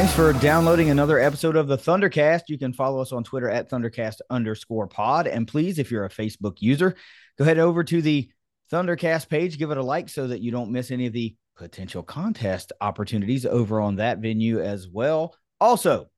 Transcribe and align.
Thanks 0.00 0.14
for 0.14 0.32
downloading 0.32 0.88
another 0.88 1.18
episode 1.18 1.56
of 1.56 1.68
the 1.68 1.76
Thundercast. 1.76 2.44
You 2.48 2.56
can 2.56 2.72
follow 2.72 3.02
us 3.02 3.12
on 3.12 3.22
Twitter 3.22 3.50
at 3.50 3.68
Thundercast 3.68 4.22
underscore 4.30 4.86
pod. 4.86 5.26
And 5.26 5.46
please, 5.46 5.78
if 5.78 5.90
you're 5.90 6.06
a 6.06 6.08
Facebook 6.08 6.62
user, 6.62 6.96
go 7.36 7.44
ahead 7.44 7.58
over 7.58 7.84
to 7.84 8.00
the 8.00 8.30
Thundercast 8.72 9.28
page, 9.28 9.58
give 9.58 9.70
it 9.70 9.76
a 9.76 9.82
like 9.82 10.08
so 10.08 10.26
that 10.28 10.40
you 10.40 10.52
don't 10.52 10.70
miss 10.70 10.90
any 10.90 11.04
of 11.04 11.12
the 11.12 11.36
potential 11.54 12.02
contest 12.02 12.72
opportunities 12.80 13.44
over 13.44 13.78
on 13.78 13.96
that 13.96 14.20
venue 14.20 14.58
as 14.58 14.88
well. 14.88 15.36
Also, 15.60 16.08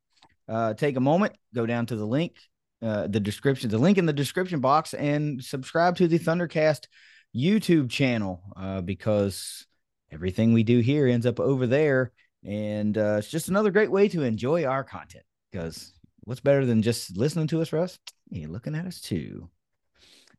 uh, 0.49 0.75
take 0.75 0.97
a 0.97 1.01
moment, 1.01 1.35
go 1.53 1.67
down 1.67 1.85
to 1.87 1.97
the 1.97 2.07
link, 2.07 2.37
uh, 2.83 3.09
the 3.09 3.19
description, 3.19 3.69
the 3.69 3.79
link 3.79 3.99
in 3.99 4.07
the 4.07 4.13
description 4.13 4.61
box, 4.61 4.95
and 4.95 5.43
subscribe 5.43 5.97
to 5.97 6.07
the 6.07 6.21
Thundercast 6.21 6.87
YouTube 7.35 7.91
channel 7.91 8.45
uh, 8.57 8.81
because 8.81 9.67
everything 10.13 10.53
we 10.53 10.63
do 10.63 10.79
here 10.79 11.09
ends 11.09 11.27
up 11.27 11.41
over 11.41 11.67
there 11.67 12.13
and 12.45 12.99
uh, 12.99 13.17
it's 13.19 13.31
just 13.31 13.49
another 13.49 13.71
great 13.71 13.91
way 13.91 14.09
to 14.09 14.23
enjoy 14.23 14.65
our 14.65 14.85
content 14.85 15.25
because 15.51 15.93
what's 16.25 16.41
better 16.41 16.67
than 16.67 16.83
just 16.83 17.17
listening 17.17 17.47
to 17.49 17.61
us, 17.61 17.73
Russ? 17.73 17.99
Hey, 18.31 18.47
looking 18.47 18.75
at 18.75 18.87
us 18.87 19.01
too. 19.01 19.49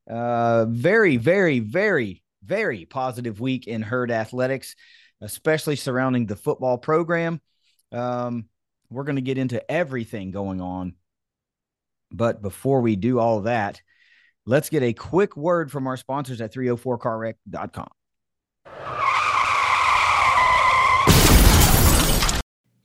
Uh, 0.09 0.65
very, 0.65 1.17
very, 1.17 1.59
very, 1.59 2.23
very 2.43 2.85
positive 2.85 3.39
week 3.39 3.67
in 3.67 3.81
herd 3.81 4.11
athletics, 4.11 4.75
especially 5.21 5.75
surrounding 5.75 6.25
the 6.25 6.35
football 6.35 6.77
program. 6.77 7.39
Um, 7.91 8.45
we're 8.89 9.03
going 9.05 9.15
to 9.15 9.21
get 9.21 9.37
into 9.37 9.71
everything 9.71 10.31
going 10.31 10.61
on. 10.61 10.95
But 12.11 12.41
before 12.41 12.81
we 12.81 12.95
do 12.95 13.19
all 13.19 13.41
that, 13.41 13.81
let's 14.45 14.69
get 14.69 14.83
a 14.83 14.93
quick 14.93 15.35
word 15.35 15.71
from 15.71 15.87
our 15.87 15.97
sponsors 15.97 16.41
at 16.41 16.53
304carwreck.com. 16.53 17.87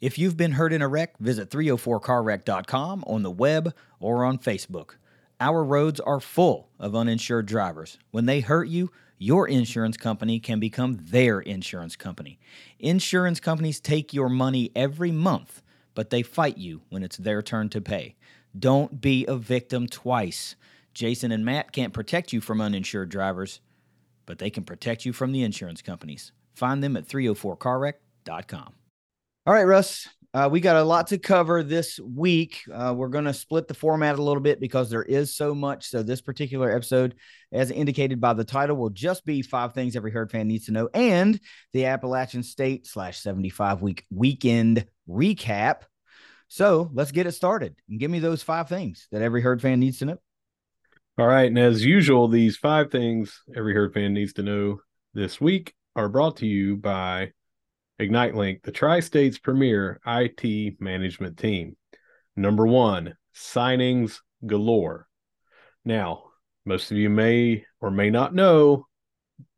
If 0.01 0.17
you've 0.17 0.37
been 0.37 0.53
hurt 0.53 0.73
in 0.73 0.81
a 0.81 0.87
wreck, 0.87 1.19
visit 1.19 1.51
304carwreck.com 1.51 3.03
on 3.07 3.23
the 3.25 3.31
web 3.33 3.75
or 3.99 4.25
on 4.25 4.39
Facebook. 4.39 4.93
Our 5.41 5.65
roads 5.65 5.99
are 5.99 6.21
full 6.21 6.69
of 6.79 6.95
uninsured 6.95 7.47
drivers. 7.47 7.99
When 8.13 8.27
they 8.27 8.41
hurt 8.41 8.69
you, 8.69 8.93
your 9.19 9.49
insurance 9.49 9.97
company 9.97 10.39
can 10.39 10.61
become 10.61 10.99
their 11.01 11.41
insurance 11.41 11.97
company. 11.97 12.39
Insurance 12.79 13.41
companies 13.41 13.81
take 13.81 14.15
your 14.15 14.29
money 14.29 14.71
every 14.77 15.11
month, 15.11 15.63
but 15.97 16.11
they 16.11 16.23
fight 16.23 16.59
you 16.59 16.83
when 16.91 17.03
it's 17.03 17.17
their 17.17 17.43
turn 17.43 17.69
to 17.71 17.81
pay. 17.81 18.15
Don't 18.57 19.01
be 19.01 19.27
a 19.27 19.37
victim 19.37 19.89
twice. 19.89 20.55
Jason 20.95 21.33
and 21.33 21.45
Matt 21.45 21.73
can't 21.73 21.93
protect 21.93 22.33
you 22.33 22.41
from 22.41 22.61
uninsured 22.61 23.09
drivers, 23.09 23.61
but 24.27 24.39
they 24.39 24.51
can 24.51 24.63
protect 24.63 25.05
you 25.05 25.13
from 25.13 25.33
the 25.33 25.43
insurance 25.43 25.83
companies. 25.83 26.31
Find 26.55 26.85
them 26.85 26.97
at 26.97 27.09
304carwreck.com. 27.09 28.75
All 29.49 29.55
right, 29.55 29.65
Russ. 29.65 30.07
Uh, 30.35 30.47
we 30.53 30.61
got 30.61 30.77
a 30.77 30.85
lot 30.85 31.07
to 31.07 31.17
cover 31.17 31.63
this 31.63 31.99
week. 31.99 32.65
Uh, 32.71 32.93
we're 32.95 33.09
going 33.09 33.25
to 33.25 33.33
split 33.33 33.67
the 33.67 33.73
format 33.73 34.19
a 34.19 34.23
little 34.23 34.43
bit 34.43 34.61
because 34.61 34.91
there 34.91 35.03
is 35.03 35.35
so 35.35 35.55
much. 35.55 35.89
So, 35.89 36.03
this 36.03 36.21
particular 36.21 36.71
episode, 36.71 37.15
as 37.51 37.71
indicated 37.71 38.21
by 38.21 38.35
the 38.35 38.45
title, 38.45 38.77
will 38.77 38.91
just 38.91 39.25
be 39.25 39.41
five 39.41 39.73
things 39.73 39.97
every 39.97 40.11
herd 40.11 40.31
fan 40.31 40.49
needs 40.49 40.67
to 40.67 40.73
know 40.73 40.91
and 40.93 41.41
the 41.73 41.87
Appalachian 41.87 42.43
State 42.43 42.87
slash 42.87 43.21
75 43.21 43.81
week 43.81 44.05
weekend 44.11 44.85
recap. 45.09 45.85
So, 46.49 46.91
let's 46.93 47.11
get 47.13 47.27
it 47.27 47.33
started 47.33 47.75
and 47.89 47.99
give 47.99 48.11
me 48.11 48.19
those 48.19 48.43
five 48.43 48.69
things 48.69 49.09
that 49.13 49.23
every 49.23 49.41
herd 49.41 49.63
fan 49.63 49.81
needs 49.81 50.01
to 50.01 50.05
know. 50.05 50.19
All 51.17 51.27
right. 51.27 51.49
And 51.49 51.59
as 51.59 51.83
usual, 51.83 52.29
these 52.29 52.59
five 52.59 52.91
things 52.91 53.41
every 53.57 53.73
herd 53.73 53.95
fan 53.95 54.13
needs 54.13 54.35
to 54.35 54.43
know 54.43 54.83
this 55.15 55.41
week 55.41 55.73
are 55.97 56.11
brought 56.11 56.37
to 56.37 56.47
you 56.47 56.77
by 56.77 57.33
Ignite 57.99 58.35
Link, 58.35 58.63
the 58.63 58.73
Tri 58.73 59.01
State's 59.01 59.39
premier 59.39 60.01
IT 60.07 60.81
management 60.81 61.37
team. 61.37 61.77
Number 62.37 62.67
one, 62.67 63.17
signings 63.35 64.21
galore. 64.47 65.09
Now, 65.85 66.25
most 66.65 66.91
of 66.91 66.97
you 66.97 67.11
may 67.11 67.65
or 67.81 67.91
may 67.91 68.11
not 68.11 68.35
know 68.35 68.87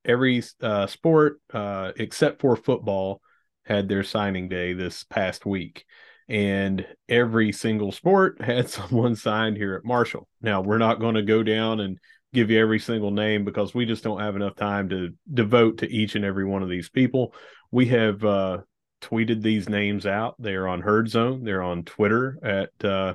every 0.05 0.43
uh, 0.63 0.87
sport 0.87 1.41
uh, 1.53 1.93
except 1.97 2.41
for 2.41 2.57
football 2.57 3.21
had 3.65 3.89
their 3.89 4.03
signing 4.03 4.49
day 4.49 4.73
this 4.73 5.05
past 5.05 5.45
week. 5.45 5.85
And 6.29 6.87
every 7.09 7.53
single 7.53 7.93
sport 7.93 8.41
had 8.43 8.71
someone 8.71 9.17
signed 9.17 9.57
here 9.57 9.75
at 9.75 9.85
Marshall. 9.85 10.29
Now, 10.41 10.61
we're 10.63 10.79
not 10.79 11.01
going 11.01 11.17
to 11.17 11.23
go 11.23 11.43
down 11.43 11.81
and 11.81 11.99
give 12.33 12.51
you 12.51 12.61
every 12.61 12.79
single 12.79 13.11
name 13.11 13.45
because 13.45 13.75
we 13.75 13.87
just 13.87 14.05
don't 14.05 14.21
have 14.21 14.37
enough 14.37 14.57
time 14.57 14.89
to 14.91 15.15
devote 15.33 15.79
to 15.79 15.91
each 15.91 16.15
and 16.15 16.25
every 16.25 16.45
one 16.45 16.63
of 16.63 16.69
these 16.69 16.89
people. 16.89 17.35
We 17.71 17.87
have 17.87 18.25
uh, 18.25 18.59
tweeted 19.01 19.43
these 19.43 19.69
names 19.69 20.07
out. 20.07 20.37
They're 20.39 20.69
on 20.69 20.81
Herd 20.81 21.09
Zone. 21.09 21.45
They're 21.45 21.63
on 21.63 21.85
Twitter 21.85 22.39
at 22.43 22.85
uh, 22.85 23.15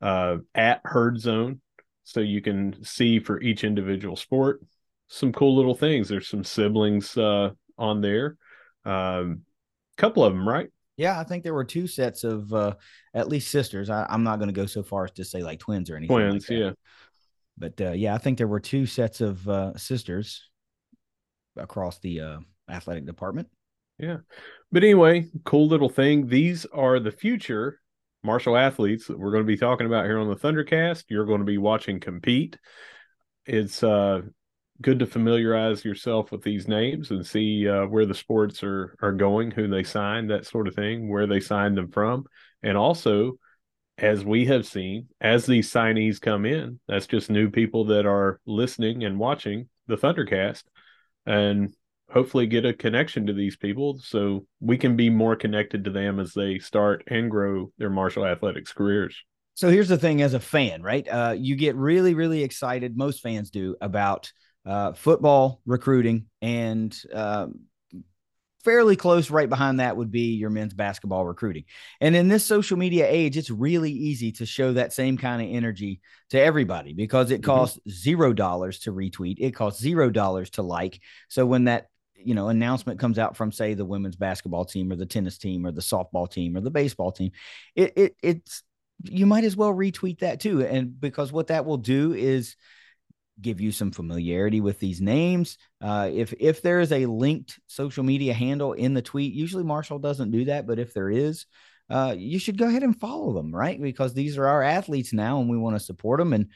uh, 0.00 0.38
at 0.54 0.80
Herd 0.84 1.20
Zone, 1.20 1.60
so 2.04 2.20
you 2.20 2.40
can 2.40 2.84
see 2.84 3.20
for 3.20 3.40
each 3.40 3.64
individual 3.64 4.16
sport 4.16 4.60
some 5.08 5.32
cool 5.32 5.56
little 5.56 5.74
things. 5.74 6.08
There's 6.08 6.28
some 6.28 6.44
siblings 6.44 7.16
uh, 7.16 7.50
on 7.78 8.00
there. 8.00 8.36
Um, 8.84 9.42
couple 9.96 10.24
of 10.24 10.32
them, 10.32 10.48
right? 10.48 10.68
Yeah, 10.96 11.18
I 11.18 11.24
think 11.24 11.42
there 11.42 11.54
were 11.54 11.64
two 11.64 11.86
sets 11.86 12.24
of 12.24 12.52
uh, 12.52 12.74
at 13.14 13.28
least 13.28 13.50
sisters. 13.50 13.90
I, 13.90 14.06
am 14.08 14.24
not 14.24 14.38
going 14.38 14.48
to 14.48 14.54
go 14.54 14.66
so 14.66 14.82
far 14.82 15.04
as 15.04 15.12
to 15.12 15.24
say 15.24 15.42
like 15.42 15.58
twins 15.58 15.90
or 15.90 15.96
anything. 15.96 16.16
Twins, 16.16 16.48
like 16.48 16.58
yeah. 16.58 16.70
But 17.58 17.80
uh, 17.80 17.92
yeah, 17.92 18.14
I 18.14 18.18
think 18.18 18.38
there 18.38 18.48
were 18.48 18.60
two 18.60 18.86
sets 18.86 19.20
of 19.20 19.46
uh, 19.48 19.76
sisters 19.76 20.48
across 21.56 21.98
the 21.98 22.20
uh, 22.20 22.38
athletic 22.68 23.06
department. 23.06 23.48
Yeah. 23.98 24.18
But 24.70 24.84
anyway, 24.84 25.28
cool 25.44 25.68
little 25.68 25.88
thing. 25.88 26.26
These 26.26 26.66
are 26.66 26.98
the 26.98 27.12
future 27.12 27.80
Marshall 28.24 28.56
athletes 28.56 29.06
that 29.06 29.18
we're 29.18 29.32
going 29.32 29.44
to 29.44 29.52
be 29.52 29.56
talking 29.56 29.86
about 29.86 30.04
here 30.06 30.18
on 30.18 30.28
the 30.28 30.36
Thundercast. 30.36 31.04
You're 31.08 31.26
going 31.26 31.40
to 31.40 31.44
be 31.44 31.58
watching 31.58 32.00
compete. 32.00 32.56
It's 33.46 33.82
uh, 33.82 34.22
good 34.80 35.00
to 35.00 35.06
familiarize 35.06 35.84
yourself 35.84 36.30
with 36.30 36.42
these 36.42 36.68
names 36.68 37.10
and 37.10 37.26
see 37.26 37.68
uh, 37.68 37.86
where 37.86 38.06
the 38.06 38.14
sports 38.14 38.62
are 38.62 38.96
are 39.02 39.12
going, 39.12 39.50
who 39.50 39.68
they 39.68 39.82
signed, 39.82 40.30
that 40.30 40.46
sort 40.46 40.68
of 40.68 40.74
thing, 40.74 41.08
where 41.08 41.26
they 41.26 41.40
signed 41.40 41.76
them 41.76 41.90
from, 41.90 42.24
and 42.62 42.76
also 42.76 43.38
as 44.02 44.24
we 44.24 44.44
have 44.46 44.66
seen, 44.66 45.06
as 45.20 45.46
these 45.46 45.72
signees 45.72 46.20
come 46.20 46.44
in, 46.44 46.80
that's 46.88 47.06
just 47.06 47.30
new 47.30 47.48
people 47.48 47.84
that 47.84 48.04
are 48.04 48.40
listening 48.44 49.04
and 49.04 49.18
watching 49.18 49.68
the 49.86 49.96
Thundercast 49.96 50.64
and 51.24 51.72
hopefully 52.10 52.48
get 52.48 52.66
a 52.66 52.74
connection 52.74 53.26
to 53.26 53.32
these 53.32 53.56
people 53.56 53.98
so 54.02 54.44
we 54.60 54.76
can 54.76 54.96
be 54.96 55.08
more 55.08 55.36
connected 55.36 55.84
to 55.84 55.90
them 55.90 56.18
as 56.18 56.34
they 56.34 56.58
start 56.58 57.04
and 57.06 57.30
grow 57.30 57.70
their 57.78 57.88
Marshall 57.88 58.26
athletics 58.26 58.72
careers. 58.72 59.16
So 59.54 59.70
here's 59.70 59.88
the 59.88 59.98
thing 59.98 60.20
as 60.20 60.34
a 60.34 60.40
fan, 60.40 60.82
right? 60.82 61.06
Uh, 61.08 61.36
you 61.38 61.54
get 61.54 61.76
really, 61.76 62.14
really 62.14 62.42
excited, 62.42 62.96
most 62.96 63.22
fans 63.22 63.50
do, 63.50 63.76
about 63.80 64.32
uh, 64.66 64.94
football 64.94 65.60
recruiting 65.64 66.26
and 66.40 66.96
um, 67.12 67.60
fairly 68.64 68.96
close 68.96 69.30
right 69.30 69.48
behind 69.48 69.80
that 69.80 69.96
would 69.96 70.10
be 70.10 70.34
your 70.34 70.50
men's 70.50 70.74
basketball 70.74 71.24
recruiting. 71.24 71.64
And 72.00 72.14
in 72.14 72.28
this 72.28 72.44
social 72.44 72.76
media 72.76 73.06
age, 73.08 73.36
it's 73.36 73.50
really 73.50 73.90
easy 73.90 74.32
to 74.32 74.46
show 74.46 74.72
that 74.72 74.92
same 74.92 75.18
kind 75.18 75.42
of 75.42 75.48
energy 75.50 76.00
to 76.30 76.40
everybody 76.40 76.94
because 76.94 77.30
it 77.30 77.40
mm-hmm. 77.40 77.50
costs 77.50 77.78
zero 77.88 78.32
dollars 78.32 78.80
to 78.80 78.92
retweet, 78.92 79.36
it 79.38 79.52
costs 79.52 79.80
zero 79.80 80.10
dollars 80.10 80.50
to 80.50 80.62
like. 80.62 81.00
So 81.28 81.44
when 81.46 81.64
that 81.64 81.88
you 82.14 82.34
know 82.34 82.48
announcement 82.48 83.00
comes 83.00 83.18
out 83.18 83.36
from 83.36 83.50
say 83.50 83.74
the 83.74 83.84
women's 83.84 84.16
basketball 84.16 84.64
team 84.64 84.92
or 84.92 84.96
the 84.96 85.06
tennis 85.06 85.38
team 85.38 85.66
or 85.66 85.72
the 85.72 85.80
softball 85.80 86.30
team 86.30 86.56
or 86.56 86.60
the 86.60 86.70
baseball 86.70 87.12
team, 87.12 87.32
it, 87.74 87.92
it 87.96 88.16
it's 88.22 88.62
you 89.04 89.26
might 89.26 89.44
as 89.44 89.56
well 89.56 89.72
retweet 89.72 90.20
that 90.20 90.40
too. 90.40 90.64
And 90.64 90.98
because 91.00 91.32
what 91.32 91.48
that 91.48 91.64
will 91.64 91.78
do 91.78 92.12
is 92.12 92.56
give 93.40 93.60
you 93.60 93.72
some 93.72 93.90
familiarity 93.90 94.60
with 94.60 94.78
these 94.78 95.00
names. 95.00 95.58
Uh, 95.80 96.10
if 96.12 96.32
if 96.38 96.62
there 96.62 96.80
is 96.80 96.92
a 96.92 97.06
linked 97.06 97.58
social 97.66 98.04
media 98.04 98.34
handle 98.34 98.72
in 98.72 98.94
the 98.94 99.02
tweet, 99.02 99.32
usually 99.32 99.64
Marshall 99.64 99.98
doesn't 99.98 100.30
do 100.30 100.44
that, 100.46 100.66
but 100.66 100.78
if 100.78 100.94
there 100.94 101.10
is, 101.10 101.46
uh, 101.90 102.14
you 102.16 102.38
should 102.38 102.58
go 102.58 102.68
ahead 102.68 102.82
and 102.82 102.98
follow 102.98 103.32
them, 103.32 103.54
right? 103.54 103.80
Because 103.80 104.14
these 104.14 104.38
are 104.38 104.46
our 104.46 104.62
athletes 104.62 105.12
now, 105.12 105.40
and 105.40 105.48
we 105.48 105.58
want 105.58 105.76
to 105.76 105.80
support 105.80 106.18
them, 106.18 106.32
and 106.32 106.48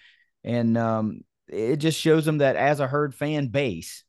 and 0.44 0.78
um, 0.78 1.20
it 1.48 1.76
just 1.76 1.98
shows 1.98 2.24
them 2.24 2.38
that 2.38 2.56
as 2.56 2.80
a 2.80 2.86
herd 2.86 3.14
fan 3.14 3.48
base, 3.48 4.04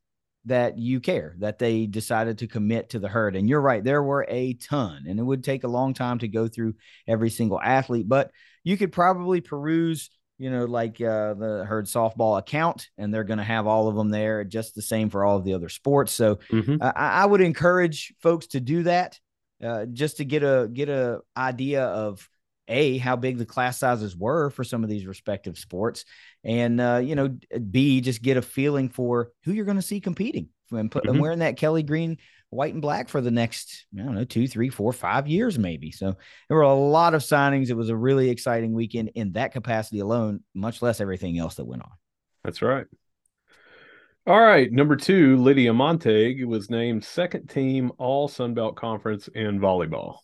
that 0.46 0.78
you 0.78 1.00
care, 1.00 1.36
that 1.40 1.60
they 1.60 1.86
decided 1.86 2.38
to 2.38 2.48
commit 2.48 2.90
to 2.90 3.00
the 3.00 3.10
herd. 3.10 3.36
And 3.36 3.50
you're 3.50 3.62
right, 3.62 3.84
there 3.84 4.02
were 4.02 4.26
a 4.30 4.54
ton, 4.54 5.06
and 5.08 5.20
it 5.20 5.24
would 5.24 5.44
take 5.44 5.64
a 5.64 5.70
long 5.70 5.94
time 5.94 6.20
to 6.20 6.28
go 6.28 6.48
through 6.48 6.76
every 7.08 7.30
single 7.30 7.60
athlete, 7.62 8.08
but 8.08 8.32
you 8.64 8.78
could 8.78 8.92
probably 8.92 9.42
peruse, 9.42 10.10
you 10.38 10.50
know, 10.50 10.66
like 10.66 11.02
uh, 11.02 11.34
the 11.34 11.66
herd 11.68 11.86
softball 11.86 12.38
account, 12.38 12.90
and 12.98 13.14
they're 13.14 13.24
going 13.24 13.40
to 13.40 13.44
have 13.44 13.68
all 13.68 13.88
of 13.88 13.96
them 13.96 14.10
there, 14.10 14.44
just 14.44 14.76
the 14.76 14.82
same 14.82 15.10
for 15.10 15.26
all 15.26 15.38
of 15.38 15.44
the 15.44 15.54
other 15.54 15.70
sports. 15.70 16.12
So 16.14 16.40
Mhm. 16.52 16.78
I, 16.82 16.92
I 17.24 17.26
would 17.26 17.42
encourage 17.42 18.14
folks 18.22 18.48
to 18.48 18.60
do 18.60 18.84
that, 18.84 19.20
uh, 19.64 19.86
just 19.86 20.18
to 20.18 20.26
get 20.26 20.44
a 20.44 20.70
get 20.72 20.90
a 20.90 21.22
idea 21.36 21.84
of 21.86 22.28
a 22.68 22.98
how 22.98 23.16
big 23.16 23.38
the 23.38 23.46
class 23.46 23.80
sizes 23.80 24.16
were 24.16 24.50
for 24.50 24.64
some 24.64 24.84
of 24.84 24.90
these 24.90 25.06
respective 25.08 25.58
sports 25.58 26.04
and 26.44 26.82
uh, 26.82 27.00
you 27.02 27.16
know 27.16 27.34
b 27.72 28.02
just 28.02 28.22
get 28.22 28.36
a 28.36 28.42
feeling 28.42 28.90
for 28.90 29.32
who 29.46 29.54
you're 29.54 29.64
going 29.64 29.78
to 29.78 29.82
see 29.82 30.02
competing 30.02 30.50
and, 30.72 30.92
put, 30.92 31.08
and 31.08 31.16
Mhm. 31.16 31.22
wearing 31.22 31.40
that 31.40 31.56
kelly 31.56 31.82
green 31.82 32.18
white 32.50 32.74
and 32.74 32.82
black 32.82 33.10
for 33.10 33.20
the 33.20 33.32
next 33.32 33.86
i 33.94 34.02
don't 34.02 34.16
know 34.16 34.24
two 34.24 34.48
three 34.48 34.70
four 34.70 34.94
five 34.94 35.28
years 35.28 35.60
maybe 35.60 35.92
so 35.92 36.16
there 36.48 36.58
were 36.58 36.64
a 36.64 36.74
lot 36.74 37.14
of 37.14 37.22
signings 37.22 37.70
it 37.70 37.76
was 37.76 37.90
a 37.90 37.96
really 37.96 38.30
exciting 38.30 38.74
weekend 38.74 39.12
in 39.16 39.34
that 39.34 39.52
capacity 39.52 40.00
alone 40.00 40.42
much 40.54 40.82
less 40.82 41.02
everything 41.02 41.38
else 41.38 41.56
that 41.56 41.66
went 41.66 41.82
on 41.82 41.92
That's 42.44 42.62
right. 42.62 42.86
All 44.26 44.42
right, 44.42 44.70
number 44.72 44.98
two, 44.98 45.38
Lydia 45.38 45.74
Montague 45.74 46.46
was 46.48 46.70
named 46.70 47.04
second 47.04 47.50
team 47.50 47.92
All 47.98 48.28
Sun 48.28 48.54
Belt 48.54 48.76
Conference 48.76 49.30
in 49.30 49.60
volleyball. 49.60 50.18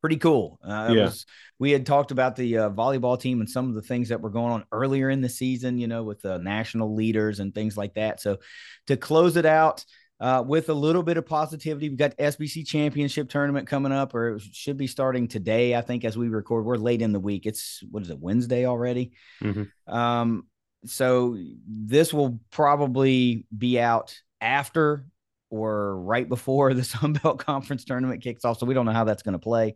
pretty 0.00 0.16
cool. 0.16 0.58
Uh, 0.66 0.92
Yeah. 0.94 1.04
was, 1.04 1.26
we 1.58 1.70
had 1.70 1.86
talked 1.86 2.10
about 2.10 2.34
the 2.34 2.58
uh, 2.58 2.70
volleyball 2.70 3.20
team 3.20 3.40
and 3.40 3.48
some 3.48 3.68
of 3.68 3.74
the 3.74 3.82
things 3.82 4.08
that 4.08 4.20
were 4.20 4.30
going 4.30 4.52
on 4.52 4.64
earlier 4.72 5.10
in 5.10 5.20
the 5.20 5.28
season, 5.28 5.78
you 5.78 5.86
know, 5.86 6.02
with 6.02 6.22
the 6.22 6.38
national 6.38 6.94
leaders 6.94 7.40
and 7.40 7.54
things 7.54 7.76
like 7.76 7.94
that. 7.94 8.20
So 8.20 8.38
to 8.86 8.96
close 8.96 9.36
it 9.36 9.46
out 9.46 9.84
uh, 10.22 10.40
with 10.40 10.68
a 10.68 10.74
little 10.74 11.02
bit 11.02 11.16
of 11.16 11.26
positivity, 11.26 11.88
we've 11.88 11.98
got 11.98 12.16
the 12.16 12.22
SBC 12.22 12.64
championship 12.64 13.28
tournament 13.28 13.66
coming 13.66 13.90
up, 13.90 14.14
or 14.14 14.36
it 14.36 14.42
should 14.52 14.76
be 14.76 14.86
starting 14.86 15.26
today, 15.26 15.74
I 15.74 15.80
think, 15.80 16.04
as 16.04 16.16
we 16.16 16.28
record. 16.28 16.64
We're 16.64 16.76
late 16.76 17.02
in 17.02 17.12
the 17.12 17.18
week. 17.18 17.44
It's 17.44 17.82
what 17.90 18.04
is 18.04 18.10
it, 18.10 18.20
Wednesday 18.20 18.64
already? 18.64 19.10
Mhm. 19.42 19.68
Um, 19.88 20.46
so 20.84 21.36
this 21.66 22.14
will 22.14 22.38
probably 22.52 23.46
be 23.56 23.80
out 23.80 24.16
after 24.40 25.06
or 25.50 26.00
right 26.00 26.28
before 26.28 26.72
the 26.72 26.84
Sun 26.84 27.14
Belt 27.14 27.40
Conference 27.40 27.84
tournament 27.84 28.22
kicks 28.22 28.44
off. 28.44 28.60
So 28.60 28.66
we 28.66 28.74
don't 28.74 28.86
know 28.86 28.92
how 28.92 29.04
that's 29.04 29.24
going 29.24 29.32
to 29.32 29.40
play, 29.40 29.74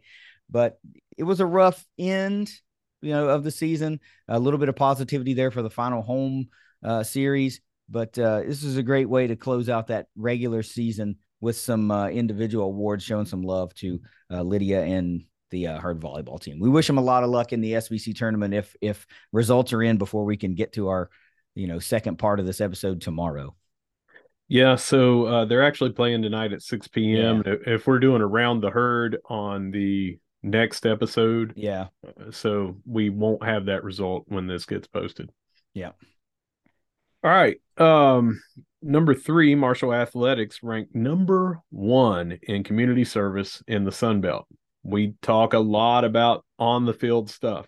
but 0.48 0.78
it 1.18 1.24
was 1.24 1.40
a 1.40 1.46
rough 1.46 1.84
end, 1.98 2.52
you 3.02 3.10
know, 3.10 3.30
of 3.30 3.42
the 3.42 3.50
season. 3.50 3.98
A 4.28 4.38
little 4.38 4.60
bit 4.60 4.68
of 4.68 4.76
positivity 4.76 5.34
there 5.34 5.50
for 5.50 5.62
the 5.62 5.70
final 5.70 6.02
home 6.02 6.50
uh, 6.84 7.02
series, 7.02 7.60
but 7.88 8.18
uh, 8.18 8.40
this 8.40 8.62
is 8.62 8.76
a 8.76 8.82
great 8.82 9.08
way 9.08 9.26
to 9.26 9.36
close 9.36 9.68
out 9.68 9.86
that 9.88 10.06
regular 10.16 10.62
season 10.62 11.16
with 11.40 11.56
some 11.56 11.90
uh, 11.90 12.08
individual 12.08 12.66
awards, 12.66 13.04
showing 13.04 13.26
some 13.26 13.42
love 13.42 13.74
to 13.74 14.00
uh, 14.32 14.42
Lydia 14.42 14.82
and 14.82 15.24
the 15.50 15.68
uh, 15.68 15.78
herd 15.78 16.00
volleyball 16.00 16.40
team. 16.40 16.58
We 16.58 16.68
wish 16.70 16.86
them 16.86 16.98
a 16.98 17.02
lot 17.02 17.22
of 17.22 17.30
luck 17.30 17.52
in 17.52 17.60
the 17.60 17.72
SBC 17.74 18.16
tournament 18.16 18.52
if 18.54 18.74
if 18.80 19.06
results 19.32 19.72
are 19.72 19.82
in 19.82 19.96
before 19.98 20.24
we 20.24 20.36
can 20.36 20.54
get 20.54 20.72
to 20.72 20.88
our 20.88 21.10
you 21.54 21.66
know 21.68 21.78
second 21.78 22.18
part 22.18 22.40
of 22.40 22.46
this 22.46 22.60
episode 22.60 23.00
tomorrow. 23.00 23.54
Yeah, 24.48 24.76
so 24.76 25.24
uh, 25.26 25.44
they're 25.44 25.64
actually 25.64 25.90
playing 25.92 26.22
tonight 26.22 26.52
at 26.52 26.62
6 26.62 26.86
p.m. 26.88 27.42
If- 27.44 27.66
If 27.66 27.86
we're 27.86 27.98
doing 27.98 28.22
around 28.22 28.60
the 28.60 28.70
herd 28.70 29.18
on 29.28 29.72
the 29.72 30.18
next 30.42 30.86
episode, 30.86 31.52
Yeah, 31.56 31.86
so 32.30 32.76
we 32.86 33.10
won't 33.10 33.44
have 33.44 33.66
that 33.66 33.82
result 33.82 34.24
when 34.28 34.46
this 34.46 34.64
gets 34.64 34.86
posted. 34.86 35.30
Yeah. 35.74 35.92
All 37.24 37.30
right. 37.30 37.60
Um, 37.78 38.40
number 38.82 39.14
three, 39.14 39.54
Marshall 39.54 39.94
Athletics 39.94 40.60
ranked 40.62 40.94
number 40.94 41.60
one 41.70 42.38
in 42.42 42.62
community 42.62 43.04
service 43.04 43.62
in 43.66 43.84
the 43.84 43.92
Sun 43.92 44.20
Belt. 44.20 44.46
We 44.82 45.14
talk 45.22 45.54
a 45.54 45.58
lot 45.58 46.04
about 46.04 46.44
on 46.58 46.84
the 46.84 46.92
field 46.92 47.28
stuff. 47.30 47.66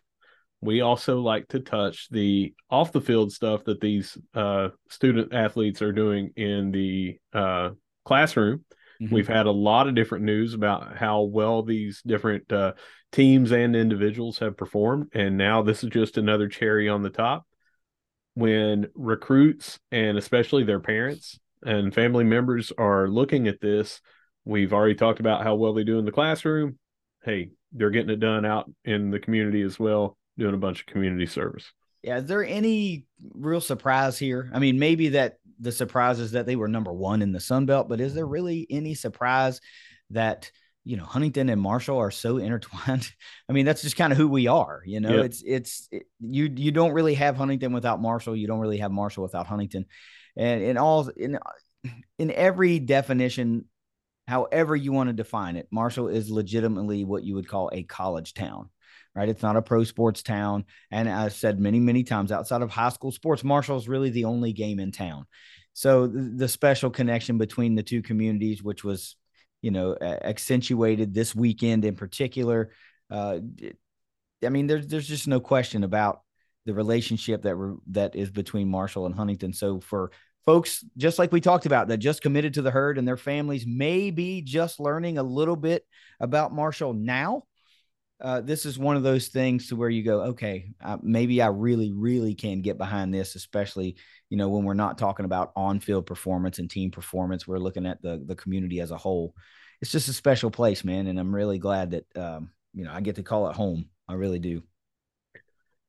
We 0.61 0.81
also 0.81 1.21
like 1.21 1.49
to 1.49 1.61
touch 1.61 2.09
the 2.11 2.55
off 2.71 2.93
the 2.93 3.01
field 3.01 3.33
stuff 3.33 3.65
that 3.65 3.81
these 3.81 4.17
uh, 4.35 4.69
student 4.91 5.33
athletes 5.33 5.83
are 5.83 5.93
doing 5.93 6.31
in 6.37 6.71
the 6.71 7.19
uh, 7.33 7.71
classroom. 8.05 8.65
Mhm. 9.01 9.13
We've 9.13 9.29
had 9.29 9.47
a 9.47 9.53
lot 9.53 9.87
of 9.89 9.95
different 9.95 10.25
news 10.25 10.55
about 10.55 10.97
how 10.97 11.23
well 11.23 11.63
these 11.63 12.03
different 12.05 12.53
uh, 12.53 12.73
teams 13.13 13.53
and 13.53 13.77
individuals 13.77 14.39
have 14.39 14.57
performed. 14.57 15.11
And 15.15 15.37
now 15.37 15.63
this 15.63 15.85
is 15.85 15.91
just 15.91 16.19
another 16.19 16.49
cherry 16.49 16.89
on 16.89 17.03
the 17.03 17.11
top 17.11 17.45
when 18.39 18.87
recruits 18.95 19.81
and 19.91 20.17
especially 20.17 20.63
their 20.63 20.79
parents 20.79 21.41
and 21.65 21.93
family 21.93 22.23
members 22.23 22.73
are 22.79 23.09
looking 23.09 23.49
at 23.49 23.61
this. 23.61 24.01
We've 24.45 24.73
already 24.73 24.95
talked 24.95 25.19
about 25.19 25.43
how 25.43 25.57
well 25.57 25.75
they 25.75 25.83
do 25.83 25.99
in 25.99 26.05
the 26.05 26.13
classroom. 26.13 26.79
Hey, 27.25 27.51
they're 27.73 27.91
getting 27.91 28.11
it 28.11 28.21
done 28.21 28.47
out 28.47 28.71
in 28.85 29.11
the 29.11 29.19
community 29.19 29.63
as 29.63 29.81
well, 29.81 30.17
doing 30.39 30.55
a 30.55 30.59
bunch 30.59 30.81
of 30.81 30.87
community 30.87 31.27
service. 31.27 31.67
Yeah, 32.05 32.19
is 32.19 32.27
there 32.27 32.45
any 32.45 33.07
real 33.35 33.61
surprise 33.61 34.17
here? 34.17 34.49
I 34.55 34.61
mean, 34.61 34.79
maybe 34.79 35.09
that 35.09 35.39
the 35.59 35.73
surprise 35.73 36.21
is 36.21 36.31
that 36.31 36.47
they 36.47 36.55
were 36.55 36.69
number 36.69 36.93
one 36.93 37.23
in 37.23 37.33
the 37.33 37.41
Sun 37.41 37.67
Belt, 37.67 37.89
but 37.89 38.01
is 38.01 38.15
there 38.15 38.25
really 38.25 38.69
any 38.71 38.95
surprise 38.95 39.61
that 40.11 40.53
you 40.89 40.97
know 40.97 41.05
Huntington 41.05 41.51
and 41.51 41.61
Marshall 41.61 41.99
are 41.99 42.11
so 42.11 42.39
intertwined? 42.39 43.13
I 43.49 43.53
mean, 43.53 43.67
that's 43.67 43.83
just 43.83 43.97
kind 43.97 44.11
of 44.11 44.17
who 44.17 44.27
we 44.27 44.47
are. 44.47 44.83
You 44.87 45.01
know, 45.01 45.21
it's 45.21 45.43
it's 45.47 45.87
it, 45.93 46.07
you 46.19 46.51
you 46.57 46.73
don't 46.73 46.93
really 46.93 47.15
have 47.15 47.37
Huntington 47.37 47.73
without 47.75 48.01
Marshall. 48.01 48.35
You 48.35 48.47
don't 48.47 48.61
really 48.61 48.79
have 48.79 48.91
Marshall 48.91 49.23
without 49.23 49.47
Huntington, 49.47 49.85
and 50.37 50.63
in 50.63 50.79
all 50.79 51.09
in 51.09 51.37
uh, 51.37 51.91
in 52.19 52.31
every 52.31 52.79
definition, 52.79 53.67
however 54.27 54.75
you 54.75 54.93
want 54.93 55.11
to 55.11 55.13
define 55.13 55.57
it, 55.57 55.69
Marshall 55.71 56.09
is 56.09 56.31
legitimately 56.31 57.05
what 57.05 57.23
you 57.23 57.35
would 57.35 57.49
call 57.49 57.69
a 57.73 57.83
college 57.83 58.33
town. 58.33 58.71
Right, 59.15 59.29
it's 59.29 59.43
not 59.43 59.57
a 59.57 59.63
pro 59.63 59.83
sports 59.85 60.23
town. 60.23 60.65
And 60.93 61.09
I've 61.09 61.33
said 61.33 61.59
many, 61.59 61.81
many 61.81 62.05
times 62.05 62.31
outside 62.31 62.63
of 62.63 62.71
high 62.71 62.91
school 62.91 63.11
sports, 63.11 63.43
Marshall 63.43 63.77
is 63.77 63.89
really 63.89 64.11
the 64.11 64.27
only 64.27 64.53
game 64.53 64.79
in 64.79 64.93
town. 64.93 65.27
So 65.73 66.07
the 66.07 66.47
special 66.47 66.91
connection 66.91 67.37
between 67.37 67.75
the 67.75 67.83
two 67.83 68.01
communities, 68.01 68.63
which 68.63 68.85
was, 68.85 69.17
you 69.63 69.71
know, 69.71 69.97
accentuated 70.01 71.15
this 71.15 71.35
weekend 71.35 71.85
in 71.85 71.97
particular. 71.97 72.71
Uh, 73.11 73.41
I 74.45 74.49
mean, 74.51 74.67
there's 74.67 74.87
there's 74.87 75.09
just 75.09 75.29
no 75.29 75.41
question 75.41 75.85
about 75.85 76.23
the 76.67 76.75
relationship 76.75 77.43
that 77.43 77.57
re- 77.57 77.79
that 77.89 78.15
is 78.15 78.31
between 78.31 78.69
Marshall 78.71 79.07
and 79.07 79.15
Huntington. 79.15 79.53
So 79.53 79.81
for 79.81 80.13
folks, 80.47 80.85
just 80.97 81.19
like 81.19 81.33
we 81.33 81.41
talked 81.41 81.67
about, 81.67 81.89
that 81.89 81.99
just 81.99 82.23
committed 82.23 82.55
to 82.55 82.63
the 82.63 82.71
herd 82.71 82.99
and 82.99 83.09
their 83.09 83.17
families 83.17 83.67
may 83.67 84.11
be 84.11 84.43
just 84.43 84.79
learning 84.79 85.19
a 85.19 85.23
little 85.23 85.57
bit 85.57 85.85
about 86.21 86.55
Marshall 86.55 86.93
now 86.93 87.45
uh, 88.21 88.41
this 88.41 88.67
is 88.67 88.79
one 88.79 88.97
of 88.97 89.03
those 89.03 89.29
things 89.29 89.69
to 89.69 89.77
where 89.77 89.89
you 89.89 90.03
go, 90.03 90.23
okay, 90.23 90.73
uh, 90.83 90.99
maybe 91.03 91.41
I 91.41 91.49
really, 91.49 91.93
really 91.93 92.35
can 92.35 92.63
get 92.63 92.77
behind 92.77 93.15
this, 93.15 93.37
especially 93.37 93.97
you 94.29 94.37
know 94.37 94.49
when 94.49 94.65
we're 94.65 94.75
not 94.75 94.99
talking 94.99 95.25
about 95.25 95.53
on-field 95.57 96.07
performance 96.07 96.59
and 96.59 96.69
team 96.69 96.91
performance. 96.91 97.47
We're 97.47 97.59
looking 97.59 97.87
at 97.87 98.03
the 98.03 98.23
the 98.25 98.35
community 98.35 98.81
as 98.81 98.91
a 98.91 98.97
whole. 98.97 99.35
It's 99.81 99.93
just 99.93 100.09
a 100.09 100.13
special 100.13 100.51
place, 100.51 100.83
man, 100.85 101.07
and 101.07 101.19
I'm 101.19 101.35
really 101.35 101.59
glad 101.59 101.93
that 101.93 102.17
um, 102.17 102.51
you 102.75 102.85
know 102.85 102.93
I 102.93 103.01
get 103.01 103.17
to 103.17 103.23
call 103.23 103.49
it 103.49 103.57
home. 103.57 103.89
I 104.09 104.15
really 104.15 104.41
do. 104.41 104.63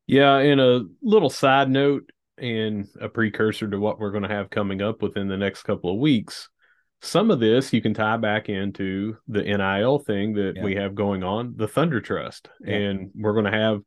Yeah, 0.06 0.38
and 0.38 0.62
a 0.62 0.86
little 1.02 1.30
side 1.30 1.70
note 1.70 2.12
and 2.38 2.88
a 3.02 3.10
precursor 3.10 3.68
to 3.68 3.80
what 3.80 4.00
we're 4.00 4.12
going 4.12 4.24
to 4.24 4.30
have 4.30 4.50
coming 4.50 4.82
up 4.82 5.02
within 5.02 5.28
the 5.28 5.38
next 5.38 5.64
couple 5.64 5.92
of 5.92 6.00
weeks. 6.00 6.50
Some 7.02 7.32
of 7.32 7.40
this 7.40 7.72
you 7.72 7.82
can 7.82 7.94
tie 7.94 8.18
back 8.18 8.50
into 8.50 9.18
the 9.28 9.44
NIL 9.44 10.00
thing 10.00 10.34
that 10.34 10.54
Yeah. 10.58 10.64
we 10.64 10.76
have 10.76 10.96
going 10.96 11.24
on, 11.24 11.54
the 11.56 11.68
Thunder 11.68 12.02
Trust. 12.02 12.50
Yeah. 12.62 12.76
And 12.76 13.12
we're 13.16 13.34
going 13.34 13.46
to 13.46 13.52
have 13.52 13.82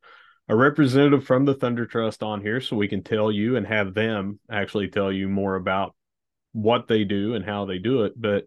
a 0.49 0.55
representative 0.55 1.25
from 1.25 1.45
the 1.45 1.53
Thunder 1.53 1.85
Trust 1.85 2.23
on 2.23 2.41
here 2.41 2.59
so 2.59 2.75
we 2.75 2.87
can 2.87 3.03
tell 3.03 3.31
you 3.31 3.55
and 3.55 3.65
have 3.67 3.93
them 3.93 4.39
actually 4.51 4.89
tell 4.89 5.11
you 5.11 5.29
more 5.29 5.55
about 5.55 5.95
what 6.53 6.87
they 6.87 7.03
do 7.03 7.35
and 7.35 7.45
how 7.45 7.65
they 7.65 7.77
do 7.79 8.03
it. 8.03 8.13
But 8.19 8.45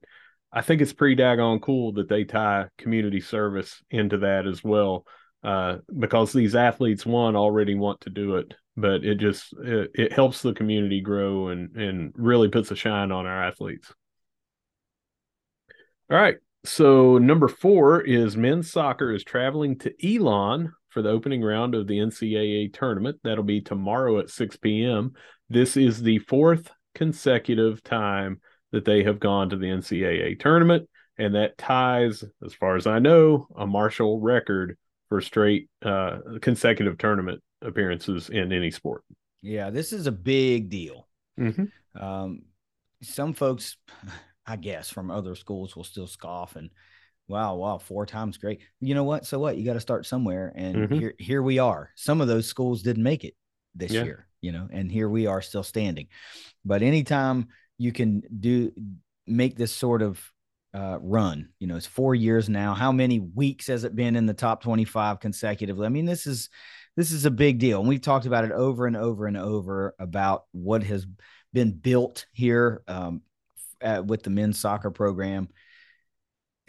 I 0.52 0.62
think 0.62 0.80
it's 0.80 0.92
pretty 0.92 1.16
daggone 1.16 1.60
cool 1.60 1.92
that 1.92 2.08
they 2.08 2.24
tie 2.24 2.66
community 2.78 3.20
service 3.20 3.82
into 3.90 4.18
that 4.18 4.46
as 4.46 4.62
well 4.64 5.04
uh, 5.42 5.78
because 5.96 6.32
these 6.32 6.54
athletes 6.54 7.06
one 7.06 7.36
already 7.36 7.74
want 7.74 8.00
to 8.02 8.10
do 8.10 8.36
it, 8.36 8.54
but 8.76 9.04
it 9.04 9.16
just 9.16 9.52
it, 9.58 9.90
it 9.94 10.12
helps 10.12 10.42
the 10.42 10.54
community 10.54 11.00
grow 11.00 11.48
and 11.48 11.76
and 11.76 12.12
really 12.16 12.48
puts 12.48 12.70
a 12.70 12.76
shine 12.76 13.12
on 13.12 13.26
our 13.26 13.44
athletes. 13.44 13.92
All 16.08 16.16
right, 16.16 16.36
so 16.64 17.18
number 17.18 17.48
four 17.48 18.00
is 18.00 18.36
men's 18.36 18.70
soccer 18.70 19.12
is 19.12 19.24
traveling 19.24 19.76
to 19.80 19.92
Elon 20.04 20.72
for 20.88 21.02
the 21.02 21.10
opening 21.10 21.42
round 21.42 21.74
of 21.74 21.88
the 21.88 21.98
NCAA 21.98 22.72
tournament. 22.72 23.18
That'll 23.24 23.42
be 23.42 23.60
tomorrow 23.60 24.20
at 24.20 24.30
6 24.30 24.56
p.m. 24.58 25.14
This 25.48 25.76
is 25.76 26.00
the 26.00 26.20
fourth 26.20 26.70
consecutive 26.94 27.82
time 27.82 28.40
that 28.70 28.84
they 28.84 29.02
have 29.02 29.18
gone 29.18 29.50
to 29.50 29.56
the 29.56 29.66
NCAA 29.66 30.38
tournament, 30.38 30.88
and 31.18 31.34
that 31.34 31.58
ties, 31.58 32.22
as 32.44 32.54
far 32.54 32.76
as 32.76 32.86
I 32.86 33.00
know, 33.00 33.48
a 33.56 33.66
Marshall 33.66 34.20
record 34.20 34.78
for 35.08 35.20
straight 35.20 35.68
uh, 35.84 36.18
consecutive 36.40 36.98
tournament 36.98 37.42
appearances 37.62 38.28
in 38.28 38.52
any 38.52 38.70
sport. 38.70 39.02
Yeah, 39.42 39.70
this 39.70 39.92
is 39.92 40.06
a 40.06 40.12
big 40.12 40.68
deal. 40.68 41.08
Mm-hmm. 41.38 42.02
Um, 42.02 42.42
some 43.02 43.34
folks, 43.34 43.76
I 44.46 44.56
guess, 44.56 44.90
from 44.90 45.10
other 45.10 45.34
schools 45.34 45.76
will 45.76 45.84
still 45.84 46.06
scoff 46.06 46.56
and 46.56 46.70
wow, 47.28 47.56
wow, 47.56 47.78
four 47.78 48.06
times 48.06 48.36
great. 48.36 48.60
You 48.80 48.94
know 48.94 49.04
what? 49.04 49.26
So 49.26 49.38
what? 49.38 49.56
You 49.56 49.64
got 49.64 49.74
to 49.74 49.80
start 49.80 50.06
somewhere. 50.06 50.52
And 50.54 50.76
mm-hmm. 50.76 50.94
here, 50.94 51.14
here 51.18 51.42
we 51.42 51.58
are. 51.58 51.90
Some 51.96 52.20
of 52.20 52.28
those 52.28 52.46
schools 52.46 52.82
didn't 52.82 53.02
make 53.02 53.24
it 53.24 53.34
this 53.74 53.92
yeah. 53.92 54.04
year, 54.04 54.28
you 54.40 54.52
know, 54.52 54.68
and 54.70 54.90
here 54.90 55.08
we 55.08 55.26
are 55.26 55.42
still 55.42 55.62
standing. 55.62 56.08
But 56.64 56.82
anytime 56.82 57.48
you 57.78 57.92
can 57.92 58.22
do 58.40 58.72
make 59.26 59.56
this 59.56 59.72
sort 59.72 60.02
of 60.02 60.20
uh, 60.72 60.98
run, 61.00 61.48
you 61.58 61.66
know, 61.66 61.76
it's 61.76 61.86
four 61.86 62.14
years 62.14 62.48
now. 62.48 62.74
How 62.74 62.92
many 62.92 63.18
weeks 63.18 63.66
has 63.66 63.84
it 63.84 63.96
been 63.96 64.16
in 64.16 64.26
the 64.26 64.34
top 64.34 64.62
25 64.62 65.20
consecutively? 65.20 65.86
I 65.86 65.90
mean, 65.90 66.06
this 66.06 66.26
is 66.26 66.48
this 66.96 67.12
is 67.12 67.26
a 67.26 67.30
big 67.30 67.58
deal. 67.58 67.80
And 67.80 67.88
we've 67.88 68.00
talked 68.00 68.26
about 68.26 68.44
it 68.44 68.52
over 68.52 68.86
and 68.86 68.96
over 68.96 69.26
and 69.26 69.36
over 69.36 69.94
about 69.98 70.44
what 70.52 70.82
has 70.84 71.06
been 71.52 71.72
built 71.72 72.26
here 72.32 72.82
um, 72.88 73.20
at, 73.80 74.06
with 74.06 74.22
the 74.22 74.30
men's 74.30 74.58
soccer 74.58 74.90
program 74.90 75.48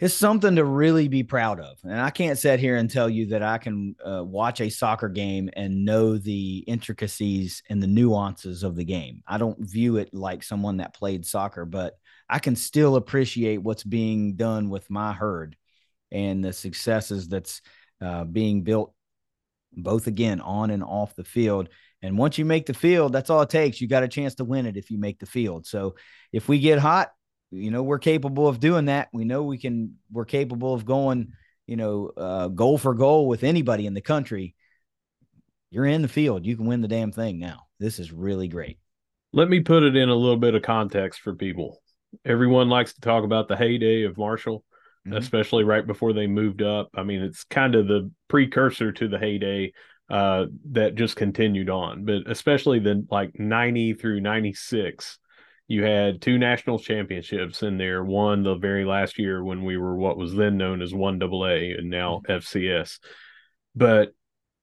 it's 0.00 0.14
something 0.14 0.54
to 0.56 0.64
really 0.64 1.08
be 1.08 1.24
proud 1.24 1.58
of. 1.58 1.78
And 1.82 2.00
I 2.00 2.10
can't 2.10 2.38
sit 2.38 2.60
here 2.60 2.76
and 2.76 2.88
tell 2.88 3.10
you 3.10 3.26
that 3.26 3.42
I 3.42 3.58
can 3.58 3.96
uh, 4.04 4.22
watch 4.24 4.60
a 4.60 4.68
soccer 4.68 5.08
game 5.08 5.50
and 5.54 5.84
know 5.84 6.16
the 6.16 6.58
intricacies 6.68 7.62
and 7.68 7.82
the 7.82 7.88
nuances 7.88 8.62
of 8.62 8.76
the 8.76 8.84
game. 8.84 9.22
I 9.26 9.38
don't 9.38 9.58
view 9.58 9.96
it 9.96 10.14
like 10.14 10.44
someone 10.44 10.76
that 10.76 10.94
played 10.94 11.26
soccer, 11.26 11.64
but 11.64 11.94
I 12.28 12.38
can 12.38 12.54
still 12.54 12.94
appreciate 12.94 13.58
what's 13.58 13.82
being 13.82 14.36
done 14.36 14.70
with 14.70 14.88
my 14.88 15.12
herd 15.12 15.56
and 16.12 16.44
the 16.44 16.52
successes 16.52 17.26
that's 17.26 17.60
uh, 18.00 18.22
being 18.22 18.62
built 18.62 18.94
both 19.72 20.06
again 20.06 20.40
on 20.40 20.70
and 20.70 20.84
off 20.84 21.16
the 21.16 21.24
field. 21.24 21.70
And 22.02 22.16
once 22.16 22.38
you 22.38 22.44
make 22.44 22.66
the 22.66 22.74
field, 22.74 23.12
that's 23.12 23.30
all 23.30 23.42
it 23.42 23.50
takes. 23.50 23.80
You 23.80 23.88
got 23.88 24.04
a 24.04 24.08
chance 24.08 24.36
to 24.36 24.44
win 24.44 24.66
it 24.66 24.76
if 24.76 24.90
you 24.90 24.98
make 24.98 25.18
the 25.18 25.26
field. 25.26 25.66
So 25.66 25.96
if 26.32 26.48
we 26.48 26.58
get 26.60 26.78
hot, 26.78 27.10
you 27.50 27.70
know 27.70 27.82
we're 27.82 27.98
capable 27.98 28.46
of 28.46 28.60
doing 28.60 28.86
that. 28.86 29.08
We 29.12 29.24
know 29.24 29.42
we 29.42 29.58
can 29.58 29.96
we're 30.12 30.26
capable 30.26 30.74
of 30.74 30.84
going 30.84 31.32
you 31.66 31.76
know 31.76 32.10
uh, 32.16 32.48
goal 32.48 32.76
for 32.78 32.94
goal 32.94 33.26
with 33.26 33.42
anybody 33.42 33.86
in 33.86 33.94
the 33.94 34.00
country. 34.00 34.54
You're 35.70 35.86
in 35.86 36.02
the 36.02 36.08
field. 36.08 36.46
You 36.46 36.56
can 36.56 36.66
win 36.66 36.82
the 36.82 36.88
damn 36.88 37.12
thing 37.12 37.38
now. 37.38 37.66
This 37.78 37.98
is 37.98 38.12
really 38.12 38.48
great. 38.48 38.78
Let 39.32 39.48
me 39.48 39.60
put 39.60 39.82
it 39.82 39.96
in 39.96 40.08
a 40.08 40.14
little 40.14 40.38
bit 40.38 40.54
of 40.54 40.62
context 40.62 41.20
for 41.20 41.34
people. 41.34 41.80
Everyone 42.24 42.68
likes 42.68 42.94
to 42.94 43.00
talk 43.00 43.24
about 43.24 43.48
the 43.48 43.56
heyday 43.56 44.04
of 44.04 44.16
marshall 44.16 44.64
mm-hmm. 45.08 45.16
especially 45.16 45.64
right 45.64 45.86
before 45.86 46.12
they 46.12 46.26
moved 46.26 46.62
up. 46.62 46.90
I 46.94 47.02
mean 47.02 47.22
it's 47.22 47.44
kind 47.44 47.74
of 47.74 47.88
the 47.88 48.10
precursor 48.28 48.92
to 48.92 49.08
the 49.08 49.18
heyday 49.18 49.72
uh, 50.10 50.46
that 50.70 50.94
just 50.94 51.16
continued 51.16 51.68
on 51.68 52.04
but 52.04 52.22
especially 52.26 52.78
the 52.78 53.04
like 53.10 53.38
90 53.38 53.94
through 53.94 54.20
96 54.20 55.18
you 55.68 55.84
had 55.84 56.22
two 56.22 56.38
national 56.38 56.78
championships 56.78 57.62
in 57.62 57.76
there. 57.76 58.02
One 58.02 58.42
the 58.42 58.54
very 58.54 58.86
last 58.86 59.18
year 59.18 59.44
when 59.44 59.64
we 59.64 59.76
were 59.76 59.96
what 59.96 60.16
was 60.16 60.34
then 60.34 60.56
known 60.56 60.80
as 60.80 60.94
one 60.94 61.22
AA 61.22 61.76
and 61.76 61.90
now 61.90 62.22
mm-hmm. 62.26 62.32
FCS. 62.32 62.98
But 63.76 64.12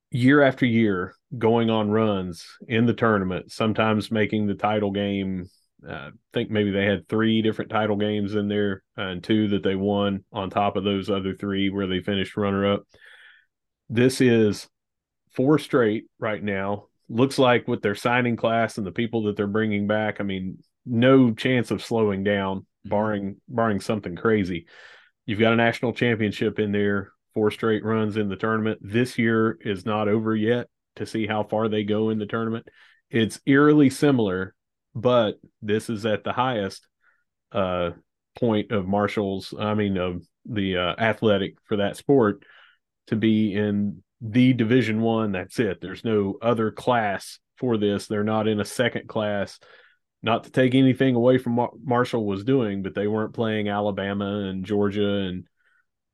year 0.10 0.42
after 0.42 0.66
year, 0.66 1.14
going 1.38 1.70
on 1.70 1.92
runs 1.92 2.46
in 2.68 2.88
the 2.88 2.94
tournament, 2.94 3.52
sometimes 3.52 4.12
making 4.12 4.48
the 4.48 4.56
title 4.56 4.92
game. 4.92 5.48
Uh, 5.88 5.92
I 5.94 6.10
think 6.34 6.50
maybe 6.50 6.72
they 6.72 6.86
had 6.86 7.08
three 7.08 7.44
different 7.44 7.70
title 7.70 7.98
games 7.98 8.34
in 8.34 8.48
there 8.48 8.82
and 8.98 9.24
two 9.24 9.50
that 9.50 9.62
they 9.62 9.76
won 9.76 10.24
on 10.34 10.50
top 10.50 10.76
of 10.76 10.84
those 10.84 11.12
other 11.12 11.36
three 11.36 11.70
where 11.70 11.86
they 11.86 12.00
finished 12.00 12.36
runner 12.36 12.74
up. 12.74 12.84
This 13.88 14.20
is 14.20 14.68
four 15.36 15.60
straight 15.60 16.06
right 16.20 16.44
now. 16.44 16.88
Looks 17.08 17.38
like 17.38 17.68
with 17.68 17.82
their 17.82 17.96
signing 17.96 18.36
class 18.36 18.78
and 18.78 18.88
the 18.88 18.92
people 18.92 19.24
that 19.24 19.36
they're 19.36 19.48
bringing 19.48 19.86
back, 19.86 20.20
I 20.20 20.24
mean, 20.24 20.58
no 20.86 21.34
chance 21.34 21.72
of 21.72 21.84
slowing 21.84 22.24
down, 22.24 22.60
mm-hmm. 22.60 22.90
barring 22.90 23.42
barring 23.48 23.82
something 23.82 24.16
crazy. 24.16 24.68
You've 25.26 25.40
got 25.40 25.54
a 25.54 25.58
national 25.58 25.94
championship 25.94 26.60
in 26.60 26.72
there, 26.72 27.12
four 27.34 27.52
straight 27.52 27.84
runs 27.84 28.18
in 28.18 28.30
the 28.30 28.36
tournament. 28.36 28.80
This 28.82 29.18
year 29.18 29.58
is 29.62 29.86
not 29.86 30.08
over 30.08 30.36
yet 30.36 30.68
to 30.96 31.06
see 31.06 31.28
how 31.28 31.44
far 31.44 31.68
they 31.68 31.84
go 31.84 32.10
in 32.10 32.20
the 32.20 32.26
tournament. 32.26 32.68
It's 33.10 33.40
eerily 33.46 33.90
similar, 33.90 34.56
but 34.94 35.36
this 35.62 35.90
is 35.90 36.06
at 36.06 36.24
the 36.24 36.34
highest 36.34 36.88
uh, 37.52 37.92
point 38.40 38.72
of 38.72 38.88
Marshall's, 38.88 39.54
I 39.58 39.74
mean, 39.74 39.98
of 39.98 40.24
the 40.46 40.78
uh, 40.78 40.96
athletic 40.98 41.56
for 41.66 41.78
that 41.78 41.98
sport 41.98 42.44
to 43.08 43.16
be 43.16 43.54
in 43.54 44.04
the 44.22 44.54
division 44.54 45.02
one. 45.02 45.32
That's 45.32 45.60
it. 45.60 45.82
There's 45.82 46.04
no 46.04 46.38
other 46.42 46.72
class 46.72 47.40
for 47.58 47.78
this. 47.78 48.08
They're 48.08 48.24
not 48.24 48.48
in 48.48 48.60
a 48.60 48.66
second 48.66 49.08
class 49.08 49.60
not 50.26 50.44
to 50.44 50.52
take 50.52 50.74
anything 50.74 51.14
away 51.14 51.38
from 51.38 51.56
what 51.56 51.74
Marshall 51.84 52.26
was 52.26 52.44
doing, 52.44 52.82
but 52.82 52.96
they 52.96 53.06
weren't 53.06 53.36
playing 53.36 53.70
Alabama 53.70 54.50
and 54.50 54.66
Georgia 54.66 55.20
and 55.20 55.46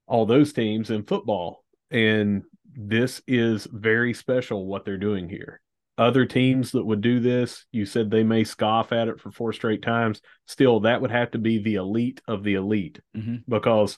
all 0.06 0.26
those 0.26 0.52
teams 0.52 0.90
in 0.90 1.04
football. 1.04 1.64
And 1.90 2.44
this 2.76 3.22
is 3.26 3.68
very 3.72 4.14
special 4.14 4.66
what 4.66 4.84
they're 4.84 4.98
doing 4.98 5.30
here. 5.30 5.62
Other 5.98 6.26
teams 6.26 6.72
that 6.72 6.86
would 6.86 7.00
do 7.00 7.22
this, 7.22 7.66
you 7.72 7.86
said 7.86 8.12
they 8.12 8.24
may 8.24 8.44
scoff 8.44 8.92
at 8.92 9.08
it 9.08 9.22
for 9.22 9.32
four 9.32 9.54
straight 9.54 9.82
times. 9.82 10.22
Still, 10.46 10.82
that 10.82 11.02
would 11.02 11.12
have 11.12 11.32
to 11.32 11.38
be 11.38 11.60
the 11.60 11.76
elite 11.76 12.22
of 12.28 12.44
the 12.44 12.56
elite 12.56 13.00
mm-hmm. 13.16 13.38
because 13.48 13.98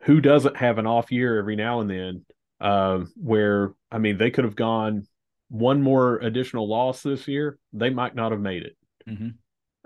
who 0.00 0.20
doesn't 0.20 0.56
have 0.58 0.76
an 0.76 0.86
off 0.86 1.10
year 1.10 1.38
every 1.38 1.56
now 1.56 1.80
and 1.80 1.88
then? 1.88 2.26
Uh, 2.60 3.04
where, 3.16 3.72
I 3.90 3.98
mean, 3.98 4.18
they 4.18 4.30
could 4.30 4.44
have 4.44 4.56
gone 4.56 5.06
one 5.48 5.82
more 5.82 6.18
additional 6.18 6.68
loss 6.68 7.02
this 7.02 7.26
year, 7.26 7.58
they 7.72 7.90
might 7.90 8.14
not 8.14 8.32
have 8.32 8.40
made 8.40 8.62
it. 8.62 8.76
Mm-hmm. 9.08 9.28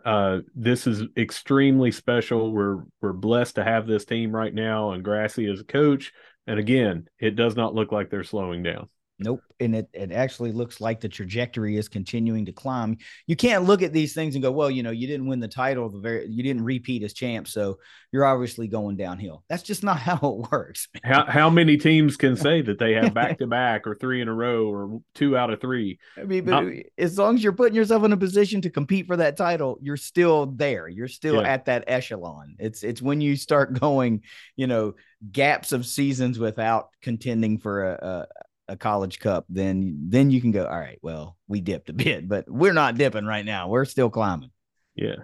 Uh, 0.04 0.40
this 0.54 0.86
is 0.86 1.02
extremely 1.16 1.90
special. 1.90 2.52
We're 2.52 2.82
we're 3.00 3.14
blessed 3.14 3.54
to 3.54 3.64
have 3.64 3.86
this 3.86 4.04
team 4.04 4.36
right 4.36 4.52
now, 4.52 4.90
and 4.90 5.02
Grassie 5.02 5.50
as 5.50 5.60
a 5.60 5.64
coach. 5.64 6.12
And 6.46 6.60
again, 6.60 7.08
it 7.18 7.36
does 7.36 7.56
not 7.56 7.74
look 7.74 7.90
like 7.90 8.10
they're 8.10 8.22
slowing 8.22 8.62
down. 8.62 8.90
Nope. 9.18 9.42
And 9.60 9.76
it, 9.76 9.88
it 9.92 10.10
actually 10.10 10.50
looks 10.50 10.80
like 10.80 11.00
the 11.00 11.08
trajectory 11.08 11.76
is 11.76 11.88
continuing 11.88 12.46
to 12.46 12.52
climb. 12.52 12.98
You 13.28 13.36
can't 13.36 13.64
look 13.64 13.80
at 13.82 13.92
these 13.92 14.12
things 14.12 14.34
and 14.34 14.42
go, 14.42 14.50
well, 14.50 14.70
you 14.70 14.82
know, 14.82 14.90
you 14.90 15.06
didn't 15.06 15.28
win 15.28 15.38
the 15.38 15.46
title, 15.46 15.88
the 15.88 16.00
very 16.00 16.26
you 16.28 16.42
didn't 16.42 16.64
repeat 16.64 17.04
as 17.04 17.12
champ, 17.12 17.46
so 17.46 17.78
you're 18.10 18.24
obviously 18.24 18.66
going 18.66 18.96
downhill. 18.96 19.44
That's 19.48 19.62
just 19.62 19.84
not 19.84 19.98
how 20.00 20.16
it 20.16 20.50
works. 20.50 20.88
How 21.04 21.26
how 21.26 21.48
many 21.48 21.76
teams 21.76 22.16
can 22.16 22.36
say 22.36 22.60
that 22.62 22.80
they 22.80 22.94
have 22.94 23.14
back 23.14 23.38
to 23.38 23.46
back 23.46 23.86
or 23.86 23.94
three 23.94 24.20
in 24.20 24.28
a 24.28 24.34
row 24.34 24.66
or 24.66 25.00
two 25.14 25.36
out 25.36 25.52
of 25.52 25.60
three? 25.60 25.98
I 26.18 26.24
mean, 26.24 26.44
not, 26.46 26.64
as 26.98 27.16
long 27.16 27.36
as 27.36 27.44
you're 27.44 27.52
putting 27.52 27.76
yourself 27.76 28.02
in 28.02 28.12
a 28.12 28.16
position 28.16 28.60
to 28.62 28.70
compete 28.70 29.06
for 29.06 29.16
that 29.16 29.36
title, 29.36 29.78
you're 29.80 29.96
still 29.96 30.46
there. 30.46 30.88
You're 30.88 31.06
still 31.06 31.36
yeah. 31.36 31.52
at 31.52 31.66
that 31.66 31.84
echelon. 31.86 32.56
It's 32.58 32.82
it's 32.82 33.00
when 33.00 33.20
you 33.20 33.36
start 33.36 33.72
going, 33.80 34.22
you 34.56 34.66
know, 34.66 34.94
gaps 35.30 35.70
of 35.70 35.86
seasons 35.86 36.38
without 36.38 36.88
contending 37.00 37.58
for 37.58 37.84
a, 37.84 38.26
a 38.68 38.76
college 38.76 39.18
cup, 39.18 39.44
then 39.48 40.06
then 40.08 40.30
you 40.30 40.40
can 40.40 40.50
go, 40.50 40.64
all 40.64 40.78
right, 40.78 40.98
well, 41.02 41.36
we 41.48 41.60
dipped 41.60 41.90
a 41.90 41.92
bit, 41.92 42.28
but 42.28 42.44
we're 42.48 42.72
not 42.72 42.96
dipping 42.96 43.26
right 43.26 43.44
now. 43.44 43.68
We're 43.68 43.84
still 43.84 44.10
climbing. 44.10 44.50
Yeah. 44.94 45.16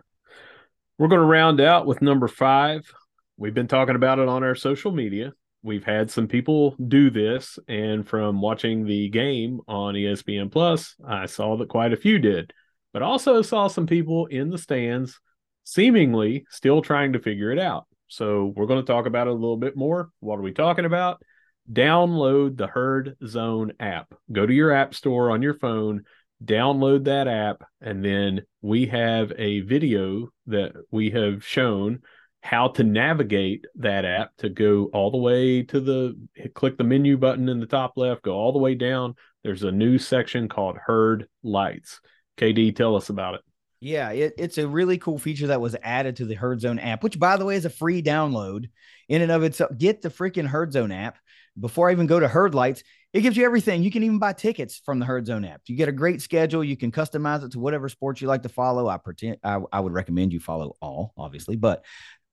We're 0.99 1.09
going 1.09 1.23
to 1.23 1.27
round 1.27 1.61
out 1.61 1.87
with 1.87 2.03
number 2.03 2.29
five. 2.29 2.93
We've 3.39 3.55
been 3.55 3.69
talking 3.69 3.95
about 3.95 4.19
it 4.19 4.29
on 4.29 4.45
our 4.45 4.55
social 4.55 4.93
media. 4.93 5.33
We've 5.63 5.85
had 5.85 6.11
some 6.11 6.27
people 6.27 6.75
do 6.89 7.11
this, 7.11 7.59
and 7.69 8.07
from 8.07 8.41
watching 8.41 8.87
the 8.87 9.09
game 9.09 9.61
on 9.69 9.95
ESPN 9.95 10.51
Plus, 10.51 10.95
I 11.07 11.27
saw 11.27 11.57
that 11.57 11.69
quite 11.69 11.93
a 11.93 11.99
few 11.99 12.19
did, 12.19 12.53
but 12.93 13.03
also 13.03 13.41
saw 13.43 13.69
some 13.69 13.87
people 13.87 14.27
in 14.27 14.51
the 14.51 14.59
stands 14.59 15.19
seemingly 15.65 16.45
still 16.51 16.83
trying 16.83 17.13
to 17.13 17.19
figure 17.19 17.51
it 17.51 17.59
out. 17.59 17.87
So 18.09 18.53
we're 18.57 18.67
going 18.67 18.85
to 18.85 18.93
talk 18.93 19.07
about 19.07 19.27
it 19.27 19.31
a 19.31 19.35
little 19.35 19.57
bit 19.57 19.77
more. 19.77 20.11
What 20.21 20.39
are 20.39 20.43
we 20.43 20.53
talking 20.53 20.85
about? 20.85 21.23
Download 21.71 22.57
the 22.57 22.67
Herd 22.67 23.17
Zone 23.27 23.73
app. 23.79 24.15
Go 24.33 24.47
to 24.47 24.53
your 24.53 24.73
app 24.73 24.95
store 24.95 25.31
on 25.31 25.43
your 25.43 25.55
phone, 25.55 26.05
download 26.45 27.05
that 27.05 27.29
app, 27.29 27.63
and 27.81 28.05
then 28.05 28.43
we 28.63 28.87
have 28.87 29.33
a 29.37 29.61
video 29.61 30.29
that 30.47 30.73
we 30.91 31.11
have 31.11 31.45
shown 31.45 32.01
how 32.43 32.69
to 32.69 32.83
navigate 32.83 33.67
that 33.77 34.05
app 34.05 34.35
to 34.39 34.49
go 34.49 34.85
all 34.95 35.11
the 35.11 35.19
way 35.19 35.63
to 35.63 35.79
the 35.79 36.17
click 36.55 36.79
the 36.79 36.85
menu 36.85 37.17
button 37.17 37.49
in 37.49 37.61
the 37.61 37.67
top 37.67 37.93
left, 37.97 38.23
go 38.23 38.33
all 38.33 38.53
the 38.53 38.59
way 38.59 38.75
down. 38.75 39.15
There's 39.45 39.63
a 39.63 39.73
new 39.73 39.99
section 39.99 40.49
called 40.49 40.79
Herd 40.79 41.27
Lights. 41.43 42.01
KD, 42.39 42.75
tell 42.75 42.97
us 42.97 43.11
about 43.11 43.35
it. 43.35 43.41
Yeah, 43.81 44.11
it, 44.11 44.35
it's 44.37 44.59
a 44.59 44.69
really 44.69 44.99
cool 44.99 45.19
feature 45.19 45.49
that 45.49 45.61
was 45.61 45.77
added 45.83 46.17
to 46.17 46.27
the 46.27 46.35
Herd 46.35 46.61
Zone 46.61 46.79
app, 46.79 47.03
which, 47.03 47.19
by 47.19 47.37
the 47.37 47.47
way, 47.47 47.57
is 47.57 47.65
a 47.65 47.71
free 47.71 48.03
download 48.03 48.69
in 49.09 49.23
and 49.23 49.33
of 49.33 49.43
itself. 49.43 49.71
Get 49.77 50.03
the 50.03 50.11
freaking 50.11 50.47
Herd 50.47 50.73
Zone 50.73 50.93
app 50.93 51.19
before 51.61 51.89
I 51.89 51.93
even 51.93 52.07
go 52.07 52.21
to 52.21 52.29
Herd 52.29 52.55
Lights. 52.55 52.83
It 53.13 53.23
gives 53.23 53.37
you 53.37 53.45
everything. 53.45 53.83
You 53.83 53.91
can 53.91 54.05
even 54.05 54.19
buy 54.19 54.33
tickets 54.33 54.81
from 54.85 55.01
the 55.01 55.07
Herd 55.07 55.27
Zone 55.27 55.45
app. 55.45 55.63
You 55.67 55.77
get 55.77 55.89
a 55.89 55.93
great 55.93 56.23
schedule. 56.23 56.63
You 56.63 56.77
can 56.77 56.93
customize 56.93 57.45
it 57.45 57.53
to 57.53 57.59
whatever 57.59 57.89
sports 57.89 58.21
you 58.21 58.29
like 58.29 58.45
to 58.45 58.49
follow. 58.49 58.89
I 58.89 58.99
pretend 58.99 59.39
I, 59.43 59.61
I 59.73 59.81
would 59.81 59.93
recommend 59.93 60.33
you 60.33 60.41
follow 60.41 60.77
all, 60.81 61.13
obviously, 61.17 61.57
but 61.57 61.85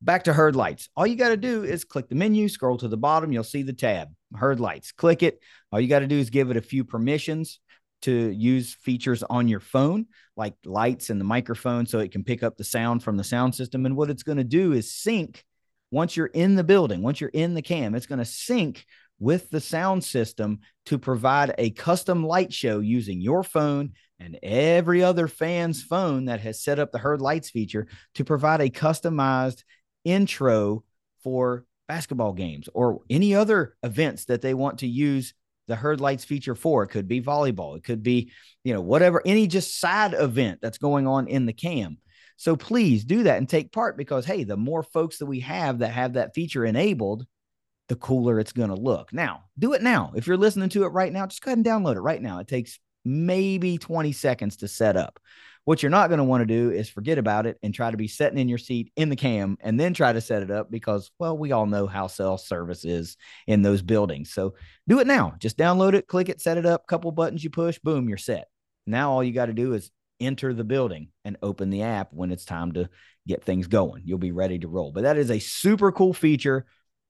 back 0.02 0.26
to 0.26 0.34
Herd 0.34 0.56
Lights. 0.56 0.90
All 0.96 1.08
you 1.08 1.16
got 1.16 1.30
to 1.30 1.38
do 1.38 1.64
is 1.64 1.84
click 1.84 2.10
the 2.10 2.16
menu, 2.16 2.48
scroll 2.48 2.78
to 2.78 2.88
the 2.88 2.98
bottom. 2.98 3.32
You'll 3.32 3.44
see 3.44 3.64
the 3.64 3.74
tab 3.74 4.10
Herd 4.36 4.60
Lights. 4.60 4.92
Click 4.92 5.24
it. 5.24 5.40
All 5.72 5.80
you 5.80 5.88
got 5.88 6.00
to 6.00 6.08
do 6.08 6.20
is 6.20 6.30
give 6.30 6.52
it 6.52 6.58
a 6.58 6.62
few 6.62 6.84
permissions 6.84 7.60
to 8.04 8.30
use 8.30 8.76
features 8.76 9.24
on 9.24 9.48
your 9.48 9.60
phone, 9.60 10.06
like 10.36 10.54
lights 10.64 11.10
and 11.10 11.20
the 11.20 11.26
microphone, 11.26 11.88
so 11.88 11.98
it 11.98 12.12
can 12.12 12.24
pick 12.24 12.44
up 12.44 12.56
the 12.56 12.64
sound 12.64 13.02
from 13.02 13.18
the 13.18 13.24
sound 13.24 13.56
system. 13.56 13.88
And 13.88 13.98
what 13.98 14.12
it's 14.12 14.24
going 14.24 14.38
to 14.38 14.44
do 14.44 14.74
is 14.74 14.94
sync 14.94 15.44
once 15.90 16.18
you're 16.18 16.28
in 16.28 16.56
the 16.56 16.64
building, 16.64 17.02
once 17.02 17.22
you're 17.22 17.30
in 17.30 17.54
the 17.54 17.62
cam, 17.62 17.96
it's 17.96 18.06
going 18.06 18.20
to 18.20 18.26
sync 18.26 18.86
with 19.20 19.50
the 19.50 19.62
sound 19.62 20.04
system 20.04 20.60
to 20.86 20.98
provide 20.98 21.54
a 21.58 21.72
custom 21.72 22.26
light 22.26 22.54
show 22.54 22.80
using 22.80 23.20
your 23.20 23.44
phone 23.44 23.94
and 24.20 24.38
every 24.44 25.04
other 25.04 25.28
fan's 25.28 25.84
phone 25.84 26.26
that 26.26 26.40
has 26.42 26.62
set 26.62 26.80
up 26.80 26.92
the 26.92 26.98
Herd 26.98 27.22
Lights 27.22 27.50
feature 27.50 27.88
to 28.16 28.24
provide 28.24 28.62
a 28.62 28.70
customized 28.70 29.64
intro 30.04 30.84
for 31.24 31.66
basketball 31.88 32.34
games 32.34 32.70
or 32.74 33.02
any 33.10 33.34
other 33.34 33.76
events 33.84 34.26
that 34.26 34.42
they 34.42 34.54
want 34.54 34.80
to 34.80 34.88
use 34.88 35.34
the 35.68 35.76
herd 35.76 36.00
lights 36.00 36.24
feature 36.24 36.56
for. 36.56 36.84
It 36.84 36.90
could 36.90 37.08
be 37.08 37.22
volleyball, 37.22 37.78
it 37.78 37.84
could 37.84 38.04
be, 38.04 38.32
you 38.64 38.74
know, 38.74 38.82
whatever, 38.82 39.22
any 39.26 39.48
just 39.48 39.80
side 39.80 40.14
event 40.14 40.60
that's 40.62 40.78
going 40.78 41.08
on 41.08 41.28
in 41.28 41.46
the 41.46 41.54
cam. 41.54 41.98
So 42.38 42.56
please 42.56 43.04
do 43.04 43.24
that 43.24 43.38
and 43.38 43.50
take 43.50 43.72
part 43.72 43.98
because, 43.98 44.26
hey, 44.26 44.44
the 44.44 44.58
more 44.58 44.84
folks 44.84 45.18
that 45.18 45.26
we 45.26 45.40
have 45.42 45.80
that 45.80 45.92
have 45.92 46.14
that 46.14 46.36
feature 46.36 46.66
enabled, 46.66 47.26
the 47.88 47.96
cooler 47.96 48.40
it's 48.40 48.52
going 48.52 48.70
to 48.70 48.76
look. 48.76 49.14
Now, 49.14 49.44
do 49.58 49.74
it 49.74 49.82
now. 49.82 50.12
If 50.16 50.28
you're 50.28 50.38
listening 50.38 50.70
to 50.70 50.84
it 50.84 50.90
right 50.90 51.12
now, 51.12 51.26
just 51.26 51.42
go 51.42 51.50
ahead 51.50 51.58
and 51.58 51.66
download 51.66 51.96
it 51.96 52.02
right 52.02 52.22
now. 52.22 52.40
It 52.40 52.48
takes 52.48 52.80
maybe 53.06 53.78
20 53.78 54.12
seconds 54.12 54.58
to 54.58 54.68
set 54.68 54.98
up. 54.98 55.20
What 55.64 55.84
you're 55.84 55.90
not 55.90 56.08
going 56.08 56.20
to 56.20 56.24
want 56.24 56.42
to 56.42 56.46
do 56.46 56.72
is 56.72 56.90
forget 56.90 57.18
about 57.18 57.46
it 57.46 57.58
and 57.62 57.74
try 57.74 57.92
to 57.92 57.98
be 57.98 58.08
sitting 58.08 58.38
in 58.40 58.48
your 58.48 58.58
seat 58.58 58.92
in 58.96 59.10
the 59.10 59.18
cam 59.18 59.58
and 59.60 59.78
then 59.78 59.94
try 59.94 60.14
to 60.14 60.22
set 60.22 60.42
it 60.42 60.50
up 60.50 60.72
because, 60.72 61.12
well, 61.20 61.38
we 61.38 61.52
all 61.52 61.66
know 61.66 61.88
how 61.88 62.08
cell 62.08 62.38
service 62.38 62.86
is 62.86 63.18
in 63.48 63.64
those 63.64 63.82
buildings. 63.82 64.34
So 64.34 64.56
do 64.88 65.00
it 65.00 65.08
now. 65.08 65.36
Just 65.40 65.58
download 65.58 65.94
it, 65.94 66.08
click 66.08 66.30
it, 66.30 66.40
set 66.40 66.58
it 66.58 66.66
up, 66.66 66.88
couple 66.88 67.12
buttons 67.12 67.44
you 67.44 67.50
push, 67.50 67.80
boom, 67.80 68.08
you're 68.08 68.18
set. 68.18 68.48
Now 68.86 69.12
all 69.12 69.24
you 69.24 69.34
got 69.34 69.48
to 69.48 69.54
do 69.54 69.74
is 69.74 69.92
enter 70.22 70.54
the 70.54 70.64
building 70.64 71.10
and 71.26 71.36
open 71.42 71.70
the 71.70 71.84
app 71.84 72.14
when 72.14 72.32
it's 72.32 72.46
time 72.46 72.72
to 72.74 72.90
get 73.28 73.44
things 73.44 73.68
going. 73.68 74.04
You'll 74.06 74.20
be 74.20 74.32
ready 74.32 74.60
to 74.60 74.70
roll. 74.70 74.94
But 74.94 75.04
that 75.04 75.18
is 75.18 75.30
a 75.30 75.40
super 75.40 75.92
cool 75.92 76.14
feature 76.14 76.66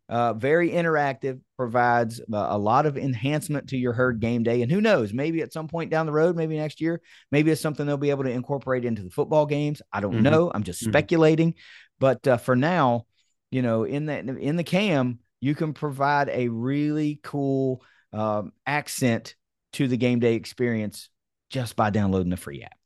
uh, 0.10 0.34
very 0.34 0.70
interactive, 0.70 1.40
provides 1.58 2.22
a 2.32 2.58
lot 2.58 2.86
of 2.86 2.98
enhancement 2.98 3.70
to 3.70 3.78
your 3.78 3.94
herd 3.94 4.20
game 4.20 4.44
day. 4.44 4.62
And 4.62 4.72
who 4.72 4.80
knows, 4.80 5.14
maybe 5.14 5.42
at 5.42 5.52
some 5.52 5.68
point 5.68 5.92
down 5.92 6.06
the 6.06 6.12
road, 6.12 6.36
maybe 6.36 6.58
next 6.58 6.80
year, 6.80 7.02
maybe 7.32 7.52
it's 7.52 7.62
something 7.62 7.86
they'll 7.86 7.98
be 7.98 8.10
able 8.10 8.24
to 8.24 8.32
incorporate 8.32 8.86
into 8.86 9.04
the 9.04 9.10
football 9.10 9.46
games. 9.46 9.82
I 9.92 10.00
don't 10.00 10.14
mm-hmm. 10.14 10.24
know. 10.24 10.52
I'm 10.54 10.64
just 10.64 10.82
mm-hmm. 10.82 10.92
speculating. 10.92 11.56
But 12.00 12.26
uh, 12.28 12.38
for 12.38 12.56
now, 12.56 13.06
you 13.52 13.62
know, 13.62 13.84
in 13.84 14.06
that 14.06 14.28
in 14.28 14.56
the 14.56 14.64
cam, 14.64 15.20
you 15.40 15.56
can 15.56 15.74
provide 15.74 16.30
a 16.30 16.48
really 16.48 17.20
cool 17.24 17.84
um, 18.14 18.52
accent 18.66 19.36
to 19.74 19.88
the 19.88 19.98
game 19.98 20.20
day 20.20 20.36
experience 20.36 21.10
just 21.50 21.76
by 21.76 21.90
downloading 21.90 22.30
the 22.30 22.38
free 22.38 22.64
app. 22.64 22.77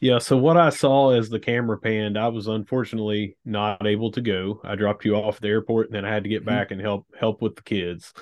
Yeah. 0.00 0.18
So 0.18 0.36
what 0.36 0.56
I 0.56 0.70
saw 0.70 1.10
as 1.10 1.28
the 1.28 1.38
camera 1.38 1.78
panned, 1.78 2.18
I 2.18 2.28
was 2.28 2.46
unfortunately 2.46 3.36
not 3.44 3.86
able 3.86 4.10
to 4.12 4.20
go. 4.20 4.60
I 4.64 4.74
dropped 4.74 5.04
you 5.04 5.14
off 5.14 5.36
at 5.36 5.42
the 5.42 5.48
airport, 5.48 5.86
and 5.86 5.94
then 5.94 6.04
I 6.04 6.12
had 6.12 6.24
to 6.24 6.28
get 6.28 6.40
mm-hmm. 6.40 6.56
back 6.56 6.70
and 6.70 6.80
help 6.80 7.06
help 7.18 7.42
with 7.42 7.56
the 7.56 7.62
kids. 7.62 8.12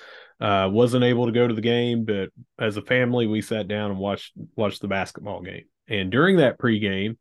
Uh, 0.41 0.69
wasn't 0.71 1.05
able 1.05 1.27
to 1.27 1.33
go 1.33 1.49
to 1.49 1.55
the 1.55 1.61
game, 1.61 2.05
but 2.05 2.31
as 2.59 2.77
a 2.77 2.83
family, 2.83 3.27
we 3.27 3.41
sat 3.41 3.69
down 3.69 3.91
and 3.91 3.99
watched 3.99 4.33
watched 4.57 4.81
the 4.81 4.89
basketball 4.89 5.43
game. 5.43 5.65
And 5.89 6.11
during 6.11 6.37
that 6.37 6.59
pregame, 6.59 7.17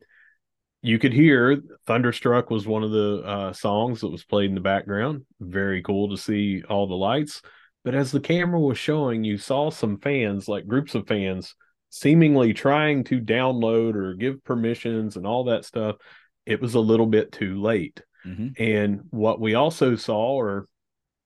you 0.82 1.00
could 1.00 1.14
hear 1.14 1.62
"Thunderstruck" 1.86 2.50
was 2.50 2.68
one 2.68 2.84
of 2.84 2.92
the 2.92 3.22
uh, 3.26 3.54
songs 3.54 4.02
that 4.02 4.10
was 4.10 4.24
played 4.24 4.50
in 4.50 4.56
the 4.56 4.62
background. 4.62 5.26
Very 5.40 5.82
cool 5.82 6.10
to 6.10 6.18
see 6.18 6.64
all 6.70 6.88
the 6.88 6.96
lights. 6.96 7.42
But 7.84 7.96
as 7.96 8.12
the 8.12 8.20
camera 8.20 8.60
was 8.60 8.78
showing, 8.78 9.24
you 9.24 9.38
saw 9.38 9.70
some 9.70 10.00
fans, 10.00 10.48
like 10.48 10.68
groups 10.68 10.94
of 10.94 11.08
fans 11.08 11.56
seemingly 11.90 12.54
trying 12.54 13.04
to 13.06 13.22
download 13.22 13.96
or 13.96 14.14
give 14.14 14.44
permissions 14.44 15.18
and 15.18 15.26
all 15.26 15.46
that 15.46 15.66
stuff, 15.66 15.98
it 16.46 16.62
was 16.62 16.76
a 16.76 16.80
little 16.80 17.06
bit 17.06 17.32
too 17.32 17.62
late. 17.62 18.02
Mm-hmm. 18.26 18.62
And 18.62 19.02
what 19.10 19.40
we 19.40 19.54
also 19.54 19.96
saw, 19.96 20.36
or 20.36 20.66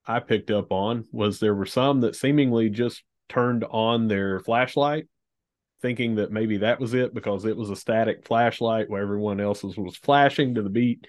I 0.05 0.19
picked 0.19 0.51
up 0.51 0.71
on, 0.71 1.05
was 1.11 1.39
there 1.39 1.55
were 1.55 1.65
some 1.65 2.01
that 2.01 2.15
seemingly 2.15 2.69
just 2.69 3.03
turned 3.29 3.63
on 3.63 4.07
their 4.07 4.39
flashlight, 4.39 5.07
thinking 5.81 6.15
that 6.15 6.31
maybe 6.31 6.57
that 6.57 6.79
was 6.79 6.93
it 6.93 7.13
because 7.13 7.45
it 7.45 7.57
was 7.57 7.69
a 7.69 7.75
static 7.75 8.25
flashlight 8.25 8.89
where 8.89 9.01
everyone 9.01 9.39
else's 9.39 9.77
was 9.77 9.97
flashing 9.97 10.55
to 10.55 10.61
the 10.61 10.69
beat. 10.69 11.07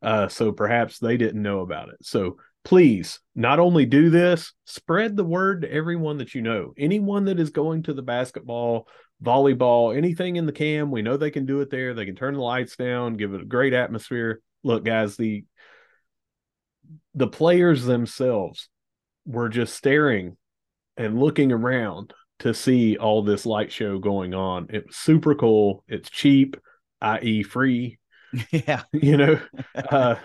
Uh, 0.00 0.28
so 0.28 0.52
perhaps 0.52 0.98
they 0.98 1.16
didn't 1.16 1.42
know 1.42 1.60
about 1.60 1.88
it. 1.88 1.96
So 2.02 2.36
please 2.64 3.20
not 3.34 3.58
only 3.58 3.86
do 3.86 4.10
this, 4.10 4.52
spread 4.64 5.16
the 5.16 5.24
word 5.24 5.62
to 5.62 5.72
everyone 5.72 6.18
that 6.18 6.34
you 6.34 6.42
know. 6.42 6.74
Anyone 6.76 7.24
that 7.26 7.40
is 7.40 7.50
going 7.50 7.84
to 7.84 7.94
the 7.94 8.02
basketball, 8.02 8.88
volleyball, 9.22 9.96
anything 9.96 10.36
in 10.36 10.46
the 10.46 10.52
cam, 10.52 10.90
we 10.90 11.02
know 11.02 11.16
they 11.16 11.30
can 11.30 11.46
do 11.46 11.60
it 11.60 11.70
there. 11.70 11.94
They 11.94 12.04
can 12.04 12.16
turn 12.16 12.34
the 12.34 12.40
lights 12.40 12.76
down, 12.76 13.16
give 13.16 13.34
it 13.34 13.42
a 13.42 13.46
great 13.46 13.72
atmosphere. 13.72 14.40
Look, 14.64 14.84
guys, 14.84 15.16
the 15.16 15.44
the 17.14 17.28
players 17.28 17.84
themselves 17.84 18.68
were 19.26 19.48
just 19.48 19.74
staring 19.74 20.36
and 20.96 21.18
looking 21.18 21.52
around 21.52 22.12
to 22.40 22.54
see 22.54 22.96
all 22.96 23.22
this 23.22 23.46
light 23.46 23.72
show 23.72 23.98
going 23.98 24.34
on. 24.34 24.66
It 24.70 24.86
was 24.86 24.96
super 24.96 25.34
cool. 25.34 25.84
It's 25.88 26.10
cheap, 26.10 26.56
i.e., 27.00 27.42
free. 27.42 27.98
Yeah. 28.50 28.82
You 28.92 29.16
know, 29.16 29.40
uh, 29.74 30.16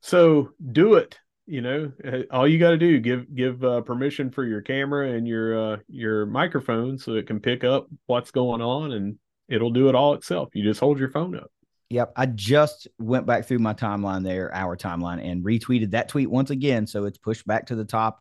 so 0.00 0.50
do 0.70 0.94
it 0.94 1.18
you 1.46 1.60
know 1.60 1.92
uh, 2.04 2.20
all 2.30 2.48
you 2.48 2.58
got 2.58 2.70
to 2.70 2.78
do 2.78 2.98
give 3.00 3.34
give 3.34 3.62
uh, 3.64 3.80
permission 3.82 4.30
for 4.30 4.44
your 4.44 4.62
camera 4.62 5.10
and 5.10 5.28
your 5.28 5.74
uh, 5.74 5.76
your 5.88 6.26
microphone 6.26 6.98
so 6.98 7.14
it 7.14 7.26
can 7.26 7.40
pick 7.40 7.64
up 7.64 7.86
what's 8.06 8.30
going 8.30 8.60
on 8.60 8.92
and 8.92 9.18
it'll 9.48 9.70
do 9.70 9.88
it 9.88 9.94
all 9.94 10.14
itself. 10.14 10.50
You 10.54 10.64
just 10.64 10.80
hold 10.80 10.98
your 10.98 11.10
phone 11.10 11.36
up. 11.36 11.50
Yep 11.90 12.12
i 12.16 12.26
just 12.26 12.88
went 12.98 13.26
back 13.26 13.46
through 13.46 13.58
my 13.58 13.74
timeline 13.74 14.24
there 14.24 14.52
our 14.54 14.76
timeline 14.76 15.22
and 15.24 15.44
retweeted 15.44 15.90
that 15.90 16.08
tweet 16.08 16.30
once 16.30 16.50
again 16.50 16.86
so 16.86 17.04
it's 17.04 17.18
pushed 17.18 17.46
back 17.46 17.66
to 17.66 17.76
the 17.76 17.84
top 17.84 18.20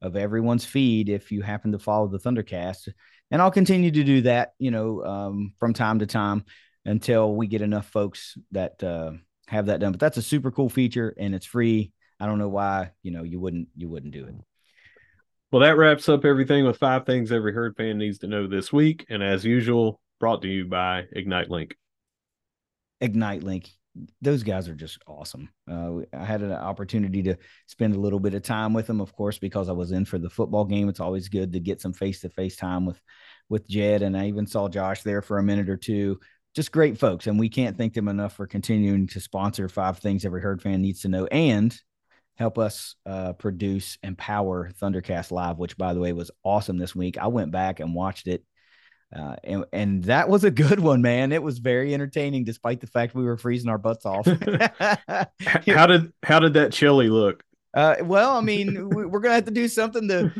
of 0.00 0.16
everyone's 0.16 0.64
feed 0.64 1.08
if 1.08 1.30
you 1.30 1.42
happen 1.42 1.72
to 1.72 1.78
follow 1.78 2.08
the 2.08 2.18
thundercast 2.18 2.88
and 3.30 3.42
i'll 3.42 3.50
continue 3.50 3.90
to 3.90 4.02
do 4.02 4.22
that 4.22 4.54
you 4.58 4.70
know 4.70 5.04
um, 5.04 5.52
from 5.58 5.74
time 5.74 5.98
to 5.98 6.06
time 6.06 6.44
until 6.86 7.36
we 7.36 7.46
get 7.46 7.60
enough 7.60 7.86
folks 7.86 8.36
that 8.50 8.82
uh, 8.82 9.12
have 9.46 9.66
that 9.66 9.78
done 9.78 9.92
but 9.92 10.00
that's 10.00 10.16
a 10.16 10.22
super 10.22 10.50
cool 10.50 10.70
feature 10.70 11.14
and 11.18 11.34
it's 11.34 11.46
free 11.46 11.92
I 12.22 12.26
don't 12.26 12.38
know 12.38 12.48
why, 12.48 12.92
you 13.02 13.10
know, 13.10 13.24
you 13.24 13.40
wouldn't 13.40 13.66
you 13.76 13.88
wouldn't 13.88 14.14
do 14.14 14.26
it. 14.26 14.34
Well, 15.50 15.62
that 15.62 15.76
wraps 15.76 16.08
up 16.08 16.24
everything 16.24 16.64
with 16.64 16.78
five 16.78 17.04
things 17.04 17.32
every 17.32 17.52
herd 17.52 17.76
fan 17.76 17.98
needs 17.98 18.18
to 18.18 18.28
know 18.28 18.46
this 18.46 18.72
week. 18.72 19.04
And 19.10 19.24
as 19.24 19.44
usual, 19.44 20.00
brought 20.20 20.40
to 20.42 20.48
you 20.48 20.66
by 20.66 21.06
Ignite 21.10 21.50
Link. 21.50 21.74
Ignite 23.00 23.42
Link. 23.42 23.70
Those 24.20 24.44
guys 24.44 24.68
are 24.68 24.74
just 24.76 25.00
awesome. 25.08 25.48
Uh, 25.68 26.02
I 26.12 26.24
had 26.24 26.42
an 26.42 26.52
opportunity 26.52 27.24
to 27.24 27.36
spend 27.66 27.96
a 27.96 28.00
little 28.00 28.20
bit 28.20 28.34
of 28.34 28.42
time 28.42 28.72
with 28.72 28.86
them, 28.86 29.00
of 29.00 29.12
course, 29.16 29.38
because 29.38 29.68
I 29.68 29.72
was 29.72 29.90
in 29.90 30.04
for 30.04 30.18
the 30.18 30.30
football 30.30 30.64
game. 30.64 30.88
It's 30.88 31.00
always 31.00 31.28
good 31.28 31.52
to 31.52 31.60
get 31.60 31.80
some 31.80 31.92
face 31.92 32.20
to 32.20 32.28
face 32.28 32.54
time 32.54 32.86
with 32.86 33.00
with 33.48 33.68
Jed, 33.68 34.02
and 34.02 34.16
I 34.16 34.28
even 34.28 34.46
saw 34.46 34.68
Josh 34.68 35.02
there 35.02 35.22
for 35.22 35.38
a 35.38 35.42
minute 35.42 35.68
or 35.68 35.76
two. 35.76 36.20
Just 36.54 36.70
great 36.70 36.98
folks, 36.98 37.26
and 37.26 37.36
we 37.36 37.48
can't 37.48 37.76
thank 37.76 37.94
them 37.94 38.06
enough 38.06 38.36
for 38.36 38.46
continuing 38.46 39.08
to 39.08 39.20
sponsor 39.20 39.68
five 39.68 39.98
things 39.98 40.24
every 40.24 40.40
herd 40.40 40.62
fan 40.62 40.80
needs 40.82 41.00
to 41.00 41.08
know, 41.08 41.26
and 41.26 41.76
help 42.42 42.58
us 42.58 42.96
uh, 43.06 43.32
produce 43.34 43.98
Empower 44.02 44.70
Thundercast 44.80 45.30
Live, 45.30 45.58
which, 45.58 45.78
by 45.78 45.94
the 45.94 46.00
way, 46.00 46.12
was 46.12 46.30
awesome 46.42 46.76
this 46.76 46.94
week. 46.94 47.16
I 47.16 47.28
went 47.28 47.52
back 47.52 47.80
and 47.80 47.94
watched 47.94 48.26
it. 48.26 48.44
Uh, 49.14 49.36
and, 49.44 49.64
and 49.72 50.04
that 50.04 50.28
was 50.28 50.42
a 50.42 50.50
good 50.50 50.80
one, 50.80 51.02
man. 51.02 51.32
It 51.32 51.42
was 51.42 51.58
very 51.58 51.94
entertaining, 51.94 52.44
despite 52.44 52.80
the 52.80 52.86
fact 52.86 53.14
we 53.14 53.24
were 53.24 53.36
freezing 53.36 53.70
our 53.70 53.78
butts 53.78 54.04
off. 54.04 54.26
how 55.66 55.86
did 55.86 56.12
how 56.22 56.40
did 56.40 56.54
that 56.54 56.72
chili 56.72 57.08
look? 57.08 57.44
Uh, 57.74 57.96
well, 58.02 58.36
I 58.36 58.40
mean, 58.40 58.90
we're 58.90 59.20
gonna 59.20 59.34
have 59.34 59.46
to 59.46 59.50
do 59.50 59.68
something 59.68 60.08
to 60.08 60.32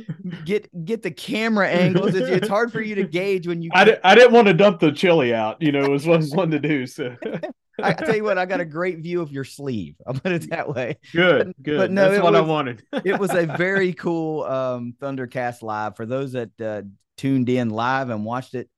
get 0.44 0.84
get 0.84 1.02
the 1.02 1.10
camera 1.10 1.68
angles. 1.68 2.14
It's, 2.14 2.28
it's 2.28 2.48
hard 2.48 2.72
for 2.72 2.82
you 2.82 2.94
to 2.96 3.04
gauge 3.04 3.46
when 3.46 3.62
you. 3.62 3.70
I, 3.72 3.84
did, 3.84 4.00
I 4.04 4.14
didn't 4.14 4.32
want 4.32 4.48
to 4.48 4.54
dump 4.54 4.80
the 4.80 4.92
chili 4.92 5.34
out. 5.34 5.60
You 5.62 5.72
know, 5.72 5.82
it 5.82 5.90
was 5.90 6.06
one 6.06 6.24
one 6.30 6.50
to 6.50 6.58
do. 6.58 6.86
So 6.86 7.16
I, 7.80 7.90
I, 7.90 7.92
tell 7.92 8.14
you 8.14 8.24
what, 8.24 8.38
I 8.38 8.46
got 8.46 8.60
a 8.60 8.64
great 8.64 8.98
view 8.98 9.22
of 9.22 9.32
your 9.32 9.44
sleeve. 9.44 9.96
I'll 10.06 10.14
put 10.14 10.32
it 10.32 10.50
that 10.50 10.68
way. 10.68 10.98
Good, 11.12 11.46
but, 11.46 11.62
good. 11.62 11.78
But 11.78 11.90
no, 11.90 12.10
that's 12.10 12.22
what 12.22 12.32
was, 12.32 12.42
I 12.42 12.44
wanted. 12.44 12.82
it 13.04 13.18
was 13.18 13.34
a 13.34 13.46
very 13.46 13.92
cool 13.92 14.44
um, 14.44 14.94
Thundercast 15.00 15.62
live. 15.62 15.96
For 15.96 16.06
those 16.06 16.32
that 16.32 16.60
uh, 16.60 16.82
tuned 17.16 17.48
in 17.48 17.70
live 17.70 18.10
and 18.10 18.24
watched 18.24 18.54
it, 18.54 18.68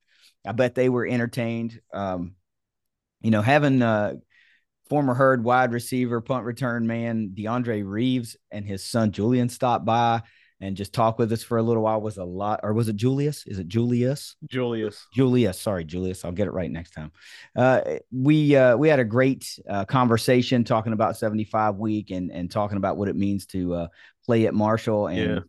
I 0.47 0.53
bet 0.53 0.75
they 0.75 0.89
were 0.89 1.07
entertained. 1.07 1.81
Um, 1.93 2.35
you 3.21 3.31
know, 3.31 3.43
having 3.43 3.83
uh, 3.83 4.15
former 4.89 5.15
herd 5.15 5.43
wide 5.43 5.73
receiver, 5.73 6.21
punt 6.21 6.45
return 6.45 6.87
man 6.87 7.33
DeAndre 7.35 7.83
Reeves 7.85 8.37
and 8.51 8.67
his 8.67 8.85
son 8.85 9.13
Julian 9.13 9.49
stop 9.49 9.85
by 9.85 10.23
and 10.61 10.77
just 10.77 10.93
talk 10.93 11.19
with 11.19 11.33
us 11.33 11.43
for 11.43 11.59
a 11.59 11.63
little 11.63 11.83
while 11.83 12.01
was 12.01 12.17
a 12.17 12.25
lot. 12.25 12.61
Or 12.63 12.73
was 12.73 12.89
it 12.89 12.97
Julius? 12.97 13.45
Is 13.47 13.59
it 13.59 13.69
Julius? 13.69 14.37
Julius. 14.49 15.07
Julius. 15.13 15.61
Sorry, 15.61 15.85
Julius. 15.85 16.25
I'll 16.25 16.33
get 16.33 16.47
it 16.47 16.53
right 16.53 16.71
next 16.71 16.93
time. 16.93 17.13
Uh, 17.57 17.81
we 18.13 18.57
uh, 18.57 18.77
we 18.77 18.89
had 18.89 19.01
a 19.01 19.05
great 19.05 19.59
uh, 19.69 19.85
conversation 19.85 20.65
talking 20.65 20.93
about 20.93 21.17
75 21.17 21.77
week 21.77 22.11
and 22.11 22.31
and 22.31 22.51
talking 22.51 22.77
about 22.77 22.97
what 22.97 23.09
it 23.09 23.17
means 23.17 23.47
to 23.47 23.75
uh, 23.75 23.89
play 24.25 24.47
at 24.47 24.55
Marshall 24.55 25.09
and. 25.09 25.45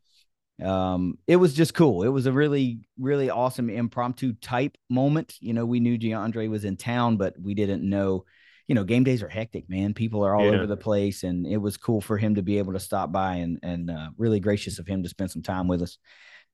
Yeah. 0.59 0.93
um, 0.93 1.17
it 1.27 1.35
was 1.35 1.53
just 1.53 1.73
cool. 1.73 2.03
It 2.03 2.07
was 2.09 2.25
a 2.27 2.31
really, 2.31 2.87
really 2.97 3.29
awesome 3.29 3.69
impromptu 3.69 4.33
type 4.33 4.77
moment. 4.89 5.35
You 5.41 5.53
know, 5.53 5.65
we 5.65 5.81
knew 5.81 5.97
DeAndre 5.97 6.49
was 6.49 6.63
in 6.65 6.77
town, 6.77 7.17
but 7.17 7.35
we 7.39 7.53
didn't 7.53 7.83
know. 7.83 8.25
You 8.67 8.75
know, 8.75 8.83
game 8.83 9.03
days 9.03 9.21
are 9.21 9.29
hectic, 9.29 9.69
man. 9.69 9.93
People 9.93 10.23
are 10.23 10.35
all 10.35 10.45
yeah. 10.45 10.57
over 10.57 10.65
the 10.65 10.77
place, 10.77 11.23
and 11.23 11.45
it 11.45 11.57
was 11.57 11.77
cool 11.77 12.01
for 12.01 12.17
him 12.17 12.35
to 12.35 12.41
be 12.41 12.57
able 12.57 12.73
to 12.73 12.79
stop 12.79 13.11
by 13.11 13.35
and 13.35 13.59
and 13.61 13.91
uh, 13.91 14.09
really 14.17 14.39
gracious 14.39 14.79
of 14.79 14.87
him 14.87 15.03
to 15.03 15.09
spend 15.09 15.31
some 15.31 15.43
time 15.43 15.67
with 15.67 15.81
us 15.81 15.97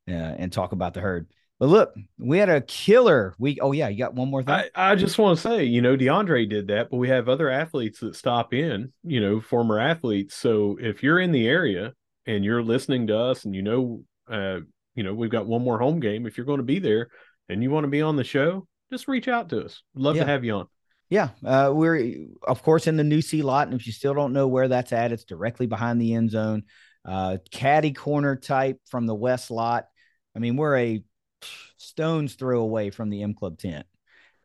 uh, 0.09 0.11
and 0.11 0.51
talk 0.51 0.71
about 0.71 0.93
the 0.93 1.01
herd. 1.01 1.27
But 1.59 1.69
look, 1.69 1.93
we 2.17 2.39
had 2.39 2.49
a 2.49 2.61
killer 2.61 3.35
week. 3.37 3.59
Oh 3.61 3.71
yeah, 3.71 3.87
you 3.87 3.97
got 3.97 4.15
one 4.15 4.29
more 4.29 4.43
thing. 4.43 4.55
I, 4.55 4.69
I 4.75 4.95
just 4.95 5.17
want 5.17 5.37
to 5.37 5.41
say, 5.41 5.63
you 5.63 5.81
know, 5.81 5.95
DeAndre 5.95 6.49
did 6.49 6.67
that, 6.67 6.89
but 6.89 6.97
we 6.97 7.09
have 7.09 7.29
other 7.29 7.49
athletes 7.49 7.99
that 7.99 8.15
stop 8.15 8.53
in. 8.53 8.91
You 9.03 9.21
know, 9.21 9.39
former 9.39 9.79
athletes. 9.79 10.35
So 10.35 10.77
if 10.81 11.03
you're 11.03 11.19
in 11.19 11.31
the 11.31 11.47
area 11.47 11.93
and 12.25 12.45
you're 12.45 12.63
listening 12.63 13.07
to 13.07 13.17
us 13.17 13.45
and 13.45 13.55
you 13.55 13.61
know 13.61 14.03
uh 14.29 14.59
you 14.95 15.03
know 15.03 15.13
we've 15.13 15.31
got 15.31 15.47
one 15.47 15.63
more 15.63 15.79
home 15.79 15.99
game 15.99 16.25
if 16.25 16.37
you're 16.37 16.45
going 16.45 16.59
to 16.59 16.63
be 16.63 16.79
there 16.79 17.09
and 17.49 17.63
you 17.63 17.71
want 17.71 17.83
to 17.83 17.89
be 17.89 18.01
on 18.01 18.15
the 18.15 18.23
show 18.23 18.67
just 18.91 19.07
reach 19.07 19.27
out 19.27 19.49
to 19.49 19.63
us 19.63 19.81
love 19.95 20.15
yeah. 20.15 20.23
to 20.23 20.29
have 20.29 20.43
you 20.43 20.53
on 20.53 20.67
yeah 21.11 21.29
uh 21.45 21.69
we're 21.71 22.25
of 22.47 22.63
course 22.63 22.87
in 22.87 22.97
the 22.97 23.03
new 23.03 23.21
c 23.21 23.43
lot 23.43 23.67
and 23.67 23.79
if 23.79 23.85
you 23.85 23.93
still 23.93 24.15
don't 24.15 24.33
know 24.33 24.47
where 24.47 24.67
that's 24.67 24.91
at 24.91 25.11
it's 25.11 25.25
directly 25.25 25.67
behind 25.67 26.01
the 26.01 26.15
end 26.15 26.31
zone 26.31 26.63
uh 27.05 27.37
caddy 27.51 27.91
corner 27.91 28.35
type 28.35 28.79
from 28.87 29.05
the 29.05 29.13
west 29.13 29.51
lot 29.51 29.85
i 30.35 30.39
mean 30.39 30.55
we're 30.55 30.77
a 30.77 31.03
stone's 31.77 32.33
throw 32.33 32.61
away 32.61 32.89
from 32.89 33.09
the 33.09 33.21
m 33.21 33.35
club 33.35 33.59
tent 33.59 33.85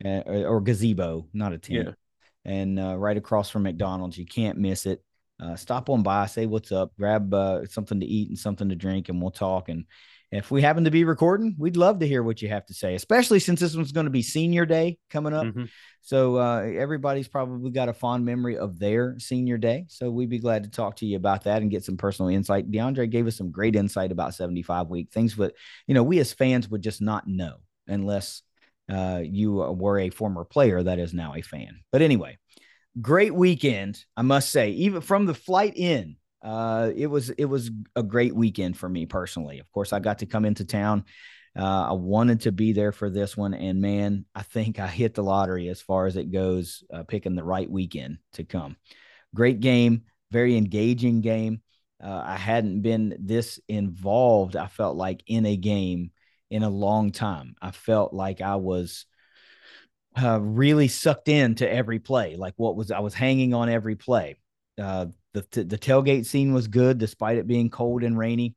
uh, 0.05 0.23
or 0.27 0.61
gazebo 0.61 1.27
not 1.33 1.55
a 1.55 1.59
tent 1.59 1.89
yeah. 1.89 2.53
and 2.53 2.79
uh, 2.79 2.97
right 2.97 3.17
across 3.17 3.49
from 3.49 3.63
mcdonald's 3.63 4.19
you 4.19 4.27
can't 4.27 4.59
miss 4.59 4.85
it 4.85 5.01
uh, 5.39 5.55
stop 5.55 5.91
on 5.91 6.03
by, 6.03 6.27
say 6.27 6.47
what's 6.47 6.73
up, 6.73 6.93
grab 6.97 7.33
uh, 7.35 7.67
something 7.67 8.01
to 8.01 8.07
eat 8.07 8.29
and 8.29 8.39
something 8.39 8.69
to 8.71 8.75
drink, 8.75 9.09
and 9.09 9.21
we'll 9.21 9.31
talk. 9.31 9.69
And 9.69 9.85
if 10.33 10.51
we 10.51 10.61
happen 10.61 10.85
to 10.85 10.91
be 10.91 11.05
recording, 11.05 11.55
we'd 11.57 11.77
love 11.77 12.01
to 12.01 12.07
hear 12.07 12.23
what 12.23 12.43
you 12.43 12.49
have 12.49 12.67
to 12.67 12.75
say, 12.75 12.95
especially 12.95 13.39
since 13.39 13.61
this 13.61 13.77
one's 13.77 13.93
going 13.93 14.07
to 14.07 14.11
be 14.11 14.23
senior 14.23 14.67
day 14.67 14.99
coming 15.09 15.33
up. 15.33 15.47
Mm-hmm. 15.47 15.65
So 16.03 16.37
uh, 16.37 16.63
everybody's 16.63 17.29
probably 17.29 17.71
got 17.71 17.89
a 17.89 17.93
fond 17.93 18.25
memory 18.25 18.59
of 18.59 18.79
their 18.79 19.19
senior 19.19 19.57
day. 19.57 19.87
So 19.89 20.11
we'd 20.11 20.31
be 20.31 20.39
glad 20.39 20.65
to 20.65 20.71
talk 20.71 20.97
to 20.97 21.07
you 21.07 21.17
about 21.17 21.45
that 21.45 21.63
and 21.63 21.71
get 21.71 21.85
some 21.85 21.97
personal 21.97 22.29
insight. 22.31 22.71
DeAndre 22.71 23.11
gave 23.11 23.27
us 23.27 23.37
some 23.37 23.51
great 23.51 23.77
insight 23.77 24.13
about 24.13 24.35
75 24.35 24.89
week 24.89 25.11
things, 25.13 25.35
but 25.35 25.55
you 25.87 25.95
know, 25.95 26.03
we 26.03 26.19
as 26.19 26.33
fans 26.33 26.69
would 26.69 26.83
just 26.83 27.01
not 27.01 27.27
know 27.29 27.57
unless 27.87 28.43
uh, 28.93 29.21
you 29.23 29.53
were 29.53 29.99
a 29.99 30.11
former 30.11 30.45
player 30.45 30.83
that 30.83 30.99
is 30.99 31.15
now 31.15 31.35
a 31.35 31.43
fan. 31.43 31.81
But 31.93 32.03
anyway, 32.03 32.39
great 33.01 33.35
weekend, 33.35 34.05
I 34.17 34.23
must 34.23 34.51
say. 34.51 34.71
Even 34.71 35.01
from 35.01 35.27
the 35.27 35.35
flight 35.35 35.75
in, 35.77 36.17
uh, 36.47 36.93
it 36.95 37.09
was 37.09 37.31
it 37.31 37.47
was 37.47 37.73
a 37.97 38.05
great 38.05 38.35
weekend 38.35 38.79
for 38.79 38.89
me 38.89 39.05
personally. 39.05 39.59
Of 39.59 39.71
course, 39.73 39.93
I 39.93 39.99
got 39.99 40.21
to 40.21 40.27
come 40.27 40.45
into 40.45 40.65
town. 40.65 41.05
Uh, 41.59 41.89
I 41.89 41.93
wanted 41.93 42.43
to 42.43 42.53
be 42.53 42.73
there 42.73 42.93
for 42.93 43.11
this 43.11 43.37
one, 43.37 43.53
and 43.53 43.81
man, 43.81 44.27
I 44.33 44.43
think 44.43 44.79
I 44.79 44.87
hit 44.87 45.15
the 45.15 45.25
lottery 45.25 45.69
as 45.69 45.81
far 45.81 46.07
as 46.07 46.17
it 46.17 46.31
goes, 46.31 46.85
uh, 46.93 47.03
picking 47.03 47.35
the 47.35 47.43
right 47.43 47.69
weekend 47.69 48.19
to 48.35 48.45
come. 48.45 48.77
Great 49.35 49.59
game, 49.59 50.03
very 50.31 50.57
engaging 50.57 51.21
game. 51.21 51.63
Uh, 52.03 52.23
I 52.25 52.37
hadn't 52.37 52.83
been 52.83 53.17
this 53.19 53.59
involved. 53.69 54.55
I 54.55 54.69
felt 54.69 54.97
like 54.97 55.25
in 55.27 55.47
a 55.47 55.57
game 55.57 56.13
in 56.51 56.63
a 56.63 56.71
long 56.71 57.11
time. 57.11 57.57
I 57.61 57.73
felt 57.73 58.13
like 58.13 58.41
I 58.41 58.57
was 58.57 59.07
uh, 60.15 60.39
really 60.41 60.87
sucked 60.87 61.29
into 61.29 61.69
every 61.69 61.99
play. 61.99 62.37
Like 62.37 62.55
what 62.57 62.77
was 62.77 62.93
I 62.93 63.01
was 63.01 63.15
hanging 63.15 63.53
on 63.53 63.69
every 63.69 63.97
play. 63.97 64.37
Uh, 64.81 65.07
the 65.37 65.65
the 65.65 65.79
tailgate 65.79 66.27
scene 66.27 66.53
was 66.53 66.69
good 66.69 66.99
despite 66.99 67.39
it 67.39 67.47
being 67.47 67.71
cold 67.71 68.03
and 68.03 68.19
rainy. 68.19 68.55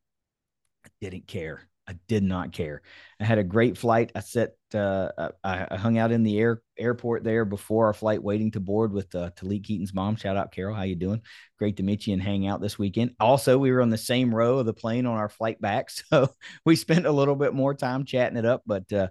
I 0.85 0.89
didn't 1.01 1.27
care. 1.27 1.69
I 1.89 1.95
did 2.07 2.21
not 2.23 2.51
care. 2.51 2.83
I 3.19 3.25
had 3.25 3.39
a 3.39 3.43
great 3.43 3.75
flight. 3.75 4.11
I 4.13 4.19
set. 4.19 4.53
Uh, 4.71 5.31
I, 5.43 5.65
I, 5.71 5.77
hung 5.77 5.97
out 5.97 6.11
in 6.11 6.21
the 6.21 6.37
air 6.37 6.61
airport 6.77 7.23
there 7.23 7.45
before 7.45 7.87
our 7.87 7.93
flight, 7.93 8.21
waiting 8.21 8.51
to 8.51 8.59
board 8.59 8.93
with 8.93 9.15
uh, 9.15 9.31
Talik 9.31 9.63
Keaton's 9.63 9.95
mom. 9.95 10.15
Shout 10.15 10.37
out, 10.37 10.51
Carol. 10.51 10.75
How 10.75 10.83
you 10.83 10.95
doing? 10.95 11.23
Great 11.57 11.77
to 11.77 11.83
meet 11.83 12.05
you 12.05 12.13
and 12.13 12.21
hang 12.21 12.45
out 12.45 12.61
this 12.61 12.77
weekend. 12.77 13.15
Also, 13.19 13.57
we 13.57 13.71
were 13.71 13.81
on 13.81 13.89
the 13.89 13.97
same 13.97 14.33
row 14.33 14.59
of 14.59 14.67
the 14.67 14.73
plane 14.73 15.07
on 15.07 15.17
our 15.17 15.29
flight 15.29 15.59
back, 15.59 15.89
so 16.11 16.29
we 16.63 16.75
spent 16.75 17.07
a 17.07 17.11
little 17.11 17.35
bit 17.35 17.55
more 17.55 17.73
time 17.73 18.05
chatting 18.05 18.37
it 18.37 18.45
up. 18.45 18.61
But 18.67 18.93
uh, 18.93 19.07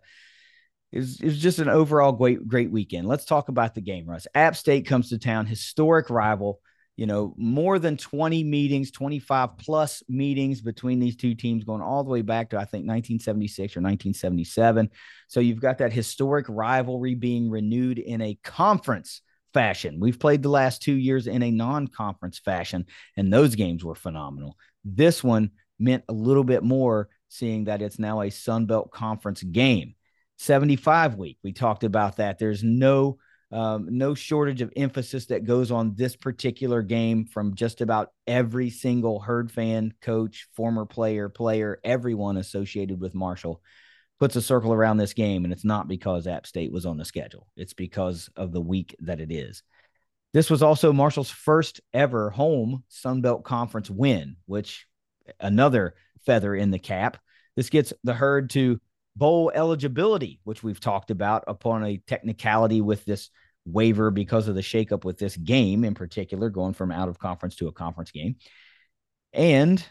it 0.93 0.99
was, 0.99 1.21
it 1.21 1.27
was 1.27 1.39
just 1.39 1.59
an 1.59 1.69
overall 1.69 2.13
great 2.13 2.47
great 2.47 2.71
weekend. 2.71 3.09
Let's 3.09 3.25
talk 3.25 3.49
about 3.49 3.75
the 3.75 3.81
game, 3.81 4.07
Russ. 4.07 4.29
App 4.37 4.55
State 4.55 4.87
comes 4.87 5.09
to 5.09 5.19
town, 5.19 5.47
historic 5.47 6.11
rival. 6.11 6.61
You 6.99 7.07
know, 7.07 7.33
more 7.37 7.79
than 7.79 7.97
20 7.97 8.43
meetings, 8.43 8.91
25 8.91 9.57
plus 9.57 10.03
meetings 10.09 10.61
between 10.61 10.99
these 10.99 11.15
two 11.15 11.33
teams 11.33 11.63
going 11.63 11.81
all 11.81 12.03
the 12.03 12.11
way 12.11 12.23
back 12.23 12.51
to, 12.51 12.57
I 12.57 12.65
think, 12.65 12.89
1976 12.89 13.77
or 13.77 13.81
1977. 13.81 14.91
So 15.29 15.39
you've 15.39 15.61
got 15.61 15.79
that 15.79 15.93
historic 15.93 16.47
rivalry 16.49 17.15
being 17.15 17.51
renewed 17.51 18.01
in 18.01 18.21
a 18.21 18.37
conference 18.43 19.23
fashion. 19.55 20.01
We've 20.01 20.19
played 20.19 20.43
the 20.43 20.49
last 20.49 20.83
two 20.83 20.97
years 20.97 21.29
in 21.29 21.45
a 21.45 21.53
non 21.53 21.87
conference 21.87 22.41
fashion, 22.41 22.87
and 23.17 23.33
those 23.33 23.55
games 23.55 23.85
were 23.85 23.95
phenomenal. 23.95 24.57
This 24.85 25.23
one 25.23 25.53
meant 25.79 26.03
a 26.09 26.13
little 26.13 26.43
bit 26.43 26.65
more, 26.65 27.11
seeing 27.29 27.67
that 27.67 27.81
it's 27.81 28.01
now 28.01 28.23
a 28.23 28.31
Sun 28.31 28.67
Belt 28.67 28.91
Conference 28.91 29.41
game. 29.45 29.95
75 30.39 31.15
week. 31.15 31.39
We 31.45 31.53
talked 31.53 31.85
about 31.85 32.17
that. 32.17 32.41
There's 32.41 32.65
no 32.65 33.19
um, 33.51 33.89
no 33.91 34.15
shortage 34.15 34.61
of 34.61 34.73
emphasis 34.77 35.27
that 35.27 35.45
goes 35.45 35.71
on 35.71 35.95
this 35.95 36.17
particular 36.17 36.83
game 36.83 37.25
from 37.25 37.55
just 37.55 37.81
about 37.81 38.13
every 38.27 38.69
single 38.69 39.21
herd 39.21 39.51
fan, 39.51 39.95
coach, 40.03 40.47
former 40.55 40.85
player, 40.85 41.29
player, 41.29 41.81
everyone 41.83 42.37
associated 42.37 43.01
with 43.01 43.15
Marshall 43.15 43.63
puts 44.21 44.37
a 44.37 44.43
circle 44.43 44.73
around 44.73 44.99
this 44.99 45.15
game. 45.15 45.45
And 45.45 45.53
it's 45.53 45.65
not 45.65 45.89
because 45.89 46.27
App 46.27 46.47
State 46.47 46.73
was 46.73 46.85
on 46.85 46.99
the 46.99 47.05
schedule, 47.05 47.47
it's 47.57 47.73
because 47.73 48.29
of 48.37 48.53
the 48.53 48.61
week 48.61 48.95
that 49.01 49.21
it 49.21 49.33
is. 49.33 49.63
This 50.35 50.51
was 50.51 50.63
also 50.63 50.93
Marshall's 50.93 51.31
first 51.31 51.81
ever 51.95 52.29
home 52.29 52.85
Sun 52.89 53.23
Belt 53.23 53.45
Conference 53.45 53.89
win, 53.89 54.37
which 54.45 54.87
another 55.41 55.95
feather 56.27 56.55
in 56.55 56.71
the 56.71 56.79
cap. 56.79 57.17
This 57.57 57.71
gets 57.71 57.93
the 58.05 58.13
herd 58.13 58.51
to 58.51 58.79
bowl 59.19 59.51
eligibility, 59.55 60.41
which 60.45 60.63
we've 60.63 60.81
talked 60.81 61.11
about 61.11 61.45
upon 61.47 61.85
a 61.85 61.99
technicality 62.07 62.81
with 62.81 63.05
this 63.05 63.31
waiver 63.67 64.11
because 64.11 64.49
of 64.49 64.55
the 64.55 64.61
shakeup 64.63 65.05
with 65.05 65.19
this 65.19 65.37
game 65.37 65.85
in 65.85 65.95
particular, 65.95 66.49
going 66.49 66.75
from 66.75 66.91
out 66.91 67.09
of 67.09 67.19
conference 67.19 67.57
to 67.57 67.69
a 67.69 67.73
conference 67.73 68.11
game. 68.11 68.37
And 69.33 69.85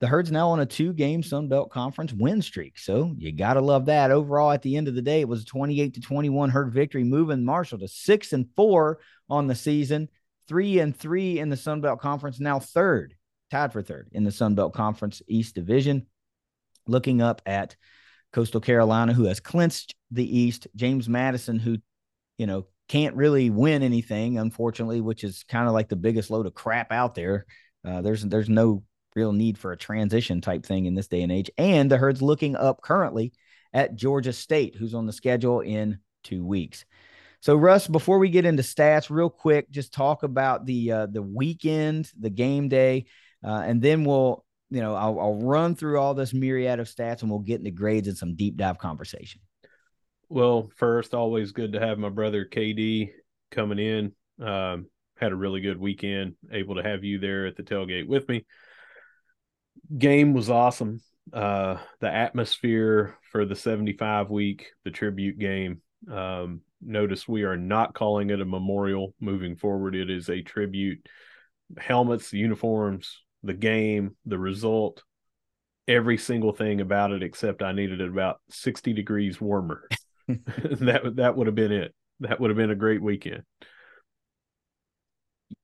the 0.00 0.06
herd's 0.06 0.32
now 0.32 0.50
on 0.50 0.60
a 0.60 0.66
two 0.66 0.92
game 0.92 1.22
Sun 1.22 1.48
Belt 1.48 1.70
Conference 1.70 2.12
win 2.12 2.40
streak. 2.40 2.78
So 2.78 3.14
you 3.18 3.32
got 3.32 3.54
to 3.54 3.60
love 3.60 3.86
that. 3.86 4.10
Overall, 4.10 4.50
at 4.50 4.62
the 4.62 4.76
end 4.76 4.88
of 4.88 4.94
the 4.94 5.02
day, 5.02 5.20
it 5.20 5.28
was 5.28 5.42
a 5.42 5.46
28 5.46 5.94
to 5.94 6.00
21 6.00 6.50
herd 6.50 6.72
victory, 6.72 7.04
moving 7.04 7.44
Marshall 7.44 7.78
to 7.80 7.88
six 7.88 8.32
and 8.32 8.46
four 8.56 9.00
on 9.28 9.46
the 9.46 9.54
season, 9.54 10.08
three 10.48 10.78
and 10.78 10.96
three 10.96 11.38
in 11.38 11.50
the 11.50 11.56
Sun 11.56 11.82
Belt 11.82 12.00
Conference, 12.00 12.40
now 12.40 12.58
third, 12.58 13.14
tied 13.50 13.72
for 13.72 13.82
third 13.82 14.08
in 14.12 14.24
the 14.24 14.32
Sun 14.32 14.54
Belt 14.54 14.72
Conference 14.72 15.20
East 15.28 15.54
Division. 15.54 16.06
Looking 16.86 17.20
up 17.20 17.42
at 17.44 17.76
Coastal 18.32 18.60
Carolina, 18.60 19.12
who 19.12 19.24
has 19.24 19.40
clinched 19.40 19.94
the 20.10 20.38
East, 20.38 20.66
James 20.76 21.08
Madison, 21.08 21.58
who, 21.58 21.78
you 22.38 22.46
know, 22.46 22.66
can't 22.88 23.16
really 23.16 23.50
win 23.50 23.82
anything, 23.82 24.38
unfortunately, 24.38 25.00
which 25.00 25.22
is 25.22 25.44
kind 25.48 25.68
of 25.68 25.74
like 25.74 25.88
the 25.88 25.96
biggest 25.96 26.30
load 26.30 26.46
of 26.46 26.54
crap 26.54 26.90
out 26.90 27.14
there. 27.14 27.46
Uh, 27.84 28.02
there's 28.02 28.22
there's 28.24 28.48
no 28.48 28.82
real 29.14 29.32
need 29.32 29.58
for 29.58 29.72
a 29.72 29.76
transition 29.76 30.40
type 30.40 30.64
thing 30.64 30.86
in 30.86 30.94
this 30.94 31.08
day 31.08 31.22
and 31.22 31.32
age. 31.32 31.50
And 31.58 31.90
the 31.90 31.98
herd's 31.98 32.22
looking 32.22 32.56
up 32.56 32.82
currently 32.82 33.32
at 33.72 33.96
Georgia 33.96 34.32
State, 34.32 34.76
who's 34.76 34.94
on 34.94 35.06
the 35.06 35.12
schedule 35.12 35.60
in 35.60 35.98
two 36.24 36.44
weeks. 36.44 36.84
So, 37.40 37.56
Russ, 37.56 37.88
before 37.88 38.18
we 38.18 38.28
get 38.28 38.44
into 38.44 38.62
stats, 38.62 39.08
real 39.08 39.30
quick, 39.30 39.70
just 39.70 39.94
talk 39.94 40.22
about 40.22 40.66
the 40.66 40.92
uh, 40.92 41.06
the 41.06 41.22
weekend, 41.22 42.10
the 42.18 42.28
game 42.28 42.68
day, 42.68 43.06
uh, 43.42 43.62
and 43.64 43.80
then 43.80 44.04
we'll 44.04 44.44
you 44.70 44.80
know, 44.80 44.94
I'll, 44.94 45.18
I'll 45.18 45.34
run 45.34 45.74
through 45.74 45.98
all 45.98 46.14
this 46.14 46.32
myriad 46.32 46.78
of 46.78 46.88
stats 46.88 47.22
and 47.22 47.30
we'll 47.30 47.40
get 47.40 47.58
into 47.58 47.72
grades 47.72 48.08
and 48.08 48.16
some 48.16 48.36
deep 48.36 48.56
dive 48.56 48.78
conversation. 48.78 49.40
Well, 50.28 50.70
first, 50.76 51.12
always 51.12 51.50
good 51.52 51.72
to 51.72 51.80
have 51.80 51.98
my 51.98 52.08
brother 52.08 52.44
KD 52.44 53.10
coming 53.50 53.78
in. 53.80 54.12
Um, 54.44 54.86
had 55.16 55.32
a 55.32 55.36
really 55.36 55.60
good 55.60 55.78
weekend, 55.78 56.34
able 56.52 56.76
to 56.76 56.82
have 56.82 57.04
you 57.04 57.18
there 57.18 57.46
at 57.46 57.56
the 57.56 57.62
tailgate 57.62 58.06
with 58.06 58.28
me. 58.28 58.46
Game 59.98 60.32
was 60.32 60.48
awesome. 60.48 61.00
Uh, 61.32 61.78
the 62.00 62.10
atmosphere 62.10 63.18
for 63.32 63.44
the 63.44 63.56
75 63.56 64.30
week, 64.30 64.70
the 64.84 64.90
tribute 64.90 65.38
game. 65.38 65.82
Um, 66.10 66.62
notice 66.80 67.28
we 67.28 67.42
are 67.42 67.56
not 67.56 67.92
calling 67.92 68.30
it 68.30 68.40
a 68.40 68.44
memorial 68.44 69.14
moving 69.20 69.56
forward. 69.56 69.94
It 69.94 70.10
is 70.10 70.30
a 70.30 70.42
tribute. 70.42 71.06
Helmets, 71.76 72.32
uniforms, 72.32 73.20
the 73.42 73.54
game, 73.54 74.16
the 74.26 74.38
result, 74.38 75.02
every 75.88 76.18
single 76.18 76.52
thing 76.52 76.80
about 76.80 77.12
it, 77.12 77.22
except 77.22 77.62
I 77.62 77.72
needed 77.72 78.00
it 78.00 78.08
about 78.08 78.40
60 78.50 78.92
degrees 78.92 79.40
warmer. 79.40 79.88
that 80.28 81.16
that 81.16 81.36
would 81.36 81.48
have 81.48 81.56
been 81.56 81.72
it. 81.72 81.94
That 82.20 82.40
would 82.40 82.50
have 82.50 82.56
been 82.56 82.70
a 82.70 82.76
great 82.76 83.02
weekend. 83.02 83.42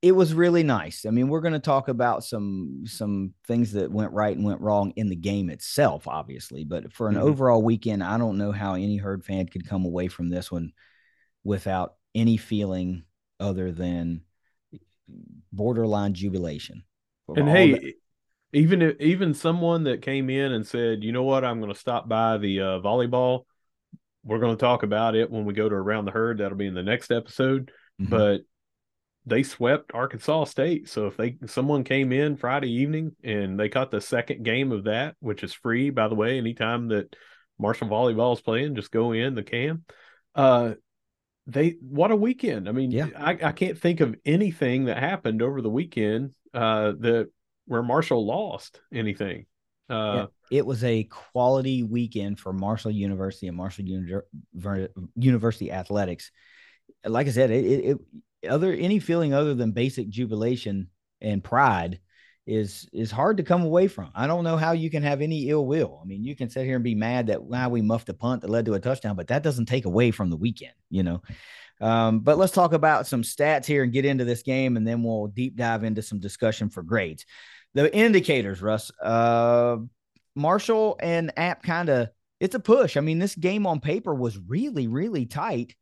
it 0.03 0.12
was 0.12 0.35
really 0.35 0.62
nice. 0.62 1.07
I 1.07 1.11
mean, 1.11 1.29
we're 1.29 1.41
going 1.41 1.53
to 1.53 1.59
talk 1.59 1.89
about 1.89 2.25
some 2.25 2.83
some 2.85 3.35
things 3.47 3.73
that 3.73 3.91
went 3.91 4.12
right 4.12 4.37
and 4.37 4.45
went 4.45 4.61
wrong 4.61 4.93
in 4.97 5.09
the 5.09 5.17
game 5.17 5.51
itself, 5.51 6.09
obviously. 6.09 6.65
But 6.65 6.93
for 6.93 7.09
an 7.09 7.15
mm-hmm. 7.15 7.25
overall 7.25 7.62
weekend, 7.62 8.03
I 8.03 8.19
don't 8.19 8.39
know 8.39 8.53
how 8.53 8.75
any 8.75 8.97
herd 8.97 9.25
fan 9.25 9.47
could 9.47 9.69
come 9.69 9.85
away 9.85 10.09
from 10.09 10.29
this 10.29 10.51
one 10.51 10.73
without 11.45 11.95
any 12.15 12.37
feeling 12.37 13.05
other 13.39 13.71
than 13.73 14.23
borderline 15.53 16.15
jubilation. 16.15 16.83
And 17.35 17.49
hey, 17.49 17.73
that. 17.73 17.93
even 18.53 18.83
if, 18.83 19.01
even 19.01 19.35
someone 19.35 19.85
that 19.85 20.03
came 20.03 20.31
in 20.31 20.53
and 20.53 20.67
said, 20.67 21.03
"You 21.03 21.12
know 21.12 21.25
what? 21.25 21.45
I'm 21.45 21.61
going 21.61 21.73
to 21.73 21.79
stop 21.79 22.09
by 22.09 22.39
the 22.39 22.61
uh, 22.61 22.81
volleyball. 22.81 23.45
We're 24.25 24.39
going 24.39 24.57
to 24.57 24.61
talk 24.61 24.83
about 24.83 25.15
it 25.15 25.31
when 25.31 25.45
we 25.45 25.55
go 25.55 25.69
to 25.69 25.75
around 25.75 26.05
the 26.05 26.12
herd. 26.12 26.39
That'll 26.39 26.59
be 26.59 26.67
in 26.67 26.75
the 26.75 26.83
next 26.83 27.11
episode." 27.11 27.71
Mm-hmm. 28.01 28.11
But 28.11 28.41
they 29.27 29.43
swept 29.43 29.93
Arkansas 29.93 30.45
State. 30.45 30.89
So 30.89 31.07
if 31.07 31.17
they 31.17 31.37
someone 31.47 31.83
came 31.85 32.12
in 32.12 32.37
Friday 32.37 32.71
evening 32.71 33.17
and 33.25 33.59
they 33.59 33.69
caught 33.69 33.91
the 33.91 34.01
second 34.01 34.45
game 34.45 34.71
of 34.71 34.85
that, 34.85 35.17
which 35.19 35.43
is 35.43 35.53
free 35.53 35.91
by 35.91 36.09
the 36.09 36.15
way, 36.15 36.39
anytime 36.39 36.89
that 36.89 37.15
Marshall 37.59 37.89
volleyball 37.89 38.35
is 38.35 38.41
playing, 38.41 38.77
just 38.77 38.93
go 38.93 39.12
in 39.12 39.35
the 39.35 39.43
cam. 39.43 39.85
Uh, 40.35 40.75
they 41.47 41.77
what 41.81 42.11
a 42.11 42.17
weekend! 42.17 42.69
I 42.69 42.73
mean, 42.73 42.91
yeah. 42.91 43.09
I, 43.17 43.39
I 43.43 43.53
can't 43.53 43.79
think 43.79 44.01
of 44.01 44.17
anything 44.25 44.87
that 44.87 44.99
happened 44.99 45.43
over 45.43 45.61
the 45.61 45.71
weekend 45.71 46.33
uh, 46.57 46.92
that 47.01 47.29
where 47.66 47.83
Marshall 47.83 48.27
lost 48.27 48.81
anything. 48.92 49.47
Uh, 49.88 50.27
yeah, 50.51 50.59
it 50.59 50.66
was 50.66 50.83
a 50.83 51.05
quality 51.05 51.83
weekend 51.83 52.40
for 52.40 52.53
Marshall 52.53 52.90
University 52.90 53.47
and 53.47 53.57
Marshall 53.57 53.85
Uni- 53.85 54.88
University 55.14 55.71
athletics. 55.71 56.33
Like 57.05 57.29
I 57.29 57.31
said, 57.31 57.51
it, 57.51 57.64
it, 57.64 57.85
it 58.42 58.51
other 58.51 58.73
any 58.73 58.99
feeling 58.99 59.35
other 59.35 59.55
than 59.55 59.73
basic 59.73 60.09
jubilation 60.09 60.88
and 61.21 61.42
pride 61.42 62.01
is 62.47 62.88
is 62.92 63.11
hard 63.11 63.37
to 63.37 63.42
come 63.42 63.62
away 63.62 63.88
from. 63.88 64.11
I 64.14 64.27
don't 64.27 64.45
know 64.45 64.57
how 64.57 64.73
you 64.73 64.90
can 64.90 65.03
have 65.03 65.21
any 65.21 65.49
ill 65.49 65.66
will. 65.66 66.01
I 66.03 66.07
mean, 66.07 66.25
you 66.25 66.37
can 66.37 66.49
sit 66.49 66.64
here 66.64 66.77
and 66.77 66.85
be 66.85 66.95
mad 66.95 67.27
that 67.27 67.42
wow 67.42 67.69
we 67.69 67.83
muffed 67.83 68.09
a 68.09 68.14
punt 68.14 68.42
that 68.42 68.51
led 68.51 68.66
to 68.66 68.75
a 68.75 68.81
touchdown, 68.81 69.16
but 69.16 69.29
that 69.29 69.42
doesn't 69.42 69.66
take 69.66 69.85
away 69.85 70.11
from 70.11 70.31
the 70.31 70.37
weekend, 70.37 70.75
you 70.90 71.03
know. 71.03 71.23
Um, 71.81 72.21
but 72.21 72.39
let's 72.39 72.53
talk 72.53 72.73
about 72.73 73.07
some 73.07 73.23
stats 73.23 73.67
here 73.67 73.83
and 73.83 73.93
get 73.93 74.05
into 74.05 74.25
this 74.25 74.43
game, 74.43 74.77
and 74.77 74.87
then 74.87 75.03
we'll 75.03 75.27
deep 75.27 75.57
dive 75.57 75.85
into 75.85 76.03
some 76.03 76.21
discussion 76.21 76.71
for 76.71 76.83
grades. 76.83 77.27
The 77.75 77.95
indicators, 77.95 78.62
Russ. 78.62 78.91
Uh, 79.03 79.79
Marshall 80.35 80.97
and 81.01 81.33
App 81.37 81.62
kind 81.62 81.89
of 81.89 82.09
it's 82.41 82.55
a 82.55 82.61
push. 82.61 82.97
I 82.97 83.01
mean, 83.01 83.19
this 83.19 83.35
game 83.35 83.67
on 83.67 83.81
paper 83.81 84.15
was 84.15 84.39
really, 84.39 84.89
really 84.89 85.27
tight. 85.27 85.75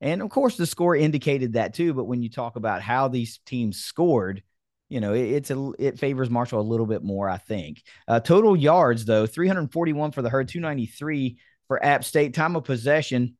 And 0.00 0.22
of 0.22 0.30
course, 0.30 0.56
the 0.56 0.66
score 0.66 0.96
indicated 0.96 1.54
that 1.54 1.74
too. 1.74 1.92
But 1.92 2.04
when 2.04 2.22
you 2.22 2.30
talk 2.30 2.56
about 2.56 2.82
how 2.82 3.08
these 3.08 3.40
teams 3.44 3.80
scored, 3.80 4.42
you 4.88 5.00
know, 5.00 5.12
it, 5.12 5.28
it's 5.30 5.50
a 5.50 5.72
it 5.78 5.98
favors 5.98 6.30
Marshall 6.30 6.60
a 6.60 6.62
little 6.62 6.86
bit 6.86 7.02
more, 7.02 7.28
I 7.28 7.38
think. 7.38 7.82
Uh, 8.06 8.20
total 8.20 8.56
yards 8.56 9.04
though, 9.04 9.26
341 9.26 10.12
for 10.12 10.22
the 10.22 10.30
herd, 10.30 10.48
293 10.48 11.38
for 11.66 11.84
App 11.84 12.04
State. 12.04 12.34
Time 12.34 12.56
of 12.56 12.64
possession, 12.64 13.36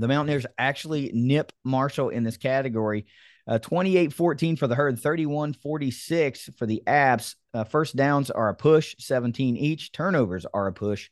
the 0.00 0.08
Mountaineers 0.08 0.46
actually 0.58 1.10
nip 1.12 1.52
Marshall 1.64 2.08
in 2.08 2.24
this 2.24 2.36
category. 2.36 3.06
Uh, 3.46 3.58
28 3.58 4.12
14 4.12 4.56
for 4.56 4.66
the 4.66 4.74
herd, 4.74 4.98
31 4.98 5.54
46 5.54 6.50
for 6.56 6.66
the 6.66 6.82
Apps. 6.86 7.34
Uh, 7.52 7.64
first 7.64 7.96
downs 7.96 8.30
are 8.30 8.48
a 8.48 8.54
push, 8.54 8.94
17 8.98 9.56
each. 9.56 9.92
Turnovers 9.92 10.46
are 10.52 10.68
a 10.68 10.72
push, 10.72 11.10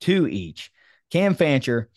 two 0.00 0.28
each. 0.28 0.70
Cam 1.10 1.34
Fancher, 1.34 1.90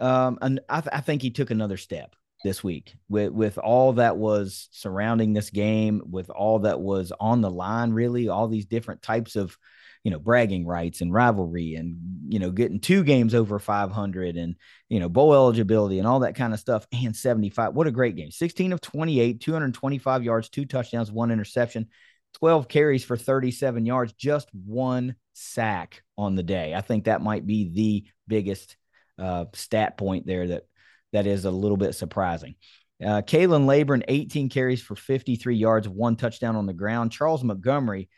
um, 0.00 0.38
and 0.42 0.60
I, 0.68 0.80
th- 0.80 0.90
I 0.92 1.00
think 1.00 1.22
he 1.22 1.30
took 1.30 1.50
another 1.50 1.76
step 1.76 2.16
this 2.42 2.62
week 2.62 2.94
with 3.08 3.32
with 3.32 3.58
all 3.58 3.94
that 3.94 4.16
was 4.16 4.68
surrounding 4.72 5.32
this 5.32 5.50
game, 5.50 6.02
with 6.10 6.30
all 6.30 6.60
that 6.60 6.80
was 6.80 7.12
on 7.18 7.40
the 7.40 7.50
line, 7.50 7.92
really, 7.92 8.28
all 8.28 8.48
these 8.48 8.66
different 8.66 9.02
types 9.02 9.36
of, 9.36 9.56
you 10.04 10.10
know, 10.10 10.18
bragging 10.18 10.66
rights 10.66 11.00
and 11.00 11.12
rivalry, 11.12 11.74
and 11.74 11.96
you 12.28 12.38
know, 12.38 12.50
getting 12.50 12.78
two 12.78 13.02
games 13.02 13.34
over 13.34 13.58
500, 13.58 14.36
and 14.36 14.54
you 14.88 15.00
know, 15.00 15.08
bowl 15.08 15.34
eligibility 15.34 15.98
and 15.98 16.06
all 16.06 16.20
that 16.20 16.36
kind 16.36 16.52
of 16.52 16.60
stuff, 16.60 16.86
and 16.92 17.16
75. 17.16 17.74
What 17.74 17.86
a 17.86 17.90
great 17.90 18.14
game! 18.14 18.30
16 18.30 18.72
of 18.72 18.80
28, 18.80 19.40
225 19.40 20.22
yards, 20.22 20.48
two 20.48 20.66
touchdowns, 20.66 21.10
one 21.10 21.30
interception. 21.30 21.88
12 22.34 22.66
carries 22.68 23.04
for 23.04 23.16
37 23.16 23.86
yards, 23.86 24.12
just 24.12 24.48
one 24.52 25.14
sack 25.34 26.02
on 26.18 26.34
the 26.34 26.42
day. 26.42 26.74
I 26.74 26.80
think 26.80 27.04
that 27.04 27.22
might 27.22 27.46
be 27.46 27.70
the 27.72 28.04
biggest 28.26 28.76
uh, 29.18 29.46
stat 29.54 29.96
point 29.96 30.26
there 30.26 30.48
that 30.48 30.64
that 31.12 31.26
is 31.26 31.44
a 31.44 31.50
little 31.50 31.76
bit 31.76 31.94
surprising. 31.94 32.56
Uh, 33.02 33.22
Khalan 33.22 33.66
Laborn, 33.66 34.02
18 34.08 34.48
carries 34.48 34.82
for 34.82 34.96
53 34.96 35.56
yards, 35.56 35.88
one 35.88 36.16
touchdown 36.16 36.56
on 36.56 36.66
the 36.66 36.72
ground. 36.72 37.12
Charles 37.12 37.44
Montgomery, 37.44 38.08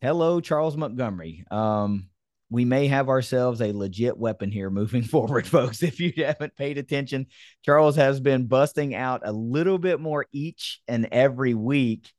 hello, 0.00 0.40
Charles 0.40 0.76
Montgomery. 0.76 1.44
Um, 1.50 2.08
we 2.50 2.64
may 2.64 2.88
have 2.88 3.08
ourselves 3.08 3.60
a 3.60 3.72
legit 3.72 4.16
weapon 4.16 4.50
here 4.50 4.70
moving 4.70 5.02
forward, 5.04 5.46
folks. 5.46 5.82
If 5.82 6.00
you 6.00 6.12
haven't 6.16 6.56
paid 6.56 6.78
attention, 6.78 7.26
Charles 7.64 7.96
has 7.96 8.20
been 8.20 8.46
busting 8.46 8.94
out 8.94 9.22
a 9.24 9.32
little 9.32 9.78
bit 9.78 10.00
more 10.00 10.26
each 10.32 10.80
and 10.88 11.08
every 11.12 11.54
week. 11.54 12.10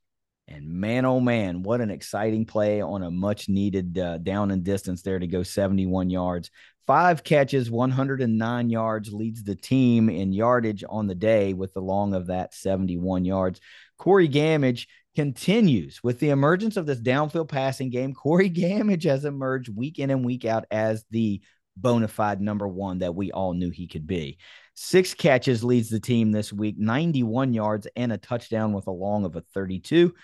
And 0.46 0.68
man, 0.68 1.04
oh 1.04 1.20
man, 1.20 1.62
what 1.62 1.80
an 1.80 1.90
exciting 1.90 2.44
play 2.44 2.80
on 2.80 3.04
a 3.04 3.10
much 3.10 3.48
needed 3.48 3.96
uh, 3.96 4.18
down 4.18 4.50
and 4.50 4.64
distance 4.64 5.02
there 5.02 5.18
to 5.18 5.26
go 5.28 5.44
71 5.44 6.10
yards. 6.10 6.50
Five 6.88 7.22
catches, 7.22 7.70
109 7.70 8.68
yards, 8.68 9.12
leads 9.12 9.44
the 9.44 9.54
team 9.54 10.08
in 10.08 10.32
yardage 10.32 10.82
on 10.88 11.06
the 11.06 11.14
day 11.14 11.52
with 11.52 11.72
the 11.72 11.80
long 11.80 12.14
of 12.14 12.26
that 12.26 12.52
71 12.52 13.24
yards. 13.24 13.60
Corey 13.96 14.28
Gammage 14.28 14.88
continues 15.16 16.02
with 16.02 16.20
the 16.20 16.30
emergence 16.30 16.76
of 16.76 16.86
this 16.86 17.00
downfield 17.00 17.48
passing 17.48 17.90
game. 17.90 18.14
Corey 18.14 18.50
Gammage 18.50 19.04
has 19.04 19.24
emerged 19.24 19.74
week 19.74 19.98
in 19.98 20.10
and 20.10 20.24
week 20.24 20.44
out 20.44 20.66
as 20.70 21.04
the 21.10 21.40
bona 21.76 22.08
fide 22.08 22.40
number 22.40 22.68
one 22.68 22.98
that 22.98 23.14
we 23.14 23.32
all 23.32 23.54
knew 23.54 23.70
he 23.70 23.86
could 23.86 24.06
be. 24.06 24.38
Six 24.74 25.14
catches 25.14 25.64
leads 25.64 25.90
the 25.90 26.00
team 26.00 26.32
this 26.32 26.52
week, 26.52 26.76
91 26.78 27.52
yards 27.52 27.86
and 27.96 28.12
a 28.12 28.18
touchdown 28.18 28.72
with 28.72 28.86
a 28.86 28.92
long 28.92 29.24
of 29.24 29.36
a 29.36 29.42
32. 29.54 30.14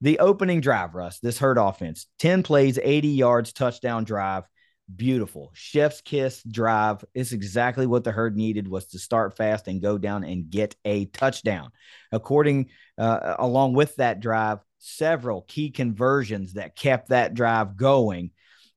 The 0.00 0.18
opening 0.18 0.60
drive, 0.60 0.94
Russ, 0.94 1.18
this 1.20 1.38
hurt 1.38 1.56
offense, 1.58 2.06
10 2.18 2.42
plays, 2.42 2.78
80 2.82 3.08
yards, 3.08 3.52
touchdown 3.52 4.04
drive. 4.04 4.44
Beautiful. 4.94 5.50
Chef's 5.54 6.02
kiss 6.02 6.42
drive. 6.42 7.04
It's 7.14 7.32
exactly 7.32 7.86
what 7.86 8.04
the 8.04 8.12
herd 8.12 8.36
needed 8.36 8.68
was 8.68 8.86
to 8.88 8.98
start 8.98 9.34
fast 9.36 9.66
and 9.66 9.80
go 9.80 9.96
down 9.96 10.24
and 10.24 10.50
get 10.50 10.76
a 10.84 11.06
touchdown. 11.06 11.70
According, 12.12 12.68
uh, 12.98 13.36
along 13.38 13.72
with 13.72 13.96
that 13.96 14.20
drive, 14.20 14.58
several 14.78 15.40
key 15.48 15.70
conversions 15.70 16.52
that 16.54 16.76
kept 16.76 17.08
that 17.08 17.32
drive 17.32 17.76
going. 17.76 18.30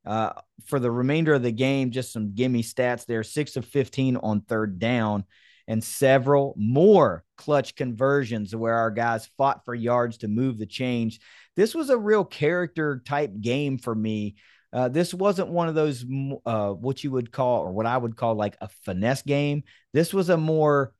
Uh, 0.06 0.32
for 0.66 0.80
the 0.80 0.90
remainder 0.90 1.34
of 1.34 1.44
the 1.44 1.52
game, 1.52 1.92
just 1.92 2.14
some 2.14 2.34
gimme 2.34 2.64
stats 2.64 3.06
there 3.06 3.24
six 3.24 3.58
of 3.58 3.66
15 3.66 4.16
on 4.16 4.40
third 4.40 4.80
down, 4.80 5.26
and 5.68 5.84
several 5.84 6.54
more 6.56 7.26
clutch 7.36 7.76
conversions 7.76 8.56
where 8.56 8.76
our 8.76 8.92
guys 8.92 9.30
fought 9.38 9.66
for 9.66 9.76
yards 9.76 10.20
to 10.20 10.30
move 10.30 10.58
the 10.58 10.66
change. 10.66 11.20
This 11.58 11.76
was 11.76 11.90
a 11.90 11.98
real 11.98 12.24
character 12.24 13.02
type 13.06 13.34
game 13.42 13.78
for 13.78 13.94
me 13.94 14.38
uh, 14.74 14.90
this 14.90 15.14
wasn't 15.14 15.50
one 15.50 15.70
of 15.70 15.76
those 15.76 16.06
uh, 16.46 16.72
what 16.72 17.04
you 17.04 17.12
would 17.12 17.32
call 17.32 17.62
or 17.62 17.72
what 17.72 17.86
I 17.86 17.98
would 17.98 18.16
call 18.16 18.36
like 18.36 18.58
a 18.60 18.68
finesse 18.84 19.22
game. 19.22 19.64
This 19.94 20.14
was 20.14 20.30
a 20.30 20.38
more 20.38 20.94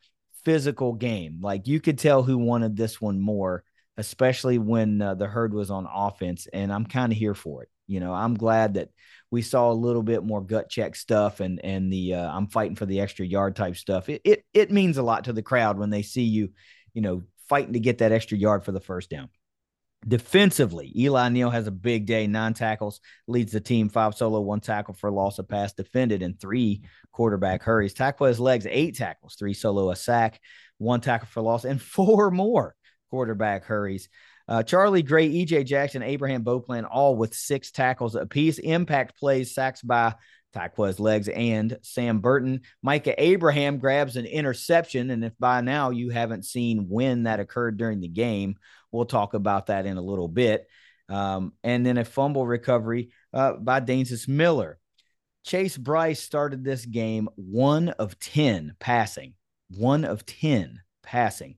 physical 0.46 0.94
game. 0.94 1.40
Like 1.42 1.68
you 1.68 1.82
could 1.82 2.00
tell 2.00 2.24
who 2.24 2.38
wanted 2.38 2.78
this 2.78 3.02
one 3.02 3.20
more, 3.20 3.64
especially 3.98 4.58
when 4.58 5.02
uh, 5.02 5.16
the 5.16 5.28
herd 5.28 5.54
was 5.54 5.70
on 5.70 5.88
offense. 5.94 6.48
And 6.52 6.72
I'm 6.72 6.86
kind 6.86 7.12
of 7.12 7.18
here 7.18 7.34
for 7.34 7.64
it. 7.64 7.70
You 7.88 8.00
know, 8.00 8.14
I'm 8.14 8.36
glad 8.36 8.76
that 8.76 8.90
we 9.32 9.42
saw 9.42 9.72
a 9.72 9.74
little 9.74 10.04
bit 10.04 10.24
more 10.24 10.42
gut 10.42 10.70
check 10.70 10.96
stuff 10.96 11.40
and 11.40 11.64
and 11.64 11.92
the 11.92 12.16
uh, 12.16 12.32
I'm 12.32 12.48
fighting 12.48 12.76
for 12.76 12.86
the 12.86 13.02
extra 13.02 13.26
yard 13.26 13.56
type 13.56 13.76
stuff. 13.76 14.10
It, 14.10 14.22
it 14.24 14.46
it 14.54 14.72
means 14.72 14.98
a 14.98 15.04
lot 15.04 15.26
to 15.26 15.34
the 15.34 15.42
crowd 15.42 15.78
when 15.78 15.90
they 15.90 16.02
see 16.02 16.24
you, 16.24 16.50
you 16.94 17.02
know, 17.02 17.24
fighting 17.50 17.74
to 17.74 17.80
get 17.80 18.00
that 18.00 18.12
extra 18.12 18.38
yard 18.38 18.64
for 18.64 18.72
the 18.72 18.80
first 18.80 19.10
down. 19.10 19.30
Defensively, 20.06 20.94
Eli 20.96 21.30
Neal 21.30 21.50
has 21.50 21.68
a 21.68 21.72
big 21.72 22.06
day, 22.06 22.28
nine 22.28 22.54
tackles, 22.54 23.02
leads 23.28 23.52
the 23.52 23.60
team, 23.60 23.90
five 23.90 24.16
solo, 24.16 24.40
one 24.40 24.60
tackle 24.60 24.94
for 24.94 25.12
loss 25.12 25.40
of 25.40 25.50
pass 25.50 25.74
defended, 25.74 26.22
and 26.22 26.40
three 26.40 26.84
quarterback 27.12 27.64
hurries. 27.64 27.98
His 27.98 28.40
legs, 28.40 28.68
eight 28.70 28.96
tackles, 28.96 29.36
three 29.36 29.54
solo, 29.54 29.90
a 29.90 29.96
sack, 29.96 30.40
one 30.78 31.02
tackle 31.02 31.28
for 31.28 31.42
loss, 31.42 31.66
and 31.66 31.82
four 31.96 32.32
more 32.32 32.76
quarterback 33.10 33.66
hurries. 33.66 34.08
Uh, 34.48 34.64
Charlie 34.64 35.04
Gray, 35.04 35.30
EJ 35.30 35.66
Jackson, 35.66 36.02
Abraham 36.02 36.44
Beauplan, 36.44 36.88
all 36.90 37.18
with 37.18 37.34
six 37.34 37.72
tackles 37.72 38.16
apiece. 38.16 38.60
Impact 38.60 39.18
plays, 39.20 39.54
sacks 39.54 39.82
by 39.82 40.16
Tyquez 40.54 41.00
Legs 41.00 41.28
and 41.28 41.78
Sam 41.82 42.20
Burton. 42.20 42.62
Micah 42.82 43.22
Abraham 43.22 43.78
grabs 43.78 44.16
an 44.16 44.26
interception. 44.26 45.12
And 45.12 45.24
if 45.24 45.34
by 45.40 45.62
now 45.62 45.90
you 45.90 46.10
haven't 46.10 46.46
seen 46.46 46.88
when 46.90 47.24
that 47.24 47.40
occurred 47.40 47.78
during 47.78 48.00
the 48.00 48.08
game, 48.08 48.56
we'll 48.92 49.06
talk 49.06 49.34
about 49.34 49.68
that 49.68 49.86
in 49.86 49.98
a 49.98 50.02
little 50.02 50.28
bit. 50.28 50.68
Um, 51.10 51.54
and 51.64 51.86
then 51.86 51.98
a 51.98 52.06
fumble 52.06 52.46
recovery 52.46 53.12
uh, 53.34 53.54
by 53.54 53.80
Danesis 53.80 54.28
Miller. 54.28 54.80
Chase 55.46 55.78
Brice 55.78 56.22
started 56.22 56.64
this 56.64 56.86
game 56.86 57.30
one 57.36 57.90
of 57.90 58.20
10 58.20 58.76
passing, 58.80 59.34
one 59.70 60.04
of 60.04 60.26
10 60.26 60.82
passing. 61.04 61.56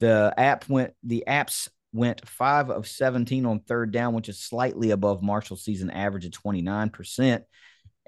The 0.00 0.34
app 0.36 0.68
went 0.68 0.94
the 1.04 1.24
apps 1.28 1.68
went 1.92 2.28
five 2.28 2.70
of 2.70 2.86
17 2.86 3.46
on 3.46 3.60
third 3.60 3.92
down, 3.92 4.14
which 4.14 4.28
is 4.28 4.40
slightly 4.40 4.90
above 4.90 5.22
Marshall's 5.22 5.64
season 5.64 5.90
average 5.90 6.24
of 6.24 6.32
29%. 6.32 7.42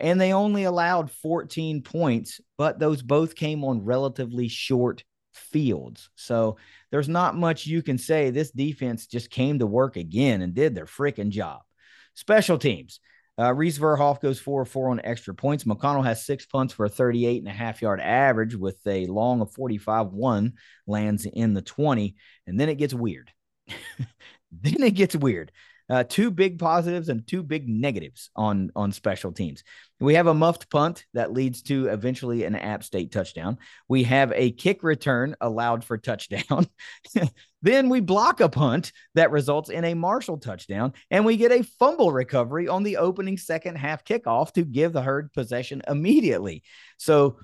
And 0.01 0.21
they 0.21 0.33
only 0.33 0.65
allowed 0.65 1.11
14 1.11 1.83
points, 1.83 2.41
but 2.57 2.79
those 2.79 3.03
both 3.03 3.35
came 3.35 3.65
on 3.65 3.85
relatively 3.85 4.49
short 4.49 5.05
fields. 5.33 6.11
So 6.17 6.57
there's 6.91 7.09
not 7.09 7.37
much 7.37 7.67
you 7.67 7.83
can 7.83 7.99
say. 7.99 8.31
This 8.31 8.51
defense 8.51 9.07
just 9.07 9.31
came 9.31 9.59
to 9.59 9.67
work 9.67 9.97
again 9.97 10.43
and 10.43 10.55
did 10.55 10.75
their 10.75 10.87
freaking 10.87 11.31
job. 11.31 11.61
Special 12.15 12.59
teams. 12.59 13.01
Uh, 13.39 13.55
Rece 13.55 13.79
Verhoff 13.79 14.21
goes 14.21 14.39
four 14.39 14.61
or 14.61 14.67
four 14.67 14.91
on 14.91 15.01
extra 15.03 15.35
points. 15.35 15.65
McConnell 15.65 16.05
has 16.05 16.27
six 16.27 16.45
punts 16.45 16.75
for 16.75 16.85
a 16.85 16.91
38 16.91 17.39
and 17.39 17.49
a 17.49 17.53
half 17.53 17.81
yard 17.81 18.01
average 18.01 18.55
with 18.55 18.79
a 18.87 19.07
long 19.07 19.41
of 19.41 19.53
45 19.53 20.09
1 20.09 20.53
lands 20.87 21.25
in 21.25 21.55
the 21.55 21.63
20. 21.63 22.17
And 22.47 22.61
then 22.61 22.69
it 22.69 22.75
gets 22.75 22.93
weird. 22.93 23.31
then 24.53 24.83
it 24.83 24.95
gets 24.95 25.17
weird. 25.17 25.53
Uh, 25.89 26.05
two 26.05 26.31
big 26.31 26.59
positives 26.59 27.09
and 27.09 27.27
two 27.27 27.43
big 27.43 27.69
negatives 27.69 28.31
on 28.37 28.71
on 28.77 28.93
special 28.93 29.33
teams. 29.33 29.65
We 30.01 30.15
have 30.15 30.27
a 30.27 30.35
muffed 30.35 30.71
punt 30.71 31.05
that 31.13 31.33
leads 31.33 31.61
to 31.63 31.89
eventually 31.89 32.45
an 32.45 32.57
App 32.57 32.83
State 32.83 33.13
touchdown. 33.13 33.59
We 33.87 34.05
have 34.05 34.33
a 34.35 34.51
kick 34.51 34.83
return 34.83 35.37
allowed 35.43 35.85
for 35.85 35.99
touchdown. 35.99 36.67
then 37.63 37.91
we 37.91 38.01
block 38.01 38.41
a 38.41 38.49
punt 38.49 38.93
that 39.15 39.31
results 39.31 39.69
in 39.69 39.85
a 39.85 39.95
Marshall 39.95 40.39
touchdown, 40.39 40.95
and 41.11 41.27
we 41.27 41.37
get 41.37 41.53
a 41.53 41.65
fumble 41.79 42.13
recovery 42.13 42.67
on 42.67 42.83
the 42.83 42.97
opening 42.97 43.37
second 43.37 43.77
half 43.77 44.05
kickoff 44.05 44.53
to 44.53 44.65
give 44.65 44.95
the 44.95 45.03
herd 45.03 45.33
possession 45.35 45.83
immediately. 45.87 46.63
So 46.97 47.37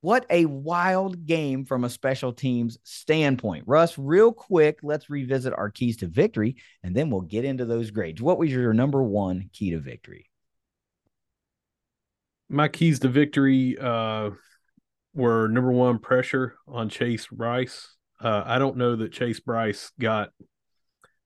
what 0.00 0.26
a 0.30 0.46
wild 0.46 1.26
game 1.26 1.64
from 1.64 1.84
a 1.84 1.90
special 1.90 2.32
teams 2.32 2.76
standpoint. 2.82 3.62
Russ, 3.68 3.96
real 3.96 4.32
quick, 4.32 4.80
let's 4.82 5.08
revisit 5.08 5.54
our 5.56 5.70
keys 5.70 5.98
to 5.98 6.08
victory 6.08 6.56
and 6.82 6.92
then 6.92 7.08
we'll 7.08 7.20
get 7.20 7.44
into 7.44 7.66
those 7.66 7.92
grades. 7.92 8.20
What 8.20 8.36
was 8.36 8.50
your 8.50 8.72
number 8.72 9.00
one 9.00 9.48
key 9.52 9.70
to 9.70 9.78
victory? 9.78 10.31
My 12.52 12.68
keys 12.68 13.00
to 13.00 13.08
victory 13.08 13.76
uh, 13.78 14.30
were 15.14 15.48
number 15.48 15.72
one, 15.72 15.98
pressure 15.98 16.54
on 16.68 16.88
Chase 16.88 17.26
Brice. 17.26 17.96
Uh, 18.20 18.42
I 18.44 18.58
don't 18.58 18.76
know 18.76 18.96
that 18.96 19.12
Chase 19.12 19.40
Brice 19.40 19.90
got 19.98 20.30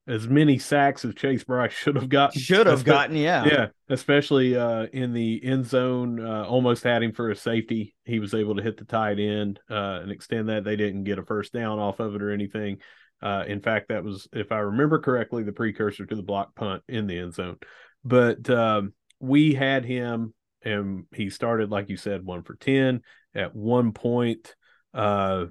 as 0.09 0.29
many 0.29 0.59
sacks 0.59 1.05
as 1.05 1.15
Chase 1.15 1.45
Brice 1.45 1.73
should 1.73 1.97
have 1.97 2.09
gotten. 2.09 2.41
Should 2.41 2.67
have 2.67 2.85
gotten, 2.85 3.17
yeah. 3.17 3.45
Yeah, 3.45 3.67
especially 3.89 4.57
uh, 4.57 4.87
in 4.93 5.13
the 5.13 5.45
end 5.45 5.67
zone. 5.67 6.25
Uh, 6.25 6.45
almost 6.45 6.85
had 6.85 7.03
him 7.03 7.13
for 7.13 7.31
a 7.31 7.37
safety. 7.37 7.95
He 8.05 8.19
was 8.19 8.33
able 8.33 8.57
to 8.57 8.63
hit 8.63 8.77
the 8.77 8.85
tight 8.85 9.19
end 9.19 9.61
uh, 9.71 10.01
and 10.03 10.11
extend 10.11 10.49
that. 10.49 10.65
They 10.65 10.77
didn't 10.77 11.05
get 11.05 11.19
a 11.19 11.25
first 11.25 11.53
down 11.53 11.79
off 11.79 12.01
of 12.01 12.15
it 12.15 12.23
or 12.23 12.31
anything. 12.31 12.79
Uh, 13.23 13.45
in 13.47 13.61
fact, 13.61 13.89
that 13.89 14.05
was, 14.05 14.29
if 14.33 14.53
I 14.53 14.59
remember 14.59 14.99
correctly, 14.99 15.43
the 15.43 15.53
precursor 15.53 16.07
to 16.07 16.15
the 16.15 16.23
block 16.23 16.55
punt 16.55 16.83
in 16.89 17.07
the 17.07 17.19
end 17.19 17.35
zone. 17.35 17.57
But 18.05 18.49
um, 18.51 18.93
we 19.21 19.55
had 19.55 19.85
him, 19.85 20.35
and 20.67 21.05
he 21.15 21.31
started, 21.31 21.71
like 21.71 21.89
you 21.89 21.97
said, 21.97 22.25
one 22.25 22.43
for 22.43 22.57
10. 22.57 23.01
At 23.35 23.55
one 23.55 23.93
point, 23.93 24.57
uh, 24.93 25.47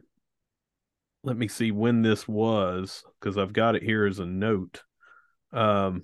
let 1.24 1.38
me 1.38 1.48
see 1.48 1.72
when 1.72 2.02
this 2.02 2.28
was 2.28 3.04
because 3.20 3.38
I've 3.38 3.54
got 3.54 3.76
it 3.76 3.84
here 3.84 4.06
as 4.06 4.20
a 4.20 4.26
note. 4.26 4.84
Um, 5.54 6.04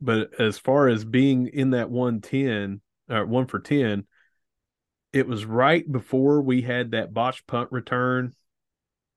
but 0.00 0.40
as 0.40 0.58
far 0.58 0.88
as 0.88 1.04
being 1.04 1.48
in 1.48 1.70
that 1.70 1.90
110 1.90 2.80
or 3.10 3.24
uh, 3.24 3.26
one 3.26 3.46
for 3.46 3.60
10, 3.60 4.06
it 5.12 5.28
was 5.28 5.44
right 5.44 5.90
before 5.90 6.40
we 6.40 6.62
had 6.62 6.92
that 6.92 7.12
botch 7.12 7.46
punt 7.46 7.70
return 7.72 8.32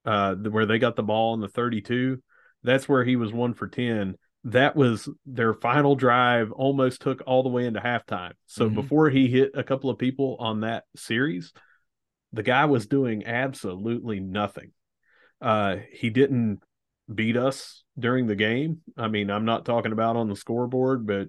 uh, 0.06 0.36
where 0.36 0.66
they 0.66 0.80
got 0.80 0.98
the 0.98 1.04
ball 1.04 1.34
on 1.34 1.40
the 1.40 1.48
32. 1.48 2.22
That's 2.64 2.90
where 2.90 3.06
he 3.06 3.16
was 3.16 3.32
one 3.32 3.54
for 3.54 3.68
10. 3.68 4.16
That 4.48 4.76
was 4.76 5.10
their 5.26 5.54
final 5.54 5.96
drive, 5.96 6.52
almost 6.52 7.02
took 7.02 7.22
all 7.28 7.44
the 7.44 7.50
way 7.50 7.66
into 7.66 7.80
halftime. 7.80 8.34
So 8.46 8.66
mm-hmm. 8.66 8.76
before 8.76 9.10
he 9.10 9.28
hit 9.28 9.52
a 9.54 9.64
couple 9.64 9.90
of 9.90 9.98
people 9.98 10.38
on 10.40 10.62
that 10.62 10.86
series, 10.96 11.54
the 12.34 12.44
guy 12.44 12.66
was 12.66 12.88
doing 12.88 13.26
absolutely 13.26 14.20
nothing. 14.20 14.72
Uh, 15.42 15.78
he 15.92 16.10
didn't 16.10 16.62
beat 17.14 17.38
us 17.38 17.84
during 17.98 18.28
the 18.28 18.36
game. 18.36 18.82
I 18.98 19.08
mean, 19.08 19.30
I'm 19.30 19.46
not 19.46 19.66
talking 19.66 19.92
about 19.92 20.16
on 20.16 20.30
the 20.30 20.36
scoreboard, 20.36 21.06
but 21.06 21.28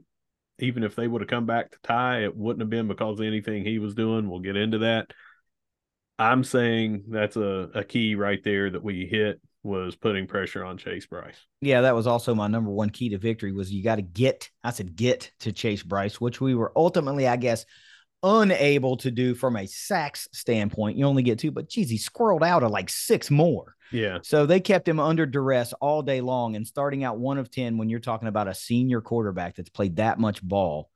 even 0.58 0.82
if 0.82 0.96
they 0.96 1.06
would 1.06 1.20
have 1.22 1.28
come 1.28 1.46
back 1.46 1.70
to 1.70 1.78
tie, 1.82 2.24
it 2.24 2.36
wouldn't 2.36 2.62
have 2.62 2.70
been 2.70 2.88
because 2.88 3.20
of 3.20 3.26
anything 3.26 3.64
he 3.64 3.78
was 3.78 3.94
doing. 3.94 4.28
We'll 4.28 4.40
get 4.40 4.56
into 4.56 4.78
that. 4.78 5.12
I'm 6.18 6.42
saying 6.42 7.04
that's 7.08 7.36
a, 7.36 7.70
a 7.74 7.84
key 7.84 8.16
right 8.16 8.42
there 8.42 8.70
that 8.70 8.82
we 8.82 9.06
hit 9.06 9.40
was 9.68 9.94
putting 9.94 10.26
pressure 10.26 10.64
on 10.64 10.78
Chase 10.78 11.06
Brice. 11.06 11.46
Yeah, 11.60 11.82
that 11.82 11.94
was 11.94 12.06
also 12.06 12.34
my 12.34 12.48
number 12.48 12.70
one 12.70 12.90
key 12.90 13.10
to 13.10 13.18
victory 13.18 13.52
was 13.52 13.70
you 13.70 13.84
got 13.84 13.96
to 13.96 14.02
get, 14.02 14.50
I 14.64 14.70
said 14.70 14.96
get 14.96 15.30
to 15.40 15.52
Chase 15.52 15.82
Brice, 15.82 16.20
which 16.20 16.40
we 16.40 16.54
were 16.54 16.72
ultimately, 16.74 17.28
I 17.28 17.36
guess, 17.36 17.64
unable 18.22 18.96
to 18.96 19.10
do 19.10 19.34
from 19.34 19.56
a 19.56 19.66
sacks 19.66 20.26
standpoint. 20.32 20.96
You 20.96 21.04
only 21.04 21.22
get 21.22 21.38
two, 21.38 21.52
but 21.52 21.68
geez, 21.68 21.90
he 21.90 21.98
squirreled 21.98 22.42
out 22.42 22.62
of 22.62 22.70
like 22.70 22.88
six 22.88 23.30
more. 23.30 23.76
Yeah. 23.92 24.18
So 24.22 24.46
they 24.46 24.60
kept 24.60 24.88
him 24.88 24.98
under 24.98 25.26
duress 25.26 25.72
all 25.74 26.02
day 26.02 26.20
long. 26.20 26.56
And 26.56 26.66
starting 26.66 27.04
out 27.04 27.18
one 27.18 27.38
of 27.38 27.50
10, 27.50 27.78
when 27.78 27.88
you're 27.88 28.00
talking 28.00 28.28
about 28.28 28.48
a 28.48 28.54
senior 28.54 29.00
quarterback 29.00 29.56
that's 29.56 29.70
played 29.70 29.96
that 29.96 30.18
much 30.18 30.42
ball, 30.42 30.90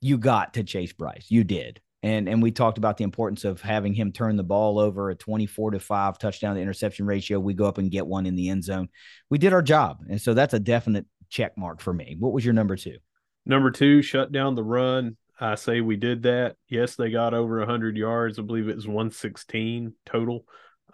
you 0.00 0.18
got 0.18 0.54
to 0.54 0.64
Chase 0.64 0.92
Brice. 0.92 1.30
You 1.30 1.44
did. 1.44 1.80
And, 2.04 2.28
and 2.28 2.42
we 2.42 2.50
talked 2.50 2.76
about 2.76 2.98
the 2.98 3.04
importance 3.04 3.44
of 3.44 3.62
having 3.62 3.94
him 3.94 4.12
turn 4.12 4.36
the 4.36 4.44
ball 4.44 4.78
over 4.78 5.08
a 5.08 5.14
24 5.14 5.70
to 5.70 5.80
5 5.80 6.18
touchdown 6.18 6.54
to 6.54 6.60
interception 6.60 7.06
ratio. 7.06 7.40
We 7.40 7.54
go 7.54 7.64
up 7.64 7.78
and 7.78 7.90
get 7.90 8.06
one 8.06 8.26
in 8.26 8.36
the 8.36 8.50
end 8.50 8.62
zone. 8.62 8.90
We 9.30 9.38
did 9.38 9.54
our 9.54 9.62
job. 9.62 10.00
And 10.10 10.20
so 10.20 10.34
that's 10.34 10.52
a 10.52 10.60
definite 10.60 11.06
check 11.30 11.56
mark 11.56 11.80
for 11.80 11.94
me. 11.94 12.16
What 12.18 12.34
was 12.34 12.44
your 12.44 12.52
number 12.52 12.76
two? 12.76 12.98
Number 13.46 13.70
two, 13.70 14.02
shut 14.02 14.32
down 14.32 14.54
the 14.54 14.62
run. 14.62 15.16
I 15.40 15.54
say 15.54 15.80
we 15.80 15.96
did 15.96 16.24
that. 16.24 16.56
Yes, 16.68 16.94
they 16.94 17.10
got 17.10 17.32
over 17.32 17.58
100 17.60 17.96
yards. 17.96 18.38
I 18.38 18.42
believe 18.42 18.68
it 18.68 18.76
was 18.76 18.86
116 18.86 19.94
total. 20.04 20.44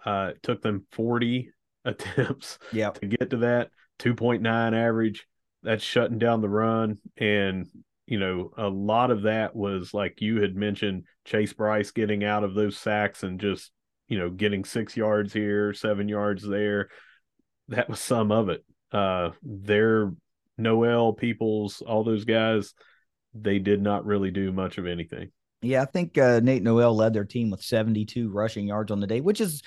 Uh, 0.05 0.31
it 0.35 0.41
took 0.41 0.61
them 0.61 0.85
40 0.93 1.51
attempts 1.83 2.57
yep. 2.71 2.93
to 3.01 3.05
get 3.07 3.31
to 3.31 3.37
that 3.37 3.71
2.9 3.99 4.47
average. 4.47 5.27
That's 5.61 5.83
shutting 5.83 6.19
down 6.19 6.39
the 6.39 6.47
run. 6.47 6.99
And, 7.17 7.67
you 8.11 8.19
know, 8.19 8.51
a 8.57 8.67
lot 8.67 9.09
of 9.09 9.21
that 9.21 9.55
was 9.55 9.93
like 9.93 10.19
you 10.19 10.41
had 10.41 10.53
mentioned 10.53 11.05
Chase 11.23 11.53
Brice 11.53 11.91
getting 11.91 12.25
out 12.25 12.43
of 12.43 12.53
those 12.53 12.77
sacks 12.77 13.23
and 13.23 13.39
just, 13.39 13.71
you 14.09 14.19
know, 14.19 14.29
getting 14.29 14.65
six 14.65 14.97
yards 14.97 15.31
here, 15.31 15.71
seven 15.71 16.09
yards 16.09 16.45
there. 16.45 16.89
That 17.69 17.87
was 17.87 18.01
some 18.01 18.33
of 18.33 18.49
it. 18.49 18.65
Uh, 18.91 19.29
their 19.41 20.11
Noel, 20.57 21.13
Peoples, 21.13 21.81
all 21.87 22.03
those 22.03 22.25
guys, 22.25 22.73
they 23.33 23.59
did 23.59 23.81
not 23.81 24.05
really 24.05 24.29
do 24.29 24.51
much 24.51 24.77
of 24.77 24.87
anything. 24.87 25.31
Yeah, 25.61 25.81
I 25.81 25.85
think 25.85 26.17
uh, 26.17 26.41
Nate 26.43 26.63
Noel 26.63 26.93
led 26.93 27.13
their 27.13 27.23
team 27.23 27.49
with 27.49 27.61
72 27.61 28.29
rushing 28.29 28.67
yards 28.67 28.91
on 28.91 28.99
the 28.99 29.07
day, 29.07 29.21
which 29.21 29.39
is 29.39 29.61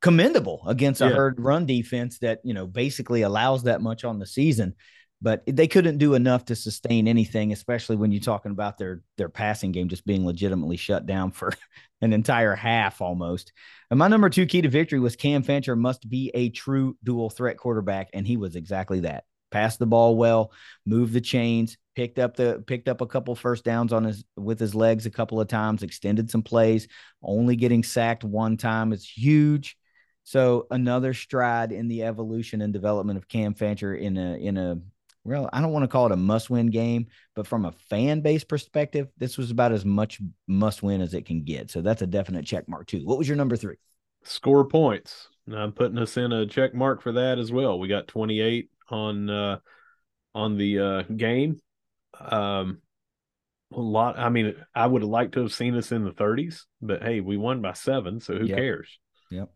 commendable 0.00 0.62
against 0.64 1.00
a 1.00 1.06
yeah. 1.06 1.14
herd 1.14 1.40
run 1.40 1.66
defense 1.66 2.20
that 2.20 2.38
you 2.44 2.54
know 2.54 2.68
basically 2.68 3.22
allows 3.22 3.64
that 3.64 3.82
much 3.82 4.04
on 4.04 4.20
the 4.20 4.26
season 4.26 4.76
but 5.22 5.42
they 5.46 5.66
couldn't 5.66 5.98
do 5.98 6.14
enough 6.14 6.46
to 6.46 6.56
sustain 6.56 7.06
anything 7.06 7.52
especially 7.52 7.96
when 7.96 8.10
you're 8.10 8.20
talking 8.20 8.52
about 8.52 8.78
their 8.78 9.02
their 9.16 9.28
passing 9.28 9.72
game 9.72 9.88
just 9.88 10.06
being 10.06 10.24
legitimately 10.24 10.76
shut 10.76 11.06
down 11.06 11.30
for 11.30 11.52
an 12.00 12.12
entire 12.12 12.54
half 12.54 13.00
almost. 13.00 13.52
And 13.90 13.98
my 13.98 14.08
number 14.08 14.30
two 14.30 14.46
key 14.46 14.62
to 14.62 14.68
victory 14.68 14.98
was 14.98 15.16
cam 15.16 15.42
fancher 15.42 15.76
must 15.76 16.08
be 16.08 16.30
a 16.34 16.50
true 16.50 16.96
dual 17.04 17.30
threat 17.30 17.58
quarterback 17.58 18.08
and 18.14 18.26
he 18.26 18.36
was 18.36 18.56
exactly 18.56 19.00
that. 19.00 19.24
Passed 19.50 19.78
the 19.78 19.86
ball 19.86 20.16
well 20.16 20.52
moved 20.86 21.12
the 21.12 21.20
chains 21.20 21.76
picked 21.96 22.18
up 22.18 22.36
the 22.36 22.62
picked 22.66 22.88
up 22.88 23.00
a 23.00 23.06
couple 23.06 23.34
first 23.34 23.64
downs 23.64 23.92
on 23.92 24.04
his 24.04 24.24
with 24.36 24.58
his 24.58 24.74
legs 24.74 25.06
a 25.06 25.10
couple 25.10 25.40
of 25.40 25.48
times 25.48 25.82
extended 25.82 26.30
some 26.30 26.42
plays 26.42 26.88
only 27.22 27.56
getting 27.56 27.82
sacked 27.82 28.24
one 28.24 28.56
time 28.56 28.92
is 28.92 29.06
huge. 29.06 29.76
So 30.22 30.66
another 30.70 31.12
stride 31.12 31.72
in 31.72 31.88
the 31.88 32.04
evolution 32.04 32.62
and 32.62 32.72
development 32.72 33.18
of 33.18 33.28
Cam 33.28 33.54
Fancher 33.54 33.94
in 33.94 34.16
a 34.16 34.36
in 34.36 34.56
a 34.56 34.78
well, 35.24 35.50
I 35.52 35.60
don't 35.60 35.72
want 35.72 35.82
to 35.84 35.88
call 35.88 36.06
it 36.06 36.12
a 36.12 36.16
must-win 36.16 36.68
game, 36.68 37.08
but 37.34 37.46
from 37.46 37.64
a 37.66 37.72
fan 37.90 38.20
base 38.20 38.44
perspective, 38.44 39.08
this 39.18 39.36
was 39.36 39.50
about 39.50 39.72
as 39.72 39.84
much 39.84 40.20
must-win 40.46 41.00
as 41.02 41.14
it 41.14 41.26
can 41.26 41.44
get. 41.44 41.70
So 41.70 41.82
that's 41.82 42.02
a 42.02 42.06
definite 42.06 42.46
check 42.46 42.68
mark 42.68 42.86
too. 42.86 43.04
What 43.04 43.18
was 43.18 43.28
your 43.28 43.36
number 43.36 43.56
three? 43.56 43.76
Score 44.24 44.66
points. 44.66 45.28
I'm 45.52 45.72
putting 45.72 45.98
us 45.98 46.16
in 46.16 46.32
a 46.32 46.46
check 46.46 46.74
mark 46.74 47.02
for 47.02 47.12
that 47.12 47.38
as 47.38 47.52
well. 47.52 47.78
We 47.78 47.88
got 47.88 48.08
28 48.08 48.70
on 48.90 49.30
uh 49.30 49.58
on 50.34 50.56
the 50.56 50.78
uh 50.78 51.02
game. 51.02 51.58
Um 52.18 52.82
a 53.72 53.80
lot. 53.80 54.18
I 54.18 54.28
mean, 54.30 54.54
I 54.74 54.86
would 54.86 55.02
have 55.02 55.10
liked 55.10 55.34
to 55.34 55.42
have 55.42 55.52
seen 55.52 55.76
us 55.76 55.92
in 55.92 56.04
the 56.04 56.10
30s, 56.10 56.62
but 56.82 57.02
hey, 57.02 57.20
we 57.20 57.36
won 57.36 57.62
by 57.62 57.72
seven, 57.72 58.20
so 58.20 58.36
who 58.36 58.46
yep. 58.46 58.58
cares? 58.58 58.98
Yep. 59.30 59.48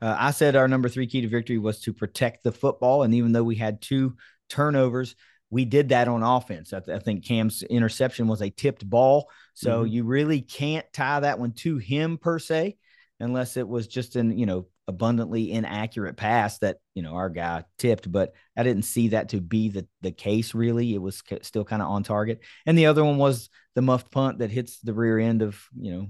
Uh, 0.00 0.16
I 0.18 0.30
said 0.32 0.56
our 0.56 0.68
number 0.68 0.88
three 0.88 1.06
key 1.06 1.20
to 1.20 1.28
victory 1.28 1.58
was 1.58 1.80
to 1.82 1.92
protect 1.92 2.42
the 2.42 2.52
football. 2.52 3.02
And 3.02 3.14
even 3.14 3.32
though 3.32 3.44
we 3.44 3.56
had 3.56 3.80
two 3.80 4.16
turnovers, 4.48 5.16
we 5.50 5.64
did 5.64 5.90
that 5.90 6.08
on 6.08 6.22
offense. 6.22 6.72
I, 6.72 6.80
th- 6.80 6.96
I 6.96 7.00
think 7.00 7.24
Cam's 7.24 7.62
interception 7.62 8.26
was 8.26 8.42
a 8.42 8.50
tipped 8.50 8.88
ball. 8.88 9.30
So 9.54 9.82
mm-hmm. 9.84 9.92
you 9.92 10.04
really 10.04 10.40
can't 10.40 10.86
tie 10.92 11.20
that 11.20 11.38
one 11.38 11.52
to 11.52 11.78
him 11.78 12.18
per 12.18 12.38
se. 12.38 12.76
unless 13.20 13.56
it 13.56 13.66
was 13.66 13.86
just 13.86 14.16
an, 14.16 14.36
you 14.36 14.46
know, 14.46 14.66
abundantly 14.86 15.50
inaccurate 15.52 16.16
pass 16.16 16.58
that, 16.58 16.76
you 16.94 17.02
know, 17.02 17.14
our 17.14 17.30
guy 17.30 17.64
tipped, 17.78 18.10
but 18.10 18.34
I 18.56 18.62
didn't 18.62 18.82
see 18.82 19.08
that 19.08 19.30
to 19.30 19.40
be 19.40 19.70
the, 19.70 19.86
the 20.02 20.12
case 20.12 20.54
really. 20.54 20.94
It 20.94 21.00
was 21.00 21.22
still 21.42 21.64
kind 21.64 21.80
of 21.80 21.88
on 21.88 22.02
target. 22.02 22.40
And 22.66 22.76
the 22.76 22.86
other 22.86 23.04
one 23.04 23.16
was 23.16 23.48
the 23.74 23.82
muffed 23.82 24.10
punt 24.10 24.38
that 24.38 24.50
hits 24.50 24.80
the 24.80 24.92
rear 24.92 25.18
end 25.18 25.42
of, 25.42 25.58
you 25.76 25.92
know, 25.92 26.08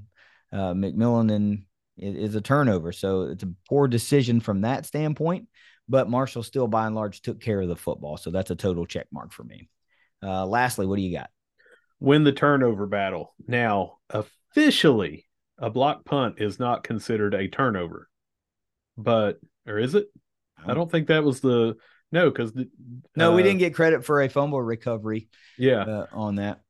uh, 0.53 0.75
McMillan 0.75 1.33
and 1.33 1.65
it 1.97 2.17
is 2.17 2.35
a 2.35 2.41
turnover. 2.41 2.91
So 2.91 3.23
it's 3.23 3.45
a 3.45 3.55
poor 3.69 3.87
decision 3.87 4.41
from 4.41 4.63
that 4.63 4.87
standpoint. 4.87 5.49
But 5.89 6.09
Marshall 6.09 6.43
still, 6.43 6.67
by 6.67 6.87
and 6.87 6.95
large, 6.95 7.21
took 7.21 7.41
care 7.41 7.61
of 7.61 7.69
the 7.69 7.77
football. 7.77 8.17
So 8.17 8.31
that's 8.31 8.51
a 8.51 8.57
total 8.57 8.87
check 8.87 9.07
mark 9.13 9.33
for 9.33 9.45
me. 9.45 9.69
Uh, 10.23 10.47
lastly, 10.47 10.87
what 10.87 10.97
do 10.97 11.03
you 11.03 11.17
got? 11.17 11.31
Win 12.01 12.25
the 12.25 12.33
turnover 12.33 12.87
battle. 12.87 13.35
Now, 13.47 13.99
officially, 14.11 15.27
a 15.59 15.71
block 15.71 16.05
punt 16.05 16.37
is 16.39 16.59
not 16.59 16.85
considered 16.85 17.35
a 17.35 17.49
turnover, 17.49 18.09
but 18.97 19.39
or 19.67 19.79
is 19.79 19.95
it? 19.95 20.07
I 20.67 20.75
don't 20.75 20.91
think 20.91 21.09
that 21.09 21.25
was 21.25 21.41
the 21.41 21.77
no 22.11 22.31
because 22.31 22.53
no, 23.17 23.33
uh, 23.33 23.37
we 23.37 23.43
didn't 23.43 23.59
get 23.59 23.75
credit 23.75 24.05
for 24.05 24.23
a 24.23 24.29
fumble 24.29 24.63
recovery. 24.63 25.29
Yeah, 25.59 25.83
uh, 25.83 26.07
on 26.13 26.37
that. 26.37 26.61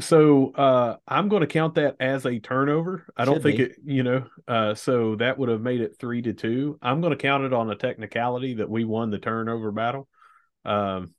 So 0.00 0.52
uh, 0.54 0.96
I'm 1.06 1.28
going 1.28 1.42
to 1.42 1.46
count 1.46 1.76
that 1.76 1.96
as 2.00 2.26
a 2.26 2.40
turnover. 2.40 3.06
I 3.16 3.24
don't 3.24 3.36
Should 3.36 3.42
think 3.44 3.56
be. 3.58 3.62
it, 3.64 3.76
you 3.84 4.02
know. 4.02 4.26
Uh, 4.48 4.74
so 4.74 5.14
that 5.16 5.38
would 5.38 5.48
have 5.48 5.60
made 5.60 5.80
it 5.80 5.96
three 5.98 6.20
to 6.22 6.32
two. 6.32 6.78
I'm 6.82 7.00
going 7.00 7.12
to 7.12 7.16
count 7.16 7.44
it 7.44 7.52
on 7.52 7.70
a 7.70 7.76
technicality 7.76 8.54
that 8.54 8.68
we 8.68 8.84
won 8.84 9.10
the 9.10 9.18
turnover 9.18 9.70
battle. 9.70 10.08
Um, 10.64 11.14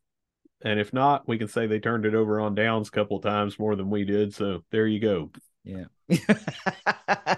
and 0.64 0.80
if 0.80 0.92
not, 0.94 1.28
we 1.28 1.38
can 1.38 1.48
say 1.48 1.68
they 1.68 1.80
turned 1.80 2.06
it 2.06 2.16
over 2.16 2.40
on 2.42 2.56
downs 2.56 2.90
a 2.90 2.92
couple 2.92 3.20
times 3.22 3.60
more 3.60 3.76
than 3.76 3.90
we 3.90 4.04
did. 4.04 4.34
So 4.34 4.64
there 4.72 4.88
you 4.88 5.00
go. 5.00 5.32
Yeah. 5.64 5.86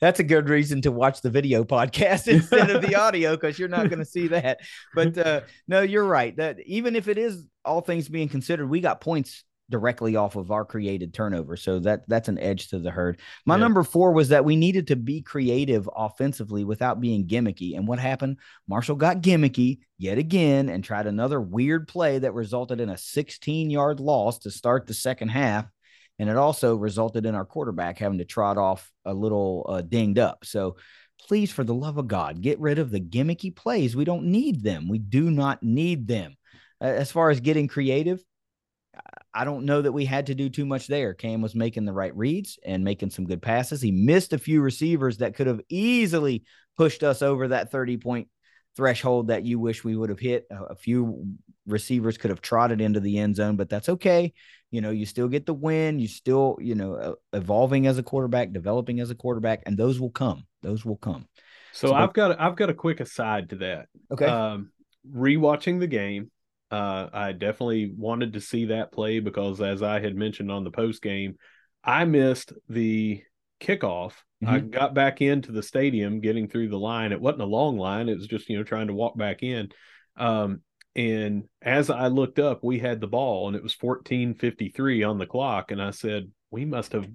That's 0.00 0.20
a 0.20 0.24
good 0.24 0.48
reason 0.48 0.82
to 0.82 0.92
watch 0.92 1.22
the 1.22 1.30
video 1.30 1.64
podcast 1.64 2.28
instead 2.32 2.70
of 2.70 2.82
the 2.82 2.94
audio 2.94 3.32
because 3.32 3.58
you're 3.58 3.68
not 3.68 3.88
going 3.88 3.98
to 3.98 4.04
see 4.04 4.28
that. 4.28 4.60
But 4.94 5.16
uh, 5.18 5.40
no, 5.68 5.82
you're 5.82 6.04
right. 6.04 6.36
That 6.36 6.58
even 6.66 6.94
if 6.94 7.08
it 7.08 7.18
is 7.18 7.46
all 7.64 7.80
things 7.80 8.08
being 8.08 8.28
considered, 8.28 8.68
we 8.68 8.80
got 8.80 9.00
points 9.00 9.44
directly 9.72 10.14
off 10.14 10.36
of 10.36 10.52
our 10.52 10.64
created 10.64 11.12
turnover. 11.12 11.56
So 11.56 11.80
that 11.80 12.08
that's 12.08 12.28
an 12.28 12.38
edge 12.38 12.68
to 12.68 12.78
the 12.78 12.92
herd. 12.92 13.18
My 13.44 13.56
yeah. 13.56 13.60
number 13.62 13.82
four 13.82 14.12
was 14.12 14.28
that 14.28 14.44
we 14.44 14.54
needed 14.54 14.86
to 14.88 14.96
be 14.96 15.20
creative 15.20 15.88
offensively 15.96 16.62
without 16.62 17.00
being 17.00 17.26
gimmicky. 17.26 17.76
And 17.76 17.88
what 17.88 17.98
happened? 17.98 18.38
Marshall 18.68 18.94
got 18.94 19.22
gimmicky 19.22 19.80
yet 19.98 20.18
again 20.18 20.68
and 20.68 20.84
tried 20.84 21.08
another 21.08 21.40
weird 21.40 21.88
play 21.88 22.20
that 22.20 22.34
resulted 22.34 22.80
in 22.80 22.90
a 22.90 22.96
16 22.96 23.70
yard 23.70 23.98
loss 23.98 24.38
to 24.40 24.50
start 24.52 24.86
the 24.86 24.94
second 24.94 25.28
half. 25.28 25.66
And 26.20 26.30
it 26.30 26.36
also 26.36 26.76
resulted 26.76 27.26
in 27.26 27.34
our 27.34 27.44
quarterback 27.44 27.98
having 27.98 28.18
to 28.18 28.24
trot 28.24 28.58
off 28.58 28.92
a 29.04 29.12
little 29.12 29.66
uh, 29.68 29.80
dinged 29.80 30.18
up. 30.18 30.44
So 30.44 30.76
please, 31.26 31.50
for 31.50 31.64
the 31.64 31.74
love 31.74 31.98
of 31.98 32.06
God, 32.06 32.40
get 32.40 32.60
rid 32.60 32.78
of 32.78 32.90
the 32.90 33.00
gimmicky 33.00 33.54
plays. 33.54 33.96
We 33.96 34.04
don't 34.04 34.26
need 34.26 34.62
them. 34.62 34.88
We 34.88 34.98
do 34.98 35.30
not 35.30 35.62
need 35.62 36.06
them. 36.06 36.36
As 36.80 37.12
far 37.12 37.30
as 37.30 37.40
getting 37.40 37.68
creative, 37.68 38.22
I 39.34 39.44
don't 39.44 39.64
know 39.64 39.80
that 39.80 39.92
we 39.92 40.04
had 40.04 40.26
to 40.26 40.34
do 40.34 40.50
too 40.50 40.66
much 40.66 40.86
there. 40.86 41.14
Cam 41.14 41.40
was 41.40 41.54
making 41.54 41.84
the 41.84 41.92
right 41.92 42.14
reads 42.16 42.58
and 42.64 42.84
making 42.84 43.10
some 43.10 43.24
good 43.24 43.40
passes. 43.40 43.80
He 43.80 43.90
missed 43.90 44.32
a 44.32 44.38
few 44.38 44.60
receivers 44.60 45.18
that 45.18 45.34
could 45.34 45.46
have 45.46 45.60
easily 45.68 46.44
pushed 46.76 47.02
us 47.02 47.22
over 47.22 47.48
that 47.48 47.70
30 47.70 47.96
point 47.96 48.28
threshold 48.76 49.28
that 49.28 49.44
you 49.44 49.58
wish 49.58 49.84
we 49.84 49.96
would 49.96 50.10
have 50.10 50.18
hit. 50.18 50.46
A, 50.50 50.74
few 50.74 51.36
receivers 51.66 52.18
could 52.18 52.30
have 52.30 52.40
trotted 52.40 52.80
into 52.80 53.00
the 53.00 53.18
end 53.18 53.36
zone, 53.36 53.56
but 53.56 53.68
that's 53.68 53.88
okay. 53.88 54.32
You 54.70 54.80
know, 54.80 54.90
you 54.90 55.06
still 55.06 55.28
get 55.28 55.46
the 55.46 55.54
win. 55.54 55.98
You 55.98 56.08
still, 56.08 56.56
you 56.60 56.74
know, 56.74 57.16
evolving 57.32 57.86
as 57.86 57.98
a 57.98 58.02
quarterback, 58.02 58.52
developing 58.52 59.00
as 59.00 59.10
a 59.10 59.14
quarterback, 59.14 59.62
and 59.66 59.76
those 59.76 60.00
will 60.00 60.10
come. 60.10 60.44
Those 60.62 60.84
will 60.84 60.96
come. 60.96 61.26
So, 61.72 61.88
so 61.88 61.94
I've 61.94 62.12
got 62.12 62.38
I've 62.40 62.56
got 62.56 62.70
a 62.70 62.74
quick 62.74 63.00
aside 63.00 63.50
to 63.50 63.56
that. 63.56 63.88
Okay. 64.10 64.26
Um, 64.26 64.70
rewatching 65.10 65.80
the 65.80 65.86
game, 65.86 66.30
uh, 66.72 67.10
I 67.12 67.32
definitely 67.32 67.92
wanted 67.94 68.32
to 68.32 68.40
see 68.40 68.66
that 68.66 68.92
play 68.92 69.20
because, 69.20 69.60
as 69.60 69.82
I 69.82 70.00
had 70.00 70.16
mentioned 70.16 70.50
on 70.50 70.64
the 70.64 70.70
post 70.70 71.02
game, 71.02 71.36
I 71.84 72.06
missed 72.06 72.54
the 72.70 73.22
kickoff. 73.60 74.14
Mm-hmm. 74.42 74.48
I 74.48 74.58
got 74.60 74.94
back 74.94 75.20
into 75.20 75.52
the 75.52 75.62
stadium, 75.62 76.20
getting 76.20 76.48
through 76.48 76.70
the 76.70 76.78
line. 76.78 77.12
It 77.12 77.20
wasn't 77.20 77.42
a 77.42 77.46
long 77.46 77.76
line; 77.76 78.08
it 78.08 78.16
was 78.16 78.26
just 78.26 78.48
you 78.48 78.56
know 78.56 78.64
trying 78.64 78.86
to 78.86 78.94
walk 78.94 79.18
back 79.18 79.42
in. 79.42 79.68
Um, 80.16 80.62
and 80.96 81.44
as 81.60 81.90
I 81.90 82.08
looked 82.08 82.38
up, 82.38 82.64
we 82.64 82.78
had 82.78 83.02
the 83.02 83.06
ball, 83.06 83.48
and 83.48 83.56
it 83.56 83.62
was 83.62 83.74
fourteen 83.74 84.34
fifty 84.34 84.70
three 84.70 85.02
on 85.02 85.18
the 85.18 85.26
clock. 85.26 85.72
And 85.72 85.82
I 85.82 85.90
said, 85.90 86.30
"We 86.50 86.64
must 86.64 86.92
have, 86.92 87.06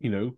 you 0.00 0.10
know, 0.10 0.36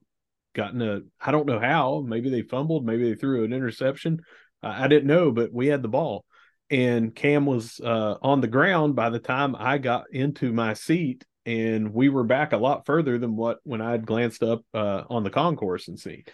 gotten 0.55 0.81
a. 0.81 1.01
I 1.21 1.33
don't 1.33 1.47
know 1.47 1.59
how. 1.59 2.05
Maybe 2.07 2.31
they 2.31 2.43
fumbled. 2.43 2.87
Maybe 2.87 3.11
they 3.11 3.17
threw 3.17 3.43
an 3.43 3.53
interception. 3.53 4.21
I, 4.63 4.85
I 4.85 4.89
didn't 4.89 5.09
know, 5.09 5.33
but 5.33 5.53
we 5.53 5.67
had 5.67 5.83
the 5.83 5.89
ball." 5.89 6.25
And 6.71 7.15
Cam 7.15 7.47
was 7.47 7.81
uh, 7.81 8.17
on 8.23 8.41
the 8.41 8.49
ground 8.49 8.97
by 8.97 9.11
the 9.11 9.19
time 9.19 9.55
I 9.59 9.79
got 9.79 10.11
into 10.11 10.53
my 10.53 10.75
seat, 10.75 11.25
and 11.45 11.93
we 11.93 12.09
were 12.09 12.25
back 12.25 12.53
a 12.53 12.57
lot 12.57 12.87
further 12.87 13.19
than 13.19 13.37
what 13.37 13.59
when 13.65 13.81
I 13.81 13.93
had 13.93 14.07
glanced 14.07 14.43
up 14.43 14.63
uh, 14.73 15.03
on 15.11 15.25
the 15.25 15.31
concourse 15.31 15.89
and 15.89 15.99
seen. 15.99 16.25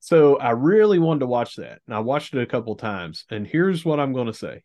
So 0.00 0.36
I 0.36 0.50
really 0.50 0.98
wanted 0.98 1.20
to 1.20 1.26
watch 1.26 1.56
that, 1.56 1.80
and 1.86 1.94
I 1.94 2.00
watched 2.00 2.34
it 2.34 2.42
a 2.42 2.46
couple 2.46 2.76
times. 2.76 3.24
And 3.30 3.46
here's 3.46 3.84
what 3.84 3.98
I'm 3.98 4.12
going 4.12 4.26
to 4.26 4.34
say: 4.34 4.62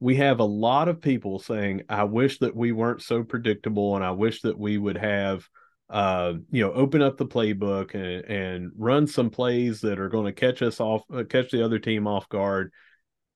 we 0.00 0.16
have 0.16 0.40
a 0.40 0.44
lot 0.44 0.88
of 0.88 1.02
people 1.02 1.38
saying, 1.38 1.82
"I 1.88 2.04
wish 2.04 2.38
that 2.38 2.56
we 2.56 2.72
weren't 2.72 3.02
so 3.02 3.22
predictable, 3.22 3.96
and 3.96 4.04
I 4.04 4.12
wish 4.12 4.42
that 4.42 4.58
we 4.58 4.78
would 4.78 4.98
have." 4.98 5.46
Uh, 5.90 6.32
you 6.50 6.64
know, 6.64 6.72
open 6.72 7.02
up 7.02 7.18
the 7.18 7.26
playbook 7.26 7.94
and, 7.94 8.24
and 8.24 8.72
run 8.74 9.06
some 9.06 9.28
plays 9.28 9.82
that 9.82 10.00
are 10.00 10.08
going 10.08 10.24
to 10.24 10.32
catch 10.32 10.62
us 10.62 10.80
off, 10.80 11.02
uh, 11.12 11.22
catch 11.28 11.50
the 11.50 11.62
other 11.62 11.78
team 11.78 12.06
off 12.06 12.26
guard. 12.30 12.72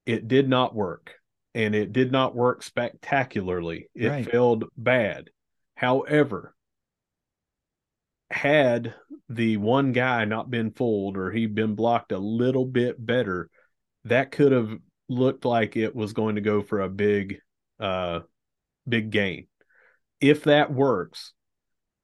It 0.07 0.29
did 0.29 0.49
not 0.49 0.75
work 0.75 1.18
and 1.59 1.75
it 1.75 1.93
did 1.93 2.13
not 2.13 2.37
work 2.37 2.63
spectacularly. 2.63 3.89
It 3.93 4.09
right. 4.09 4.31
failed 4.31 4.67
bad. 4.77 5.31
However, 5.75 6.55
had 8.31 8.95
the 9.29 9.57
one 9.57 9.91
guy 9.91 10.25
not 10.25 10.51
been 10.51 10.71
fooled 10.71 11.17
or 11.17 11.33
he'd 11.33 11.57
been 11.57 11.75
blocked 11.75 12.13
a 12.13 12.19
little 12.19 12.65
bit 12.65 13.05
better, 13.05 13.51
that 14.05 14.31
could 14.31 14.53
have 14.53 14.71
looked 15.09 15.45
like 15.45 15.77
it 15.77 15.97
was 15.97 16.13
going 16.13 16.37
to 16.37 16.41
go 16.41 16.63
for 16.63 16.81
a 16.81 16.89
big 16.89 17.41
uh 17.81 18.21
big 18.89 19.11
gain. 19.11 19.49
If 20.21 20.45
that 20.45 20.73
works, 20.73 21.33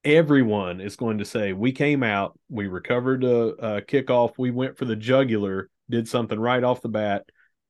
everyone 0.03 0.81
is 0.81 0.97
going 0.97 1.19
to 1.19 1.25
say 1.25 1.53
we 1.53 1.71
came 1.71 2.03
out, 2.03 2.37
we 2.49 2.67
recovered 2.67 3.23
a, 3.23 3.77
a 3.77 3.83
kickoff, 3.83 4.33
we 4.37 4.51
went 4.51 4.79
for 4.79 4.85
the 4.85 4.97
jugular, 4.97 5.71
did 5.89 6.09
something 6.09 6.41
right 6.41 6.65
off 6.65 6.83
the 6.83 6.89
bat. 6.89 7.27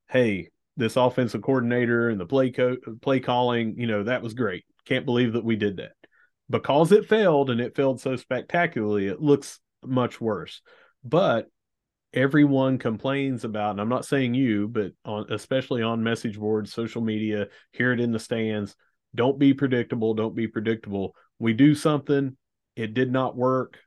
Hey, 0.08 0.48
this 0.76 0.96
offensive 0.96 1.42
coordinator 1.42 2.08
and 2.08 2.20
the 2.20 2.26
play 2.26 2.50
co- 2.50 2.76
play 3.00 3.20
calling, 3.20 3.78
you 3.78 3.86
know, 3.86 4.04
that 4.04 4.22
was 4.22 4.34
great. 4.34 4.64
Can't 4.86 5.06
believe 5.06 5.34
that 5.34 5.44
we 5.44 5.56
did 5.56 5.76
that. 5.78 5.92
Because 6.50 6.92
it 6.92 7.08
failed 7.08 7.50
and 7.50 7.60
it 7.60 7.76
failed 7.76 8.00
so 8.00 8.16
spectacularly, 8.16 9.06
it 9.06 9.20
looks 9.20 9.60
much 9.84 10.20
worse. 10.20 10.60
But 11.02 11.48
everyone 12.12 12.78
complains 12.78 13.44
about, 13.44 13.72
and 13.72 13.80
I'm 13.80 13.88
not 13.88 14.04
saying 14.04 14.34
you, 14.34 14.68
but 14.68 14.92
on 15.04 15.26
especially 15.30 15.82
on 15.82 16.02
message 16.02 16.38
boards, 16.38 16.72
social 16.72 17.02
media, 17.02 17.48
hear 17.72 17.92
it 17.92 18.00
in 18.00 18.12
the 18.12 18.18
stands. 18.18 18.76
Don't 19.14 19.38
be 19.38 19.54
predictable. 19.54 20.14
Don't 20.14 20.34
be 20.34 20.48
predictable. 20.48 21.14
We 21.38 21.52
do 21.52 21.74
something, 21.74 22.36
it 22.76 22.94
did 22.94 23.12
not 23.12 23.36
work, 23.36 23.78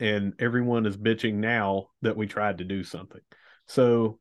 and 0.00 0.34
everyone 0.38 0.86
is 0.86 0.96
bitching 0.96 1.34
now 1.34 1.88
that 2.02 2.16
we 2.16 2.26
tried 2.26 2.58
to 2.58 2.64
do 2.64 2.84
something. 2.84 3.20
So 3.66 4.18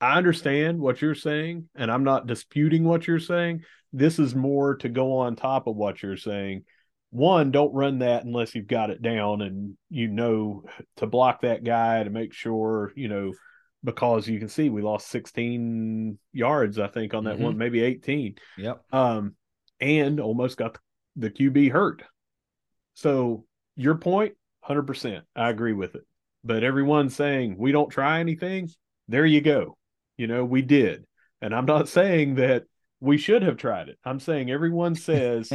I 0.00 0.16
understand 0.18 0.78
what 0.78 1.00
you're 1.00 1.14
saying, 1.14 1.68
and 1.74 1.90
I'm 1.90 2.04
not 2.04 2.26
disputing 2.26 2.84
what 2.84 3.06
you're 3.06 3.18
saying. 3.18 3.62
This 3.92 4.18
is 4.18 4.34
more 4.34 4.76
to 4.76 4.88
go 4.88 5.18
on 5.18 5.36
top 5.36 5.66
of 5.66 5.76
what 5.76 6.02
you're 6.02 6.16
saying. 6.16 6.64
One, 7.10 7.50
don't 7.50 7.72
run 7.72 8.00
that 8.00 8.24
unless 8.24 8.54
you've 8.54 8.66
got 8.66 8.90
it 8.90 9.00
down 9.00 9.40
and 9.40 9.76
you 9.88 10.08
know 10.08 10.64
to 10.96 11.06
block 11.06 11.42
that 11.42 11.64
guy 11.64 12.02
to 12.02 12.10
make 12.10 12.34
sure, 12.34 12.92
you 12.94 13.08
know, 13.08 13.32
because 13.84 14.28
you 14.28 14.38
can 14.38 14.48
see 14.48 14.68
we 14.68 14.82
lost 14.82 15.08
16 15.08 16.18
yards, 16.32 16.78
I 16.78 16.88
think, 16.88 17.14
on 17.14 17.24
that 17.24 17.36
mm-hmm. 17.36 17.44
one, 17.44 17.58
maybe 17.58 17.82
18. 17.82 18.34
Yep. 18.58 18.82
Um, 18.92 19.34
and 19.80 20.20
almost 20.20 20.58
got 20.58 20.76
the 21.14 21.30
QB 21.30 21.70
hurt. 21.70 22.02
So 22.94 23.44
your 23.76 23.96
point, 23.96 24.34
100%. 24.68 25.22
I 25.34 25.48
agree 25.48 25.72
with 25.72 25.94
it. 25.94 26.02
But 26.44 26.64
everyone 26.64 27.08
saying 27.08 27.56
we 27.58 27.72
don't 27.72 27.90
try 27.90 28.20
anything, 28.20 28.68
there 29.08 29.26
you 29.26 29.40
go. 29.40 29.76
You 30.16 30.26
know, 30.26 30.44
we 30.44 30.62
did. 30.62 31.04
And 31.40 31.54
I'm 31.54 31.66
not 31.66 31.88
saying 31.88 32.36
that 32.36 32.64
we 33.00 33.18
should 33.18 33.42
have 33.42 33.56
tried 33.56 33.88
it. 33.88 33.98
I'm 34.04 34.20
saying 34.20 34.50
everyone 34.50 34.94
says 34.94 35.52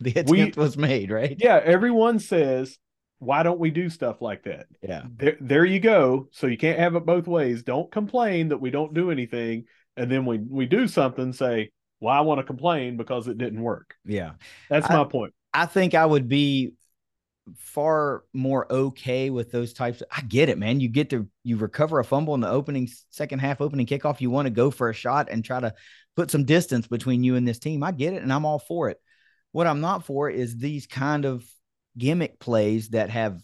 the 0.00 0.10
attempt 0.10 0.30
we, 0.30 0.52
was 0.56 0.76
made, 0.76 1.10
right? 1.10 1.36
Yeah, 1.38 1.60
everyone 1.62 2.18
says, 2.18 2.78
why 3.18 3.42
don't 3.42 3.60
we 3.60 3.70
do 3.70 3.88
stuff 3.88 4.20
like 4.22 4.44
that? 4.44 4.66
Yeah. 4.82 5.02
There, 5.16 5.36
there 5.40 5.64
you 5.64 5.78
go. 5.78 6.28
So 6.32 6.46
you 6.46 6.56
can't 6.56 6.78
have 6.78 6.96
it 6.96 7.06
both 7.06 7.26
ways. 7.26 7.62
Don't 7.62 7.90
complain 7.90 8.48
that 8.48 8.58
we 8.58 8.70
don't 8.70 8.94
do 8.94 9.10
anything. 9.10 9.64
And 9.96 10.10
then 10.10 10.24
when 10.24 10.48
we 10.50 10.66
do 10.66 10.88
something, 10.88 11.32
say, 11.32 11.70
well, 12.00 12.14
I 12.14 12.20
want 12.22 12.38
to 12.38 12.44
complain 12.44 12.96
because 12.96 13.28
it 13.28 13.36
didn't 13.36 13.60
work. 13.60 13.94
Yeah. 14.06 14.32
That's 14.70 14.90
I, 14.90 14.96
my 14.96 15.04
point. 15.04 15.34
I 15.52 15.66
think 15.66 15.94
I 15.94 16.06
would 16.06 16.28
be 16.28 16.72
far 17.58 18.24
more 18.32 18.70
okay 18.72 19.30
with 19.30 19.50
those 19.50 19.72
types. 19.72 20.00
Of, 20.00 20.08
I 20.10 20.22
get 20.22 20.48
it, 20.48 20.58
man. 20.58 20.80
You 20.80 20.88
get 20.88 21.10
to 21.10 21.26
you 21.44 21.56
recover 21.56 21.98
a 21.98 22.04
fumble 22.04 22.34
in 22.34 22.40
the 22.40 22.50
opening 22.50 22.88
second 23.10 23.40
half 23.40 23.60
opening 23.60 23.86
kickoff. 23.86 24.20
You 24.20 24.30
want 24.30 24.46
to 24.46 24.50
go 24.50 24.70
for 24.70 24.90
a 24.90 24.94
shot 24.94 25.28
and 25.30 25.44
try 25.44 25.60
to 25.60 25.74
put 26.16 26.30
some 26.30 26.44
distance 26.44 26.86
between 26.86 27.24
you 27.24 27.36
and 27.36 27.46
this 27.46 27.58
team. 27.58 27.82
I 27.82 27.92
get 27.92 28.14
it, 28.14 28.22
and 28.22 28.32
I'm 28.32 28.44
all 28.44 28.58
for 28.58 28.90
it. 28.90 28.98
What 29.52 29.66
I'm 29.66 29.80
not 29.80 30.04
for 30.04 30.30
is 30.30 30.56
these 30.56 30.86
kind 30.86 31.24
of 31.24 31.44
gimmick 31.96 32.38
plays 32.38 32.90
that 32.90 33.10
have 33.10 33.42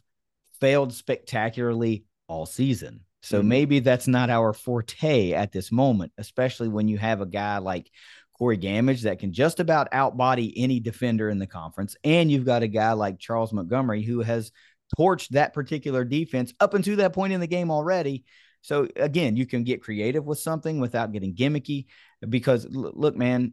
failed 0.60 0.92
spectacularly 0.92 2.04
all 2.28 2.46
season. 2.46 3.00
So 3.22 3.40
mm-hmm. 3.40 3.48
maybe 3.48 3.78
that's 3.80 4.06
not 4.06 4.30
our 4.30 4.52
forte 4.52 5.32
at 5.32 5.52
this 5.52 5.72
moment, 5.72 6.12
especially 6.16 6.68
when 6.68 6.88
you 6.88 6.98
have 6.98 7.20
a 7.20 7.26
guy 7.26 7.58
like 7.58 7.90
Corey 8.36 8.58
Gammage 8.58 9.02
that 9.02 9.18
can 9.18 9.32
just 9.32 9.60
about 9.60 9.90
outbody 9.92 10.52
any 10.56 10.78
defender 10.78 11.30
in 11.30 11.38
the 11.38 11.46
conference. 11.46 11.96
And 12.04 12.30
you've 12.30 12.44
got 12.44 12.62
a 12.62 12.68
guy 12.68 12.92
like 12.92 13.18
Charles 13.18 13.52
Montgomery 13.52 14.02
who 14.02 14.20
has 14.20 14.52
torched 14.98 15.30
that 15.30 15.54
particular 15.54 16.04
defense 16.04 16.52
up 16.60 16.74
until 16.74 16.96
that 16.96 17.12
point 17.12 17.32
in 17.32 17.40
the 17.40 17.46
game 17.46 17.70
already. 17.70 18.24
So 18.60 18.88
again, 18.96 19.36
you 19.36 19.46
can 19.46 19.64
get 19.64 19.82
creative 19.82 20.24
with 20.24 20.38
something 20.38 20.80
without 20.80 21.12
getting 21.12 21.34
gimmicky 21.34 21.86
because 22.28 22.66
look, 22.68 23.16
man, 23.16 23.52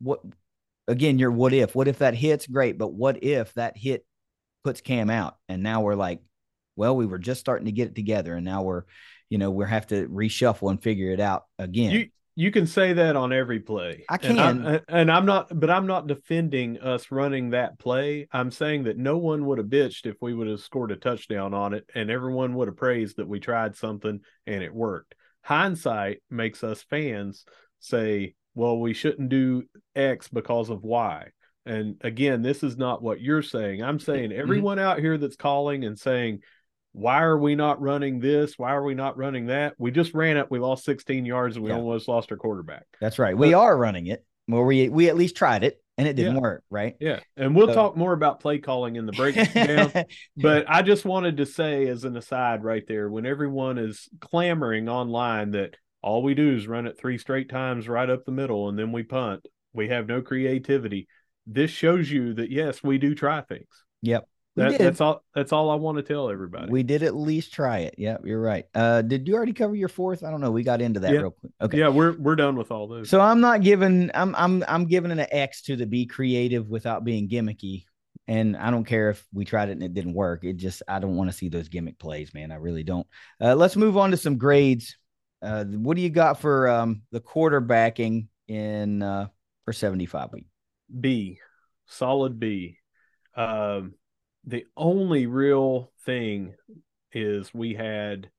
what 0.00 0.20
again, 0.86 1.18
your 1.18 1.30
what 1.30 1.52
if? 1.52 1.74
What 1.74 1.88
if 1.88 1.98
that 1.98 2.14
hits? 2.14 2.46
Great, 2.46 2.76
but 2.76 2.92
what 2.92 3.22
if 3.22 3.54
that 3.54 3.76
hit 3.76 4.04
puts 4.62 4.80
Cam 4.80 5.08
out 5.08 5.36
and 5.48 5.62
now 5.62 5.80
we're 5.80 5.94
like, 5.94 6.20
well, 6.76 6.94
we 6.94 7.06
were 7.06 7.18
just 7.18 7.40
starting 7.40 7.66
to 7.66 7.72
get 7.72 7.88
it 7.88 7.94
together 7.94 8.34
and 8.34 8.44
now 8.44 8.62
we're, 8.62 8.82
you 9.30 9.38
know, 9.38 9.50
we're 9.50 9.66
have 9.66 9.86
to 9.88 10.06
reshuffle 10.08 10.70
and 10.70 10.82
figure 10.82 11.12
it 11.12 11.20
out 11.20 11.44
again. 11.58 11.92
You 11.92 12.06
you 12.38 12.52
can 12.52 12.68
say 12.68 12.92
that 12.92 13.16
on 13.16 13.32
every 13.32 13.58
play. 13.58 14.04
I 14.08 14.16
can. 14.16 14.38
And, 14.38 14.68
I, 14.68 14.80
and 14.88 15.10
I'm 15.10 15.26
not, 15.26 15.48
but 15.58 15.70
I'm 15.70 15.88
not 15.88 16.06
defending 16.06 16.78
us 16.78 17.10
running 17.10 17.50
that 17.50 17.80
play. 17.80 18.28
I'm 18.30 18.52
saying 18.52 18.84
that 18.84 18.96
no 18.96 19.18
one 19.18 19.44
would 19.46 19.58
have 19.58 19.66
bitched 19.66 20.06
if 20.06 20.14
we 20.20 20.34
would 20.34 20.46
have 20.46 20.60
scored 20.60 20.92
a 20.92 20.96
touchdown 20.96 21.52
on 21.52 21.74
it 21.74 21.90
and 21.96 22.12
everyone 22.12 22.54
would 22.54 22.68
have 22.68 22.76
praised 22.76 23.16
that 23.16 23.26
we 23.26 23.40
tried 23.40 23.74
something 23.74 24.20
and 24.46 24.62
it 24.62 24.72
worked. 24.72 25.16
Hindsight 25.42 26.22
makes 26.30 26.62
us 26.62 26.80
fans 26.88 27.44
say, 27.80 28.36
well, 28.54 28.78
we 28.78 28.94
shouldn't 28.94 29.30
do 29.30 29.64
X 29.96 30.28
because 30.28 30.70
of 30.70 30.84
Y. 30.84 31.26
And 31.66 31.96
again, 32.02 32.42
this 32.42 32.62
is 32.62 32.76
not 32.76 33.02
what 33.02 33.20
you're 33.20 33.42
saying. 33.42 33.82
I'm 33.82 33.98
saying 33.98 34.30
mm-hmm. 34.30 34.40
everyone 34.40 34.78
out 34.78 35.00
here 35.00 35.18
that's 35.18 35.34
calling 35.34 35.84
and 35.84 35.98
saying, 35.98 36.42
why 36.98 37.22
are 37.22 37.38
we 37.38 37.54
not 37.54 37.80
running 37.80 38.18
this? 38.18 38.58
Why 38.58 38.72
are 38.72 38.82
we 38.82 38.94
not 38.94 39.16
running 39.16 39.46
that? 39.46 39.74
We 39.78 39.92
just 39.92 40.14
ran 40.14 40.36
it. 40.36 40.50
We 40.50 40.58
lost 40.58 40.84
16 40.84 41.24
yards 41.24 41.54
and 41.54 41.64
we 41.64 41.70
yeah. 41.70 41.76
almost 41.76 42.08
lost 42.08 42.32
our 42.32 42.36
quarterback. 42.36 42.86
That's 43.00 43.20
right. 43.20 43.34
But, 43.34 43.46
we 43.46 43.54
are 43.54 43.76
running 43.76 44.08
it. 44.08 44.24
Well, 44.48 44.64
we 44.64 44.88
we 44.88 45.08
at 45.08 45.16
least 45.16 45.36
tried 45.36 45.62
it 45.62 45.80
and 45.96 46.08
it 46.08 46.16
didn't 46.16 46.34
yeah. 46.34 46.40
work, 46.40 46.64
right? 46.70 46.96
Yeah. 46.98 47.20
And 47.36 47.54
we'll 47.54 47.68
so. 47.68 47.74
talk 47.74 47.96
more 47.96 48.12
about 48.12 48.40
play 48.40 48.58
calling 48.58 48.96
in 48.96 49.06
the 49.06 49.12
breakdown. 49.12 49.92
but 50.36 50.64
I 50.68 50.82
just 50.82 51.04
wanted 51.04 51.36
to 51.36 51.46
say 51.46 51.86
as 51.86 52.02
an 52.02 52.16
aside 52.16 52.64
right 52.64 52.84
there, 52.88 53.08
when 53.08 53.26
everyone 53.26 53.78
is 53.78 54.08
clamoring 54.20 54.88
online 54.88 55.52
that 55.52 55.76
all 56.02 56.22
we 56.22 56.34
do 56.34 56.56
is 56.56 56.66
run 56.66 56.86
it 56.86 56.98
three 56.98 57.18
straight 57.18 57.48
times 57.48 57.88
right 57.88 58.10
up 58.10 58.24
the 58.24 58.32
middle 58.32 58.68
and 58.68 58.76
then 58.76 58.90
we 58.90 59.04
punt. 59.04 59.46
We 59.72 59.88
have 59.88 60.08
no 60.08 60.20
creativity. 60.20 61.06
This 61.46 61.70
shows 61.70 62.10
you 62.10 62.34
that 62.34 62.50
yes, 62.50 62.82
we 62.82 62.98
do 62.98 63.14
try 63.14 63.42
things. 63.42 63.84
Yep. 64.02 64.28
That, 64.58 64.78
that's 64.78 65.00
all. 65.00 65.22
That's 65.34 65.52
all 65.52 65.70
I 65.70 65.74
want 65.76 65.98
to 65.98 66.02
tell 66.02 66.30
everybody. 66.30 66.70
We 66.70 66.82
did 66.82 67.02
at 67.02 67.14
least 67.14 67.52
try 67.52 67.78
it. 67.80 67.94
Yeah, 67.98 68.18
you're 68.24 68.40
right. 68.40 68.64
Uh, 68.74 69.02
did 69.02 69.26
you 69.28 69.34
already 69.34 69.52
cover 69.52 69.74
your 69.74 69.88
fourth? 69.88 70.24
I 70.24 70.30
don't 70.30 70.40
know. 70.40 70.50
We 70.50 70.62
got 70.62 70.80
into 70.80 71.00
that 71.00 71.12
yeah. 71.12 71.20
real 71.20 71.30
quick. 71.30 71.52
Okay. 71.60 71.78
Yeah, 71.78 71.88
we're 71.88 72.12
we're 72.18 72.36
done 72.36 72.56
with 72.56 72.70
all 72.70 72.88
those. 72.88 73.08
So 73.08 73.20
I'm 73.20 73.40
not 73.40 73.62
giving. 73.62 74.10
I'm 74.14 74.34
I'm 74.34 74.64
I'm 74.68 74.86
giving 74.86 75.10
an 75.10 75.26
X 75.30 75.62
to 75.62 75.76
the 75.76 75.86
be 75.86 76.06
creative 76.06 76.68
without 76.68 77.04
being 77.04 77.28
gimmicky. 77.28 77.84
And 78.26 78.58
I 78.58 78.70
don't 78.70 78.84
care 78.84 79.10
if 79.10 79.24
we 79.32 79.46
tried 79.46 79.70
it 79.70 79.72
and 79.72 79.82
it 79.82 79.94
didn't 79.94 80.12
work. 80.12 80.44
It 80.44 80.58
just 80.58 80.82
I 80.86 80.98
don't 80.98 81.16
want 81.16 81.30
to 81.30 81.36
see 81.36 81.48
those 81.48 81.68
gimmick 81.68 81.98
plays, 81.98 82.34
man. 82.34 82.52
I 82.52 82.56
really 82.56 82.82
don't. 82.82 83.06
Uh, 83.40 83.54
let's 83.54 83.76
move 83.76 83.96
on 83.96 84.10
to 84.10 84.18
some 84.18 84.36
grades. 84.36 84.96
Uh, 85.40 85.64
what 85.64 85.96
do 85.96 86.02
you 86.02 86.10
got 86.10 86.40
for 86.40 86.68
um, 86.68 87.02
the 87.10 87.20
quarterbacking 87.20 88.26
in 88.48 89.02
uh, 89.02 89.28
for 89.64 89.72
75 89.72 90.32
week? 90.32 90.46
B, 91.00 91.38
solid 91.86 92.38
B. 92.38 92.78
Um, 93.34 93.94
the 94.48 94.64
only 94.76 95.26
real 95.26 95.92
thing 96.06 96.54
is 97.12 97.52
we 97.52 97.74
had 97.74 98.30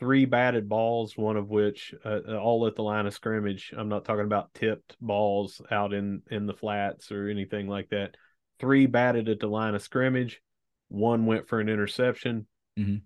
three 0.00 0.24
batted 0.24 0.68
balls, 0.68 1.16
one 1.16 1.36
of 1.36 1.48
which 1.48 1.94
uh, 2.04 2.20
uh, 2.28 2.36
all 2.36 2.66
at 2.66 2.74
the 2.74 2.82
line 2.82 3.06
of 3.06 3.14
scrimmage. 3.14 3.72
I'm 3.76 3.88
not 3.88 4.04
talking 4.04 4.24
about 4.24 4.52
tipped 4.52 4.96
balls 5.00 5.62
out 5.70 5.92
in 5.92 6.22
in 6.30 6.46
the 6.46 6.54
flats 6.54 7.12
or 7.12 7.28
anything 7.28 7.68
like 7.68 7.88
that. 7.90 8.16
Three 8.58 8.86
batted 8.86 9.28
at 9.28 9.38
the 9.38 9.46
line 9.46 9.76
of 9.76 9.82
scrimmage. 9.82 10.42
One 10.88 11.24
went 11.24 11.48
for 11.48 11.60
an 11.60 11.68
interception. 11.68 12.48
Mm-hmm. 12.76 12.96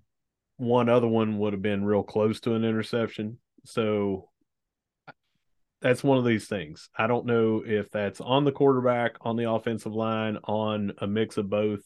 One 0.56 0.88
other 0.88 1.08
one 1.08 1.38
would 1.38 1.52
have 1.52 1.62
been 1.62 1.84
real 1.84 2.02
close 2.02 2.40
to 2.40 2.54
an 2.54 2.64
interception. 2.64 3.38
So 3.64 4.30
that's 5.82 6.02
one 6.02 6.16
of 6.16 6.24
these 6.24 6.46
things. 6.46 6.88
I 6.96 7.08
don't 7.08 7.26
know 7.26 7.62
if 7.66 7.90
that's 7.90 8.22
on 8.22 8.44
the 8.44 8.52
quarterback, 8.52 9.16
on 9.20 9.36
the 9.36 9.50
offensive 9.50 9.92
line, 9.92 10.38
on 10.44 10.92
a 10.98 11.06
mix 11.06 11.36
of 11.36 11.50
both. 11.50 11.80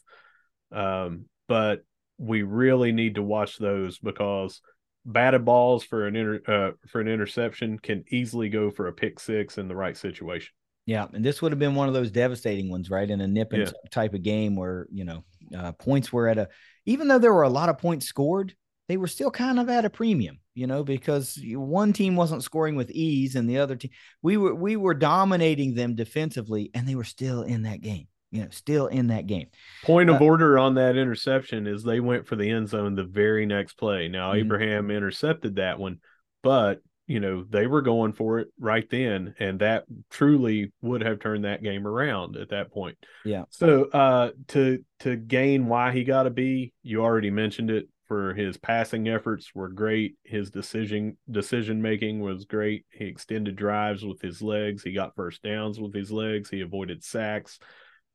Um, 0.73 1.27
but 1.49 1.85
we 2.19 2.43
really 2.43 2.93
need 2.93 3.17
to 3.17 3.23
watch 3.23 3.59
those 3.59 3.99
because 3.99 4.61
batted 5.05 5.45
balls 5.45 5.85
for 5.85 6.07
an 6.07 6.17
inter, 6.17 6.41
uh, 6.47 6.89
for 6.89 7.01
an 7.01 7.09
interception 7.09 7.79
can 7.79 8.05
easily 8.11 8.49
go 8.49 8.71
for 8.71 8.89
a 8.89 8.93
pick 8.93 9.21
six 9.21 9.59
in 9.59 9.69
the 9.69 9.77
right 9.77 9.97
situation. 9.97 10.53
Yeah, 10.87 11.07
and 11.13 11.25
this 11.25 11.43
would 11.43 11.53
have 11.53 11.59
been 11.59 11.75
one 11.75 11.89
of 11.89 11.95
those 11.95 12.11
devastating 12.11 12.71
ones, 12.71 12.91
right? 12.91 13.09
In 13.09 13.21
a 13.21 13.27
nip 13.27 13.53
and 13.53 13.67
yeah. 13.67 13.73
type 13.91 14.15
of 14.15 14.23
game 14.23 14.55
where 14.55 14.87
you 14.93 15.05
know 15.05 15.25
uh, 15.57 15.73
points 15.73 16.13
were 16.13 16.29
at 16.29 16.39
a, 16.39 16.49
even 16.85 17.09
though 17.09 17.19
there 17.19 17.33
were 17.33 17.43
a 17.43 17.49
lot 17.49 17.69
of 17.69 17.79
points 17.79 18.07
scored, 18.07 18.55
they 18.89 18.97
were 18.97 19.09
still 19.09 19.31
kind 19.31 19.59
of 19.59 19.69
at 19.69 19.85
a 19.85 19.91
premium, 19.91 20.39
you 20.55 20.69
know, 20.69 20.85
because 20.85 21.41
one 21.45 21.93
team 21.93 22.15
wasn't 22.15 22.45
scoring 22.45 22.77
with 22.77 22.91
ease 22.91 23.35
and 23.35 23.51
the 23.51 23.59
other 23.59 23.75
team 23.75 23.91
we 24.23 24.37
were 24.37 24.55
we 24.55 24.77
were 24.77 24.95
dominating 24.95 25.75
them 25.75 25.97
defensively, 25.97 26.71
and 26.73 26.89
they 26.89 26.95
were 26.95 27.05
still 27.05 27.43
in 27.43 27.63
that 27.63 27.81
game 27.81 28.07
you 28.31 28.43
know, 28.43 28.49
still 28.51 28.87
in 28.87 29.09
that 29.09 29.27
game. 29.27 29.47
Point 29.85 30.11
of 30.11 30.21
uh, 30.21 30.25
order 30.25 30.59
on 30.59 30.75
that 30.75 30.97
interception 30.97 31.67
is 31.67 31.83
they 31.83 32.01
went 32.01 32.27
for 32.27 32.37
the 32.37 32.51
end 32.51 32.69
zone 32.69 32.95
the 32.95 33.05
very 33.05 33.47
next 33.47 33.75
play. 33.75 34.09
Now 34.09 34.31
mm-hmm. 34.31 34.41
Abraham 34.41 34.91
intercepted 34.91 35.57
that 35.57 35.79
one, 35.79 35.99
but 36.43 36.81
you 37.07 37.21
know 37.21 37.45
they 37.49 37.67
were 37.67 37.83
going 37.83 38.13
for 38.13 38.41
it 38.41 38.49
right 38.59 38.89
then, 38.91 39.35
and 39.39 39.61
that 39.61 39.85
truly 40.11 40.73
would 40.83 41.03
have 41.03 41.21
turned 41.21 41.45
that 41.45 41.63
game 41.63 41.87
around 41.87 42.37
at 42.37 42.51
that 42.51 42.73
point. 42.73 42.99
Yeah. 43.25 43.45
So 43.51 43.85
uh, 43.85 44.31
to 44.49 44.85
to 45.01 45.17
gain 45.17 45.67
why 45.67 45.93
he 45.93 46.05
got 46.05 46.27
a 46.27 46.31
B, 46.31 46.73
you 46.83 47.03
already 47.03 47.31
mentioned 47.31 47.71
it. 47.71 47.89
For 48.09 48.35
his 48.35 48.57
passing 48.57 49.09
efforts 49.09 49.53
were 49.53 49.69
great. 49.69 50.15
His 50.23 50.53
decision 50.53 51.17
decision 51.29 51.83
making 51.83 52.21
was 52.21 52.45
great. 52.45 52.87
He 52.93 53.07
extended 53.07 53.57
drives 53.57 54.05
with 54.05 54.23
his 54.23 54.41
legs. 54.41 54.85
He 54.85 54.93
got 54.93 55.17
first 55.17 55.43
downs 55.43 55.81
with 55.81 55.93
his 55.93 56.13
legs. 56.13 56.49
He 56.49 56.61
avoided 56.61 57.03
sacks 57.03 57.59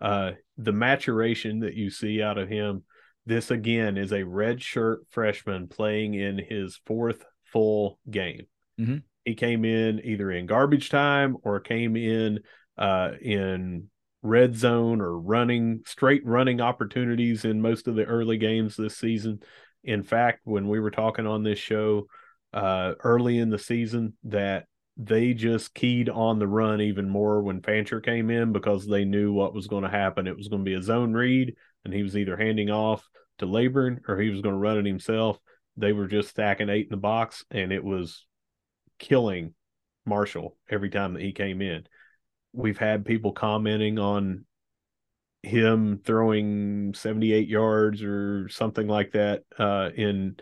uh, 0.02 0.32
the 0.58 0.72
maturation 0.72 1.60
that 1.60 1.76
you 1.76 1.90
see 1.90 2.22
out 2.22 2.38
of 2.38 2.50
him. 2.50 2.84
This 3.26 3.52
again 3.52 3.98
is 3.98 4.12
a 4.12 4.24
red 4.24 4.62
shirt 4.62 5.02
freshman 5.12 5.68
playing 5.68 6.16
in 6.16 6.40
his 6.40 6.80
fourth 6.86 7.24
full 7.44 8.00
game. 8.10 8.48
Mm-hmm. 8.80 8.98
He 9.26 9.36
came 9.36 9.64
in 9.64 10.02
either 10.04 10.32
in 10.32 10.48
garbage 10.48 10.90
time 10.90 11.38
or 11.44 11.60
came 11.60 11.96
in 11.96 12.40
uh, 12.78 13.12
in 13.22 13.90
red 14.24 14.56
zone 14.56 15.02
or 15.02 15.20
running 15.20 15.82
straight 15.86 16.26
running 16.26 16.62
opportunities 16.62 17.46
in 17.46 17.62
most 17.62 17.88
of 17.88 17.96
the 17.96 18.06
early 18.06 18.38
games 18.38 18.76
this 18.76 18.98
season. 18.98 19.40
In 19.84 20.04
fact, 20.04 20.42
when 20.44 20.68
we 20.68 20.80
were 20.80 20.92
talking 20.92 21.28
on 21.28 21.44
this 21.44 21.60
show 21.60 22.08
uh, 22.54 22.94
early 23.04 23.38
in 23.38 23.50
the 23.50 23.60
season, 23.60 24.14
that 24.24 24.66
they 25.04 25.34
just 25.34 25.74
keyed 25.74 26.10
on 26.10 26.38
the 26.38 26.48
run 26.48 26.80
even 26.80 27.10
more 27.10 27.42
when 27.42 27.62
Fancher 27.62 28.00
came 28.00 28.30
in 28.30 28.52
because 28.52 28.86
they 28.86 29.04
knew 29.04 29.34
what 29.34 29.54
was 29.54 29.68
going 29.68 29.84
to 29.84 29.90
happen. 29.90 30.28
It 30.28 30.38
was 30.38 30.48
going 30.48 30.64
to 30.64 30.70
be 30.70 30.76
a 30.76 30.82
zone 30.82 31.14
read, 31.14 31.56
and 31.84 31.94
he 31.94 32.04
was 32.04 32.16
either 32.16 32.38
handing 32.38 32.70
off 32.70 33.08
to 33.40 33.48
Laborn 33.48 34.02
or 34.08 34.20
he 34.20 34.30
was 34.30 34.42
going 34.42 34.54
to 34.54 34.60
run 34.60 34.78
it 34.78 34.86
himself. 34.86 35.40
They 35.76 35.92
were 35.92 36.08
just 36.08 36.30
stacking 36.30 36.70
eight 36.70 36.86
in 36.86 36.92
the 36.92 36.98
box, 36.98 37.44
and 37.50 37.72
it 37.72 37.84
was 37.84 38.26
killing 39.00 39.56
Marshall 40.06 40.56
every 40.70 40.92
time 40.92 41.14
that 41.14 41.24
he 41.24 41.32
came 41.32 41.62
in. 41.62 41.88
We've 42.54 42.78
had 42.78 43.06
people 43.06 43.32
commenting 43.32 43.98
on 43.98 44.46
him 45.42 46.02
throwing 46.06 46.94
78 46.94 47.48
yards 47.48 48.04
or 48.04 48.50
something 48.50 48.88
like 48.88 49.14
that 49.14 49.44
uh, 49.58 49.90
in 49.96 50.36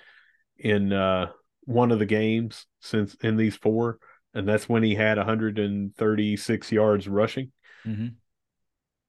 in 0.57 0.91
uh, 0.91 1.27
one 1.61 1.93
of 1.93 1.99
the 1.99 2.05
games 2.05 2.65
since 2.81 3.13
in 3.21 3.37
these 3.37 3.55
four 3.55 3.99
and 4.33 4.47
that's 4.47 4.69
when 4.69 4.83
he 4.83 4.95
had 4.95 5.17
136 5.17 6.71
yards 6.71 7.07
rushing. 7.07 7.51
Mm-hmm. 7.85 8.07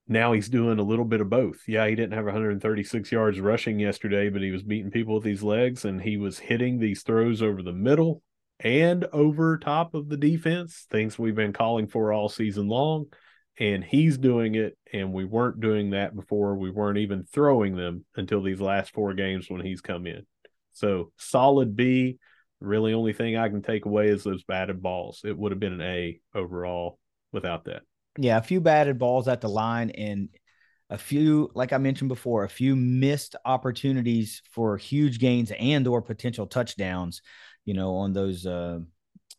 Now 0.09 0.33
he's 0.33 0.49
doing 0.49 0.79
a 0.79 0.83
little 0.85 1.05
bit 1.05 1.21
of 1.21 1.31
both. 1.31 1.61
Yeah, 1.69 1.87
he 1.87 1.95
didn't 1.95 2.15
have 2.15 2.25
136 2.25 3.13
yards 3.13 3.39
rushing 3.39 3.79
yesterday, 3.79 4.29
but 4.29 4.43
he 4.43 4.51
was 4.51 4.63
beating 4.63 4.91
people 4.91 5.15
with 5.15 5.25
these 5.25 5.43
legs 5.43 5.85
and 5.85 6.01
he 6.01 6.17
was 6.17 6.39
hitting 6.39 6.79
these 6.79 7.03
throws 7.03 7.43
over 7.43 7.63
the 7.63 7.73
middle 7.73 8.23
and 8.59 9.05
over 9.13 9.57
top 9.57 9.95
of 9.95 10.09
the 10.09 10.17
defense, 10.17 10.87
things 10.91 11.19
we've 11.19 11.37
been 11.37 11.53
calling 11.53 11.87
for 11.87 12.13
all 12.13 12.29
season 12.29 12.67
long. 12.69 13.07
and 13.59 13.85
he's 13.85 14.17
doing 14.17 14.55
it, 14.55 14.77
and 14.93 15.13
we 15.13 15.25
weren't 15.25 15.61
doing 15.61 15.91
that 15.91 16.17
before. 16.17 16.57
We 16.57 16.71
weren't 16.71 16.99
even 16.99 17.25
throwing 17.25 17.77
them 17.77 18.05
until 18.17 18.43
these 18.43 18.61
last 18.61 18.93
four 18.93 19.13
games 19.13 19.51
when 19.51 19.61
he's 19.61 19.83
come 19.83 20.07
in. 20.07 20.27
So 20.73 21.13
solid 21.19 21.77
B. 21.77 22.19
Really, 22.61 22.93
only 22.93 23.13
thing 23.13 23.37
I 23.37 23.49
can 23.49 23.63
take 23.63 23.87
away 23.87 24.09
is 24.09 24.23
those 24.23 24.45
batted 24.45 24.83
balls. 24.83 25.23
It 25.25 25.37
would 25.37 25.53
have 25.53 25.61
been 25.61 25.73
an 25.73 25.81
A 25.81 26.21
overall 26.35 26.99
without 27.33 27.65
that. 27.65 27.83
Yeah, 28.19 28.37
a 28.39 28.43
few 28.43 28.61
batted 28.61 28.99
balls 28.99 29.29
at 29.29 29.41
the 29.41 29.49
line 29.49 29.91
and 29.91 30.29
a 30.91 30.99
few, 30.99 31.51
like 31.55 31.73
I 31.73 31.79
mentioned 31.79 32.09
before, 32.09 32.45
a 32.45 32.49
few 32.49 32.75
missed 32.77 33.37
opportunities 33.45 34.43
for 34.51 34.77
huge 34.77 35.21
gains 35.21 35.53
and 35.53 35.87
or 35.87 36.03
potential 36.03 36.47
touchdowns, 36.47 37.23
you 37.65 37.75
know, 37.75 37.95
on 37.95 38.13
those 38.13 38.45
uh, 38.45 38.81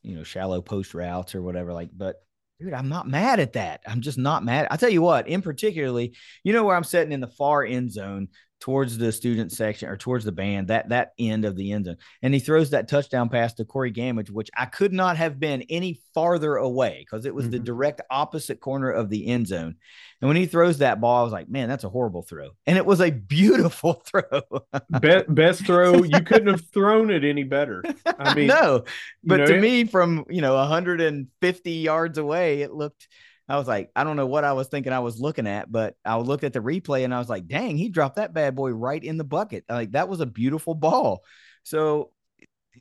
you 0.02 0.16
know, 0.16 0.24
shallow 0.24 0.62
post 0.62 0.94
routes 0.94 1.36
or 1.36 1.42
whatever. 1.42 1.74
Like, 1.74 1.90
but 1.96 2.24
dude, 2.60 2.74
I'm 2.74 2.90
not 2.90 3.08
mad 3.08 3.40
at 3.40 3.54
that. 3.54 3.82
I'm 3.88 4.02
just 4.02 4.18
not 4.18 4.44
mad. 4.44 4.68
I 4.72 4.78
tell 4.78 4.90
you 4.90 5.02
what, 5.02 5.28
in 5.28 5.42
particularly, 5.42 6.16
you 6.44 6.54
know 6.54 6.64
where 6.64 6.76
I'm 6.76 6.84
sitting 6.84 7.12
in 7.12 7.20
the 7.20 7.28
far 7.28 7.64
end 7.64 7.92
zone 7.92 8.30
towards 8.62 8.98
the 8.98 9.12
student 9.12 9.52
section 9.52 9.90
or 9.90 9.98
towards 9.98 10.24
the 10.24 10.32
band, 10.32 10.68
that 10.68 10.90
that 10.90 11.14
end 11.20 11.44
of 11.44 11.56
the 11.56 11.72
end 11.72 11.86
zone. 11.86 11.98
And 12.22 12.34
he 12.34 12.40
throws 12.40 12.70
that 12.70 12.88
touchdown 12.88 13.28
pass 13.28 13.54
to 13.56 13.66
Corey 13.66 13.92
Gammage, 13.92 14.30
which 14.30 14.52
I 14.56 14.66
could 14.66 14.94
not 14.94 15.18
have 15.18 15.40
been 15.40 15.64
any 15.64 16.00
farther 16.14 16.56
away 16.56 17.00
because 17.00 17.26
it 17.26 17.34
was 17.34 17.46
mm-hmm. 17.46 17.54
the 17.54 17.60
direct 17.60 18.02
opposite 18.10 18.60
corner 18.60 18.92
of 18.92 19.10
the 19.10 19.28
end 19.28 19.48
zone. 19.48 19.76
And 20.22 20.28
when 20.28 20.38
he 20.38 20.46
throws 20.46 20.78
that 20.78 21.02
ball, 21.02 21.22
I 21.22 21.24
was 21.24 21.34
like, 21.34 21.50
man, 21.50 21.68
that's 21.68 21.84
a 21.84 21.90
horrible 21.90 22.22
throw. 22.22 22.52
And 22.68 22.78
it 22.78 22.86
was 22.86 23.02
a 23.02 23.10
beautiful 23.10 23.94
throw. 24.06 24.42
best, 24.90 25.34
best 25.34 25.66
throw. 25.66 26.04
You 26.04 26.22
couldn't 26.22 26.50
have 26.50 26.70
thrown 26.72 27.10
it 27.10 27.26
any 27.26 27.44
better. 27.44 27.84
I 28.06 28.34
mean, 28.36 28.48
no, 28.48 28.84
but 29.24 29.38
know, 29.38 29.46
to 29.48 29.56
it, 29.56 29.62
me, 29.62 29.86
from, 29.86 30.26
you 30.30 30.42
know, 30.42 30.56
150 30.56 31.72
yards 31.72 32.18
away, 32.20 32.62
it 32.62 32.72
looked– 32.72 33.08
I 33.52 33.58
was 33.58 33.68
like, 33.68 33.92
I 33.98 34.06
don't 34.06 34.16
know 34.16 34.28
what 34.28 34.46
I 34.46 34.54
was 34.54 34.70
thinking 34.70 34.94
I 34.94 35.00
was 35.00 35.20
looking 35.20 35.46
at, 35.46 35.70
but 35.70 35.98
I 36.06 36.18
looked 36.18 36.46
at 36.46 36.54
the 36.54 36.62
replay 36.62 37.04
and 37.04 37.14
I 37.14 37.20
was 37.20 37.28
like, 37.28 37.48
dang, 37.48 37.76
he 37.76 37.90
dropped 37.90 38.16
that 38.16 38.34
bad 38.34 38.56
boy 38.56 38.72
right 38.72 39.04
in 39.04 39.18
the 39.18 39.26
bucket. 39.26 39.66
Like 39.70 39.92
that 39.92 40.08
was 40.08 40.22
a 40.22 40.26
beautiful 40.26 40.74
ball. 40.74 41.26
So 41.64 42.12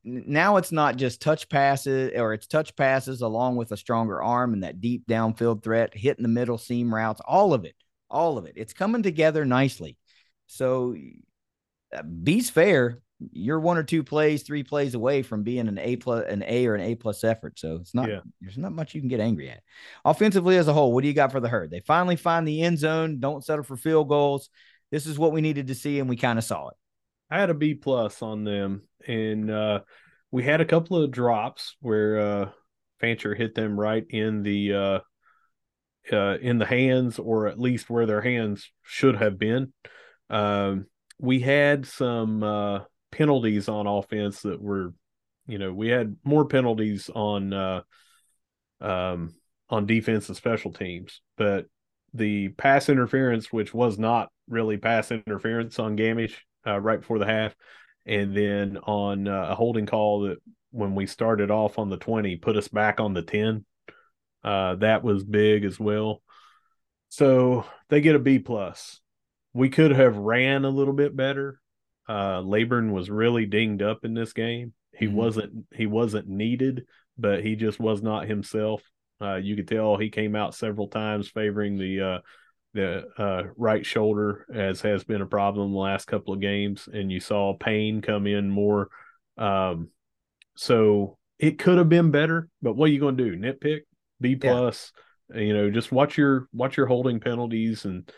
now 0.04 0.58
it's 0.58 0.70
not 0.70 0.94
just 0.94 1.20
touch 1.20 1.48
passes 1.48 2.12
or 2.14 2.34
it's 2.34 2.46
touch 2.46 2.76
passes 2.76 3.20
along 3.20 3.56
with 3.56 3.72
a 3.72 3.76
stronger 3.76 4.22
arm 4.22 4.52
and 4.54 4.62
that 4.62 4.80
deep 4.80 5.08
downfield 5.08 5.64
threat, 5.64 5.92
hitting 5.92 6.22
the 6.22 6.28
middle 6.28 6.56
seam 6.56 6.94
routes, 6.94 7.20
all 7.26 7.52
of 7.52 7.64
it, 7.64 7.74
all 8.08 8.38
of 8.38 8.46
it. 8.46 8.52
It's 8.54 8.72
coming 8.72 9.02
together 9.02 9.44
nicely. 9.44 9.98
So 10.46 10.94
uh, 11.92 12.02
fair 12.52 13.00
you're 13.32 13.60
one 13.60 13.76
or 13.76 13.82
two 13.82 14.02
plays, 14.02 14.42
three 14.42 14.62
plays 14.62 14.94
away 14.94 15.22
from 15.22 15.42
being 15.42 15.68
an 15.68 15.78
A 15.78 15.96
plus, 15.96 16.24
an 16.28 16.42
A 16.46 16.66
or 16.66 16.74
an 16.74 16.80
A 16.80 16.94
plus 16.94 17.22
effort. 17.24 17.58
So 17.58 17.76
it's 17.76 17.94
not 17.94 18.08
yeah. 18.08 18.20
there's 18.40 18.58
not 18.58 18.72
much 18.72 18.94
you 18.94 19.00
can 19.00 19.08
get 19.08 19.20
angry 19.20 19.50
at. 19.50 19.62
Offensively 20.04 20.56
as 20.56 20.68
a 20.68 20.72
whole, 20.72 20.92
what 20.92 21.02
do 21.02 21.08
you 21.08 21.14
got 21.14 21.32
for 21.32 21.40
the 21.40 21.48
herd? 21.48 21.70
They 21.70 21.80
finally 21.80 22.16
find 22.16 22.46
the 22.46 22.62
end 22.62 22.78
zone. 22.78 23.20
Don't 23.20 23.44
settle 23.44 23.64
for 23.64 23.76
field 23.76 24.08
goals. 24.08 24.48
This 24.90 25.06
is 25.06 25.18
what 25.18 25.32
we 25.32 25.40
needed 25.40 25.68
to 25.68 25.74
see, 25.74 26.00
and 26.00 26.08
we 26.08 26.16
kind 26.16 26.38
of 26.38 26.44
saw 26.44 26.68
it. 26.68 26.76
I 27.30 27.38
had 27.38 27.50
a 27.50 27.54
B 27.54 27.74
plus 27.74 28.22
on 28.22 28.44
them, 28.44 28.82
and 29.06 29.50
uh, 29.50 29.80
we 30.30 30.42
had 30.42 30.60
a 30.60 30.66
couple 30.66 31.02
of 31.02 31.10
drops 31.10 31.76
where 31.80 32.18
uh, 32.18 32.50
Fancher 33.00 33.34
hit 33.34 33.54
them 33.54 33.78
right 33.78 34.04
in 34.08 34.42
the 34.42 34.74
uh, 34.74 34.98
uh, 36.12 36.38
in 36.40 36.58
the 36.58 36.66
hands, 36.66 37.18
or 37.18 37.46
at 37.46 37.60
least 37.60 37.88
where 37.88 38.06
their 38.06 38.20
hands 38.20 38.70
should 38.82 39.16
have 39.16 39.38
been. 39.38 39.72
Um, 40.28 40.86
we 41.18 41.40
had 41.40 41.86
some 41.86 42.42
uh, 42.42 42.80
penalties 43.10 43.68
on 43.68 43.86
offense 43.86 44.42
that 44.42 44.60
were, 44.60 44.92
you 45.46 45.58
know, 45.58 45.72
we 45.72 45.88
had 45.88 46.16
more 46.24 46.46
penalties 46.46 47.10
on 47.14 47.52
uh, 47.52 47.82
um, 48.80 49.34
on 49.68 49.86
defense 49.86 50.28
and 50.28 50.36
special 50.36 50.72
teams, 50.72 51.20
but 51.36 51.66
the 52.12 52.48
pass 52.50 52.88
interference, 52.88 53.52
which 53.52 53.72
was 53.72 53.98
not 53.98 54.30
really 54.48 54.76
pass 54.76 55.10
interference 55.10 55.78
on 55.78 55.96
Gammage 55.96 56.34
uh, 56.66 56.80
right 56.80 57.00
before 57.00 57.18
the 57.18 57.26
half, 57.26 57.54
and 58.06 58.36
then 58.36 58.78
on 58.78 59.28
uh, 59.28 59.48
a 59.50 59.54
holding 59.54 59.86
call 59.86 60.22
that 60.22 60.38
when 60.72 60.94
we 60.94 61.06
started 61.06 61.50
off 61.50 61.78
on 61.78 61.88
the 61.88 61.96
20 61.96 62.36
put 62.36 62.56
us 62.56 62.68
back 62.68 63.00
on 63.00 63.12
the 63.12 63.22
10 63.22 63.64
uh, 64.42 64.76
that 64.76 65.02
was 65.02 65.24
big 65.24 65.64
as 65.64 65.78
well. 65.78 66.22
So 67.08 67.64
they 67.88 68.00
get 68.00 68.14
a 68.14 68.20
b 68.20 68.38
plus. 68.38 69.00
We 69.52 69.68
could 69.68 69.90
have 69.90 70.16
ran 70.16 70.64
a 70.64 70.70
little 70.70 70.94
bit 70.94 71.14
better 71.14 71.59
uh, 72.10 72.42
was 72.42 73.08
really 73.08 73.46
dinged 73.46 73.82
up 73.82 74.04
in 74.04 74.14
this 74.14 74.32
game. 74.32 74.72
He 74.92 75.06
mm-hmm. 75.06 75.16
wasn't 75.16 75.52
he 75.74 75.86
wasn't 75.86 76.28
needed, 76.28 76.86
but 77.16 77.44
he 77.44 77.54
just 77.54 77.78
was 77.78 78.02
not 78.02 78.26
himself. 78.26 78.82
Uh, 79.22 79.36
you 79.36 79.54
could 79.54 79.68
tell 79.68 79.96
he 79.96 80.10
came 80.10 80.34
out 80.34 80.54
several 80.54 80.88
times 80.88 81.28
favoring 81.28 81.78
the 81.78 82.00
uh, 82.00 82.18
the 82.74 83.04
uh, 83.16 83.42
right 83.56 83.86
shoulder, 83.86 84.46
as 84.52 84.80
has 84.80 85.04
been 85.04 85.22
a 85.22 85.26
problem 85.26 85.72
the 85.72 85.78
last 85.78 86.06
couple 86.06 86.34
of 86.34 86.40
games, 86.40 86.88
and 86.92 87.12
you 87.12 87.20
saw 87.20 87.54
pain 87.56 88.02
come 88.02 88.26
in 88.26 88.50
more. 88.50 88.88
Um, 89.38 89.90
so 90.56 91.16
it 91.38 91.58
could 91.58 91.78
have 91.78 91.88
been 91.88 92.10
better, 92.10 92.48
but 92.60 92.74
what 92.74 92.88
are 92.88 92.92
you 92.92 93.00
going 93.00 93.16
to 93.16 93.30
do? 93.30 93.36
Nitpick 93.36 93.80
B 94.20 94.34
plus. 94.34 94.92
Yeah. 95.32 95.40
You 95.40 95.54
know, 95.54 95.70
just 95.70 95.92
watch 95.92 96.18
your 96.18 96.48
watch 96.52 96.76
your 96.76 96.86
holding 96.86 97.20
penalties 97.20 97.84
and 97.84 98.10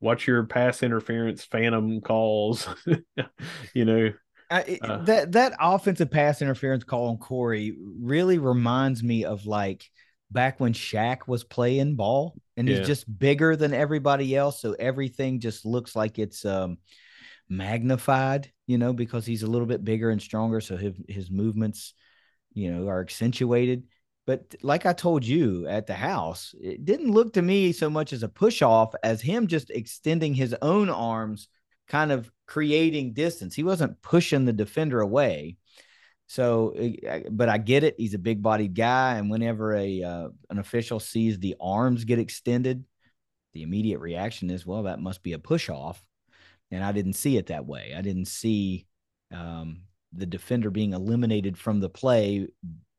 watch 0.00 0.26
your 0.26 0.44
pass 0.44 0.82
interference 0.82 1.44
phantom 1.44 2.00
calls 2.00 2.68
you 3.74 3.84
know 3.84 4.12
uh, 4.50 4.62
that 5.04 5.30
that 5.30 5.52
offensive 5.60 6.10
pass 6.10 6.42
interference 6.42 6.82
call 6.82 7.10
on 7.10 7.18
Corey 7.18 7.76
really 8.00 8.38
reminds 8.38 9.00
me 9.00 9.24
of 9.24 9.46
like 9.46 9.84
back 10.32 10.58
when 10.58 10.72
Shaq 10.72 11.28
was 11.28 11.44
playing 11.44 11.94
ball 11.94 12.34
and 12.56 12.68
yeah. 12.68 12.78
he's 12.78 12.86
just 12.86 13.18
bigger 13.18 13.54
than 13.54 13.72
everybody 13.72 14.34
else 14.34 14.60
so 14.60 14.74
everything 14.78 15.38
just 15.38 15.64
looks 15.64 15.94
like 15.94 16.18
it's 16.18 16.44
um 16.44 16.78
magnified 17.48 18.50
you 18.66 18.78
know 18.78 18.92
because 18.92 19.26
he's 19.26 19.42
a 19.42 19.46
little 19.46 19.66
bit 19.66 19.84
bigger 19.84 20.10
and 20.10 20.22
stronger 20.22 20.60
so 20.60 20.76
his 20.76 20.94
his 21.08 21.30
movements 21.30 21.94
you 22.52 22.72
know 22.72 22.88
are 22.88 23.00
accentuated 23.00 23.84
but 24.26 24.54
like 24.62 24.86
I 24.86 24.92
told 24.92 25.24
you 25.24 25.66
at 25.66 25.86
the 25.86 25.94
house, 25.94 26.54
it 26.60 26.84
didn't 26.84 27.12
look 27.12 27.32
to 27.34 27.42
me 27.42 27.72
so 27.72 27.90
much 27.90 28.12
as 28.12 28.22
a 28.22 28.28
push 28.28 28.62
off 28.62 28.94
as 29.02 29.20
him 29.20 29.46
just 29.46 29.70
extending 29.70 30.34
his 30.34 30.54
own 30.62 30.90
arms, 30.90 31.48
kind 31.88 32.12
of 32.12 32.30
creating 32.46 33.14
distance. 33.14 33.54
He 33.54 33.64
wasn't 33.64 34.00
pushing 34.02 34.44
the 34.44 34.52
defender 34.52 35.00
away. 35.00 35.56
So, 36.26 36.74
eh, 36.76 37.24
but 37.30 37.48
I 37.48 37.58
get 37.58 37.82
it. 37.82 37.96
He's 37.98 38.14
a 38.14 38.18
big 38.18 38.40
bodied 38.40 38.74
guy. 38.74 39.16
And 39.16 39.30
whenever 39.30 39.74
a 39.74 40.02
uh, 40.02 40.28
an 40.48 40.58
official 40.58 41.00
sees 41.00 41.38
the 41.38 41.56
arms 41.60 42.04
get 42.04 42.20
extended, 42.20 42.84
the 43.52 43.62
immediate 43.62 43.98
reaction 43.98 44.50
is, 44.50 44.64
well, 44.64 44.84
that 44.84 45.00
must 45.00 45.24
be 45.24 45.32
a 45.32 45.38
push 45.40 45.68
off. 45.68 46.04
And 46.70 46.84
I 46.84 46.92
didn't 46.92 47.14
see 47.14 47.36
it 47.36 47.46
that 47.46 47.66
way. 47.66 47.94
I 47.96 48.00
didn't 48.02 48.26
see 48.26 48.86
um, 49.32 49.82
the 50.12 50.26
defender 50.26 50.70
being 50.70 50.92
eliminated 50.92 51.58
from 51.58 51.80
the 51.80 51.88
play 51.88 52.46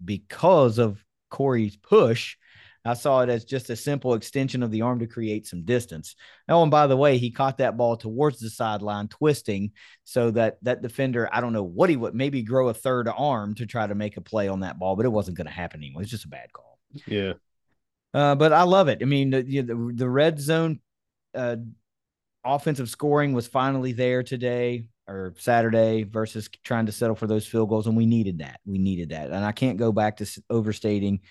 because 0.04 0.78
of 0.78 1.02
Corey's 1.32 1.76
push. 1.76 2.38
I 2.84 2.96
saw 2.96 3.22
it 3.22 3.30
as 3.30 3.46
just 3.46 3.70
a 3.70 3.76
simple 3.76 4.16
extension 4.16 4.64
of 4.64 4.72
the 4.72 4.82
arm 4.82 5.00
to 5.00 5.08
create 5.08 5.46
some 5.46 5.64
distance. 5.64 6.16
Oh, 6.50 6.64
and 6.64 6.72
by 6.72 6.88
the 6.88 6.98
way, 6.98 7.18
he 7.18 7.30
caught 7.30 7.60
that 7.60 7.78
ball 7.78 7.96
towards 7.96 8.40
the 8.40 8.50
sideline, 8.50 9.08
twisting 9.08 9.72
so 10.04 10.32
that 10.32 10.58
that 10.64 10.82
defender, 10.82 11.30
I 11.32 11.42
don't 11.42 11.54
know 11.54 11.64
what 11.64 11.92
he 11.92 11.96
would 11.96 12.16
maybe 12.16 12.42
grow 12.42 12.70
a 12.70 12.74
third 12.74 13.08
arm 13.08 13.54
to 13.56 13.68
try 13.68 13.86
to 13.86 13.96
make 13.96 14.18
a 14.18 14.22
play 14.22 14.48
on 14.48 14.62
that 14.62 14.80
ball, 14.80 14.96
but 14.96 15.06
it 15.06 15.10
wasn't 15.10 15.38
going 15.38 15.48
to 15.48 15.54
happen 15.54 15.82
anyway. 15.82 16.02
It's 16.02 16.12
just 16.12 16.26
a 16.26 16.30
bad 16.30 16.52
call. 16.54 16.80
Yeah. 17.06 17.34
Uh, 18.14 18.36
but 18.36 18.52
I 18.52 18.64
love 18.64 18.88
it. 18.88 19.00
I 19.02 19.06
mean, 19.06 19.30
the, 19.30 19.44
the, 19.44 19.94
the 19.96 20.10
red 20.10 20.40
zone 20.40 20.80
uh, 21.36 21.58
offensive 22.44 22.90
scoring 22.90 23.34
was 23.34 23.48
finally 23.48 23.94
there 23.94 24.24
today 24.24 24.86
or 25.08 25.34
Saturday 25.38 26.04
versus 26.04 26.50
trying 26.64 26.86
to 26.86 26.92
settle 26.92 27.16
for 27.16 27.28
those 27.28 27.46
field 27.46 27.70
goals. 27.70 27.88
And 27.88 27.98
we 27.98 28.06
needed 28.06 28.40
that. 28.40 28.60
We 28.66 28.78
needed 28.78 29.10
that. 29.10 29.32
And 29.32 29.44
I 29.44 29.52
can't 29.52 29.78
go 29.78 29.92
back 29.92 30.18
to 30.18 30.44
overstating 30.50 31.22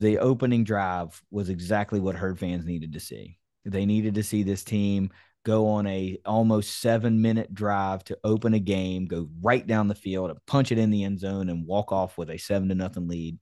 the 0.00 0.18
opening 0.18 0.64
drive 0.64 1.20
was 1.30 1.48
exactly 1.48 2.00
what 2.00 2.14
herd 2.14 2.38
fans 2.38 2.64
needed 2.64 2.92
to 2.92 3.00
see. 3.00 3.38
They 3.64 3.84
needed 3.84 4.14
to 4.14 4.22
see 4.22 4.42
this 4.42 4.64
team 4.64 5.10
go 5.44 5.68
on 5.68 5.86
a 5.86 6.18
almost 6.26 6.80
seven 6.80 7.22
minute 7.22 7.52
drive 7.54 8.04
to 8.04 8.18
open 8.22 8.54
a 8.54 8.58
game, 8.58 9.06
go 9.06 9.28
right 9.40 9.66
down 9.66 9.88
the 9.88 9.94
field 9.94 10.30
and 10.30 10.38
punch 10.46 10.72
it 10.72 10.78
in 10.78 10.90
the 10.90 11.04
end 11.04 11.18
zone 11.18 11.48
and 11.48 11.66
walk 11.66 11.90
off 11.92 12.18
with 12.18 12.30
a 12.30 12.38
seven 12.38 12.68
to 12.68 12.74
nothing 12.74 13.08
lead 13.08 13.38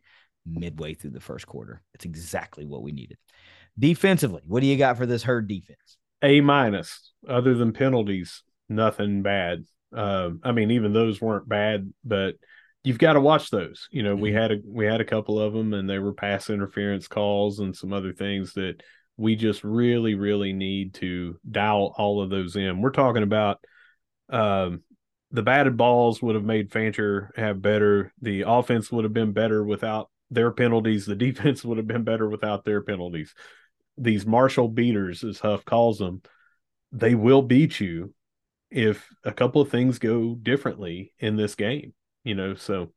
midway 0.46 0.94
through 0.94 1.10
the 1.10 1.20
first 1.20 1.46
quarter. 1.46 1.82
It's 1.94 2.04
exactly 2.04 2.64
what 2.64 2.82
we 2.82 2.92
needed. 2.92 3.18
Defensively, 3.78 4.42
what 4.46 4.60
do 4.60 4.66
you 4.66 4.76
got 4.76 4.96
for 4.96 5.06
this 5.06 5.22
herd 5.22 5.48
defense? 5.48 5.98
A 6.22 6.40
minus, 6.40 7.12
other 7.28 7.54
than 7.54 7.72
penalties, 7.72 8.42
nothing 8.68 9.22
bad. 9.22 9.64
Um, 9.92 10.40
I 10.42 10.52
mean, 10.52 10.72
even 10.72 10.92
those 10.92 11.20
weren't 11.20 11.48
bad, 11.48 11.92
but 12.04 12.34
you've 12.84 12.98
got 12.98 13.14
to 13.14 13.20
watch 13.20 13.50
those. 13.50 13.88
You 13.90 14.02
know, 14.02 14.14
mm-hmm. 14.14 14.22
we 14.22 14.32
had 14.32 14.52
a 14.52 14.56
we 14.64 14.86
had 14.86 15.00
a 15.00 15.04
couple 15.04 15.40
of 15.40 15.52
them, 15.52 15.72
and 15.74 15.88
they 15.88 15.98
were 15.98 16.12
pass 16.12 16.50
interference 16.50 17.08
calls 17.08 17.58
and 17.58 17.74
some 17.74 17.92
other 17.92 18.12
things 18.12 18.52
that 18.54 18.82
we 19.16 19.34
just 19.34 19.64
really, 19.64 20.14
really 20.14 20.52
need 20.52 20.94
to 20.94 21.38
dial 21.50 21.94
all 21.96 22.20
of 22.22 22.30
those 22.30 22.54
in. 22.54 22.82
We're 22.82 22.90
talking 22.90 23.22
about 23.22 23.58
um, 24.28 24.82
the 25.30 25.42
batted 25.42 25.76
balls 25.76 26.20
would 26.20 26.34
have 26.34 26.44
made 26.44 26.70
Fancher 26.70 27.32
have 27.36 27.62
better. 27.62 28.12
The 28.20 28.44
offense 28.46 28.92
would 28.92 29.04
have 29.04 29.14
been 29.14 29.32
better 29.32 29.64
without 29.64 30.10
their 30.30 30.50
penalties. 30.50 31.06
The 31.06 31.16
defense 31.16 31.64
would 31.64 31.78
have 31.78 31.86
been 31.86 32.04
better 32.04 32.28
without 32.28 32.64
their 32.64 32.82
penalties. 32.82 33.34
these 33.96 34.26
Marshall 34.26 34.68
beaters, 34.68 35.24
as 35.24 35.40
Huff 35.40 35.64
calls 35.64 35.98
them, 35.98 36.22
they 36.92 37.14
will 37.14 37.42
beat 37.42 37.80
you 37.80 38.14
if 38.76 39.08
a 39.24 39.32
couple 39.32 39.62
of 39.62 39.70
things 39.70 39.98
go 39.98 40.34
differently 40.34 41.12
in 41.18 41.36
this 41.36 41.54
game. 41.54 41.94
You 42.24 42.34
know, 42.34 42.54
so 42.54 42.92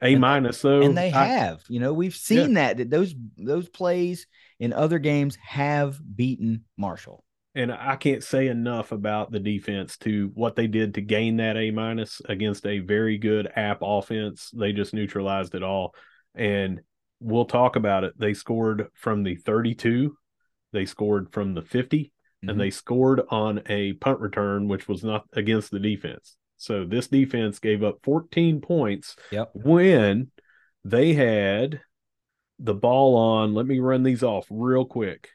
a 0.00 0.14
minus. 0.14 0.60
So 0.60 0.82
and 0.82 0.96
they 0.96 1.12
I, 1.12 1.24
have. 1.24 1.62
You 1.68 1.80
know, 1.80 1.92
we've 1.92 2.14
seen 2.14 2.50
yeah. 2.50 2.54
that 2.54 2.76
that 2.78 2.90
those 2.90 3.14
those 3.36 3.68
plays 3.68 4.26
in 4.60 4.72
other 4.72 4.98
games 4.98 5.36
have 5.36 5.98
beaten 6.16 6.64
Marshall. 6.76 7.24
And 7.54 7.72
I 7.72 7.96
can't 7.96 8.22
say 8.22 8.46
enough 8.46 8.92
about 8.92 9.32
the 9.32 9.40
defense 9.40 9.96
to 9.98 10.30
what 10.34 10.54
they 10.54 10.68
did 10.68 10.94
to 10.94 11.00
gain 11.00 11.38
that 11.38 11.56
A 11.56 11.72
minus 11.72 12.20
against 12.28 12.64
a 12.66 12.78
very 12.78 13.18
good 13.18 13.50
app 13.56 13.78
offense. 13.82 14.50
They 14.54 14.72
just 14.72 14.94
neutralized 14.94 15.56
it 15.56 15.64
all. 15.64 15.94
And 16.36 16.82
we'll 17.18 17.46
talk 17.46 17.74
about 17.74 18.04
it. 18.04 18.12
They 18.16 18.34
scored 18.34 18.86
from 18.94 19.24
the 19.24 19.34
32, 19.34 20.16
they 20.72 20.84
scored 20.84 21.32
from 21.32 21.54
the 21.54 21.62
50, 21.62 22.12
mm-hmm. 22.42 22.50
and 22.50 22.60
they 22.60 22.70
scored 22.70 23.22
on 23.30 23.62
a 23.66 23.94
punt 23.94 24.20
return, 24.20 24.68
which 24.68 24.88
was 24.88 25.04
not 25.04 25.24
against 25.32 25.70
the 25.70 25.80
defense. 25.80 26.36
So 26.56 26.84
this 26.84 27.06
defense 27.06 27.58
gave 27.60 27.84
up 27.84 27.98
14 28.02 28.60
points 28.60 29.16
yep. 29.30 29.50
when 29.54 30.30
they 30.84 31.14
had 31.14 31.80
the 32.58 32.74
ball 32.74 33.16
on. 33.16 33.54
Let 33.54 33.66
me 33.66 33.78
run 33.78 34.02
these 34.02 34.22
off 34.22 34.46
real 34.50 34.84
quick. 34.84 35.30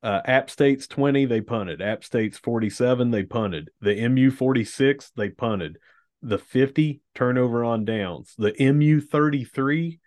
Uh, 0.00 0.20
App 0.24 0.48
State's 0.48 0.86
20, 0.86 1.26
they 1.26 1.40
punted. 1.40 1.82
App 1.82 2.04
State's 2.04 2.38
47, 2.38 3.10
they 3.10 3.24
punted. 3.24 3.70
The 3.80 4.08
MU 4.08 4.30
46, 4.30 5.10
they 5.16 5.30
punted. 5.30 5.78
The 6.22 6.38
50, 6.38 7.00
turnover 7.14 7.64
on 7.64 7.84
downs. 7.84 8.34
The 8.38 8.54
MU 8.72 9.00
33, 9.00 9.98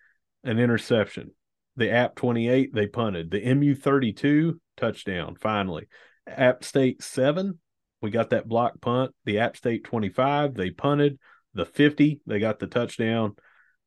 an 0.45 0.59
interception. 0.59 1.31
The 1.75 1.91
App 1.91 2.15
28, 2.15 2.73
they 2.73 2.87
punted. 2.87 3.31
The 3.31 3.53
MU 3.53 3.75
32, 3.75 4.61
touchdown, 4.81 5.35
finally. 5.39 5.87
App 6.27 6.63
State 6.63 7.01
7, 7.01 7.57
we 8.01 8.11
got 8.11 8.31
that 8.31 8.47
block 8.47 8.81
punt. 8.81 9.13
The 9.25 9.39
App 9.39 9.55
State 9.55 9.83
25, 9.83 10.53
they 10.53 10.71
punted. 10.71 11.19
The 11.53 11.65
50, 11.65 12.21
they 12.25 12.39
got 12.39 12.59
the 12.59 12.67
touchdown 12.67 13.35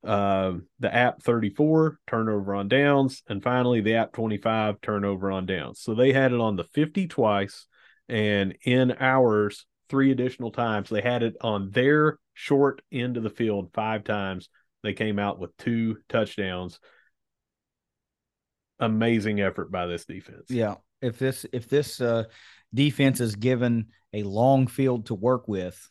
uh, 0.05 0.53
the 0.81 0.95
app 0.95 1.23
34 1.23 1.99
turnover 2.07 2.55
on 2.55 2.69
downs, 2.69 3.23
and 3.27 3.43
finally 3.43 3.81
the 3.81 3.95
app 3.95 4.13
25 4.13 4.81
turnover 4.81 5.31
on 5.31 5.47
downs. 5.47 5.81
So 5.81 5.95
they 5.95 6.13
had 6.13 6.33
it 6.33 6.41
on 6.41 6.57
the 6.57 6.65
50 6.65 7.09
twice, 7.09 7.67
and 8.09 8.57
in 8.63 8.95
ours, 9.01 9.67
three 9.89 10.11
additional 10.11 10.51
times. 10.51 10.91
They 10.91 11.03
had 11.03 11.23
it 11.23 11.37
on 11.41 11.71
their 11.71 12.19
short 12.35 12.83
end 12.93 13.17
of 13.17 13.23
the 13.23 13.31
field 13.31 13.71
five 13.73 14.05
times. 14.05 14.49
They 14.83 14.93
came 14.93 15.19
out 15.19 15.39
with 15.39 15.57
two 15.57 15.99
touchdowns. 16.09 16.79
Amazing 18.81 19.41
effort 19.41 19.70
by 19.70 19.87
this 19.87 20.05
defense. 20.05 20.51
Yeah. 20.51 20.77
If 21.01 21.18
this 21.18 21.47
if 21.53 21.68
this 21.68 22.01
uh, 22.01 22.25
defense 22.72 23.20
is 23.20 23.37
given 23.37 23.89
a 24.12 24.22
long 24.22 24.66
field 24.66 25.07
to 25.07 25.14
work 25.14 25.49
with, 25.49 25.91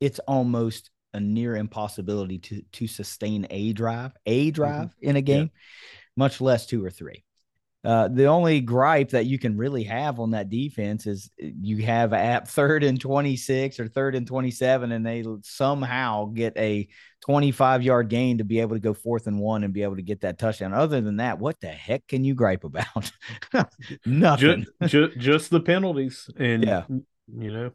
it's 0.00 0.18
almost 0.20 0.90
a 1.12 1.20
near 1.20 1.56
impossibility 1.56 2.38
to 2.38 2.62
to 2.72 2.86
sustain 2.86 3.46
a 3.50 3.72
drive, 3.72 4.12
a 4.26 4.46
mm-hmm. 4.46 4.54
drive 4.54 4.88
mm-hmm. 4.88 5.08
in 5.08 5.16
a 5.16 5.22
game, 5.22 5.50
yeah. 5.52 5.60
much 6.16 6.40
less 6.40 6.66
two 6.66 6.84
or 6.84 6.90
three. 6.90 7.24
Uh, 7.82 8.08
the 8.08 8.26
only 8.26 8.60
gripe 8.60 9.08
that 9.08 9.24
you 9.24 9.38
can 9.38 9.56
really 9.56 9.84
have 9.84 10.20
on 10.20 10.32
that 10.32 10.50
defense 10.50 11.06
is 11.06 11.30
uh, 11.42 11.46
you 11.62 11.78
have 11.78 12.12
at 12.12 12.46
third 12.46 12.84
and 12.84 13.00
26 13.00 13.80
or 13.80 13.88
third 13.88 14.14
and 14.14 14.26
27, 14.26 14.92
and 14.92 15.06
they 15.06 15.24
somehow 15.42 16.26
get 16.26 16.54
a 16.58 16.86
25 17.22 17.82
yard 17.82 18.10
gain 18.10 18.36
to 18.38 18.44
be 18.44 18.60
able 18.60 18.76
to 18.76 18.80
go 18.80 18.92
fourth 18.92 19.26
and 19.26 19.38
one 19.38 19.64
and 19.64 19.72
be 19.72 19.82
able 19.82 19.96
to 19.96 20.02
get 20.02 20.20
that 20.20 20.38
touchdown. 20.38 20.74
Other 20.74 21.00
than 21.00 21.16
that, 21.16 21.38
what 21.38 21.58
the 21.60 21.68
heck 21.68 22.06
can 22.06 22.22
you 22.22 22.34
gripe 22.34 22.64
about? 22.64 23.10
Nothing. 24.04 24.66
Just, 24.80 24.92
just, 24.92 25.18
just, 25.18 25.50
the 25.50 25.60
penalties. 25.60 26.28
And, 26.36 26.62
yeah. 26.62 26.84
you 26.88 27.50
know, 27.50 27.70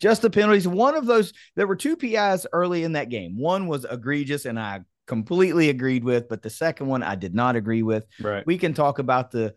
just 0.00 0.22
the 0.22 0.30
penalties. 0.30 0.68
One 0.68 0.94
of 0.94 1.06
those, 1.06 1.32
there 1.56 1.66
were 1.66 1.74
two 1.74 1.96
PIs 1.96 2.46
early 2.52 2.84
in 2.84 2.92
that 2.92 3.08
game. 3.08 3.36
One 3.36 3.66
was 3.66 3.84
egregious, 3.84 4.44
and 4.44 4.58
I 4.58 4.82
completely 5.08 5.70
agreed 5.70 6.04
with, 6.04 6.28
but 6.28 6.42
the 6.42 6.50
second 6.50 6.86
one 6.86 7.02
I 7.02 7.16
did 7.16 7.34
not 7.34 7.56
agree 7.56 7.82
with. 7.82 8.06
Right. 8.20 8.46
We 8.46 8.58
can 8.58 8.74
talk 8.74 9.00
about 9.00 9.32
the, 9.32 9.54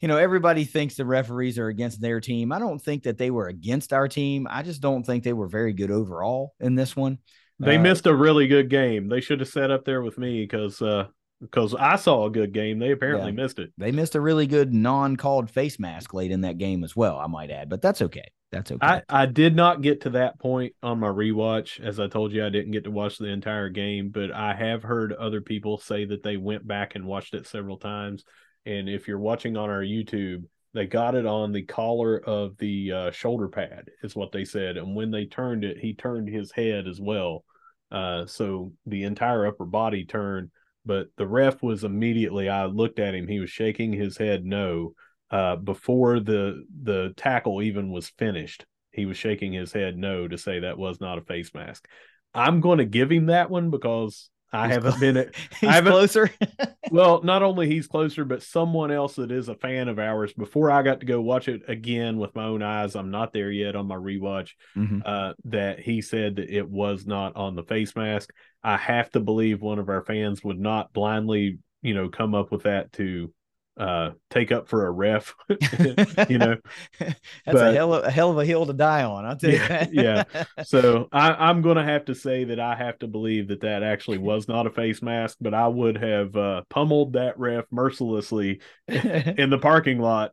you 0.00 0.08
know, 0.08 0.18
everybody 0.18 0.64
thinks 0.64 0.96
the 0.96 1.06
referees 1.06 1.58
are 1.58 1.68
against 1.68 2.02
their 2.02 2.20
team. 2.20 2.52
I 2.52 2.58
don't 2.58 2.80
think 2.80 3.04
that 3.04 3.16
they 3.16 3.30
were 3.30 3.46
against 3.46 3.94
our 3.94 4.08
team. 4.08 4.46
I 4.50 4.62
just 4.62 4.82
don't 4.82 5.04
think 5.04 5.24
they 5.24 5.32
were 5.32 5.48
very 5.48 5.72
good 5.72 5.90
overall 5.90 6.52
in 6.60 6.74
this 6.74 6.94
one. 6.94 7.18
They 7.58 7.76
uh, 7.76 7.80
missed 7.80 8.06
a 8.06 8.14
really 8.14 8.48
good 8.48 8.68
game. 8.68 9.08
They 9.08 9.22
should 9.22 9.40
have 9.40 9.48
sat 9.48 9.70
up 9.70 9.86
there 9.86 10.02
with 10.02 10.18
me 10.18 10.42
because 10.42 10.82
uh 10.82 11.06
because 11.40 11.74
I 11.74 11.96
saw 11.96 12.26
a 12.26 12.30
good 12.30 12.52
game. 12.52 12.78
They 12.78 12.92
apparently 12.92 13.30
yeah, 13.30 13.42
missed 13.42 13.58
it. 13.58 13.72
They 13.76 13.92
missed 13.92 14.14
a 14.14 14.20
really 14.20 14.46
good 14.46 14.72
non-called 14.72 15.50
face 15.50 15.78
mask 15.78 16.14
late 16.14 16.30
in 16.30 16.42
that 16.42 16.58
game 16.58 16.82
as 16.82 16.96
well. 16.96 17.18
I 17.18 17.26
might 17.26 17.50
add, 17.50 17.68
but 17.68 17.82
that's 17.82 18.02
okay. 18.02 18.30
That's 18.52 18.70
okay. 18.70 18.86
I, 18.86 19.02
I 19.08 19.26
did 19.26 19.56
not 19.56 19.82
get 19.82 20.02
to 20.02 20.10
that 20.10 20.38
point 20.38 20.74
on 20.82 21.00
my 21.00 21.08
rewatch. 21.08 21.80
As 21.80 21.98
I 21.98 22.06
told 22.06 22.32
you, 22.32 22.46
I 22.46 22.48
didn't 22.48 22.72
get 22.72 22.84
to 22.84 22.90
watch 22.90 23.18
the 23.18 23.26
entire 23.26 23.68
game, 23.68 24.10
but 24.10 24.30
I 24.32 24.54
have 24.54 24.82
heard 24.82 25.12
other 25.12 25.40
people 25.40 25.78
say 25.78 26.04
that 26.06 26.22
they 26.22 26.36
went 26.36 26.66
back 26.66 26.94
and 26.94 27.06
watched 27.06 27.34
it 27.34 27.46
several 27.46 27.76
times. 27.76 28.24
And 28.64 28.88
if 28.88 29.08
you're 29.08 29.18
watching 29.18 29.56
on 29.56 29.68
our 29.68 29.82
YouTube, 29.82 30.44
they 30.74 30.86
got 30.86 31.14
it 31.14 31.26
on 31.26 31.52
the 31.52 31.62
collar 31.62 32.18
of 32.18 32.56
the 32.58 32.92
uh, 32.92 33.10
shoulder 33.10 33.48
pad, 33.48 33.86
is 34.02 34.14
what 34.14 34.30
they 34.32 34.44
said. 34.44 34.76
And 34.76 34.94
when 34.94 35.10
they 35.10 35.26
turned 35.26 35.64
it, 35.64 35.78
he 35.78 35.94
turned 35.94 36.28
his 36.28 36.52
head 36.52 36.86
as 36.86 37.00
well. 37.00 37.44
Uh, 37.90 38.26
so 38.26 38.72
the 38.84 39.04
entire 39.04 39.46
upper 39.46 39.64
body 39.64 40.04
turned, 40.04 40.50
but 40.84 41.08
the 41.16 41.26
ref 41.26 41.62
was 41.62 41.84
immediately, 41.84 42.48
I 42.48 42.66
looked 42.66 42.98
at 42.98 43.14
him, 43.14 43.26
he 43.26 43.40
was 43.40 43.50
shaking 43.50 43.92
his 43.92 44.16
head 44.16 44.44
no 44.44 44.94
uh, 45.30 45.56
before 45.56 46.20
the 46.20 46.64
the 46.82 47.12
tackle 47.16 47.62
even 47.62 47.90
was 47.90 48.08
finished. 48.10 48.64
He 48.92 49.06
was 49.06 49.16
shaking 49.16 49.52
his 49.52 49.72
head 49.72 49.96
no 49.96 50.26
to 50.26 50.38
say 50.38 50.60
that 50.60 50.78
was 50.78 51.00
not 51.00 51.18
a 51.18 51.22
face 51.22 51.52
mask. 51.52 51.86
I'm 52.34 52.60
going 52.60 52.78
to 52.78 52.84
give 52.84 53.10
him 53.10 53.26
that 53.26 53.50
one 53.50 53.70
because 53.70 54.30
I 54.52 54.66
he's 54.66 54.74
haven't 54.74 55.00
been 55.00 55.16
at 55.16 55.34
he's 55.60 55.68
I 55.68 55.72
haven't, 55.72 55.92
closer. 55.92 56.30
well, 56.90 57.22
not 57.22 57.42
only 57.42 57.66
he's 57.66 57.86
closer, 57.86 58.24
but 58.24 58.42
someone 58.42 58.90
else 58.90 59.16
that 59.16 59.32
is 59.32 59.48
a 59.48 59.54
fan 59.54 59.88
of 59.88 59.98
ours. 59.98 60.32
Before 60.32 60.70
I 60.70 60.82
got 60.82 61.00
to 61.00 61.06
go 61.06 61.20
watch 61.20 61.48
it 61.48 61.62
again 61.68 62.18
with 62.18 62.34
my 62.34 62.44
own 62.44 62.62
eyes, 62.62 62.94
I'm 62.94 63.10
not 63.10 63.32
there 63.32 63.50
yet 63.50 63.76
on 63.76 63.88
my 63.88 63.96
rewatch. 63.96 64.50
Mm-hmm. 64.76 65.00
Uh, 65.04 65.32
that 65.46 65.80
he 65.80 66.00
said 66.00 66.36
that 66.36 66.50
it 66.50 66.68
was 66.68 67.06
not 67.06 67.36
on 67.36 67.54
the 67.54 67.64
face 67.64 67.96
mask. 67.96 68.30
I 68.62 68.76
have 68.76 69.10
to 69.10 69.20
believe 69.20 69.60
one 69.60 69.78
of 69.78 69.88
our 69.88 70.02
fans 70.02 70.42
would 70.44 70.60
not 70.60 70.92
blindly, 70.92 71.58
you 71.82 71.94
know, 71.94 72.08
come 72.08 72.34
up 72.34 72.50
with 72.52 72.64
that 72.64 72.92
to 72.92 73.32
uh 73.78 74.10
take 74.30 74.52
up 74.52 74.68
for 74.68 74.86
a 74.86 74.90
ref 74.90 75.34
you 76.28 76.38
know 76.38 76.56
that's 76.98 77.20
but, 77.44 77.56
a 77.56 77.72
hell 77.72 77.92
of 77.92 78.04
a 78.04 78.10
hell 78.10 78.30
of 78.30 78.38
a 78.38 78.44
hill 78.44 78.64
to 78.64 78.72
die 78.72 79.04
on 79.04 79.26
i'll 79.26 79.36
tell 79.36 79.50
yeah, 79.50 79.86
you 79.90 80.02
yeah. 80.02 80.24
So 80.64 81.08
I, 81.12 81.32
i'm 81.32 81.60
gonna 81.60 81.84
have 81.84 82.06
to 82.06 82.14
say 82.14 82.44
that 82.44 82.58
i 82.58 82.74
have 82.74 82.98
to 83.00 83.06
believe 83.06 83.48
that 83.48 83.60
that 83.60 83.82
actually 83.82 84.18
was 84.18 84.48
not 84.48 84.66
a 84.66 84.70
face 84.70 85.02
mask 85.02 85.36
but 85.40 85.52
i 85.52 85.68
would 85.68 85.98
have 85.98 86.34
uh 86.36 86.62
pummeled 86.70 87.14
that 87.14 87.38
ref 87.38 87.66
mercilessly 87.70 88.60
in 88.88 89.50
the 89.50 89.58
parking 89.60 89.98
lot 89.98 90.32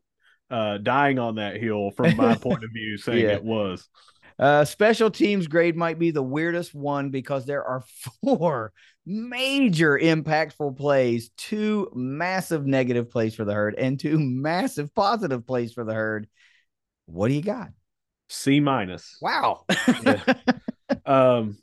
uh 0.50 0.78
dying 0.78 1.20
on 1.20 1.36
that 1.36 1.58
hill 1.58 1.92
from 1.92 2.16
my 2.16 2.36
point 2.36 2.64
of 2.64 2.72
view 2.72 2.98
saying 2.98 3.26
yeah. 3.26 3.32
it 3.32 3.44
was 3.44 3.90
uh, 4.40 4.66
special 4.66 5.12
teams 5.12 5.48
grade 5.48 5.76
might 5.76 6.00
be 6.00 6.12
the 6.12 6.24
weirdest 6.24 6.74
one 6.74 7.10
because 7.10 7.46
there 7.46 7.64
are 7.64 7.84
four 8.24 8.74
major 9.06 9.98
impactful 9.98 10.78
plays, 10.78 11.30
two 11.38 11.90
massive 11.94 12.66
negative 12.66 13.10
plays 13.10 13.36
for 13.36 13.46
the 13.46 13.54
herd, 13.54 13.76
and 13.76 14.00
two 14.00 14.18
massive 14.20 14.94
positive 14.94 15.46
plays 15.46 15.74
for 15.74 15.84
the 15.84 15.94
herd. 15.94 16.28
What 17.06 17.28
do 17.28 17.34
you 17.34 17.42
got? 17.42 17.70
C 18.30 18.60
minus. 18.60 19.18
Wow. 19.22 19.66
yeah. 20.04 20.22
Um, 21.06 21.58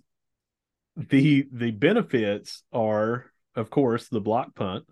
the 0.96 1.46
the 1.52 1.70
benefits 1.70 2.62
are, 2.72 3.26
of 3.54 3.70
course, 3.70 4.08
the 4.08 4.20
block 4.20 4.54
punt. 4.54 4.84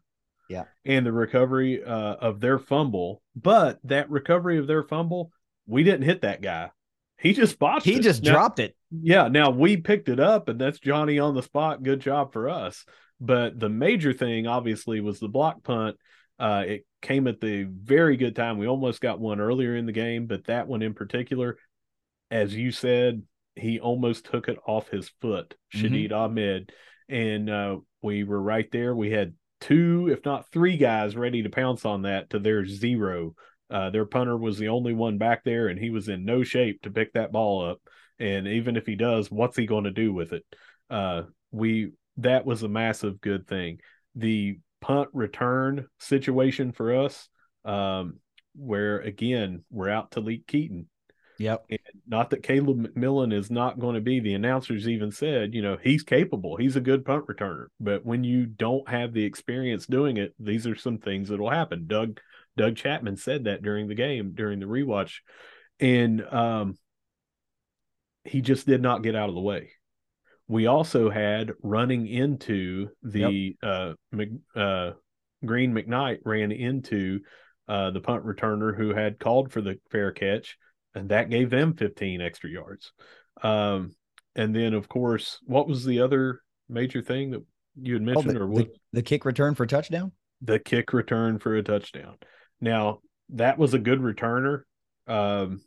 Yeah. 0.48 0.64
And 0.84 1.04
the 1.04 1.12
recovery 1.12 1.82
uh, 1.82 2.14
of 2.14 2.40
their 2.40 2.58
fumble, 2.58 3.22
but 3.34 3.80
that 3.84 4.08
recovery 4.10 4.58
of 4.58 4.66
their 4.66 4.82
fumble, 4.82 5.32
we 5.66 5.82
didn't 5.82 6.04
hit 6.04 6.22
that 6.22 6.40
guy. 6.40 6.70
He 7.18 7.32
just 7.32 7.58
botched 7.58 7.84
he 7.84 7.96
it. 7.96 8.02
just 8.02 8.22
now, 8.22 8.32
dropped 8.32 8.60
it. 8.60 8.76
Yeah. 8.90 9.28
Now 9.28 9.50
we 9.50 9.76
picked 9.76 10.08
it 10.08 10.20
up, 10.20 10.48
and 10.48 10.60
that's 10.60 10.78
Johnny 10.78 11.18
on 11.18 11.34
the 11.34 11.42
spot. 11.42 11.82
Good 11.82 12.00
job 12.00 12.32
for 12.32 12.48
us. 12.48 12.84
But 13.20 13.58
the 13.58 13.68
major 13.68 14.12
thing, 14.12 14.46
obviously, 14.46 15.00
was 15.00 15.18
the 15.18 15.28
block 15.28 15.64
punt. 15.64 15.96
Uh, 16.38 16.64
it 16.66 16.86
came 17.02 17.26
at 17.26 17.40
the 17.40 17.64
very 17.64 18.16
good 18.16 18.36
time. 18.36 18.58
We 18.58 18.68
almost 18.68 19.00
got 19.00 19.18
one 19.18 19.40
earlier 19.40 19.74
in 19.74 19.86
the 19.86 19.92
game, 19.92 20.26
but 20.26 20.46
that 20.46 20.68
one 20.68 20.82
in 20.82 20.94
particular, 20.94 21.58
as 22.30 22.54
you 22.54 22.70
said, 22.70 23.22
he 23.56 23.80
almost 23.80 24.26
took 24.26 24.48
it 24.48 24.58
off 24.66 24.88
his 24.88 25.10
foot, 25.20 25.56
Shadid 25.74 26.10
mm-hmm. 26.10 26.14
Ahmed. 26.14 26.72
And 27.08 27.50
uh, 27.50 27.78
we 28.02 28.22
were 28.22 28.40
right 28.40 28.70
there. 28.70 28.94
We 28.94 29.10
had 29.10 29.34
two, 29.60 30.08
if 30.12 30.24
not 30.24 30.50
three 30.52 30.76
guys 30.76 31.16
ready 31.16 31.42
to 31.42 31.50
pounce 31.50 31.84
on 31.84 32.02
that 32.02 32.30
to 32.30 32.38
their 32.38 32.64
zero. 32.64 33.34
Uh, 33.70 33.90
their 33.90 34.06
punter 34.06 34.36
was 34.36 34.58
the 34.58 34.68
only 34.68 34.94
one 34.94 35.18
back 35.18 35.44
there, 35.44 35.68
and 35.68 35.78
he 35.78 35.90
was 35.90 36.08
in 36.08 36.24
no 36.24 36.42
shape 36.42 36.82
to 36.82 36.90
pick 36.90 37.12
that 37.12 37.32
ball 37.32 37.68
up. 37.68 37.80
And 38.18 38.48
even 38.48 38.76
if 38.76 38.86
he 38.86 38.96
does, 38.96 39.30
what's 39.30 39.56
he 39.56 39.66
going 39.66 39.84
to 39.84 39.90
do 39.90 40.12
with 40.12 40.32
it? 40.32 40.44
Uh, 40.90 41.22
we 41.50 41.92
that 42.16 42.44
was 42.44 42.62
a 42.62 42.68
massive 42.68 43.20
good 43.20 43.46
thing. 43.46 43.78
The 44.14 44.58
punt 44.80 45.08
return 45.12 45.86
situation 45.98 46.72
for 46.72 47.04
us, 47.04 47.28
um, 47.64 48.18
where 48.56 48.98
again 49.00 49.64
we're 49.70 49.90
out 49.90 50.10
Talik 50.10 50.46
Keaton. 50.46 50.88
Yep. 51.38 51.66
And 51.70 51.78
not 52.06 52.30
that 52.30 52.42
Caleb 52.42 52.84
McMillan 52.84 53.32
is 53.32 53.48
not 53.48 53.78
going 53.78 53.94
to 53.94 54.00
be. 54.00 54.18
The 54.18 54.34
announcers 54.34 54.88
even 54.88 55.12
said, 55.12 55.54
you 55.54 55.62
know, 55.62 55.78
he's 55.80 56.02
capable. 56.02 56.56
He's 56.56 56.74
a 56.74 56.80
good 56.80 57.04
punt 57.04 57.26
returner. 57.26 57.66
But 57.78 58.04
when 58.04 58.24
you 58.24 58.44
don't 58.44 58.88
have 58.88 59.12
the 59.12 59.22
experience 59.22 59.86
doing 59.86 60.16
it, 60.16 60.34
these 60.40 60.66
are 60.66 60.74
some 60.74 60.98
things 60.98 61.28
that 61.28 61.38
will 61.38 61.50
happen. 61.50 61.86
Doug 61.86 62.18
Doug 62.58 62.76
Chapman 62.76 63.16
said 63.16 63.44
that 63.44 63.62
during 63.62 63.88
the 63.88 63.94
game, 63.94 64.32
during 64.34 64.60
the 64.60 64.66
rewatch. 64.66 65.16
And 65.80 66.22
um, 66.22 66.78
he 68.24 68.40
just 68.40 68.66
did 68.66 68.82
not 68.82 69.02
get 69.02 69.14
out 69.14 69.28
of 69.28 69.34
the 69.34 69.40
way. 69.40 69.70
We 70.46 70.66
also 70.66 71.10
had 71.10 71.52
running 71.62 72.06
into 72.06 72.88
the 73.02 73.56
yep. 73.62 73.96
uh, 74.14 74.58
uh, 74.58 74.92
Green 75.44 75.74
McKnight 75.74 76.20
ran 76.24 76.52
into 76.52 77.20
uh, 77.68 77.90
the 77.90 78.00
punt 78.00 78.24
returner 78.24 78.76
who 78.76 78.94
had 78.94 79.18
called 79.18 79.52
for 79.52 79.60
the 79.60 79.78
fair 79.90 80.10
catch, 80.10 80.56
and 80.94 81.10
that 81.10 81.30
gave 81.30 81.50
them 81.50 81.74
15 81.74 82.22
extra 82.22 82.50
yards. 82.50 82.92
Um, 83.42 83.94
and 84.34 84.54
then, 84.54 84.72
of 84.72 84.88
course, 84.88 85.38
what 85.44 85.68
was 85.68 85.84
the 85.84 86.00
other 86.00 86.40
major 86.68 87.02
thing 87.02 87.32
that 87.32 87.44
you 87.80 87.94
had 87.94 88.02
mentioned, 88.02 88.30
oh, 88.30 88.32
the, 88.32 88.40
or 88.40 88.48
what? 88.48 88.66
The, 88.66 88.78
the 88.94 89.02
kick 89.02 89.24
return 89.24 89.54
for 89.54 89.66
touchdown. 89.66 90.12
The 90.40 90.58
kick 90.58 90.92
return 90.92 91.38
for 91.38 91.54
a 91.56 91.62
touchdown. 91.62 92.16
Now 92.60 93.00
that 93.30 93.58
was 93.58 93.74
a 93.74 93.78
good 93.78 94.00
returner, 94.00 94.62
um, 95.06 95.60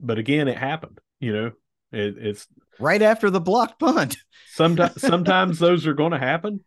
but 0.00 0.18
again, 0.18 0.48
it 0.48 0.58
happened. 0.58 1.00
You 1.20 1.32
know, 1.32 1.46
it, 1.92 2.16
it's 2.18 2.46
right 2.78 3.02
after 3.02 3.30
the 3.30 3.40
blocked 3.40 3.78
punt. 3.78 4.16
sometimes, 4.48 5.00
sometimes 5.00 5.58
those 5.58 5.86
are 5.86 5.94
going 5.94 6.12
to 6.12 6.18
happen, 6.18 6.60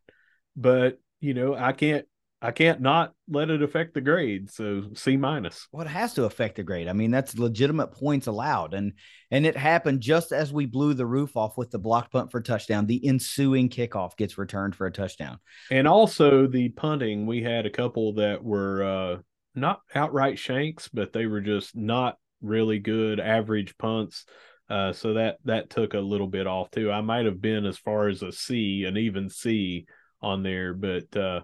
but 0.56 1.00
you 1.20 1.34
know, 1.34 1.56
I 1.56 1.74
can't, 1.74 2.06
I 2.46 2.52
can't 2.52 2.80
not 2.80 3.14
let 3.28 3.50
it 3.50 3.64
affect 3.64 3.96
the 3.96 4.02
grade. 4.02 4.52
So 4.52 4.84
C 4.94 5.18
minus. 5.18 5.68
Well, 5.72 5.84
it 5.84 5.90
has 5.90 6.14
to 6.14 6.26
affect 6.26 6.58
the 6.58 6.64
grade. 6.64 6.88
I 6.88 6.94
mean, 6.94 7.10
that's 7.10 7.40
legitimate 7.40 7.88
points 7.88 8.28
allowed, 8.28 8.76
and 8.76 8.94
and 9.32 9.48
it 9.48 9.58
happened 9.58 10.02
just 10.02 10.32
as 10.32 10.54
we 10.54 10.68
blew 10.68 10.94
the 10.94 11.08
roof 11.08 11.36
off 11.36 11.58
with 11.58 11.72
the 11.72 11.80
blocked 11.80 12.12
punt 12.12 12.30
for 12.30 12.42
touchdown. 12.42 12.86
The 12.86 13.04
ensuing 13.08 13.70
kickoff 13.70 14.16
gets 14.16 14.38
returned 14.38 14.76
for 14.76 14.86
a 14.86 14.92
touchdown, 14.92 15.40
and 15.72 15.88
also 15.88 16.46
the 16.46 16.70
punting. 16.70 17.26
We 17.26 17.42
had 17.42 17.66
a 17.66 17.72
couple 17.72 18.14
that 18.14 18.44
were 18.44 18.84
uh, 18.84 19.22
not 19.56 19.82
outright 19.96 20.38
shanks, 20.38 20.88
but 20.88 21.14
they 21.14 21.26
were 21.26 21.42
just 21.42 21.76
not 21.76 22.18
really 22.42 22.78
good 22.78 23.20
average 23.20 23.76
punts. 23.80 24.24
Uh, 24.70 24.94
so 24.94 25.16
that 25.16 25.38
that 25.46 25.72
took 25.72 25.96
a 25.96 26.00
little 26.00 26.28
bit 26.28 26.46
off 26.46 26.70
too. 26.70 26.92
I 26.92 27.02
might 27.02 27.26
have 27.26 27.42
been 27.42 27.66
as 27.66 27.80
far 27.80 28.08
as 28.08 28.22
a 28.22 28.32
C, 28.32 28.84
an 28.84 28.98
even 28.98 29.32
C 29.32 29.88
on 30.22 30.44
there, 30.44 30.76
but 30.76 31.18
uh, 31.18 31.42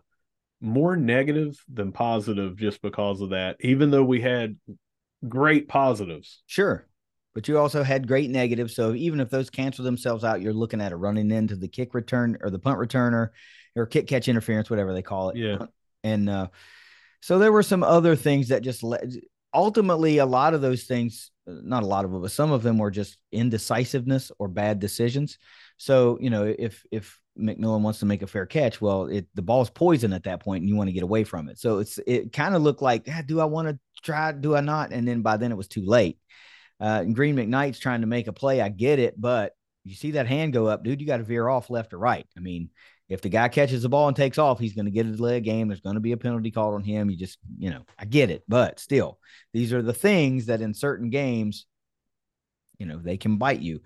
more 0.61 0.95
negative 0.95 1.57
than 1.71 1.91
positive 1.91 2.55
just 2.55 2.81
because 2.81 3.21
of 3.21 3.31
that. 3.31 3.57
Even 3.59 3.91
though 3.91 4.03
we 4.03 4.21
had 4.21 4.57
great 5.27 5.67
positives, 5.67 6.43
sure, 6.45 6.87
but 7.33 7.47
you 7.47 7.57
also 7.57 7.83
had 7.83 8.07
great 8.07 8.29
negatives. 8.29 8.75
So 8.75 8.93
even 8.93 9.19
if 9.19 9.29
those 9.29 9.49
cancel 9.49 9.83
themselves 9.83 10.23
out, 10.23 10.41
you're 10.41 10.53
looking 10.53 10.81
at 10.81 10.91
it 10.91 10.97
running 10.97 11.31
into 11.31 11.55
the 11.55 11.67
kick 11.67 11.93
return 11.93 12.37
or 12.41 12.49
the 12.49 12.59
punt 12.59 12.79
returner 12.79 13.29
or 13.75 13.85
kick 13.85 14.07
catch 14.07 14.27
interference, 14.27 14.69
whatever 14.69 14.93
they 14.93 15.01
call 15.01 15.29
it. 15.29 15.37
Yeah, 15.37 15.65
and 16.03 16.29
uh, 16.29 16.47
so 17.21 17.39
there 17.39 17.51
were 17.51 17.63
some 17.63 17.83
other 17.83 18.15
things 18.15 18.49
that 18.49 18.61
just 18.61 18.83
led. 18.83 19.13
Ultimately, 19.53 20.19
a 20.19 20.25
lot 20.25 20.53
of 20.53 20.61
those 20.61 20.83
things 20.83 21.31
not 21.47 21.83
a 21.83 21.87
lot 21.87 22.05
of 22.05 22.11
them, 22.11 22.21
but 22.21 22.31
some 22.31 22.51
of 22.51 22.63
them 22.63 22.77
were 22.77 22.91
just 22.91 23.17
indecisiveness 23.31 24.31
or 24.39 24.47
bad 24.47 24.79
decisions. 24.79 25.37
So, 25.77 26.17
you 26.21 26.29
know, 26.29 26.53
if 26.57 26.83
if 26.91 27.19
McMillan 27.39 27.81
wants 27.81 27.99
to 27.99 28.05
make 28.05 28.21
a 28.21 28.27
fair 28.27 28.45
catch, 28.45 28.81
well, 28.81 29.05
it 29.05 29.27
the 29.35 29.41
ball's 29.41 29.69
poison 29.69 30.13
at 30.13 30.23
that 30.23 30.41
point 30.41 30.61
and 30.61 30.69
you 30.69 30.75
want 30.75 30.89
to 30.89 30.93
get 30.93 31.03
away 31.03 31.23
from 31.23 31.49
it. 31.49 31.59
So 31.59 31.79
it's 31.79 31.99
it 32.05 32.33
kind 32.33 32.55
of 32.55 32.61
looked 32.61 32.81
like, 32.81 33.07
ah, 33.09 33.21
do 33.25 33.39
I 33.39 33.45
want 33.45 33.69
to 33.69 33.79
try? 34.03 34.31
Do 34.31 34.55
I 34.55 34.61
not? 34.61 34.91
And 34.91 35.07
then 35.07 35.21
by 35.21 35.37
then 35.37 35.51
it 35.51 35.57
was 35.57 35.67
too 35.67 35.85
late. 35.85 36.17
Uh, 36.79 37.01
and 37.01 37.15
Green 37.15 37.35
McKnight's 37.35 37.79
trying 37.79 38.01
to 38.01 38.07
make 38.07 38.27
a 38.27 38.33
play. 38.33 38.59
I 38.59 38.69
get 38.69 38.99
it, 38.99 39.19
but 39.19 39.53
you 39.83 39.95
see 39.95 40.11
that 40.11 40.27
hand 40.27 40.53
go 40.53 40.67
up, 40.67 40.83
dude, 40.83 40.99
you 40.99 41.07
got 41.07 41.17
to 41.17 41.23
veer 41.23 41.47
off 41.47 41.69
left 41.69 41.93
or 41.93 41.99
right. 41.99 42.25
I 42.35 42.39
mean, 42.39 42.69
if 43.07 43.21
the 43.21 43.29
guy 43.29 43.49
catches 43.49 43.81
the 43.81 43.89
ball 43.89 44.07
and 44.07 44.15
takes 44.15 44.37
off, 44.37 44.59
he's 44.59 44.73
going 44.73 44.85
to 44.85 44.91
get 44.91 45.05
a 45.05 45.09
leg 45.09 45.43
game. 45.43 45.67
There's 45.67 45.81
going 45.81 45.95
to 45.95 46.01
be 46.01 46.13
a 46.13 46.17
penalty 46.17 46.49
called 46.49 46.75
on 46.75 46.83
him. 46.83 47.09
You 47.09 47.17
just, 47.17 47.39
you 47.57 47.69
know, 47.69 47.85
I 47.99 48.05
get 48.05 48.29
it, 48.29 48.43
but 48.47 48.79
still, 48.79 49.19
these 49.53 49.73
are 49.73 49.81
the 49.81 49.93
things 49.93 50.45
that 50.47 50.61
in 50.61 50.73
certain 50.73 51.09
games, 51.09 51.65
you 52.77 52.85
know, 52.85 52.97
they 52.97 53.17
can 53.17 53.37
bite 53.37 53.59
you. 53.61 53.81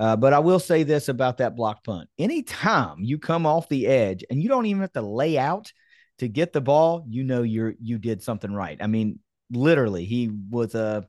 Uh, 0.00 0.16
but 0.16 0.32
I 0.32 0.38
will 0.38 0.58
say 0.58 0.82
this 0.82 1.08
about 1.08 1.38
that 1.38 1.54
block 1.54 1.84
punt: 1.84 2.08
anytime 2.18 2.96
you 3.00 3.18
come 3.18 3.44
off 3.44 3.68
the 3.68 3.86
edge 3.86 4.24
and 4.30 4.42
you 4.42 4.48
don't 4.48 4.66
even 4.66 4.80
have 4.80 4.92
to 4.94 5.02
lay 5.02 5.36
out 5.36 5.72
to 6.18 6.26
get 6.26 6.54
the 6.54 6.62
ball, 6.62 7.04
you 7.06 7.22
know 7.22 7.42
you're 7.42 7.74
you 7.80 7.98
did 7.98 8.22
something 8.22 8.52
right. 8.52 8.78
I 8.80 8.86
mean, 8.86 9.18
literally, 9.50 10.06
he 10.06 10.30
was 10.48 10.74
a 10.74 11.06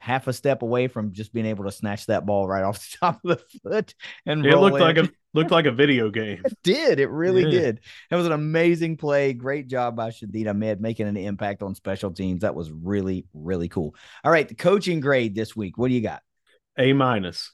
half 0.00 0.26
a 0.26 0.32
step 0.32 0.62
away 0.62 0.88
from 0.88 1.12
just 1.12 1.32
being 1.32 1.46
able 1.46 1.62
to 1.64 1.70
snatch 1.70 2.06
that 2.06 2.26
ball 2.26 2.48
right 2.48 2.64
off 2.64 2.80
the 2.80 2.96
top 2.98 3.20
of 3.24 3.38
the 3.38 3.58
foot 3.62 3.94
and 4.26 4.44
it 4.44 4.58
looked 4.58 4.74
in. 4.74 4.82
like 4.82 4.96
a 4.96 5.08
looked 5.32 5.52
like 5.52 5.66
a 5.66 5.70
video 5.70 6.10
game. 6.10 6.42
It 6.44 6.58
did. 6.64 6.98
It 6.98 7.08
really 7.08 7.44
yeah. 7.44 7.50
did. 7.50 7.80
It 8.10 8.16
was 8.16 8.26
an 8.26 8.32
amazing 8.32 8.96
play. 8.96 9.32
Great 9.32 9.68
job 9.68 9.94
by 9.94 10.10
Shadid 10.10 10.50
Ahmed 10.50 10.80
making 10.80 11.06
an 11.06 11.16
impact 11.16 11.62
on 11.62 11.76
special 11.76 12.10
teams. 12.10 12.40
That 12.40 12.56
was 12.56 12.72
really, 12.72 13.26
really 13.32 13.68
cool. 13.68 13.94
All 14.24 14.32
right. 14.32 14.48
The 14.48 14.56
coaching 14.56 14.98
grade 14.98 15.36
this 15.36 15.54
week. 15.54 15.78
What 15.78 15.86
do 15.86 15.94
you 15.94 16.00
got? 16.00 16.22
A 16.76 16.92
minus. 16.92 17.52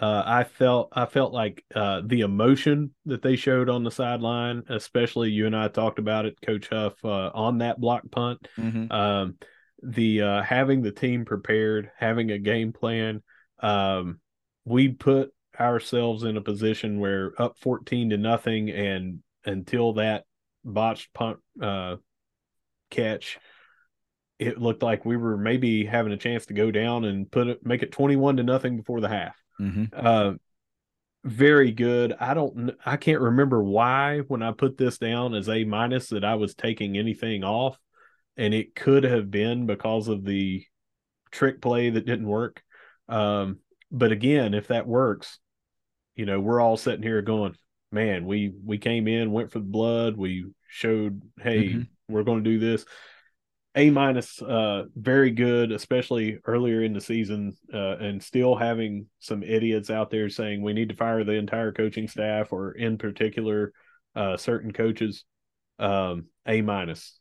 Uh, 0.00 0.22
I 0.24 0.44
felt 0.44 0.88
I 0.92 1.04
felt 1.04 1.34
like 1.34 1.62
uh, 1.74 2.00
the 2.06 2.22
emotion 2.22 2.94
that 3.04 3.20
they 3.20 3.36
showed 3.36 3.68
on 3.68 3.84
the 3.84 3.90
sideline, 3.90 4.62
especially 4.70 5.30
you 5.30 5.44
and 5.44 5.54
I 5.54 5.68
talked 5.68 5.98
about 5.98 6.24
it, 6.24 6.40
Coach 6.40 6.68
Huff, 6.68 6.94
uh, 7.04 7.30
on 7.34 7.58
that 7.58 7.78
block 7.78 8.10
punt. 8.10 8.48
Mm-hmm. 8.56 8.90
Um, 8.90 9.36
the 9.82 10.22
uh, 10.22 10.42
having 10.42 10.80
the 10.80 10.90
team 10.90 11.26
prepared, 11.26 11.90
having 11.98 12.30
a 12.30 12.38
game 12.38 12.72
plan. 12.72 13.22
Um, 13.60 14.20
we 14.64 14.88
put 14.88 15.34
ourselves 15.58 16.22
in 16.22 16.38
a 16.38 16.42
position 16.42 16.98
where 16.98 17.32
up 17.38 17.58
14 17.58 18.10
to 18.10 18.16
nothing 18.16 18.70
and 18.70 19.18
until 19.44 19.94
that 19.94 20.24
botched 20.64 21.12
punt 21.12 21.38
uh, 21.60 21.96
catch 22.90 23.38
it 24.38 24.58
looked 24.58 24.82
like 24.82 25.04
we 25.04 25.18
were 25.18 25.36
maybe 25.36 25.84
having 25.84 26.12
a 26.12 26.16
chance 26.16 26.46
to 26.46 26.54
go 26.54 26.70
down 26.70 27.04
and 27.04 27.30
put 27.30 27.46
it 27.46 27.66
make 27.66 27.82
it 27.82 27.92
21 27.92 28.38
to 28.38 28.42
nothing 28.42 28.78
before 28.78 29.00
the 29.02 29.08
half 29.08 29.36
mm-hmm. 29.60 29.84
uh, 29.92 30.32
very 31.22 31.70
good 31.70 32.14
i 32.18 32.32
don't 32.32 32.70
i 32.86 32.96
can't 32.96 33.20
remember 33.20 33.62
why 33.62 34.20
when 34.28 34.42
i 34.42 34.50
put 34.52 34.78
this 34.78 34.96
down 34.96 35.34
as 35.34 35.50
a 35.50 35.64
minus 35.64 36.08
that 36.08 36.24
i 36.24 36.34
was 36.34 36.54
taking 36.54 36.96
anything 36.96 37.44
off 37.44 37.78
and 38.36 38.54
it 38.54 38.74
could 38.74 39.04
have 39.04 39.30
been 39.30 39.66
because 39.66 40.08
of 40.08 40.24
the 40.24 40.64
trick 41.30 41.60
play 41.60 41.90
that 41.90 42.06
didn't 42.06 42.26
work. 42.26 42.62
Um, 43.08 43.58
but 43.90 44.12
again, 44.12 44.54
if 44.54 44.68
that 44.68 44.86
works, 44.86 45.38
you 46.16 46.26
know, 46.26 46.40
we're 46.40 46.60
all 46.60 46.76
sitting 46.76 47.02
here 47.02 47.22
going, 47.22 47.54
man, 47.92 48.24
we 48.24 48.52
we 48.64 48.78
came 48.78 49.08
in, 49.08 49.32
went 49.32 49.50
for 49.50 49.58
the 49.58 49.64
blood, 49.64 50.16
we 50.16 50.46
showed, 50.68 51.22
hey, 51.40 51.68
mm-hmm. 51.68 51.82
we're 52.08 52.22
going 52.22 52.42
to 52.42 52.50
do 52.50 52.58
this. 52.58 52.84
A 53.76 53.90
minus, 53.90 54.42
uh, 54.42 54.84
very 54.96 55.30
good, 55.30 55.70
especially 55.70 56.38
earlier 56.44 56.82
in 56.82 56.92
the 56.92 57.00
season, 57.00 57.56
uh, 57.72 57.96
and 57.98 58.22
still 58.22 58.56
having 58.56 59.06
some 59.20 59.44
idiots 59.44 59.90
out 59.90 60.10
there 60.10 60.28
saying 60.28 60.60
we 60.62 60.72
need 60.72 60.88
to 60.88 60.96
fire 60.96 61.22
the 61.22 61.34
entire 61.34 61.70
coaching 61.70 62.08
staff 62.08 62.52
or 62.52 62.72
in 62.72 62.98
particular, 62.98 63.72
uh, 64.16 64.36
certain 64.36 64.72
coaches. 64.72 65.24
Um, 65.78 66.26
a 66.46 66.60
minus, 66.60 67.18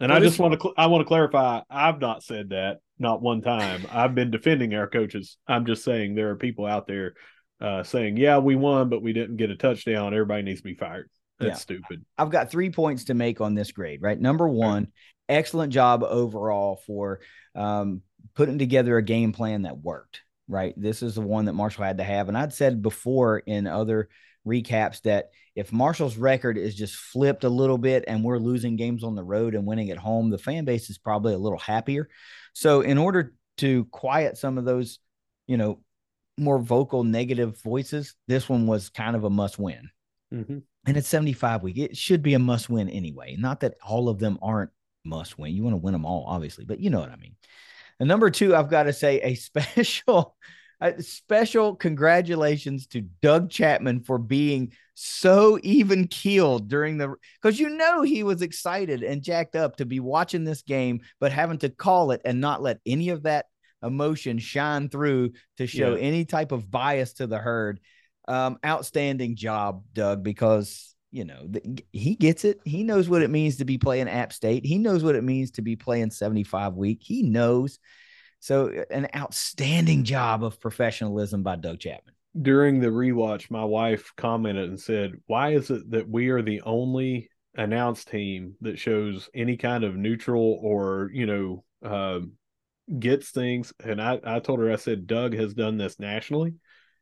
and 0.00 0.12
I 0.12 0.20
just 0.20 0.38
want 0.38 0.54
to 0.54 0.60
cl- 0.60 0.74
I 0.78 0.86
want 0.86 1.02
to 1.02 1.06
clarify. 1.06 1.60
I've 1.68 2.00
not 2.00 2.22
said 2.22 2.50
that, 2.50 2.78
not 2.98 3.20
one 3.20 3.42
time. 3.42 3.86
I've 3.90 4.14
been 4.14 4.30
defending 4.30 4.74
our 4.74 4.86
coaches. 4.86 5.36
I'm 5.46 5.66
just 5.66 5.84
saying 5.84 6.14
there 6.14 6.30
are 6.30 6.36
people 6.36 6.64
out 6.64 6.86
there 6.86 7.14
uh, 7.60 7.82
saying, 7.82 8.16
"Yeah, 8.16 8.38
we 8.38 8.56
won, 8.56 8.88
but 8.88 9.02
we 9.02 9.12
didn't 9.12 9.36
get 9.36 9.50
a 9.50 9.56
touchdown. 9.56 10.14
Everybody 10.14 10.42
needs 10.42 10.60
to 10.60 10.64
be 10.64 10.74
fired." 10.74 11.10
That's 11.38 11.48
yeah. 11.48 11.54
stupid. 11.56 12.04
I've 12.16 12.30
got 12.30 12.50
three 12.50 12.70
points 12.70 13.04
to 13.04 13.14
make 13.14 13.40
on 13.40 13.54
this 13.54 13.72
grade. 13.72 14.00
Right, 14.00 14.18
number 14.18 14.48
one. 14.48 14.88
Excellent 15.28 15.72
job 15.72 16.02
overall 16.02 16.80
for 16.86 17.20
um, 17.54 18.02
putting 18.34 18.58
together 18.58 18.96
a 18.96 19.02
game 19.02 19.32
plan 19.32 19.62
that 19.62 19.78
worked. 19.78 20.22
Right, 20.48 20.74
this 20.76 21.02
is 21.02 21.16
the 21.16 21.22
one 21.22 21.46
that 21.46 21.54
Marshall 21.54 21.82
had 21.82 21.98
to 21.98 22.04
have, 22.04 22.28
and 22.28 22.38
I'd 22.38 22.52
said 22.52 22.80
before 22.80 23.40
in 23.40 23.66
other 23.66 24.08
recaps 24.46 25.02
that 25.02 25.30
if 25.56 25.72
Marshall's 25.72 26.16
record 26.16 26.56
is 26.56 26.74
just 26.74 26.94
flipped 26.94 27.44
a 27.44 27.48
little 27.48 27.78
bit 27.78 28.04
and 28.06 28.22
we're 28.22 28.38
losing 28.38 28.76
games 28.76 29.02
on 29.02 29.16
the 29.16 29.24
road 29.24 29.54
and 29.54 29.66
winning 29.66 29.90
at 29.90 29.98
home, 29.98 30.30
the 30.30 30.38
fan 30.38 30.64
base 30.64 30.88
is 30.88 30.98
probably 30.98 31.34
a 31.34 31.38
little 31.38 31.58
happier. 31.58 32.08
So, 32.52 32.82
in 32.82 32.98
order 32.98 33.34
to 33.58 33.86
quiet 33.86 34.36
some 34.36 34.58
of 34.58 34.64
those, 34.64 34.98
you 35.46 35.56
know, 35.56 35.80
more 36.38 36.58
vocal 36.58 37.04
negative 37.04 37.60
voices, 37.62 38.14
this 38.28 38.48
one 38.48 38.66
was 38.66 38.90
kind 38.90 39.16
of 39.16 39.24
a 39.24 39.30
must 39.30 39.58
win. 39.58 39.90
Mm-hmm. 40.32 40.58
And 40.86 40.96
it's 40.96 41.08
75 41.08 41.62
week. 41.62 41.78
It 41.78 41.96
should 41.96 42.22
be 42.22 42.34
a 42.34 42.38
must 42.38 42.68
win 42.68 42.88
anyway. 42.88 43.36
Not 43.38 43.60
that 43.60 43.74
all 43.82 44.08
of 44.08 44.18
them 44.18 44.38
aren't 44.42 44.70
must 45.06 45.38
win. 45.38 45.54
You 45.54 45.62
want 45.62 45.74
to 45.74 45.78
win 45.78 45.92
them 45.92 46.04
all, 46.04 46.24
obviously, 46.26 46.64
but 46.64 46.80
you 46.80 46.90
know 46.90 47.00
what 47.00 47.10
I 47.10 47.16
mean. 47.16 47.36
And 47.98 48.08
number 48.08 48.30
two, 48.30 48.54
I've 48.54 48.70
got 48.70 48.84
to 48.84 48.92
say 48.92 49.20
a 49.20 49.34
special 49.36 50.36
uh, 50.80 50.92
special 50.98 51.74
congratulations 51.74 52.86
to 52.88 53.00
Doug 53.22 53.50
Chapman 53.50 54.00
for 54.00 54.18
being 54.18 54.72
so 54.94 55.58
even 55.62 56.06
keeled 56.06 56.68
during 56.68 56.98
the 56.98 57.14
because 57.40 57.58
you 57.58 57.70
know 57.70 58.02
he 58.02 58.22
was 58.22 58.42
excited 58.42 59.02
and 59.02 59.22
jacked 59.22 59.56
up 59.56 59.76
to 59.76 59.86
be 59.86 60.00
watching 60.00 60.44
this 60.44 60.62
game, 60.62 61.00
but 61.20 61.32
having 61.32 61.58
to 61.58 61.68
call 61.68 62.10
it 62.10 62.20
and 62.24 62.40
not 62.40 62.62
let 62.62 62.80
any 62.84 63.10
of 63.10 63.22
that 63.22 63.46
emotion 63.82 64.38
shine 64.38 64.88
through 64.88 65.32
to 65.58 65.66
show 65.66 65.94
yeah. 65.94 66.02
any 66.02 66.24
type 66.24 66.52
of 66.52 66.70
bias 66.70 67.14
to 67.14 67.26
the 67.26 67.38
herd. 67.38 67.80
Um, 68.28 68.58
outstanding 68.66 69.36
job, 69.36 69.84
Doug, 69.92 70.24
because 70.24 70.95
you 71.16 71.24
know 71.24 71.46
the, 71.48 71.82
he 71.92 72.14
gets 72.14 72.44
it. 72.44 72.60
He 72.64 72.84
knows 72.84 73.08
what 73.08 73.22
it 73.22 73.30
means 73.30 73.56
to 73.56 73.64
be 73.64 73.78
playing 73.78 74.08
App 74.08 74.32
State. 74.32 74.64
He 74.64 74.78
knows 74.78 75.02
what 75.02 75.16
it 75.16 75.24
means 75.24 75.52
to 75.52 75.62
be 75.62 75.76
playing 75.76 76.10
75 76.10 76.74
week. 76.74 76.98
He 77.00 77.22
knows 77.22 77.78
so, 78.40 78.68
uh, 78.68 78.84
an 78.90 79.08
outstanding 79.16 80.04
job 80.04 80.44
of 80.44 80.60
professionalism 80.60 81.42
by 81.42 81.56
Doug 81.56 81.80
Chapman. 81.80 82.14
During 82.40 82.80
the 82.80 82.88
rewatch, 82.88 83.50
my 83.50 83.64
wife 83.64 84.12
commented 84.16 84.68
and 84.68 84.80
said, 84.80 85.14
Why 85.26 85.54
is 85.54 85.70
it 85.70 85.90
that 85.90 86.08
we 86.08 86.28
are 86.28 86.42
the 86.42 86.60
only 86.62 87.30
announced 87.56 88.08
team 88.08 88.54
that 88.60 88.78
shows 88.78 89.30
any 89.34 89.56
kind 89.56 89.84
of 89.84 89.96
neutral 89.96 90.60
or, 90.62 91.10
you 91.12 91.26
know, 91.26 91.64
uh, 91.82 92.20
gets 92.98 93.30
things? 93.30 93.72
And 93.82 94.00
I, 94.00 94.20
I 94.22 94.38
told 94.40 94.60
her, 94.60 94.70
I 94.70 94.76
said, 94.76 95.06
Doug 95.06 95.34
has 95.34 95.54
done 95.54 95.78
this 95.78 95.98
nationally. 95.98 96.54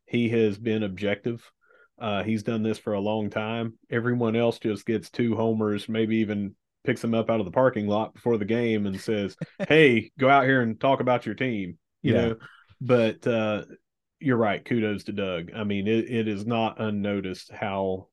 He 0.06 0.28
has 0.30 0.56
been 0.56 0.82
objective. 0.82 1.50
Uh, 1.98 2.22
he's 2.22 2.42
done 2.42 2.62
this 2.62 2.78
for 2.78 2.94
a 2.94 3.00
long 3.00 3.30
time. 3.30 3.74
Everyone 3.90 4.36
else 4.36 4.58
just 4.58 4.84
gets 4.84 5.10
two 5.10 5.36
homers, 5.36 5.88
maybe 5.88 6.16
even 6.16 6.54
picks 6.84 7.00
them 7.00 7.14
up 7.14 7.30
out 7.30 7.40
of 7.40 7.46
the 7.46 7.52
parking 7.52 7.86
lot 7.86 8.14
before 8.14 8.36
the 8.36 8.44
game 8.44 8.86
and 8.86 9.00
says, 9.00 9.36
"Hey, 9.68 10.10
go 10.18 10.28
out 10.28 10.44
here 10.44 10.60
and 10.60 10.78
talk 10.78 11.00
about 11.00 11.26
your 11.26 11.34
team." 11.34 11.78
You 12.02 12.14
yeah. 12.14 12.20
know, 12.20 12.36
but 12.80 13.26
uh, 13.26 13.62
you're 14.20 14.36
right. 14.36 14.64
Kudos 14.64 15.04
to 15.04 15.12
Doug. 15.12 15.52
I 15.54 15.64
mean, 15.64 15.86
it, 15.86 16.10
it 16.10 16.28
is 16.28 16.46
not 16.46 16.80
unnoticed 16.80 17.52
how, 17.52 18.08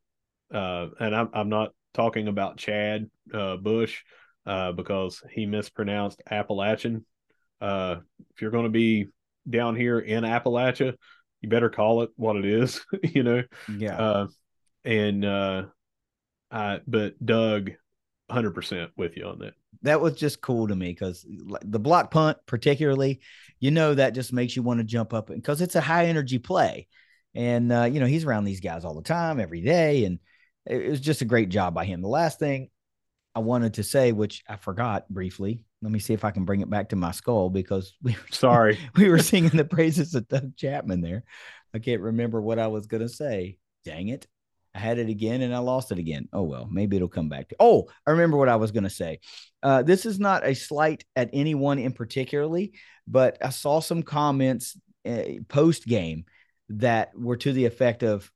uh, 0.53 0.87
and 0.99 1.15
I'm 1.15 1.29
I'm 1.33 1.49
not 1.49 1.73
talking 1.93 2.27
about 2.27 2.57
Chad 2.57 3.09
uh, 3.33 3.57
Bush 3.57 4.01
uh, 4.45 4.71
because 4.71 5.23
he 5.31 5.45
mispronounced 5.45 6.21
Appalachian. 6.29 7.05
Uh, 7.59 7.97
if 8.33 8.41
you're 8.41 8.51
going 8.51 8.65
to 8.65 8.69
be 8.69 9.07
down 9.49 9.75
here 9.75 9.99
in 9.99 10.23
Appalachia, 10.23 10.93
you 11.41 11.49
better 11.49 11.69
call 11.69 12.03
it 12.03 12.11
what 12.15 12.35
it 12.37 12.45
is. 12.45 12.85
you 13.03 13.23
know. 13.23 13.43
Yeah. 13.77 13.97
Uh, 13.97 14.27
and 14.83 15.25
uh, 15.25 15.63
I, 16.49 16.79
but 16.87 17.23
Doug 17.23 17.71
100% 18.31 18.89
with 18.97 19.17
you 19.17 19.25
on 19.25 19.39
that. 19.39 19.53
That 19.83 20.01
was 20.01 20.15
just 20.15 20.41
cool 20.41 20.67
to 20.67 20.75
me 20.75 20.91
because 20.91 21.25
the 21.63 21.79
block 21.79 22.11
punt, 22.11 22.37
particularly, 22.45 23.21
you 23.59 23.71
know, 23.71 23.93
that 23.93 24.13
just 24.13 24.33
makes 24.33 24.55
you 24.55 24.63
want 24.63 24.79
to 24.79 24.83
jump 24.83 25.13
up 25.13 25.27
because 25.27 25.61
it's 25.61 25.75
a 25.75 25.81
high 25.81 26.05
energy 26.05 26.39
play. 26.39 26.87
And, 27.33 27.71
uh, 27.71 27.83
you 27.83 27.99
know, 27.99 28.05
he's 28.05 28.25
around 28.25 28.43
these 28.43 28.59
guys 28.59 28.85
all 28.85 28.95
the 28.95 29.01
time, 29.01 29.39
every 29.39 29.61
day. 29.61 30.05
And 30.05 30.19
it 30.65 30.89
was 30.89 31.01
just 31.01 31.21
a 31.21 31.25
great 31.25 31.49
job 31.49 31.73
by 31.73 31.85
him. 31.85 32.01
The 32.01 32.07
last 32.07 32.39
thing 32.39 32.69
I 33.33 33.39
wanted 33.39 33.75
to 33.75 33.83
say, 33.83 34.11
which 34.11 34.43
I 34.47 34.57
forgot 34.57 35.09
briefly, 35.09 35.63
let 35.81 35.91
me 35.91 35.99
see 35.99 36.13
if 36.13 36.23
I 36.23 36.31
can 36.31 36.45
bring 36.45 36.61
it 36.61 36.69
back 36.69 36.89
to 36.89 36.95
my 36.95 37.11
skull 37.11 37.49
because 37.49 37.95
we 38.01 38.13
were, 38.13 38.31
sorry, 38.31 38.79
we 38.95 39.09
were 39.09 39.19
singing 39.19 39.51
the 39.51 39.65
praises 39.65 40.15
of 40.15 40.27
Doug 40.27 40.55
Chapman 40.55 41.01
there. 41.01 41.23
I 41.73 41.79
can't 41.79 42.01
remember 42.01 42.41
what 42.41 42.59
I 42.59 42.67
was 42.67 42.87
going 42.87 43.01
to 43.01 43.09
say. 43.09 43.57
Dang 43.85 44.09
it. 44.09 44.27
I 44.73 44.79
had 44.79 44.99
it 44.99 45.09
again 45.09 45.41
and 45.41 45.53
I 45.53 45.57
lost 45.57 45.91
it 45.91 45.99
again. 45.99 46.29
Oh 46.31 46.43
well, 46.43 46.67
maybe 46.71 46.95
it'll 46.95 47.09
come 47.09 47.27
back 47.27 47.49
to. 47.49 47.55
Oh, 47.59 47.89
I 48.07 48.11
remember 48.11 48.37
what 48.37 48.47
I 48.47 48.55
was 48.55 48.71
going 48.71 48.85
to 48.85 48.89
say. 48.89 49.19
Uh, 49.61 49.83
this 49.83 50.05
is 50.05 50.17
not 50.17 50.45
a 50.45 50.53
slight 50.53 51.03
at 51.15 51.29
anyone 51.33 51.77
in 51.77 51.91
particularly, 51.91 52.73
but 53.05 53.37
I 53.43 53.49
saw 53.49 53.81
some 53.81 54.01
comments 54.01 54.77
uh, 55.05 55.23
post 55.49 55.85
game 55.85 56.23
that 56.69 57.11
were 57.17 57.35
to 57.37 57.51
the 57.51 57.65
effect 57.65 58.01
of 58.01 58.31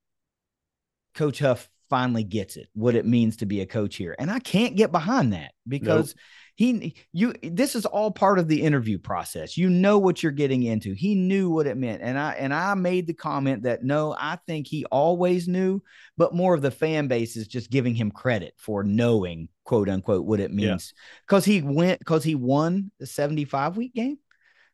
Coach 1.14 1.40
Huff 1.40 1.70
finally 1.90 2.26
gets 2.26 2.58
it, 2.58 2.68
what 2.74 2.96
it 2.96 3.06
means 3.06 3.38
to 3.38 3.46
be 3.46 3.62
a 3.62 3.66
coach 3.66 3.96
here, 3.96 4.14
and 4.20 4.30
I 4.30 4.40
can't 4.40 4.76
get 4.76 4.92
behind 4.92 5.34
that 5.34 5.54
because. 5.68 6.16
Nope 6.16 6.24
he 6.56 6.96
you 7.12 7.34
this 7.44 7.76
is 7.76 7.86
all 7.86 8.10
part 8.10 8.40
of 8.40 8.48
the 8.48 8.62
interview 8.62 8.98
process 8.98 9.58
you 9.58 9.70
know 9.70 9.98
what 10.00 10.24
you're 10.24 10.32
getting 10.32 10.64
into 10.64 10.94
he 10.94 11.14
knew 11.14 11.50
what 11.50 11.68
it 11.68 11.78
meant 11.78 12.02
and 12.02 12.18
i 12.18 12.32
and 12.34 12.54
i 12.54 12.74
made 12.74 13.06
the 13.06 13.14
comment 13.14 13.64
that 13.64 13.84
no 13.84 14.16
i 14.18 14.38
think 14.48 14.66
he 14.66 14.86
always 14.86 15.48
knew 15.48 15.82
but 16.18 16.34
more 16.34 16.54
of 16.54 16.62
the 16.62 16.72
fan 16.72 17.08
base 17.08 17.36
is 17.36 17.48
just 17.48 17.70
giving 17.70 17.94
him 17.94 18.10
credit 18.10 18.54
for 18.58 18.84
knowing 18.84 19.50
quote 19.66 19.90
unquote 19.90 20.26
what 20.26 20.40
it 20.40 20.52
means 20.52 20.94
because 21.28 21.48
yeah. 21.48 21.56
he 21.56 21.62
went 21.62 22.00
because 22.00 22.24
he 22.24 22.36
won 22.36 22.90
the 23.00 23.06
75 23.06 23.76
week 23.78 23.94
game 23.94 24.18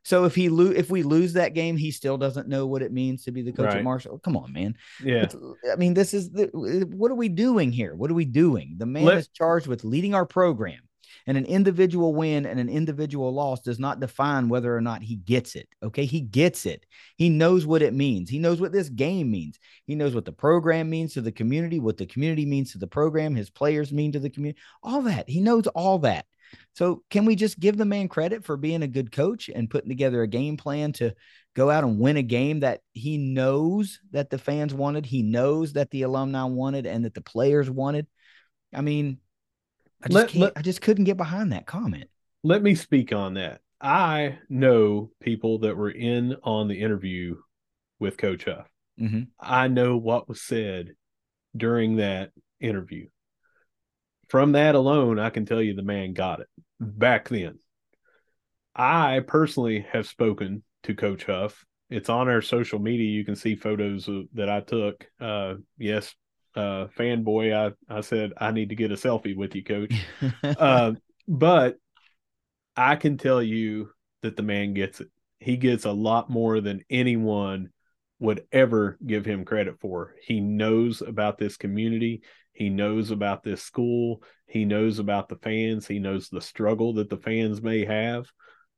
so 0.04 0.26
if 0.26 0.34
he 0.34 0.50
lose, 0.50 0.76
if 0.78 0.90
we 0.90 1.04
lose 1.04 1.34
that 1.34 1.54
game, 1.54 1.78
he 1.78 1.92
still 1.92 2.18
doesn't 2.18 2.48
know 2.48 2.66
what 2.66 2.82
it 2.82 2.92
means 2.92 3.24
to 3.26 3.32
be 3.32 3.44
the 3.44 3.52
coach 3.52 3.68
right. 3.68 3.78
at 3.78 3.84
Marshall. 3.84 4.18
Come 4.18 4.36
on, 4.36 4.52
man. 4.52 4.76
Yeah. 5.04 5.24
It's, 5.24 5.36
I 5.72 5.76
mean, 5.76 5.94
this 5.94 6.16
is 6.16 6.32
the, 6.32 6.48
what 6.92 7.12
are 7.12 7.16
we 7.16 7.30
doing 7.30 7.72
here? 7.72 7.96
What 7.96 8.10
are 8.10 8.16
we 8.16 8.26
doing? 8.26 8.78
The 8.78 8.88
man 8.88 9.06
Let, 9.06 9.18
is 9.18 9.28
charged 9.28 9.68
with 9.68 9.84
leading 9.84 10.16
our 10.16 10.26
program. 10.26 10.80
And 11.28 11.38
an 11.38 11.46
individual 11.46 12.14
win 12.14 12.46
and 12.46 12.60
an 12.60 12.70
individual 12.70 13.34
loss 13.34 13.62
does 13.62 13.80
not 13.80 14.00
define 14.00 14.50
whether 14.50 14.76
or 14.76 14.82
not 14.82 15.04
he 15.04 15.16
gets 15.18 15.56
it. 15.56 15.68
Okay. 15.84 16.06
He 16.06 16.22
gets 16.22 16.66
it. 16.66 16.86
He 17.18 17.30
knows 17.30 17.66
what 17.66 17.82
it 17.82 17.94
means. 17.94 18.30
He 18.30 18.40
knows 18.40 18.60
what 18.60 18.72
this 18.72 18.90
game 18.90 19.32
means. 19.32 19.60
He 19.86 19.96
knows 19.96 20.16
what 20.16 20.26
the 20.26 20.32
program 20.32 20.90
means 20.90 21.14
to 21.14 21.22
the 21.22 21.32
community, 21.32 21.80
what 21.80 21.98
the 21.98 22.06
community 22.06 22.46
means 22.46 22.72
to 22.72 22.78
the 22.78 22.88
program, 22.88 23.36
his 23.36 23.50
players 23.50 23.92
mean 23.92 24.12
to 24.14 24.20
the 24.20 24.30
community, 24.30 24.60
all 24.84 25.02
that. 25.04 25.30
He 25.30 25.42
knows 25.42 25.68
all 25.68 26.00
that. 26.00 26.26
So, 26.74 27.04
can 27.10 27.26
we 27.26 27.36
just 27.36 27.60
give 27.60 27.78
the 27.78 27.86
man 27.86 28.08
credit 28.08 28.44
for 28.44 28.58
being 28.58 28.84
a 28.84 28.88
good 28.88 29.12
coach 29.12 29.50
and 29.50 29.70
putting 29.70 29.90
together 29.90 30.22
a 30.22 30.28
game 30.28 30.58
plan 30.58 30.94
to 30.94 31.14
go 31.56 31.70
out 31.70 31.84
and 31.84 32.00
win 32.00 32.18
a 32.18 32.24
game 32.24 32.62
that 32.62 32.82
he 32.94 33.18
knows 33.18 34.00
that 34.12 34.30
the 34.30 34.38
fans 34.38 34.74
wanted, 34.74 35.06
he 35.06 35.22
knows 35.22 35.74
that 35.74 35.92
the 35.92 36.04
alumni 36.04 36.44
wanted, 36.44 36.86
and 36.86 37.06
that 37.06 37.14
the 37.14 37.22
players 37.22 37.70
wanted? 37.70 38.08
I 38.74 38.82
mean, 38.82 39.20
I 40.04 40.08
just 40.08 40.14
let, 40.14 40.30
can't. 40.30 40.42
Let, 40.42 40.54
I 40.58 40.62
just 40.62 40.82
couldn't 40.82 41.06
get 41.06 41.18
behind 41.18 41.52
that 41.52 41.66
comment. 41.66 42.10
Let 42.44 42.64
me 42.64 42.76
speak 42.76 43.14
on 43.14 43.36
that. 43.36 43.62
I 43.80 44.40
know 44.50 45.12
people 45.20 45.60
that 45.60 45.78
were 45.78 45.92
in 45.92 46.36
on 46.44 46.68
the 46.68 46.82
interview 46.82 47.38
with 48.00 48.18
Coach 48.18 48.46
Huff. 48.46 48.68
Mm-hmm. 49.00 49.24
I 49.40 49.68
know 49.68 49.98
what 49.98 50.30
was 50.30 50.42
said 50.42 50.96
during 51.56 51.98
that 51.98 52.32
interview. 52.60 53.08
From 54.30 54.54
that 54.54 54.76
alone, 54.76 55.20
I 55.20 55.30
can 55.30 55.46
tell 55.46 55.62
you 55.62 55.74
the 55.74 55.84
man 55.84 56.14
got 56.14 56.40
it 56.40 56.48
back 56.80 57.30
then. 57.30 57.60
I 58.76 59.22
personally 59.28 59.86
have 59.92 60.08
spoken 60.08 60.64
to 60.84 60.96
Coach 60.96 61.26
Huff. 61.26 61.66
It's 61.90 62.10
on 62.10 62.30
our 62.30 62.42
social 62.42 62.80
media. 62.80 63.10
You 63.10 63.26
can 63.26 63.36
see 63.36 63.56
photos 63.56 64.08
of, 64.08 64.26
that 64.34 64.50
I 64.50 64.62
took. 64.62 65.06
Uh, 65.20 65.56
yes, 65.78 66.16
uh, 66.56 66.88
fanboy, 66.98 67.56
I, 67.56 67.94
I 67.94 68.02
said, 68.02 68.34
I 68.38 68.52
need 68.52 68.70
to 68.70 68.76
get 68.76 68.92
a 68.92 68.96
selfie 68.96 69.36
with 69.36 69.56
you, 69.56 69.64
coach. 69.64 69.94
uh, 70.44 70.94
but 71.28 71.78
I 72.76 72.96
can 72.96 73.18
tell 73.18 73.42
you 73.42 73.90
that 74.22 74.36
the 74.36 74.44
man 74.44 74.74
gets 74.74 75.02
it. 75.02 75.10
He 75.40 75.58
gets 75.58 75.86
a 75.86 75.92
lot 75.92 76.30
more 76.30 76.62
than 76.62 76.84
anyone 76.90 77.70
would 78.20 78.46
ever 78.52 78.98
give 79.06 79.26
him 79.26 79.46
credit 79.46 79.80
for. 79.80 80.14
He 80.22 80.40
knows 80.40 81.02
about 81.02 81.38
this 81.38 81.58
community. 81.58 82.22
He 82.54 82.70
knows 82.70 83.10
about 83.10 83.42
this 83.44 83.64
school. 83.64 84.22
He 84.46 84.66
knows 84.66 85.00
about 85.00 85.30
the 85.30 85.38
fans. 85.38 85.88
He 85.88 85.98
knows 85.98 86.30
the 86.30 86.42
struggle 86.42 86.94
that 86.94 87.10
the 87.10 87.18
fans 87.18 87.62
may 87.62 87.86
have, 87.86 88.28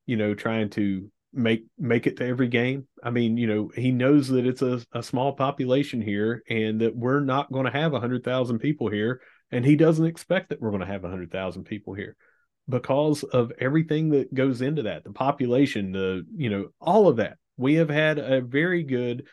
you 0.06 0.16
know, 0.16 0.34
trying 0.34 0.70
to 0.72 1.12
make 1.34 1.66
make 1.78 2.08
it 2.08 2.18
to 2.18 2.26
every 2.26 2.48
game. 2.48 2.88
I 3.04 3.10
mean, 3.10 3.38
you 3.38 3.48
know, 3.48 3.72
he 3.76 3.92
knows 3.92 4.28
that 4.30 4.46
it's 4.46 4.62
a, 4.62 4.82
a 4.94 5.04
small 5.04 5.34
population 5.34 6.02
here 6.02 6.44
and 6.50 6.82
that 6.82 6.96
we're 6.96 7.20
not 7.20 7.52
going 7.52 7.66
to 7.66 7.72
have 7.72 7.94
a 7.94 8.00
hundred 8.00 8.24
thousand 8.24 8.60
people 8.60 8.90
here. 8.90 9.22
And 9.52 9.66
he 9.66 9.76
doesn't 9.76 10.06
expect 10.06 10.50
that 10.50 10.62
we're 10.62 10.72
going 10.72 10.82
to 10.82 10.88
have 10.88 11.04
a 11.04 11.10
hundred 11.10 11.32
thousand 11.32 11.66
people 11.66 11.94
here 11.94 12.16
because 12.70 13.24
of 13.24 13.52
everything 13.60 14.10
that 14.10 14.34
goes 14.34 14.62
into 14.62 14.84
that, 14.84 15.04
the 15.04 15.12
population, 15.12 15.92
the, 15.92 16.26
you 16.36 16.50
know, 16.50 16.68
all 16.80 17.08
of 17.08 17.18
that. 17.18 17.38
We 17.58 17.76
have 17.76 17.90
had 17.90 18.18
a 18.18 18.42
very 18.42 18.84
good 18.84 19.28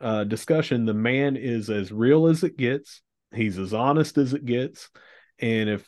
uh, 0.00 0.24
discussion. 0.24 0.86
The 0.86 0.94
man 0.94 1.36
is 1.36 1.68
as 1.68 1.92
real 1.92 2.26
as 2.26 2.42
it 2.42 2.56
gets. 2.56 3.02
He's 3.34 3.58
as 3.58 3.74
honest 3.74 4.18
as 4.18 4.34
it 4.34 4.44
gets. 4.44 4.88
And 5.38 5.68
if 5.68 5.86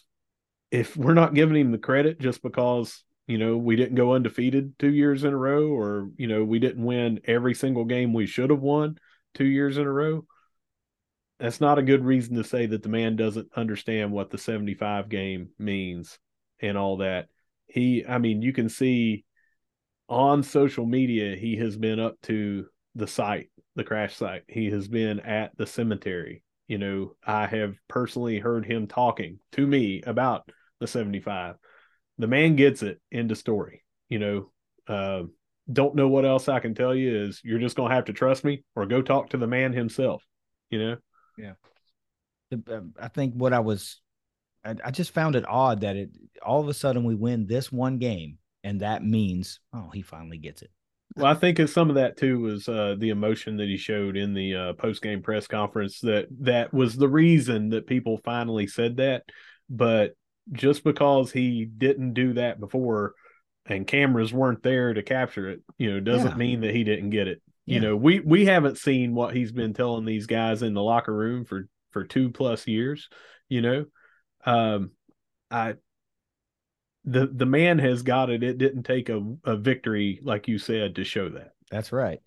if 0.71 0.97
we're 0.97 1.15
not 1.15 1.35
giving 1.35 1.57
him 1.57 1.71
the 1.71 1.79
credit 1.79 2.19
just 2.19 2.43
because 2.43 3.05
you 3.27 3.39
know, 3.39 3.57
we 3.57 3.77
didn't 3.77 3.95
go 3.95 4.15
undefeated 4.15 4.79
two 4.79 4.93
years 4.93 5.25
in 5.25 5.33
a 5.33 5.37
row, 5.37 5.69
or, 5.69 6.11
you 6.17 6.27
know, 6.27 6.45
we 6.45 6.59
didn't 6.59 6.85
win 6.85 7.21
every 7.25 7.55
single 7.55 7.85
game 7.85 8.13
we 8.13 8.27
should 8.27 8.51
have 8.51 8.61
won 8.61 8.99
two 9.35 9.47
years 9.47 9.79
in 9.79 9.87
a 9.87 9.93
row. 9.93 10.25
That's 11.39 11.61
not 11.61 11.79
a 11.79 11.83
good 11.83 12.05
reason 12.05 12.37
to 12.37 12.45
say 12.45 12.67
that 12.67 12.83
the 12.83 12.89
man 12.89 13.17
doesn't 13.17 13.49
understand 13.57 14.13
what 14.13 14.31
the 14.31 14.39
75 14.39 15.09
game 15.09 15.51
means 15.59 16.19
and 16.61 16.77
all 16.77 16.99
that. 16.99 17.29
He, 17.67 18.05
I 18.07 18.19
mean, 18.19 18.43
you 18.43 18.53
can 18.53 18.69
see 18.69 19.25
on 20.09 20.43
social 20.43 20.87
media, 20.87 21.37
he 21.37 21.57
has 21.57 21.77
been 21.77 21.99
up 21.99 22.21
to 22.23 22.67
the 22.95 23.07
site, 23.07 23.51
the 23.77 23.85
crash 23.85 24.15
site. 24.15 24.43
He 24.47 24.71
has 24.71 24.89
been 24.89 25.21
at 25.21 25.57
the 25.57 25.67
cemetery. 25.67 26.43
You 26.69 26.79
know, 26.79 27.17
I 27.27 27.47
have 27.47 27.77
personally 27.89 28.39
heard 28.39 28.67
him 28.67 28.87
talking 28.87 29.39
to 29.53 29.67
me 29.67 30.03
about 30.03 30.49
the 30.81 30.87
75 30.87 31.57
the 32.19 32.27
man 32.27 32.57
gets 32.57 32.83
it. 32.83 33.01
End 33.13 33.31
of 33.31 33.39
story. 33.39 33.85
You 34.09 34.19
know, 34.19 34.53
uh, 34.89 35.23
don't 35.71 35.95
know 35.95 36.09
what 36.09 36.25
else 36.25 36.49
I 36.49 36.61
can 36.61 36.75
tell 36.75 36.95
you 36.95 37.25
is 37.25 37.41
you're 37.45 37.59
just 37.59 37.77
going 37.77 37.91
to 37.91 37.95
have 37.95 38.07
to 38.07 38.13
trust 38.13 38.45
me 38.45 38.65
or 38.75 38.87
go 38.87 39.03
talk 39.03 39.31
to 39.31 39.37
the 39.37 39.47
man 39.47 39.73
himself, 39.73 40.25
you 40.71 40.79
know? 40.79 40.97
Yeah. 41.39 41.53
Um, 42.71 42.93
I 43.01 43.09
think 43.09 43.35
what 43.35 43.53
I 43.53 43.61
was, 43.61 44.01
I, 44.65 44.75
I 44.85 44.91
just 44.91 45.13
found 45.13 45.37
it 45.37 45.49
odd 45.49 45.81
that 45.81 45.97
it 45.97 46.11
all 46.45 46.61
of 46.61 46.69
a 46.69 46.75
sudden 46.75 47.05
we 47.05 47.15
win 47.15 47.47
this 47.47 47.73
one 47.73 47.99
game 47.99 48.39
and 48.65 48.81
that 48.81 49.05
means, 49.05 49.61
oh, 49.73 49.91
he 49.93 50.03
finally 50.03 50.39
gets 50.39 50.63
it. 50.63 50.71
Well, 51.17 51.27
I 51.27 51.35
think 51.35 51.67
some 51.69 51.91
of 51.91 51.97
that 51.97 52.17
too 52.17 52.41
was 52.41 52.69
uh, 52.69 52.97
the 52.99 53.11
emotion 53.11 53.59
that 53.59 53.69
he 53.69 53.77
showed 53.77 54.17
in 54.17 54.33
the 54.33 54.55
uh, 54.55 54.73
post 54.75 55.03
game 55.03 55.23
press 55.23 55.47
conference. 55.47 56.01
That 56.01 56.27
that 56.41 56.73
was 56.73 56.97
the 56.97 57.09
reason 57.09 57.71
that 57.71 57.87
people 57.87 58.19
finally 58.25 58.67
said 58.67 58.97
that. 58.97 59.25
But 59.69 60.15
just 60.51 60.83
because 60.85 61.31
he 61.31 61.65
didn't 61.65 62.15
do 62.15 62.33
that 62.35 62.59
before, 62.59 63.15
and 63.67 63.87
cameras 63.87 64.33
weren't 64.33 64.63
there 64.63 64.93
to 64.93 65.03
capture 65.03 65.49
it, 65.49 65.61
you 65.79 65.93
know, 65.93 66.01
doesn't 66.01 66.33
yeah. 66.33 66.37
mean 66.37 66.61
that 66.63 66.75
he 66.75 66.83
didn't 66.85 67.11
get 67.11 67.29
it. 67.29 67.41
Yeah. 67.67 67.75
You 67.75 67.81
know, 67.81 67.97
we 67.97 68.21
we 68.21 68.47
haven't 68.47 68.79
seen 68.79 69.15
what 69.15 69.37
he's 69.37 69.53
been 69.53 69.73
telling 69.73 70.05
these 70.05 70.27
guys 70.27 70.63
in 70.63 70.75
the 70.75 70.83
locker 70.83 71.15
room 71.15 71.45
for 71.45 71.69
for 71.91 72.05
two 72.05 72.31
plus 72.31 72.67
years. 72.67 73.09
You 73.49 73.63
know, 73.63 73.85
um, 74.45 74.91
I 75.51 75.75
the 77.05 77.27
the 77.27 77.47
man 77.47 77.79
has 77.79 78.03
got 78.03 78.31
it. 78.31 78.43
It 78.43 78.59
didn't 78.59 78.83
take 78.85 79.09
a, 79.09 79.23
a 79.45 79.57
victory, 79.57 80.21
like 80.23 80.49
you 80.49 80.59
said, 80.59 80.97
to 80.97 81.05
show 81.05 81.29
that. 81.31 81.53
That's 81.71 81.93
right. 81.93 82.21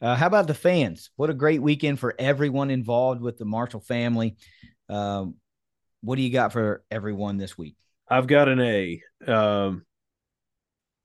Uh, 0.00 0.16
how 0.16 0.26
about 0.26 0.46
the 0.46 0.54
fans? 0.54 1.10
What 1.16 1.30
a 1.30 1.34
great 1.34 1.62
weekend 1.62 1.98
for 1.98 2.14
everyone 2.18 2.70
involved 2.70 3.20
with 3.20 3.38
the 3.38 3.44
Marshall 3.44 3.80
family. 3.80 4.36
Um, 4.88 5.36
what 6.04 6.16
do 6.16 6.22
you 6.22 6.30
got 6.30 6.52
for 6.52 6.82
everyone 6.90 7.36
this 7.36 7.56
week? 7.56 7.76
I've 8.08 8.26
got 8.26 8.48
an 8.48 8.60
A. 8.60 9.02
Um, 9.26 9.84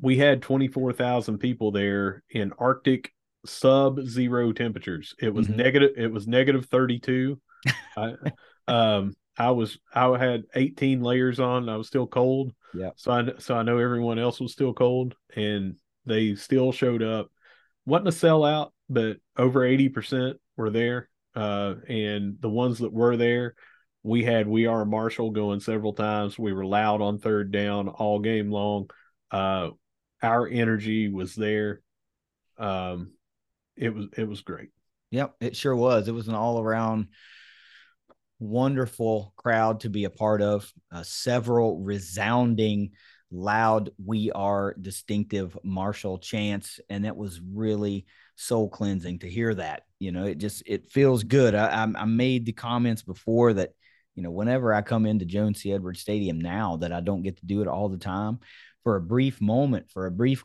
we 0.01 0.17
had 0.17 0.41
24,000 0.41 1.37
people 1.37 1.71
there 1.71 2.23
in 2.29 2.53
Arctic 2.59 3.13
sub 3.45 4.01
zero 4.05 4.51
temperatures. 4.51 5.15
It 5.19 5.33
was 5.33 5.47
mm-hmm. 5.47 5.57
negative, 5.57 5.91
It 5.97 6.11
was 6.11 6.27
negative 6.27 6.65
32. 6.65 7.39
I, 7.97 8.13
um, 8.67 9.15
I 9.37 9.51
was, 9.51 9.77
I 9.93 10.17
had 10.17 10.43
18 10.53 11.01
layers 11.01 11.39
on. 11.39 11.69
I 11.69 11.77
was 11.77 11.87
still 11.87 12.07
cold. 12.07 12.53
Yeah. 12.73 12.91
So 12.95 13.11
I 13.11 13.23
so 13.39 13.55
I 13.55 13.63
know 13.63 13.77
everyone 13.77 14.19
else 14.19 14.39
was 14.39 14.51
still 14.51 14.73
cold, 14.73 15.15
and 15.35 15.75
they 16.05 16.35
still 16.35 16.71
showed 16.71 17.01
up. 17.01 17.29
wasn't 17.85 18.09
a 18.09 18.11
sellout, 18.11 18.71
but 18.89 19.17
over 19.37 19.63
eighty 19.63 19.89
percent 19.89 20.37
were 20.55 20.69
there. 20.69 21.09
Uh, 21.35 21.75
and 21.87 22.37
the 22.41 22.49
ones 22.49 22.79
that 22.79 22.91
were 22.91 23.15
there, 23.15 23.55
we 24.03 24.23
had 24.23 24.47
we 24.47 24.65
are 24.65 24.85
Marshall 24.85 25.31
going 25.31 25.59
several 25.59 25.93
times. 25.93 26.39
We 26.39 26.53
were 26.53 26.65
loud 26.65 27.01
on 27.01 27.19
third 27.19 27.51
down 27.51 27.89
all 27.89 28.19
game 28.19 28.51
long. 28.51 28.89
Uh, 29.31 29.69
our 30.21 30.47
energy 30.47 31.09
was 31.09 31.35
there. 31.35 31.81
Um, 32.57 33.13
it 33.75 33.93
was 33.93 34.07
it 34.17 34.27
was 34.27 34.41
great. 34.41 34.69
Yep, 35.11 35.35
it 35.41 35.55
sure 35.55 35.75
was. 35.75 36.07
It 36.07 36.13
was 36.13 36.27
an 36.27 36.35
all 36.35 36.61
around 36.61 37.07
wonderful 38.39 39.33
crowd 39.35 39.81
to 39.81 39.89
be 39.89 40.05
a 40.05 40.09
part 40.09 40.41
of. 40.41 40.71
Uh, 40.91 41.03
several 41.03 41.79
resounding, 41.79 42.91
loud, 43.31 43.89
we 44.03 44.31
are 44.31 44.75
distinctive 44.79 45.57
Marshall 45.63 46.19
chants. 46.19 46.79
And 46.89 47.05
it 47.05 47.15
was 47.15 47.41
really 47.41 48.05
soul 48.35 48.69
cleansing 48.69 49.19
to 49.19 49.29
hear 49.29 49.53
that. 49.55 49.83
You 49.99 50.11
know, 50.11 50.25
it 50.25 50.37
just, 50.37 50.63
it 50.65 50.89
feels 50.89 51.23
good. 51.23 51.53
I, 51.53 51.83
I, 51.83 51.87
I 51.95 52.05
made 52.05 52.45
the 52.45 52.53
comments 52.53 53.03
before 53.03 53.53
that, 53.53 53.73
you 54.15 54.23
know, 54.23 54.31
whenever 54.31 54.73
I 54.73 54.81
come 54.81 55.05
into 55.05 55.25
Joan 55.25 55.53
C. 55.55 55.71
Edwards 55.71 56.01
Stadium 56.01 56.39
now, 56.39 56.77
that 56.77 56.91
I 56.91 57.01
don't 57.01 57.23
get 57.23 57.37
to 57.37 57.45
do 57.45 57.61
it 57.61 57.67
all 57.67 57.89
the 57.89 57.97
time 57.97 58.39
for 58.83 58.95
a 58.95 59.01
brief 59.01 59.41
moment, 59.41 59.91
for 59.91 60.05
a 60.05 60.11
brief 60.11 60.43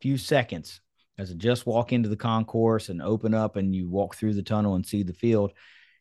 few 0.00 0.18
seconds, 0.18 0.80
as 1.18 1.30
I 1.30 1.34
just 1.34 1.66
walk 1.66 1.92
into 1.92 2.08
the 2.08 2.16
concourse 2.16 2.88
and 2.88 3.00
open 3.00 3.32
up 3.34 3.56
and 3.56 3.74
you 3.74 3.88
walk 3.88 4.16
through 4.16 4.34
the 4.34 4.42
tunnel 4.42 4.74
and 4.74 4.84
see 4.84 5.02
the 5.02 5.14
field 5.14 5.52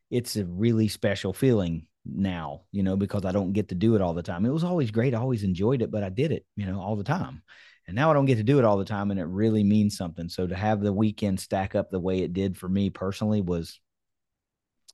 it's 0.10 0.36
a 0.36 0.46
really 0.46 0.88
special 0.88 1.34
feeling 1.34 1.88
now, 2.06 2.62
you 2.72 2.84
know, 2.84 2.96
because 2.96 3.26
I 3.26 3.32
don't 3.32 3.54
get 3.54 3.70
to 3.70 3.76
do 3.76 3.96
it 3.96 4.02
all 4.02 4.14
the 4.14 4.24
time. 4.24 4.46
It 4.46 4.54
was 4.54 4.64
always 4.64 4.92
great. 4.92 5.14
I 5.14 5.20
always 5.20 5.44
enjoyed 5.44 5.82
it, 5.82 5.92
but 5.92 6.04
I 6.04 6.10
did 6.10 6.32
it, 6.32 6.46
you 6.56 6.66
know, 6.66 6.80
all 6.80 6.96
the 6.96 7.04
time. 7.04 7.42
And 7.88 7.96
now 7.96 8.10
I 8.10 8.14
don't 8.14 8.26
get 8.26 8.38
to 8.38 8.44
do 8.44 8.60
it 8.60 8.66
all 8.66 8.78
the 8.78 8.86
time 8.86 9.12
and 9.12 9.20
it 9.20 9.26
really 9.26 9.64
means 9.64 9.98
something. 9.98 10.30
So 10.30 10.48
to 10.48 10.56
have 10.56 10.82
the 10.82 10.94
weekend 10.94 11.40
stack 11.40 11.76
up 11.76 11.90
the 11.90 12.00
way 12.00 12.20
it 12.20 12.34
did 12.34 12.58
for 12.58 12.70
me 12.70 12.90
personally 12.90 13.42
was 13.42 13.80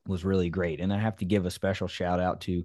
was 0.06 0.24
really 0.24 0.50
great. 0.50 0.80
And 0.80 0.92
I 0.92 0.98
have 0.98 1.16
to 1.18 1.24
give 1.24 1.46
a 1.46 1.50
special 1.50 1.88
shout 1.88 2.20
out 2.20 2.42
to 2.42 2.64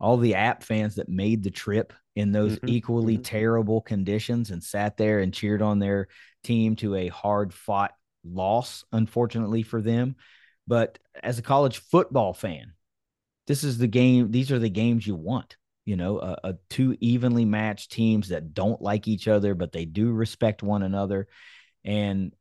all 0.00 0.16
the 0.16 0.34
app 0.34 0.62
fans 0.62 0.94
that 0.94 1.08
made 1.08 1.42
the 1.42 1.50
trip 1.50 1.92
in 2.16 2.32
those 2.32 2.56
mm-hmm. 2.56 2.68
equally 2.68 3.14
mm-hmm. 3.14 3.22
terrible 3.22 3.80
conditions 3.80 4.50
and 4.50 4.62
sat 4.62 4.96
there 4.96 5.20
and 5.20 5.34
cheered 5.34 5.62
on 5.62 5.78
their 5.78 6.08
team 6.42 6.76
to 6.76 6.94
a 6.94 7.08
hard 7.08 7.52
fought 7.52 7.92
loss, 8.24 8.84
unfortunately 8.92 9.62
for 9.62 9.80
them. 9.80 10.16
But 10.66 10.98
as 11.22 11.38
a 11.38 11.42
college 11.42 11.78
football 11.78 12.32
fan, 12.32 12.72
this 13.46 13.64
is 13.64 13.78
the 13.78 13.86
game. 13.86 14.30
These 14.30 14.52
are 14.52 14.58
the 14.58 14.70
games 14.70 15.06
you 15.06 15.16
want. 15.16 15.56
You 15.84 15.96
know, 15.96 16.20
a, 16.20 16.38
a 16.44 16.54
two 16.68 16.96
evenly 17.00 17.44
matched 17.44 17.90
teams 17.90 18.28
that 18.28 18.54
don't 18.54 18.80
like 18.80 19.08
each 19.08 19.26
other, 19.26 19.54
but 19.54 19.72
they 19.72 19.84
do 19.84 20.12
respect 20.12 20.62
one 20.62 20.82
another, 20.82 21.26
and 21.84 22.32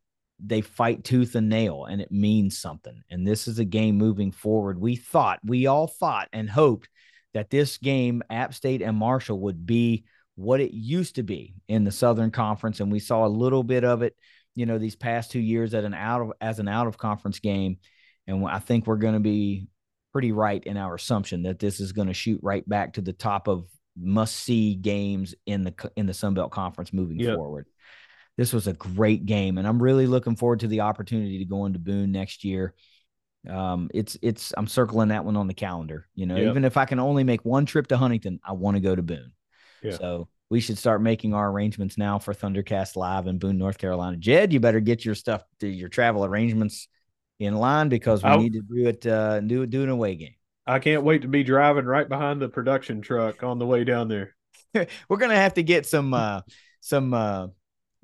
they 0.43 0.61
fight 0.61 1.03
tooth 1.03 1.35
and 1.35 1.49
nail, 1.49 1.85
and 1.85 2.01
it 2.01 2.11
means 2.11 2.59
something. 2.59 3.01
And 3.09 3.27
this 3.27 3.47
is 3.47 3.59
a 3.59 3.65
game 3.65 3.97
moving 3.97 4.31
forward. 4.31 4.79
We 4.79 4.95
thought, 4.95 5.39
we 5.43 5.67
all 5.67 5.87
thought 5.87 6.29
and 6.33 6.49
hoped 6.49 6.89
that 7.33 7.49
this 7.49 7.77
game, 7.77 8.23
App 8.29 8.53
State 8.53 8.81
and 8.81 8.97
Marshall, 8.97 9.39
would 9.41 9.65
be 9.65 10.05
what 10.35 10.61
it 10.61 10.73
used 10.73 11.15
to 11.15 11.23
be 11.23 11.53
in 11.67 11.83
the 11.83 11.91
Southern 11.91 12.31
Conference, 12.31 12.79
and 12.79 12.91
we 12.91 12.99
saw 12.99 13.25
a 13.25 13.27
little 13.27 13.63
bit 13.63 13.83
of 13.83 14.01
it, 14.01 14.15
you 14.55 14.65
know, 14.65 14.77
these 14.77 14.95
past 14.95 15.31
two 15.31 15.39
years 15.39 15.73
at 15.73 15.83
an 15.83 15.93
out 15.93 16.21
of 16.21 16.31
as 16.39 16.59
an 16.59 16.67
out 16.67 16.87
of 16.87 16.97
conference 16.97 17.39
game. 17.39 17.77
And 18.25 18.45
I 18.47 18.59
think 18.59 18.87
we're 18.87 18.97
going 18.97 19.15
to 19.15 19.19
be 19.19 19.67
pretty 20.11 20.31
right 20.31 20.63
in 20.63 20.77
our 20.77 20.95
assumption 20.95 21.43
that 21.43 21.59
this 21.59 21.79
is 21.79 21.91
going 21.91 22.07
to 22.07 22.13
shoot 22.13 22.39
right 22.41 22.67
back 22.67 22.93
to 22.93 23.01
the 23.01 23.13
top 23.13 23.47
of 23.47 23.67
must 23.97 24.35
see 24.35 24.75
games 24.75 25.35
in 25.45 25.63
the 25.63 25.73
in 25.95 26.05
the 26.05 26.13
Sun 26.13 26.35
Belt 26.35 26.51
Conference 26.51 26.93
moving 26.93 27.19
yep. 27.19 27.35
forward. 27.35 27.67
This 28.39 28.53
was 28.53 28.67
a 28.67 28.73
great 28.73 29.25
game, 29.25 29.57
and 29.57 29.67
I'm 29.67 29.83
really 29.83 30.07
looking 30.07 30.37
forward 30.37 30.61
to 30.61 30.67
the 30.67 30.79
opportunity 30.79 31.39
to 31.39 31.45
go 31.45 31.65
into 31.65 31.77
Boone 31.77 32.13
next 32.13 32.45
year. 32.45 32.73
Um, 33.45 33.89
it's 33.93 34.17
it's 34.21 34.53
I'm 34.55 34.65
circling 34.65 35.09
that 35.09 35.25
one 35.25 35.35
on 35.35 35.47
the 35.47 35.53
calendar. 35.53 36.07
You 36.15 36.25
know, 36.25 36.37
yep. 36.37 36.51
even 36.51 36.63
if 36.63 36.77
I 36.77 36.85
can 36.85 37.01
only 37.01 37.25
make 37.25 37.43
one 37.43 37.65
trip 37.65 37.87
to 37.87 37.97
Huntington, 37.97 38.39
I 38.41 38.53
want 38.53 38.77
to 38.77 38.79
go 38.79 38.95
to 38.95 39.01
Boone. 39.01 39.33
Yeah. 39.83 39.97
So 39.97 40.29
we 40.49 40.61
should 40.61 40.77
start 40.77 41.01
making 41.01 41.33
our 41.33 41.51
arrangements 41.51 41.97
now 41.97 42.17
for 42.17 42.33
Thundercast 42.33 42.95
Live 42.95 43.27
in 43.27 43.39
Boone, 43.39 43.57
North 43.57 43.77
Carolina. 43.77 44.15
Jed, 44.15 44.53
you 44.53 44.61
better 44.61 44.79
get 44.79 45.03
your 45.03 45.15
stuff, 45.15 45.43
to 45.59 45.67
your 45.67 45.89
travel 45.89 46.23
arrangements 46.23 46.87
in 47.39 47.57
line 47.57 47.89
because 47.89 48.23
we 48.23 48.29
I, 48.29 48.37
need 48.37 48.53
to 48.53 48.61
do 48.61 48.87
it 48.87 49.05
uh 49.05 49.41
do 49.41 49.65
do 49.65 49.83
an 49.83 49.89
away 49.89 50.15
game. 50.15 50.35
I 50.65 50.79
can't 50.79 51.03
wait 51.03 51.23
to 51.23 51.27
be 51.27 51.43
driving 51.43 51.83
right 51.83 52.07
behind 52.07 52.41
the 52.41 52.47
production 52.47 53.01
truck 53.01 53.43
on 53.43 53.59
the 53.59 53.65
way 53.65 53.83
down 53.83 54.07
there. 54.07 54.33
We're 55.09 55.17
gonna 55.17 55.35
have 55.35 55.55
to 55.55 55.63
get 55.63 55.85
some 55.85 56.13
uh 56.13 56.39
some 56.79 57.13
uh 57.13 57.47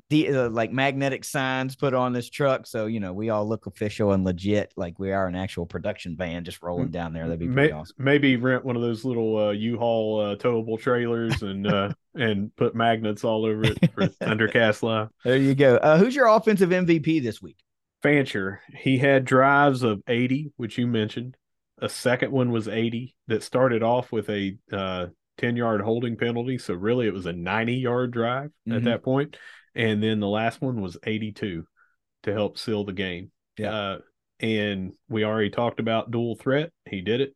the 0.10 0.30
uh, 0.30 0.50
like 0.50 0.72
magnetic 0.72 1.24
signs 1.24 1.76
put 1.76 1.94
on 1.94 2.14
this 2.14 2.30
truck 2.30 2.68
so 2.68 2.86
you 2.86 3.00
know 3.00 3.12
we 3.12 3.30
all 3.30 3.48
look 3.48 3.66
official 3.66 4.12
and 4.12 4.24
legit 4.24 4.72
like 4.76 5.00
we 5.00 5.12
are 5.12 5.28
an 5.28 5.36
actual 5.36 5.66
production 5.66 6.16
van 6.16 6.44
just 6.44 6.62
rolling 6.62 6.92
down 6.92 7.12
there 7.12 7.24
that'd 7.24 7.40
be 7.40 7.48
pretty 7.48 7.72
May- 7.72 7.78
awesome 7.78 7.96
maybe 7.98 8.36
rent 8.36 8.64
one 8.64 8.76
of 8.76 8.82
those 8.82 9.04
little 9.04 9.48
uh, 9.48 9.52
u-haul 9.52 10.22
uh, 10.22 10.36
towable 10.36 10.80
trailers 10.80 11.42
and 11.42 11.68
uh 11.68 11.92
and 12.16 12.56
put 12.56 12.76
magnets 12.76 13.24
all 13.24 13.46
over 13.46 13.66
it 13.66 13.78
for 13.94 14.08
thundercast 14.22 14.84
live 14.84 15.10
there 15.24 15.38
you 15.38 15.56
go 15.56 15.76
uh 15.78 15.98
who's 15.98 16.16
your 16.16 16.28
offensive 16.28 16.70
mvp 16.70 17.24
this 17.24 17.42
week 17.42 17.58
Fancher, 18.06 18.62
he 18.78 19.00
had 19.00 19.26
drives 19.26 19.82
of 19.82 20.04
80, 20.08 20.52
which 20.58 20.78
you 20.78 20.86
mentioned. 20.86 21.36
A 21.82 21.90
second 21.90 22.32
one 22.32 22.52
was 22.52 22.68
80 22.68 23.16
that 23.30 23.42
started 23.42 23.82
off 23.82 24.12
with 24.12 24.30
a 24.30 24.56
uh, 24.72 25.08
10 25.40 25.56
yard 25.56 25.82
holding 25.82 26.16
penalty. 26.16 26.60
So 26.60 26.76
really 26.76 27.08
it 27.08 27.16
was 27.16 27.26
a 27.26 27.34
90 27.34 27.74
yard 27.74 28.12
drive 28.12 28.52
mm-hmm. 28.68 28.74
at 28.74 28.84
that 28.84 29.04
point. 29.04 29.38
And 29.76 30.02
then 30.02 30.20
the 30.20 30.28
last 30.28 30.62
one 30.62 30.82
was 30.82 30.98
82 31.04 31.66
to 32.24 32.34
help 32.34 32.58
seal 32.58 32.86
the 32.86 32.94
game. 32.94 33.32
Yeah. 33.58 33.74
Uh, 33.74 33.98
and 34.40 34.94
we 35.10 35.24
already 35.24 35.50
talked 35.50 35.80
about 35.80 36.12
dual 36.12 36.36
threat. 36.36 36.72
He 36.90 37.02
did 37.02 37.22
it. 37.22 37.36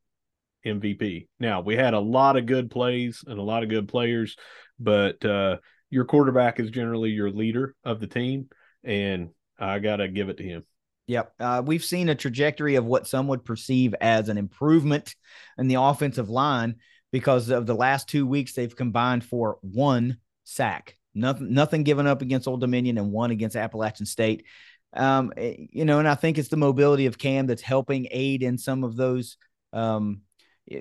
MVP. 0.65 1.27
Now 1.39 1.61
we 1.61 1.75
had 1.75 1.93
a 1.93 1.99
lot 1.99 2.35
of 2.35 2.45
good 2.45 2.69
plays 2.69 3.23
and 3.25 3.39
a 3.39 3.43
lot 3.43 3.63
of 3.63 3.69
good 3.69 3.87
players, 3.87 4.35
but 4.77 5.23
uh, 5.23 5.57
your 5.89 6.05
quarterback 6.05 6.59
is 6.59 6.69
generally 6.69 7.11
your 7.11 7.31
leader 7.31 7.75
of 7.83 7.99
the 7.99 8.07
team. 8.07 8.49
And 8.83 9.29
I 9.57 9.79
got 9.79 9.97
to 9.97 10.07
give 10.07 10.29
it 10.29 10.37
to 10.37 10.43
him. 10.43 10.65
Yep. 11.07 11.33
Uh, 11.39 11.63
we've 11.65 11.83
seen 11.83 12.09
a 12.09 12.15
trajectory 12.15 12.75
of 12.75 12.85
what 12.85 13.07
some 13.07 13.27
would 13.29 13.43
perceive 13.43 13.95
as 13.99 14.29
an 14.29 14.37
improvement 14.37 15.15
in 15.57 15.67
the 15.67 15.81
offensive 15.81 16.29
line 16.29 16.75
because 17.11 17.49
of 17.49 17.65
the 17.65 17.73
last 17.73 18.07
two 18.07 18.27
weeks 18.27 18.53
they've 18.53 18.75
combined 18.75 19.23
for 19.23 19.57
one 19.61 20.17
sack. 20.43 20.98
Nothing, 21.13 21.53
nothing 21.53 21.83
given 21.83 22.07
up 22.07 22.21
against 22.21 22.47
Old 22.47 22.61
Dominion 22.61 22.97
and 22.97 23.11
one 23.11 23.31
against 23.31 23.55
Appalachian 23.55 24.05
State. 24.05 24.45
Um, 24.93 25.31
you 25.37 25.85
know, 25.85 25.99
and 25.99 26.07
I 26.07 26.15
think 26.15 26.37
it's 26.37 26.49
the 26.49 26.57
mobility 26.57 27.05
of 27.05 27.17
Cam 27.17 27.47
that's 27.47 27.61
helping 27.61 28.07
aid 28.11 28.43
in 28.43 28.57
some 28.57 28.83
of 28.83 28.95
those 28.95 29.37
um, 29.73 30.21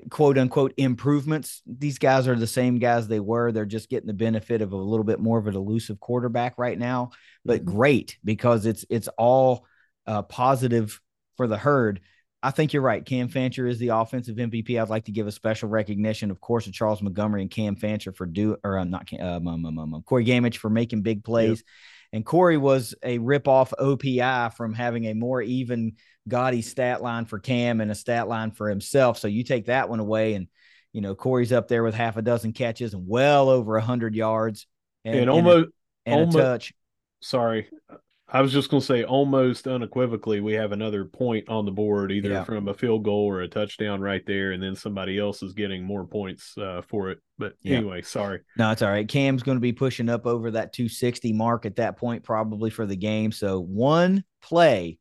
quote 0.09 0.37
unquote 0.37 0.73
improvements. 0.77 1.61
These 1.65 1.99
guys 1.99 2.27
are 2.27 2.35
the 2.35 2.47
same 2.47 2.79
guys 2.79 3.07
they 3.07 3.19
were. 3.19 3.51
They're 3.51 3.65
just 3.65 3.89
getting 3.89 4.07
the 4.07 4.13
benefit 4.13 4.61
of 4.61 4.71
a 4.71 4.77
little 4.77 5.03
bit 5.03 5.19
more 5.19 5.37
of 5.37 5.47
an 5.47 5.55
elusive 5.55 5.99
quarterback 5.99 6.57
right 6.57 6.77
now, 6.77 7.11
but 7.45 7.61
mm-hmm. 7.61 7.75
great 7.75 8.17
because 8.23 8.65
it's 8.65 8.85
it's 8.89 9.07
all 9.17 9.65
uh, 10.07 10.23
positive 10.23 10.99
for 11.37 11.47
the 11.47 11.57
herd. 11.57 12.01
I 12.41 12.51
think 12.51 12.71
you're 12.71 12.81
right. 12.81 13.05
Cam 13.05 13.27
Fancher 13.27 13.67
is 13.67 13.79
the 13.79 13.89
offensive 13.89 14.37
MVP. 14.37 14.81
I'd 14.81 14.89
like 14.89 15.05
to 15.05 15.11
give 15.11 15.27
a 15.27 15.31
special 15.31 15.67
recognition, 15.67 16.31
of 16.31 16.39
course, 16.39 16.65
to 16.65 16.71
Charles 16.71 17.01
Montgomery 17.01 17.41
and 17.41 17.51
Cam 17.51 17.75
Fancher 17.75 18.13
for 18.13 18.25
do 18.25 18.55
or 18.63 18.79
uh, 18.79 18.85
not 18.85 19.09
um, 19.19 19.47
um, 19.47 19.65
um, 19.65 19.79
um, 19.79 20.03
Corey 20.03 20.23
Gammage 20.23 20.57
for 20.57 20.69
making 20.69 21.01
big 21.01 21.23
plays. 21.23 21.59
Yep. 21.59 21.65
And 22.11 22.25
Corey 22.25 22.57
was 22.57 22.95
a 23.03 23.17
rip 23.17 23.47
off 23.47 23.73
OPI 23.77 24.53
from 24.55 24.73
having 24.73 25.05
a 25.05 25.13
more 25.13 25.41
even 25.41 25.97
gaudy 26.27 26.61
stat 26.61 27.01
line 27.01 27.25
for 27.25 27.39
Cam 27.39 27.81
and 27.81 27.91
a 27.91 27.95
stat 27.95 28.27
line 28.27 28.51
for 28.51 28.69
himself. 28.69 29.17
So 29.19 29.27
you 29.27 29.43
take 29.43 29.65
that 29.65 29.89
one 29.89 29.99
away, 29.99 30.35
and 30.35 30.47
you 30.93 31.01
know 31.01 31.15
Corey's 31.15 31.51
up 31.51 31.67
there 31.67 31.83
with 31.83 31.93
half 31.93 32.15
a 32.15 32.21
dozen 32.21 32.53
catches 32.53 32.93
and 32.93 33.05
well 33.07 33.49
over 33.49 33.75
a 33.75 33.81
hundred 33.81 34.15
yards 34.15 34.65
and, 35.03 35.19
and 35.19 35.29
almost 35.29 35.55
and, 35.57 35.65
a, 35.65 35.69
and 36.05 36.19
almost, 36.19 36.37
a 36.37 36.41
touch. 36.41 36.73
Sorry, 37.21 37.67
I 38.31 38.41
was 38.41 38.53
just 38.53 38.69
going 38.69 38.81
to 38.81 38.85
say 38.85 39.03
almost 39.03 39.67
unequivocally, 39.67 40.39
we 40.39 40.53
have 40.53 40.71
another 40.71 41.05
point 41.05 41.49
on 41.49 41.65
the 41.65 41.71
board, 41.71 42.11
either 42.11 42.29
yeah. 42.29 42.43
from 42.43 42.67
a 42.67 42.73
field 42.73 43.03
goal 43.03 43.25
or 43.25 43.41
a 43.41 43.47
touchdown 43.47 44.01
right 44.01 44.23
there, 44.27 44.51
and 44.51 44.61
then 44.61 44.75
somebody 44.75 45.17
else 45.17 45.41
is 45.41 45.53
getting 45.53 45.83
more 45.83 46.05
points 46.05 46.55
uh, 46.57 46.81
for 46.87 47.09
it. 47.09 47.19
But 47.39 47.53
yeah. 47.61 47.77
anyway, 47.77 48.03
sorry. 48.03 48.41
No, 48.57 48.71
it's 48.71 48.81
all 48.81 48.89
right. 48.89 49.07
Cam's 49.07 49.41
going 49.41 49.57
to 49.57 49.61
be 49.61 49.73
pushing 49.73 50.09
up 50.09 50.27
over 50.27 50.51
that 50.51 50.73
260 50.73 51.33
mark 51.33 51.65
at 51.65 51.77
that 51.77 51.97
point, 51.97 52.23
probably 52.23 52.69
for 52.69 52.85
the 52.85 52.95
game. 52.95 53.31
So 53.31 53.59
one 53.59 54.23
play 54.41 54.99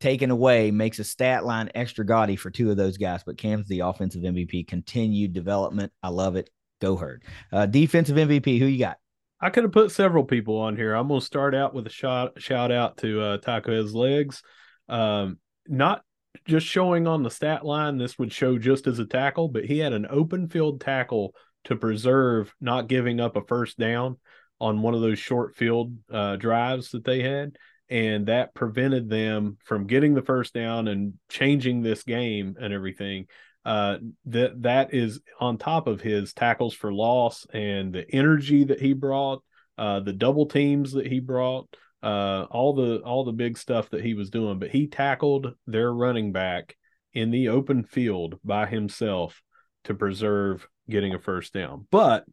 taken 0.00 0.30
away 0.30 0.70
makes 0.70 0.98
a 0.98 1.04
stat 1.04 1.44
line 1.44 1.70
extra 1.74 2.04
gaudy 2.04 2.36
for 2.36 2.50
two 2.50 2.70
of 2.70 2.76
those 2.76 2.98
guys. 2.98 3.22
But 3.24 3.38
Cam's 3.38 3.68
the 3.68 3.80
offensive 3.80 4.22
MVP. 4.22 4.68
Continued 4.68 5.32
development. 5.32 5.92
I 6.02 6.08
love 6.08 6.36
it. 6.36 6.50
Go 6.80 6.96
herd. 6.96 7.24
Uh, 7.52 7.66
defensive 7.66 8.16
MVP. 8.16 8.58
Who 8.58 8.66
you 8.66 8.78
got? 8.78 8.98
I 9.40 9.50
could 9.50 9.62
have 9.62 9.72
put 9.72 9.92
several 9.92 10.24
people 10.24 10.58
on 10.58 10.76
here. 10.76 10.94
I'm 10.94 11.08
going 11.08 11.20
to 11.20 11.26
start 11.26 11.54
out 11.54 11.74
with 11.74 11.86
a 11.86 11.90
shout 11.90 12.40
shout 12.40 12.72
out 12.72 12.96
to 12.98 13.20
uh, 13.20 13.38
Taquez 13.38 13.94
Legs. 13.94 14.42
Um, 14.88 15.38
not 15.66 16.02
just 16.46 16.66
showing 16.66 17.06
on 17.06 17.22
the 17.22 17.30
stat 17.30 17.64
line, 17.64 17.98
this 17.98 18.18
would 18.18 18.32
show 18.32 18.58
just 18.58 18.86
as 18.86 18.98
a 18.98 19.06
tackle, 19.06 19.48
but 19.48 19.64
he 19.64 19.78
had 19.78 19.92
an 19.92 20.06
open 20.10 20.48
field 20.48 20.80
tackle 20.80 21.34
to 21.64 21.76
preserve 21.76 22.54
not 22.60 22.88
giving 22.88 23.20
up 23.20 23.36
a 23.36 23.44
first 23.44 23.78
down 23.78 24.16
on 24.60 24.82
one 24.82 24.94
of 24.94 25.00
those 25.00 25.18
short 25.18 25.54
field 25.54 25.94
uh, 26.12 26.36
drives 26.36 26.90
that 26.90 27.04
they 27.04 27.22
had. 27.22 27.56
And 27.90 28.26
that 28.26 28.54
prevented 28.54 29.08
them 29.08 29.56
from 29.64 29.86
getting 29.86 30.14
the 30.14 30.22
first 30.22 30.52
down 30.52 30.88
and 30.88 31.14
changing 31.30 31.80
this 31.80 32.02
game 32.02 32.56
and 32.60 32.72
everything 32.72 33.26
uh, 33.64 33.98
that 34.26 34.62
that 34.62 34.94
is 34.94 35.20
on 35.40 35.58
top 35.58 35.86
of 35.86 36.00
his 36.00 36.32
tackles 36.32 36.74
for 36.74 36.92
loss 36.92 37.46
and 37.52 37.92
the 37.92 38.10
energy 38.14 38.64
that 38.64 38.80
he 38.80 38.92
brought, 38.92 39.42
uh, 39.76 40.00
the 40.00 40.12
double 40.12 40.46
teams 40.46 40.92
that 40.92 41.06
he 41.06 41.20
brought, 41.20 41.68
uh, 42.02 42.46
all 42.50 42.74
the 42.74 42.98
all 42.98 43.24
the 43.24 43.32
big 43.32 43.58
stuff 43.58 43.90
that 43.90 44.04
he 44.04 44.14
was 44.14 44.30
doing. 44.30 44.58
But 44.58 44.70
he 44.70 44.86
tackled 44.86 45.54
their 45.66 45.92
running 45.92 46.32
back 46.32 46.76
in 47.12 47.30
the 47.30 47.48
open 47.48 47.84
field 47.84 48.38
by 48.44 48.66
himself 48.66 49.42
to 49.84 49.94
preserve 49.94 50.66
getting 50.88 51.14
a 51.14 51.18
first 51.18 51.52
down. 51.52 51.86
But 51.90 52.24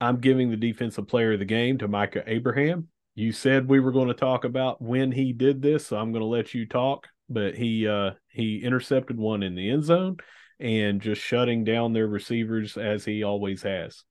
I'm 0.00 0.20
giving 0.20 0.50
the 0.50 0.56
defensive 0.56 1.06
player 1.06 1.34
of 1.34 1.38
the 1.38 1.44
game 1.44 1.78
to 1.78 1.88
Micah 1.88 2.24
Abraham. 2.26 2.88
You 3.14 3.32
said 3.32 3.68
we 3.68 3.80
were 3.80 3.92
going 3.92 4.08
to 4.08 4.14
talk 4.14 4.44
about 4.44 4.82
when 4.82 5.12
he 5.12 5.32
did 5.32 5.62
this, 5.62 5.86
so 5.86 5.96
I'm 5.96 6.12
going 6.12 6.22
to 6.22 6.26
let 6.26 6.52
you 6.54 6.66
talk 6.66 7.06
but 7.34 7.54
he 7.54 7.86
uh 7.86 8.12
he 8.28 8.62
intercepted 8.64 9.18
one 9.18 9.42
in 9.42 9.54
the 9.54 9.70
end 9.70 9.84
zone 9.84 10.16
and 10.60 11.00
just 11.00 11.20
shutting 11.20 11.64
down 11.64 11.92
their 11.92 12.06
receivers 12.06 12.76
as 12.76 13.04
he 13.04 13.22
always 13.22 13.62
has. 13.62 14.04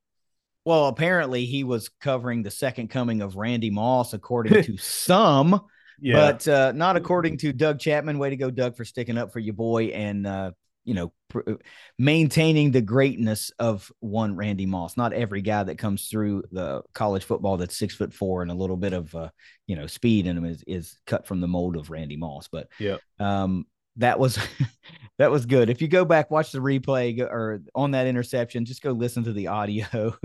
Well, 0.66 0.88
apparently 0.88 1.46
he 1.46 1.64
was 1.64 1.90
covering 1.90 2.44
the 2.44 2.52
second 2.52 2.90
coming 2.90 3.22
of 3.22 3.36
Randy 3.36 3.70
Moss, 3.70 4.14
according 4.14 4.64
to 4.64 4.78
some, 4.82 5.62
yeah. 6.00 6.14
but 6.14 6.48
uh, 6.48 6.72
not 6.74 6.96
according 6.96 7.38
to 7.40 7.52
Doug 7.52 7.80
Chapman. 7.80 8.20
Way 8.20 8.30
to 8.30 8.38
go, 8.38 8.52
Doug, 8.52 8.78
for 8.78 8.86
sticking 8.86 9.18
up 9.18 9.34
for 9.34 9.40
your 9.40 9.56
boy 9.56 9.86
and 9.86 10.28
uh, 10.28 10.52
you 10.84 10.94
know 10.94 11.14
pr- 11.30 11.54
maintaining 11.98 12.72
the 12.72 12.82
greatness 12.82 13.52
of 13.60 13.92
one 14.00 14.36
Randy 14.36 14.66
Moss. 14.66 14.98
Not 14.98 15.14
every 15.14 15.42
guy 15.42 15.64
that 15.64 15.78
comes 15.78 16.08
through 16.08 16.44
the 16.52 16.84
college 16.94 17.24
football 17.24 17.58
that's 17.58 17.78
six 17.78 17.96
foot 17.96 18.14
four 18.14 18.42
and 18.42 18.52
a 18.52 18.56
little 18.56 18.78
bit 18.78 18.94
of 18.94 19.14
uh, 19.16 19.30
you 19.68 19.76
know 19.76 19.88
speed 19.88 20.28
in 20.28 20.38
him 20.38 20.46
is 20.46 20.64
is 20.68 20.98
cut 21.06 21.28
from 21.28 21.42
the 21.42 21.48
mold 21.48 21.76
of 21.76 21.90
Randy 21.90 22.18
Moss. 22.18 22.48
But 22.48 22.68
yeah, 22.80 22.98
um, 23.20 23.66
that 23.98 24.20
was 24.20 24.38
that 25.18 25.32
was 25.32 25.46
good. 25.46 25.70
If 25.70 25.82
you 25.82 25.88
go 25.88 26.06
back, 26.06 26.32
watch 26.32 26.52
the 26.52 26.60
replay 26.60 27.20
or 27.20 27.62
on 27.76 27.92
that 27.92 28.08
interception, 28.08 28.66
just 28.66 28.82
go 28.82 28.92
listen 28.92 29.24
to 29.26 29.34
the 29.34 29.48
audio. 29.48 30.16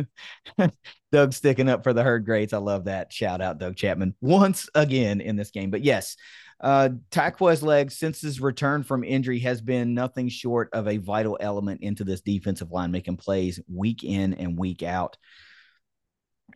Doug 1.13 1.33
sticking 1.33 1.69
up 1.69 1.85
for 1.85 1.93
the 1.93 2.03
herd 2.03 2.25
greats. 2.25 2.53
I 2.53 2.59
love 2.59 2.85
that. 2.85 3.13
Shout 3.13 3.41
out 3.41 3.59
Doug 3.59 3.77
Chapman 3.77 4.15
once 4.21 4.69
again 4.75 5.21
in 5.21 5.37
this 5.37 5.51
game. 5.51 5.71
But 5.71 5.83
yes, 5.83 6.17
uh, 6.61 6.91
Taquez 7.11 7.63
Legs, 7.63 7.97
since 7.97 8.21
his 8.21 8.41
return 8.41 8.83
from 8.83 9.05
injury, 9.05 9.39
has 9.41 9.61
been 9.61 9.95
nothing 9.95 10.29
short 10.29 10.71
of 10.73 10.89
a 10.89 10.97
vital 10.97 11.39
element 11.41 11.83
into 11.83 12.05
this 12.05 12.21
defensive 12.21 12.71
line, 12.71 12.91
making 12.91 13.17
plays 13.17 13.61
week 13.73 14.05
in 14.05 14.35
and 14.35 14.59
week 14.59 14.83
out. 14.83 15.17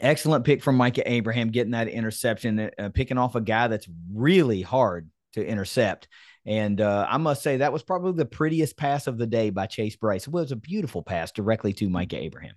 Excellent 0.01 0.45
pick 0.45 0.63
from 0.63 0.77
Micah 0.77 1.11
Abraham, 1.11 1.51
getting 1.51 1.73
that 1.73 1.89
interception, 1.89 2.71
uh, 2.79 2.89
picking 2.95 3.19
off 3.19 3.35
a 3.35 3.41
guy 3.41 3.69
that's 3.69 3.89
really 4.13 4.63
hard 4.63 5.11
to 5.35 5.47
intercept. 5.47 6.09
And 6.45 6.81
uh, 6.81 7.07
I 7.09 7.19
must 7.19 7.43
say, 7.43 7.59
that 7.59 7.73
was 7.73 7.85
probably 7.85 8.13
the 8.13 8.27
prettiest 8.27 8.77
pass 8.77 9.07
of 9.07 9.19
the 9.19 9.27
day 9.27 9.51
by 9.51 9.67
Chase 9.67 9.95
Brice. 9.95 10.27
It 10.27 10.33
was 10.33 10.51
a 10.51 10.57
beautiful 10.57 11.03
pass 11.03 11.31
directly 11.31 11.73
to 11.75 11.89
Micah 11.89 12.19
Abraham. 12.19 12.55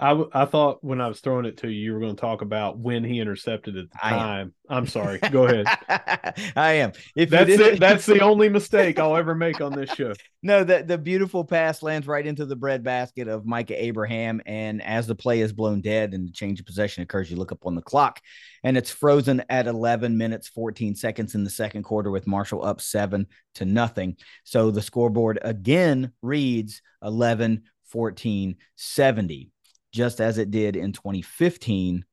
I, 0.00 0.24
I 0.32 0.44
thought 0.46 0.82
when 0.82 0.98
I 0.98 1.08
was 1.08 1.20
throwing 1.20 1.44
it 1.44 1.58
to 1.58 1.68
you, 1.68 1.82
you 1.82 1.92
were 1.92 2.00
going 2.00 2.16
to 2.16 2.20
talk 2.20 2.40
about 2.40 2.78
when 2.78 3.04
he 3.04 3.20
intercepted 3.20 3.76
at 3.76 3.90
the 3.90 3.98
time. 3.98 4.54
I'm 4.66 4.86
sorry. 4.86 5.18
Go 5.18 5.44
ahead. 5.44 5.66
I 6.56 6.72
am. 6.72 6.92
If 7.14 7.28
that's 7.28 7.50
it, 7.50 7.78
that's 7.78 8.06
the 8.06 8.20
only 8.20 8.48
mistake 8.48 8.98
I'll 8.98 9.14
ever 9.14 9.34
make 9.34 9.60
on 9.60 9.72
this 9.72 9.90
show. 9.90 10.14
No, 10.42 10.64
the 10.64 10.82
the 10.82 10.96
beautiful 10.96 11.44
pass 11.44 11.82
lands 11.82 12.06
right 12.06 12.26
into 12.26 12.46
the 12.46 12.56
breadbasket 12.56 13.28
of 13.28 13.44
Micah 13.44 13.74
Abraham, 13.76 14.40
and 14.46 14.82
as 14.82 15.06
the 15.06 15.14
play 15.14 15.42
is 15.42 15.52
blown 15.52 15.82
dead 15.82 16.14
and 16.14 16.26
the 16.26 16.32
change 16.32 16.60
of 16.60 16.64
possession 16.64 17.02
occurs, 17.02 17.30
you 17.30 17.36
look 17.36 17.52
up 17.52 17.66
on 17.66 17.74
the 17.74 17.82
clock, 17.82 18.22
and 18.64 18.78
it's 18.78 18.90
frozen 18.90 19.44
at 19.50 19.66
11 19.66 20.16
minutes 20.16 20.48
14 20.48 20.94
seconds 20.94 21.34
in 21.34 21.44
the 21.44 21.50
second 21.50 21.82
quarter 21.82 22.10
with 22.10 22.26
Marshall 22.26 22.64
up 22.64 22.80
seven 22.80 23.26
to 23.56 23.66
nothing. 23.66 24.16
So 24.44 24.70
the 24.70 24.80
scoreboard 24.80 25.38
again 25.42 26.12
reads 26.22 26.80
11 27.02 27.64
14 27.84 28.56
70 28.76 29.50
just 29.92 30.20
as 30.20 30.38
it 30.38 30.50
did 30.50 30.76
in 30.76 30.92
2015 30.92 32.04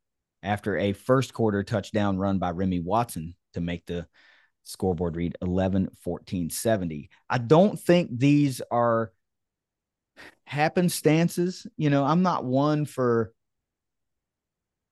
after 0.43 0.77
a 0.77 0.93
first 0.93 1.33
quarter 1.33 1.63
touchdown 1.63 2.17
run 2.17 2.39
by 2.39 2.51
Remi 2.51 2.79
Watson 2.79 3.35
to 3.53 3.61
make 3.61 3.85
the 3.85 4.07
scoreboard 4.63 5.15
read 5.15 5.37
11 5.41 5.89
14 6.01 6.49
70. 6.49 7.09
I 7.29 7.37
don't 7.37 7.79
think 7.79 8.09
these 8.17 8.61
are 8.71 9.11
happenstances. 10.45 11.67
You 11.77 11.89
know, 11.89 12.03
I'm 12.03 12.21
not 12.21 12.45
one 12.45 12.85
for 12.85 13.33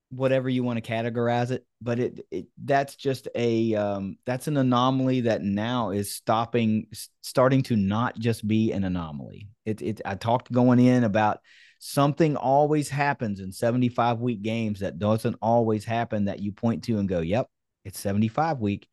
whatever 0.09 0.49
you 0.49 0.63
want 0.63 0.83
to 0.83 0.91
categorize 0.91 1.51
it, 1.51 1.65
but 1.81 1.99
it, 1.99 2.25
it 2.31 2.47
that's 2.63 2.95
just 2.95 3.27
a 3.35 3.75
um, 3.75 4.17
that's 4.25 4.47
an 4.47 4.57
anomaly 4.57 5.21
that 5.21 5.41
now 5.41 5.91
is 5.91 6.13
stopping 6.13 6.87
starting 7.21 7.63
to 7.63 7.75
not 7.75 8.17
just 8.17 8.47
be 8.47 8.71
an 8.71 8.83
anomaly. 8.83 9.49
It 9.65 9.81
it 9.81 10.01
I 10.05 10.15
talked 10.15 10.51
going 10.51 10.79
in 10.79 11.03
about 11.03 11.39
something 11.79 12.35
always 12.35 12.89
happens 12.89 13.39
in 13.39 13.51
75 13.51 14.19
week 14.19 14.41
games 14.41 14.79
that 14.79 14.99
doesn't 14.99 15.37
always 15.41 15.85
happen 15.85 16.25
that 16.25 16.39
you 16.39 16.51
point 16.51 16.83
to 16.85 16.97
and 16.99 17.09
go, 17.09 17.19
yep, 17.19 17.47
it's 17.83 17.99
75 17.99 18.59
week. 18.59 18.87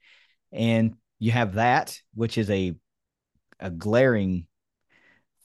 And 0.52 0.96
you 1.18 1.32
have 1.32 1.54
that, 1.54 1.98
which 2.14 2.38
is 2.38 2.50
a, 2.50 2.74
a 3.60 3.70
glaring 3.70 4.46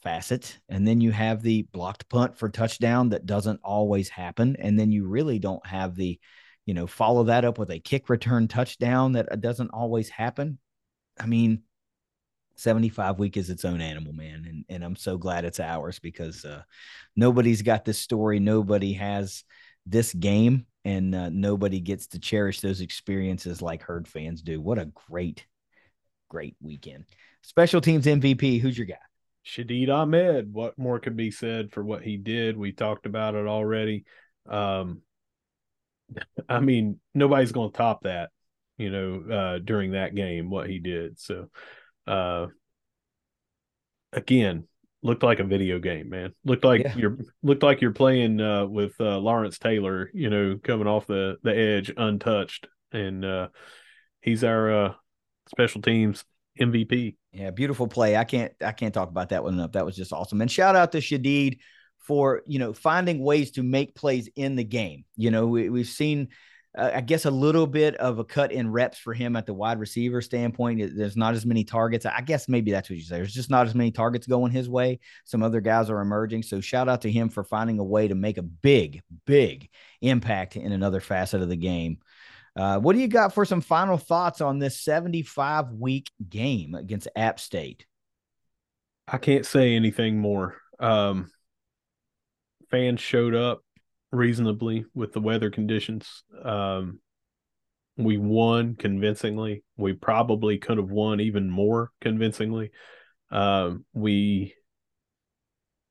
facet. 0.04 0.60
And 0.70 0.88
then 0.88 1.02
you 1.02 1.12
have 1.12 1.42
the 1.42 1.64
blocked 1.72 2.10
punt 2.10 2.38
for 2.38 2.50
touchdown 2.50 3.10
that 3.10 3.26
doesn't 3.26 3.62
always 3.64 4.10
happen. 4.10 4.56
And 4.58 4.80
then 4.80 4.92
you 4.92 5.08
really 5.08 5.40
don't 5.40 5.66
have 5.66 5.96
the, 5.96 6.20
you 6.66 6.74
know, 6.74 6.88
follow 6.88 7.26
that 7.26 7.46
up 7.46 7.58
with 7.58 7.72
a 7.72 7.80
kick 7.80 8.10
return 8.10 8.48
touchdown 8.48 9.14
that 9.14 9.32
uh, 9.32 9.36
doesn't 9.36 9.70
always 9.70 10.10
happen. 10.10 10.60
I 11.20 11.26
mean, 11.26 11.64
75 12.58 13.20
week 13.20 13.38
is 13.38 13.50
its 13.50 13.66
own 13.66 13.82
animal, 13.82 14.14
man. 14.14 14.46
And, 14.48 14.66
and 14.70 14.84
I'm 14.84 14.96
so 14.96 15.18
glad 15.18 15.46
it's 15.46 15.60
ours 15.60 16.00
because 16.00 16.44
uh, 16.44 16.64
nobody's 17.16 17.62
got 17.62 17.86
this 17.86 18.00
story. 18.00 18.40
Nobody 18.40 18.94
has 18.94 19.44
this 19.86 20.14
game, 20.14 20.66
and 20.84 21.16
uh, 21.16 21.30
nobody 21.30 21.80
gets 21.80 22.08
to 22.08 22.20
cherish 22.20 22.60
those 22.60 22.82
experiences 22.82 23.62
like 23.62 23.84
herd 23.84 24.08
fans 24.08 24.42
do. 24.42 24.60
What 24.60 24.80
a 24.80 24.92
great, 25.10 25.46
great 26.30 26.56
weekend. 26.62 27.06
Special 27.42 27.80
teams 27.80 28.06
MVP, 28.06 28.60
who's 28.60 28.78
your 28.78 28.88
guy? 28.88 28.96
Shadeed 29.46 29.90
Ahmed. 29.90 30.52
What 30.52 30.78
more 30.78 31.00
could 31.00 31.16
be 31.16 31.32
said 31.32 31.72
for 31.72 31.84
what 31.84 32.04
he 32.04 32.18
did? 32.18 32.58
We 32.58 32.74
talked 32.74 33.06
about 33.06 33.36
it 33.36 33.48
already. 33.48 34.04
Um, 34.50 35.02
I 36.50 36.60
mean, 36.60 37.00
nobody's 37.14 37.52
going 37.52 37.72
to 37.72 37.78
top 37.78 38.04
that, 38.04 38.32
you 38.78 38.90
know, 38.90 39.34
uh, 39.34 39.60
during 39.60 39.92
that 39.92 40.16
game, 40.16 40.50
what 40.50 40.70
he 40.70 40.80
did. 40.80 41.20
So, 41.20 41.50
uh, 42.08 42.48
again, 44.14 44.68
looked 45.04 45.24
like 45.24 45.40
a 45.40 45.44
video 45.44 45.80
game, 45.80 46.10
man. 46.10 46.34
Looked 46.46 46.64
like 46.64 46.82
Yeah. 46.84 46.96
you're 46.96 47.18
looked 47.44 47.64
like 47.64 47.82
you're 47.82 47.92
playing 47.94 48.42
uh, 48.42 48.66
with 48.66 48.94
uh, 49.00 49.18
Lawrence 49.20 49.60
Taylor, 49.60 50.10
you 50.14 50.30
know, 50.30 50.60
coming 50.64 50.88
off 50.88 51.08
the 51.08 51.38
the 51.44 51.56
edge 51.56 51.92
untouched, 51.96 52.68
and 52.92 53.24
uh, 53.24 53.50
he's 54.22 54.44
our 54.44 54.86
uh, 54.86 54.94
special 55.50 55.82
teams 55.82 56.26
MVP. 56.60 57.16
Yeah, 57.32 57.52
beautiful 57.52 57.88
play. 57.88 58.16
I 58.18 58.24
can't 58.24 58.54
I 58.62 58.72
can't 58.72 58.94
talk 58.94 59.10
about 59.10 59.30
that 59.30 59.44
one 59.44 59.54
enough. 59.54 59.74
That 59.74 59.86
was 59.86 59.96
just 59.96 60.14
awesome. 60.14 60.42
And 60.42 60.52
shout 60.52 60.76
out 60.76 60.92
to 60.94 61.00
Shadeed 61.00 61.60
for 62.00 62.42
you 62.48 62.58
know 62.60 62.74
finding 62.74 63.20
ways 63.20 63.52
to 63.52 63.64
make 63.64 63.94
plays 63.96 64.30
in 64.36 64.56
the 64.56 64.64
game. 64.64 65.06
You 65.16 65.32
know, 65.32 65.48
we, 65.48 65.70
we've 65.70 65.88
seen. 65.88 66.30
Uh, 66.78 66.92
I 66.94 67.02
guess 67.02 67.26
a 67.26 67.32
little 67.32 67.66
bit 67.66 67.96
of 67.96 68.20
a 68.20 68.24
cut 68.24 68.52
in 68.52 68.72
reps 68.72 69.00
for 69.00 69.14
him 69.14 69.36
at 69.36 69.48
the 69.48 69.54
wide 69.54 69.80
receiver 69.80 70.22
standpoint. 70.22 70.96
There's 70.96 71.18
not 71.18 71.34
as 71.34 71.46
many 71.46 71.64
targets. 71.64 72.06
I 72.06 72.22
guess 72.22 72.48
maybe 72.48 72.72
that's 72.72 72.90
what 72.90 72.98
you 72.98 73.04
say. 73.04 73.18
There's 73.18 73.34
just 73.34 73.50
not 73.50 73.66
as 73.66 73.74
many 73.74 73.92
targets 73.92 74.28
going 74.28 74.52
his 74.52 74.70
way. 74.70 75.00
Some 75.26 75.42
other 75.42 75.60
guys 75.60 75.90
are 75.90 76.02
emerging. 76.02 76.44
So 76.44 76.62
shout 76.62 76.88
out 76.88 77.02
to 77.02 77.12
him 77.12 77.30
for 77.30 77.44
finding 77.44 77.80
a 77.80 77.84
way 77.84 78.08
to 78.08 78.16
make 78.16 78.38
a 78.38 78.44
big, 78.44 79.02
big 79.26 79.70
impact 80.02 80.56
in 80.56 80.72
another 80.72 81.02
facet 81.02 81.42
of 81.42 81.50
the 81.50 81.56
game. 81.56 81.98
Uh, 82.56 82.80
what 82.80 82.94
do 82.94 83.00
you 83.00 83.08
got 83.08 83.34
for 83.34 83.46
some 83.46 83.62
final 83.62 83.98
thoughts 83.98 84.42
on 84.42 84.60
this 84.60 84.80
75 84.80 85.74
week 85.74 86.12
game 86.30 86.76
against 86.76 87.08
App 87.16 87.40
State? 87.40 87.86
I 89.08 89.18
can't 89.18 89.46
say 89.46 89.76
anything 89.76 90.20
more. 90.20 90.58
Um, 90.80 91.32
fans 92.70 93.00
showed 93.00 93.36
up 93.36 93.62
reasonably 94.12 94.86
with 94.94 95.14
the 95.14 95.22
weather 95.22 95.50
conditions. 95.50 96.24
Um, 96.44 97.00
we 97.98 98.18
won 98.18 98.76
convincingly. 98.76 99.64
We 99.76 99.94
probably 99.94 100.58
could 100.58 100.78
have 100.78 100.90
won 100.90 101.20
even 101.20 101.50
more 101.50 101.92
convincingly. 102.00 102.72
Um, 103.32 103.86
we 103.94 104.54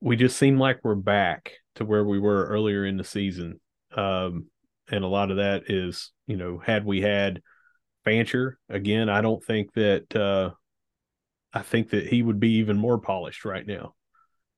we 0.00 0.16
just 0.16 0.36
seem 0.36 0.58
like 0.58 0.80
we're 0.84 0.94
back 0.94 1.52
to 1.76 1.84
where 1.84 2.04
we 2.04 2.18
were 2.18 2.46
earlier 2.46 2.84
in 2.84 2.96
the 2.96 3.04
season. 3.04 3.60
Um, 3.94 4.46
and 4.90 5.02
a 5.02 5.08
lot 5.08 5.30
of 5.30 5.38
that 5.38 5.64
is, 5.68 6.12
you 6.26 6.36
know, 6.36 6.58
had 6.58 6.84
we 6.84 7.00
had 7.00 7.42
Fancher 8.04 8.58
again, 8.68 9.08
I 9.08 9.20
don't 9.20 9.42
think 9.42 9.72
that 9.74 10.14
uh, 10.14 10.50
I 11.52 11.62
think 11.62 11.90
that 11.90 12.06
he 12.06 12.22
would 12.22 12.38
be 12.38 12.58
even 12.58 12.76
more 12.76 12.98
polished 12.98 13.44
right 13.44 13.66
now. 13.66 13.94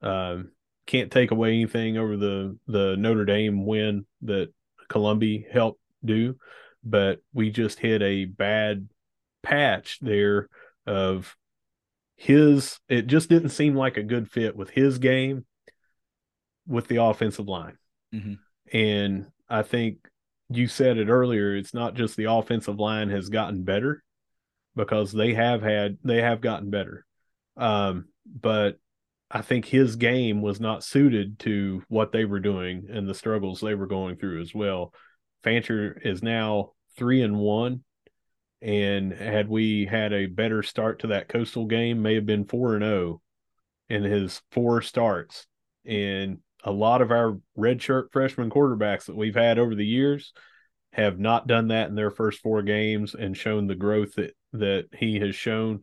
Um, 0.02 0.50
can't 0.88 1.12
take 1.12 1.30
away 1.30 1.50
anything 1.52 1.98
over 1.98 2.16
the 2.16 2.56
the 2.66 2.96
Notre 2.96 3.24
Dame 3.26 3.66
win 3.66 4.06
that 4.22 4.52
Colombi 4.88 5.46
helped 5.52 5.80
do, 6.04 6.36
but 6.82 7.20
we 7.34 7.50
just 7.50 7.78
hit 7.78 8.02
a 8.02 8.24
bad 8.24 8.88
patch 9.42 9.98
there 10.00 10.48
of 10.86 11.36
his. 12.16 12.80
It 12.88 13.06
just 13.06 13.28
didn't 13.28 13.50
seem 13.50 13.74
like 13.76 13.98
a 13.98 14.02
good 14.02 14.30
fit 14.30 14.56
with 14.56 14.70
his 14.70 14.98
game 14.98 15.44
with 16.66 16.88
the 16.88 17.02
offensive 17.02 17.46
line, 17.48 17.76
Mhm. 18.14 18.38
and 18.72 19.26
I 19.48 19.62
think 19.62 20.08
you 20.48 20.66
said 20.68 20.96
it 20.96 21.08
earlier. 21.08 21.54
It's 21.54 21.74
not 21.74 21.94
just 21.94 22.16
the 22.16 22.30
offensive 22.32 22.78
line 22.78 23.10
has 23.10 23.28
gotten 23.28 23.62
better 23.62 24.02
because 24.74 25.12
they 25.12 25.34
have 25.34 25.60
had 25.62 25.98
they 26.02 26.22
have 26.22 26.40
gotten 26.40 26.70
better, 26.70 27.04
um, 27.58 28.08
but 28.24 28.78
I 29.30 29.42
think 29.42 29.66
his 29.66 29.96
game 29.96 30.40
was 30.40 30.60
not 30.60 30.84
suited 30.84 31.38
to 31.40 31.82
what 31.88 32.12
they 32.12 32.24
were 32.24 32.40
doing 32.40 32.86
and 32.90 33.06
the 33.06 33.14
struggles 33.14 33.60
they 33.60 33.74
were 33.74 33.86
going 33.86 34.16
through 34.16 34.40
as 34.40 34.54
well. 34.54 34.94
Fancher 35.42 36.00
is 36.02 36.22
now 36.22 36.72
three 36.96 37.22
and 37.22 37.36
one, 37.36 37.84
and 38.62 39.12
had 39.12 39.48
we 39.48 39.84
had 39.84 40.12
a 40.12 40.26
better 40.26 40.62
start 40.62 41.00
to 41.00 41.08
that 41.08 41.28
coastal 41.28 41.66
game, 41.66 42.02
may 42.02 42.14
have 42.14 42.26
been 42.26 42.46
four 42.46 42.74
and 42.74 42.84
zero 42.84 43.20
in 43.88 44.02
his 44.02 44.40
four 44.50 44.82
starts. 44.82 45.46
And 45.84 46.38
a 46.64 46.72
lot 46.72 47.02
of 47.02 47.10
our 47.10 47.38
redshirt 47.56 48.12
freshman 48.12 48.50
quarterbacks 48.50 49.06
that 49.06 49.16
we've 49.16 49.34
had 49.34 49.58
over 49.58 49.74
the 49.74 49.86
years 49.86 50.32
have 50.92 51.18
not 51.18 51.46
done 51.46 51.68
that 51.68 51.88
in 51.88 51.94
their 51.94 52.10
first 52.10 52.40
four 52.40 52.62
games 52.62 53.14
and 53.14 53.36
shown 53.36 53.66
the 53.66 53.74
growth 53.74 54.14
that 54.14 54.34
that 54.54 54.86
he 54.98 55.20
has 55.20 55.34
shown. 55.34 55.80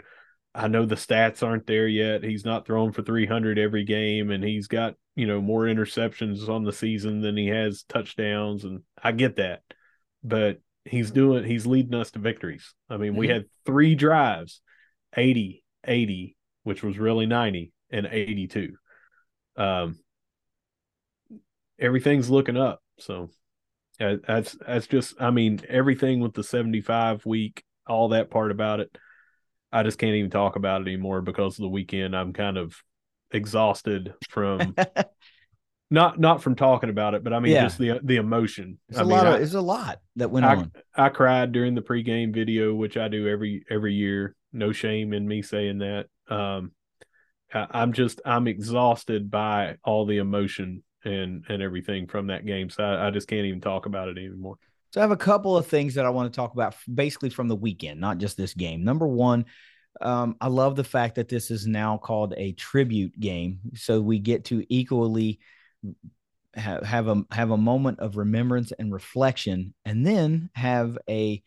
I 0.57 0.69
know 0.69 0.85
the 0.85 0.95
stats 0.95 1.43
aren't 1.43 1.67
there 1.67 1.87
yet. 1.87 2.23
He's 2.23 2.45
not 2.45 2.65
throwing 2.65 2.93
for 2.93 3.01
300 3.01 3.59
every 3.59 3.83
game, 3.83 4.31
and 4.31 4.43
he's 4.43 4.67
got 4.67 4.95
you 5.15 5.27
know 5.27 5.41
more 5.41 5.63
interceptions 5.63 6.47
on 6.49 6.63
the 6.63 6.73
season 6.73 7.21
than 7.21 7.35
he 7.37 7.47
has 7.47 7.83
touchdowns, 7.83 8.63
and 8.63 8.81
I 9.01 9.11
get 9.11 9.35
that, 9.35 9.61
but 10.23 10.61
he's 10.85 11.11
doing 11.11 11.43
he's 11.43 11.65
leading 11.65 11.93
us 11.93 12.11
to 12.11 12.19
victories. 12.19 12.73
I 12.89 12.97
mean, 12.97 13.15
we 13.15 13.27
Mhm. 13.27 13.33
had 13.33 13.45
three 13.65 13.95
drives, 13.95 14.61
80, 15.15 15.63
80, 15.83 16.37
which 16.63 16.83
was 16.83 16.97
really 16.97 17.25
90, 17.25 17.73
and 17.89 18.07
82. 18.09 18.77
Um, 19.57 19.99
everything's 21.79 22.29
looking 22.29 22.57
up. 22.57 22.81
So 22.99 23.29
that's 23.99 24.53
that's 24.65 24.87
just 24.87 25.21
I 25.21 25.31
mean 25.31 25.61
everything 25.67 26.19
with 26.19 26.33
the 26.33 26.43
75 26.43 27.25
week, 27.25 27.63
all 27.87 28.09
that 28.09 28.29
part 28.29 28.51
about 28.51 28.79
it. 28.79 28.95
I 29.75 29.83
just 29.83 29.97
can't 29.97 30.15
even 30.15 30.31
talk 30.31 30.55
about 30.55 30.81
it 30.81 30.87
anymore 30.87 31.21
because 31.21 31.57
of 31.57 31.63
the 31.63 31.69
weekend. 31.69 32.15
I'm 32.15 32.33
kind 32.33 32.57
of 32.57 32.75
exhausted 33.31 34.13
from 34.29 34.75
not 35.91 36.19
not 36.19 36.41
from 36.41 36.55
talking 36.55 36.89
about 36.89 37.13
it, 37.13 37.23
but 37.23 37.33
I 37.33 37.39
mean 37.39 37.53
Yeah. 37.53 37.63
just 37.65 37.77
the 37.77 37.99
the 38.03 38.15
emotion. 38.17 38.79
It's 38.89 38.97
I 38.97 39.01
a 39.01 39.05
mean, 39.05 39.17
lot 39.17 39.27
of 39.27 39.33
I- 39.33 39.37
it's 39.37 39.53
a 39.53 39.61
lot 39.61 39.99
that 40.15 40.31
went 40.31 40.45
I, 40.45 40.55
on. 40.55 40.71
I 40.95 41.09
cried 41.09 41.51
during 41.51 41.75
the 41.75 41.81
pregame 41.81 42.33
video, 42.33 42.73
which 42.73 42.97
I 42.97 43.07
do 43.07 43.27
every 43.27 43.65
every 43.69 43.93
year. 43.93 44.35
No 44.53 44.71
shame 44.71 45.13
in 45.13 45.27
me 45.27 45.41
saying 45.41 45.79
that. 45.79 46.07
Um, 46.29 46.71
I, 47.53 47.67
I'm 47.71 47.93
just 47.93 48.21
I'm 48.25 48.47
exhausted 48.47 49.29
by 49.29 49.77
all 49.83 50.05
the 50.05 50.17
emotion 50.17 50.83
and 51.03 51.45
and 51.49 51.61
everything 51.61 52.07
from 52.07 52.27
that 52.27 52.45
game. 52.45 52.69
So 52.69 52.83
I, 52.83 53.07
I 53.07 53.11
just 53.11 53.27
can't 53.27 53.45
even 53.45 53.61
talk 53.61 53.85
about 53.85 54.07
it 54.07 54.17
anymore. 54.17 54.55
So 54.95 55.01
I 55.01 55.03
have 55.03 55.11
a 55.11 55.17
couple 55.17 55.57
of 55.57 55.67
things 55.67 55.95
that 55.95 56.05
I 56.05 56.09
want 56.09 56.31
to 56.31 56.35
talk 56.37 56.53
about, 56.53 56.73
basically 56.91 57.29
from 57.29 57.49
the 57.49 57.55
weekend, 57.57 57.99
not 57.99 58.17
just 58.17 58.37
this 58.37 58.53
game. 58.53 58.85
Number 58.85 59.05
one, 59.05 59.43
um, 59.99 60.37
I 60.39 60.47
love 60.47 60.77
the 60.77 60.85
fact 60.85 61.15
that 61.15 61.27
this 61.27 61.51
is 61.51 61.67
now 61.67 61.97
called 61.97 62.33
a 62.37 62.53
tribute 62.53 63.19
game, 63.19 63.59
so 63.73 63.99
we 63.99 64.19
get 64.19 64.45
to 64.45 64.65
equally 64.73 65.41
have, 66.53 66.83
have 66.83 67.07
a 67.09 67.25
have 67.31 67.51
a 67.51 67.57
moment 67.57 67.99
of 67.99 68.15
remembrance 68.15 68.71
and 68.71 68.89
reflection, 68.89 69.73
and 69.83 70.07
then 70.07 70.49
have 70.55 70.97
a 71.09 71.43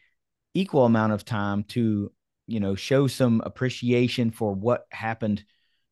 equal 0.52 0.84
amount 0.84 1.14
of 1.14 1.24
time 1.24 1.64
to 1.68 2.12
you 2.46 2.60
know 2.60 2.74
show 2.74 3.06
some 3.06 3.40
appreciation 3.46 4.30
for 4.30 4.52
what 4.52 4.84
happened 4.90 5.42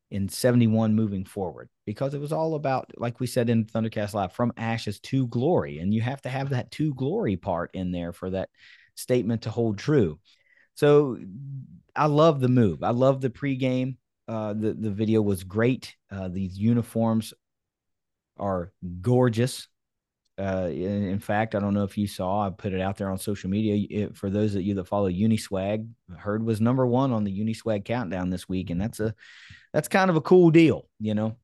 in 0.09 0.29
71 0.29 0.95
moving 0.95 1.25
forward 1.25 1.69
because 1.85 2.13
it 2.13 2.21
was 2.21 2.31
all 2.31 2.55
about 2.55 2.91
like 2.97 3.19
we 3.19 3.27
said 3.27 3.49
in 3.49 3.65
thundercast 3.65 4.13
live 4.13 4.31
from 4.31 4.53
ashes 4.57 4.99
to 5.01 5.27
glory. 5.27 5.79
And 5.79 5.93
you 5.93 6.01
have 6.01 6.21
to 6.21 6.29
have 6.29 6.49
that 6.49 6.71
to 6.71 6.93
glory 6.93 7.35
part 7.35 7.71
in 7.73 7.91
there 7.91 8.13
for 8.13 8.29
that 8.29 8.49
statement 8.95 9.43
to 9.43 9.49
hold 9.49 9.77
true. 9.77 10.19
So 10.75 11.17
i 11.95 12.05
love 12.05 12.39
the 12.39 12.47
move. 12.47 12.83
I 12.83 12.91
love 12.91 13.21
the 13.21 13.29
pregame. 13.29 13.97
Uh 14.27 14.53
the, 14.53 14.73
the 14.73 14.91
video 14.91 15.21
was 15.21 15.43
great. 15.43 15.95
Uh 16.09 16.29
these 16.29 16.57
uniforms 16.57 17.33
are 18.37 18.71
gorgeous 19.01 19.67
uh, 20.39 20.69
in, 20.69 21.03
in 21.03 21.19
fact, 21.19 21.55
I 21.55 21.59
don't 21.59 21.73
know 21.73 21.83
if 21.83 21.97
you 21.97 22.07
saw, 22.07 22.45
I 22.45 22.49
put 22.51 22.73
it 22.73 22.81
out 22.81 22.97
there 22.97 23.09
on 23.09 23.17
social 23.17 23.49
media. 23.49 23.87
It, 23.89 24.15
for 24.15 24.29
those 24.29 24.53
of 24.53 24.61
you 24.61 24.75
that 24.75 24.87
follow 24.87 25.09
Uniswag, 25.09 25.89
Herd 26.15 26.43
was 26.43 26.61
number 26.61 26.85
one 26.85 27.11
on 27.11 27.23
the 27.23 27.39
Uniswag 27.39 27.85
countdown 27.85 28.29
this 28.29 28.47
week, 28.47 28.69
and 28.69 28.79
that's 28.79 28.99
a 28.99 29.15
that's 29.73 29.87
kind 29.87 30.09
of 30.09 30.15
a 30.15 30.21
cool 30.21 30.51
deal, 30.51 30.87
you 30.99 31.15
know. 31.15 31.35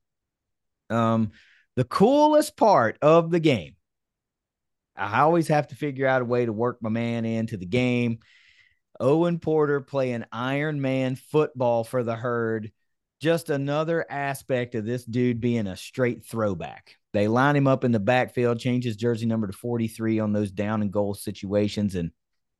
Um, 0.89 1.31
the 1.75 1.83
coolest 1.85 2.55
part 2.55 2.99
of 3.01 3.31
the 3.31 3.39
game, 3.39 3.75
I 4.95 5.21
always 5.21 5.47
have 5.47 5.67
to 5.69 5.75
figure 5.75 6.05
out 6.05 6.21
a 6.21 6.25
way 6.25 6.45
to 6.45 6.53
work 6.53 6.77
my 6.81 6.89
man 6.89 7.25
into 7.25 7.57
the 7.57 7.65
game. 7.65 8.19
Owen 8.99 9.39
Porter 9.39 9.81
playing 9.81 10.25
Iron 10.31 10.79
Man 10.81 11.15
football 11.15 11.83
for 11.83 12.03
the 12.03 12.15
herd. 12.15 12.71
Just 13.19 13.49
another 13.49 14.05
aspect 14.07 14.75
of 14.75 14.85
this 14.85 15.03
dude 15.03 15.41
being 15.41 15.65
a 15.65 15.75
straight 15.75 16.25
throwback. 16.25 16.97
They 17.13 17.27
line 17.27 17.55
him 17.55 17.67
up 17.67 17.83
in 17.83 17.91
the 17.91 17.99
backfield, 17.99 18.59
change 18.59 18.83
his 18.83 18.95
jersey 18.95 19.27
number 19.27 19.47
to 19.47 19.53
43 19.53 20.19
on 20.19 20.33
those 20.33 20.51
down 20.51 20.81
and 20.81 20.91
goal 20.91 21.13
situations, 21.13 21.95
and 21.95 22.11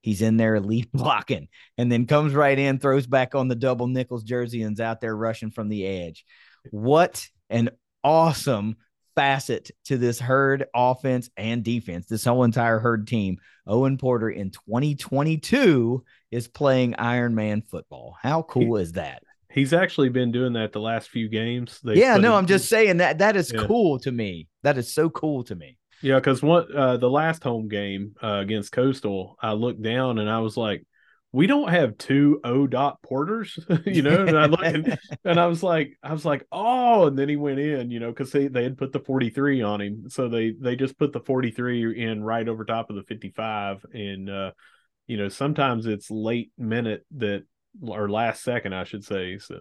he's 0.01 0.21
in 0.21 0.37
there 0.37 0.59
lead 0.59 0.91
blocking 0.93 1.47
and 1.77 1.91
then 1.91 2.05
comes 2.05 2.33
right 2.33 2.57
in, 2.57 2.79
throws 2.79 3.07
back 3.07 3.33
on 3.35 3.47
the 3.47 3.55
double 3.55 3.87
nickels 3.87 4.23
jersey, 4.23 4.61
and's 4.61 4.79
out 4.79 5.01
there 5.01 5.15
rushing 5.15 5.51
from 5.51 5.69
the 5.69 5.85
edge. 5.85 6.23
What 6.69 7.27
an 7.49 7.71
awesome 8.03 8.77
facet 9.15 9.71
to 9.85 9.97
this 9.97 10.19
herd 10.19 10.65
offense 10.75 11.29
and 11.37 11.63
defense, 11.63 12.07
this 12.07 12.25
whole 12.25 12.43
entire 12.43 12.79
herd 12.79 13.07
team. 13.07 13.37
Owen 13.65 13.97
Porter 13.97 14.29
in 14.29 14.51
2022 14.51 16.03
is 16.31 16.47
playing 16.47 16.95
Iron 16.95 17.35
Man 17.35 17.61
football. 17.61 18.15
How 18.21 18.41
cool 18.43 18.77
is 18.77 18.93
that? 18.93 19.23
He's 19.53 19.71
actually 19.71 20.09
been 20.09 20.31
doing 20.31 20.53
that 20.53 20.71
the 20.71 20.79
last 20.79 21.09
few 21.09 21.29
games. 21.29 21.79
They 21.83 21.95
yeah, 21.95 22.17
no, 22.17 22.35
I'm 22.35 22.47
just 22.47 22.67
saying 22.67 22.97
that 22.97 23.19
that 23.19 23.35
is 23.35 23.51
Yeah. 23.53 23.65
cool 23.67 23.99
to 23.99 24.11
me. 24.11 24.47
That 24.63 24.77
is 24.77 24.93
so 24.93 25.09
cool 25.09 25.43
to 25.45 25.55
me. 25.55 25.77
Yeah, 26.01 26.15
because 26.15 26.41
what 26.41 26.69
uh, 26.73 26.97
the 26.97 27.09
last 27.09 27.43
home 27.43 27.67
game 27.67 28.15
uh, 28.21 28.39
against 28.41 28.71
Coastal, 28.71 29.37
I 29.41 29.53
looked 29.53 29.81
down 29.81 30.19
and 30.19 30.29
I 30.29 30.39
was 30.39 30.57
like, 30.57 30.83
we 31.31 31.47
don't 31.47 31.69
have 31.69 31.97
two 31.97 32.39
O 32.43 32.67
dot 32.67 33.01
porters, 33.01 33.57
you 33.85 34.01
know. 34.01 34.25
And 34.25 34.37
I 34.37 34.45
look 34.47 34.61
and, 34.63 34.97
and, 35.25 35.39
I 35.39 35.47
was 35.47 35.63
like, 35.63 35.97
I 36.03 36.13
was 36.13 36.25
like, 36.25 36.45
oh, 36.51 37.07
and 37.07 37.17
then 37.17 37.29
he 37.29 37.35
went 37.35 37.59
in, 37.59 37.89
you 37.89 37.99
know, 37.99 38.09
because 38.09 38.31
they, 38.31 38.47
they 38.47 38.63
had 38.63 38.77
put 38.77 38.91
the 38.91 38.99
43 38.99 39.61
on 39.61 39.81
him. 39.81 40.09
So 40.09 40.29
they 40.29 40.51
they 40.51 40.75
just 40.75 40.97
put 40.97 41.13
the 41.13 41.21
43 41.21 42.03
in 42.03 42.23
right 42.23 42.47
over 42.47 42.65
top 42.65 42.89
of 42.89 42.95
the 42.95 43.03
55. 43.03 43.85
And 43.93 44.29
uh, 44.29 44.51
you 45.07 45.17
know, 45.17 45.29
sometimes 45.29 45.85
it's 45.85 46.11
late 46.11 46.51
minute 46.57 47.05
that 47.17 47.45
or 47.81 48.09
last 48.09 48.43
second, 48.43 48.73
I 48.73 48.83
should 48.83 49.03
say. 49.03 49.37
So 49.37 49.59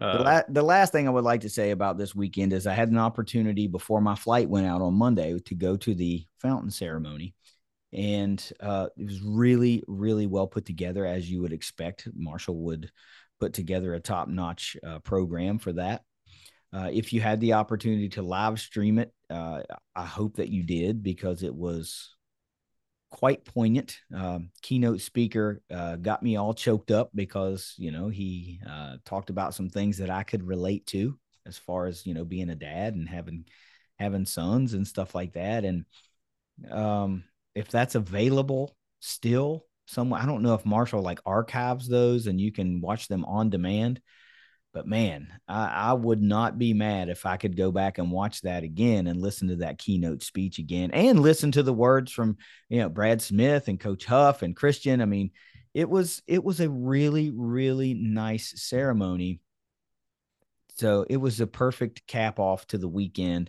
uh, 0.00 0.18
the, 0.18 0.24
la- 0.24 0.42
the 0.48 0.62
last 0.62 0.92
thing 0.92 1.06
I 1.06 1.10
would 1.10 1.24
like 1.24 1.42
to 1.42 1.48
say 1.48 1.70
about 1.70 1.98
this 1.98 2.14
weekend 2.14 2.52
is 2.52 2.66
I 2.66 2.74
had 2.74 2.90
an 2.90 2.98
opportunity 2.98 3.66
before 3.66 4.00
my 4.00 4.14
flight 4.14 4.48
went 4.48 4.66
out 4.66 4.82
on 4.82 4.94
Monday 4.94 5.38
to 5.46 5.54
go 5.54 5.76
to 5.76 5.94
the 5.94 6.24
fountain 6.40 6.70
ceremony 6.70 7.34
and 7.92 8.52
uh, 8.60 8.88
it 8.96 9.04
was 9.04 9.22
really 9.22 9.82
really 9.86 10.26
well 10.26 10.46
put 10.46 10.64
together 10.64 11.06
as 11.06 11.30
you 11.30 11.40
would 11.40 11.52
expect 11.52 12.08
marshall 12.14 12.56
would 12.56 12.90
put 13.40 13.52
together 13.52 13.94
a 13.94 14.00
top-notch 14.00 14.76
uh, 14.86 14.98
program 15.00 15.58
for 15.58 15.72
that 15.72 16.02
uh, 16.72 16.90
if 16.92 17.12
you 17.12 17.20
had 17.20 17.40
the 17.40 17.54
opportunity 17.54 18.08
to 18.08 18.22
live 18.22 18.58
stream 18.60 18.98
it 18.98 19.12
uh, 19.30 19.62
i 19.94 20.04
hope 20.04 20.36
that 20.36 20.48
you 20.48 20.62
did 20.62 21.02
because 21.02 21.42
it 21.42 21.54
was 21.54 22.15
quite 23.16 23.46
poignant. 23.46 23.98
Um, 24.14 24.50
keynote 24.60 25.00
speaker 25.00 25.62
uh, 25.72 25.96
got 25.96 26.22
me 26.22 26.36
all 26.36 26.52
choked 26.52 26.90
up 26.90 27.08
because 27.14 27.72
you 27.78 27.90
know 27.90 28.10
he 28.10 28.60
uh, 28.68 28.96
talked 29.06 29.30
about 29.30 29.54
some 29.54 29.70
things 29.70 29.96
that 29.98 30.10
i 30.10 30.22
could 30.22 30.46
relate 30.46 30.84
to 30.88 31.18
as 31.46 31.56
far 31.56 31.86
as 31.86 32.04
you 32.04 32.12
know 32.12 32.26
being 32.26 32.50
a 32.50 32.54
dad 32.54 32.94
and 32.94 33.08
having 33.08 33.46
having 33.98 34.26
sons 34.26 34.74
and 34.74 34.86
stuff 34.86 35.14
like 35.14 35.32
that. 35.32 35.64
And 35.64 35.86
um 36.70 37.24
if 37.54 37.68
that's 37.68 37.94
available 37.94 38.76
still 39.00 39.64
somewhere 39.86 40.20
i 40.20 40.24
don't 40.24 40.42
know 40.42 40.54
if 40.54 40.64
marshall 40.64 41.02
like 41.02 41.20
archives 41.26 41.86
those 41.86 42.26
and 42.26 42.40
you 42.40 42.50
can 42.50 42.80
watch 42.80 43.08
them 43.08 43.26
on 43.26 43.50
demand 43.50 44.00
but 44.76 44.86
man 44.86 45.32
I, 45.48 45.68
I, 45.68 45.92
would 45.94 46.20
not 46.20 46.58
be 46.58 46.74
mad 46.74 47.08
if 47.08 47.24
i 47.24 47.38
could 47.38 47.56
go 47.56 47.72
back 47.72 47.96
and 47.96 48.12
watch 48.12 48.42
that 48.42 48.62
again 48.62 49.06
and 49.06 49.22
listen 49.22 49.48
to 49.48 49.56
that 49.56 49.78
keynote 49.78 50.22
speech 50.22 50.58
again 50.58 50.90
and 50.90 51.20
listen 51.20 51.50
to 51.52 51.62
the 51.62 51.72
words 51.72 52.12
from 52.12 52.36
you 52.68 52.80
know 52.80 52.90
brad 52.90 53.22
smith 53.22 53.68
and 53.68 53.80
coach 53.80 54.04
huff 54.04 54.42
and 54.42 54.54
christian. 54.54 55.00
I 55.00 55.06
mean 55.06 55.30
it 55.72 55.88
was 55.88 56.20
it 56.26 56.44
was 56.44 56.60
a 56.60 56.68
really 56.68 57.30
really 57.34 57.94
nice 57.94 58.52
ceremony. 58.62 59.40
So 60.76 61.06
it 61.08 61.16
was 61.16 61.40
a 61.40 61.46
perfect 61.46 62.06
cap 62.06 62.38
off 62.38 62.66
to 62.66 62.76
the 62.76 62.88
weekend. 62.88 63.48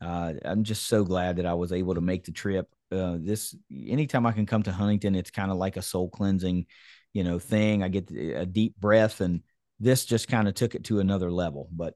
Uh, 0.00 0.34
i'm 0.44 0.62
just 0.62 0.86
so 0.86 1.02
glad 1.02 1.36
that 1.36 1.46
i 1.46 1.54
was 1.54 1.72
able 1.72 1.96
to 1.96 2.00
make 2.00 2.24
the 2.24 2.32
trip. 2.32 2.68
Uh, 2.92 3.16
this 3.18 3.56
anytime 3.72 4.24
I 4.24 4.32
can 4.32 4.46
come 4.46 4.62
to 4.62 4.72
Huntington, 4.72 5.16
it's 5.16 5.32
kind 5.32 5.50
of 5.50 5.56
like 5.56 5.76
a 5.76 5.82
soul 5.82 6.08
cleansing, 6.08 6.66
you 7.12 7.24
know, 7.24 7.40
thing. 7.40 7.82
I 7.82 7.88
get 7.88 8.08
a 8.12 8.46
deep 8.46 8.76
breath, 8.80 9.20
and 9.20 9.42
this 9.80 10.04
just 10.04 10.28
kind 10.28 10.46
of 10.46 10.54
took 10.54 10.74
it 10.74 10.84
to 10.84 11.00
another 11.00 11.30
level. 11.32 11.68
But 11.72 11.94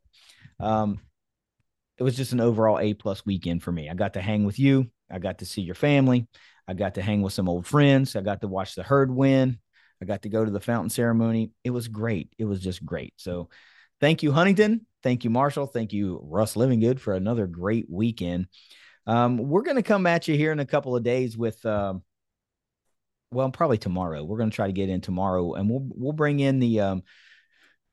um, 0.58 1.00
it 1.98 2.02
was 2.02 2.16
just 2.16 2.32
an 2.32 2.40
overall 2.40 2.80
A 2.80 2.94
plus 2.94 3.24
weekend 3.24 3.62
for 3.62 3.70
me. 3.70 3.88
I 3.88 3.94
got 3.94 4.14
to 4.14 4.22
hang 4.22 4.44
with 4.44 4.58
you. 4.58 4.90
I 5.10 5.18
got 5.18 5.38
to 5.38 5.46
see 5.46 5.62
your 5.62 5.74
family. 5.74 6.26
I 6.66 6.74
got 6.74 6.94
to 6.94 7.02
hang 7.02 7.22
with 7.22 7.34
some 7.34 7.48
old 7.48 7.66
friends. 7.66 8.16
I 8.16 8.22
got 8.22 8.40
to 8.40 8.48
watch 8.48 8.74
the 8.74 8.82
herd 8.82 9.10
win. 9.10 9.58
I 10.02 10.06
got 10.06 10.22
to 10.22 10.28
go 10.28 10.44
to 10.44 10.50
the 10.50 10.60
fountain 10.60 10.90
ceremony. 10.90 11.52
It 11.62 11.70
was 11.70 11.88
great. 11.88 12.30
It 12.38 12.46
was 12.46 12.60
just 12.60 12.84
great. 12.84 13.12
So 13.16 13.48
thank 14.00 14.22
you, 14.22 14.32
Huntington. 14.32 14.86
Thank 15.02 15.24
you, 15.24 15.30
Marshall. 15.30 15.66
Thank 15.66 15.92
you, 15.92 16.20
Russ 16.24 16.54
Livingood, 16.54 16.98
for 16.98 17.14
another 17.14 17.46
great 17.46 17.86
weekend. 17.90 18.46
Um, 19.06 19.36
we're 19.36 19.62
going 19.62 19.76
to 19.76 19.82
come 19.82 20.06
at 20.06 20.26
you 20.26 20.36
here 20.36 20.50
in 20.50 20.60
a 20.60 20.66
couple 20.66 20.96
of 20.96 21.02
days 21.02 21.36
with, 21.36 21.64
um, 21.66 22.02
well, 23.30 23.50
probably 23.50 23.78
tomorrow. 23.78 24.24
We're 24.24 24.38
going 24.38 24.50
to 24.50 24.56
try 24.56 24.66
to 24.66 24.72
get 24.72 24.88
in 24.88 25.02
tomorrow, 25.02 25.54
and 25.54 25.68
we'll 25.68 25.86
we'll 25.94 26.12
bring 26.12 26.40
in 26.40 26.58
the 26.58 26.80
um, 26.80 27.02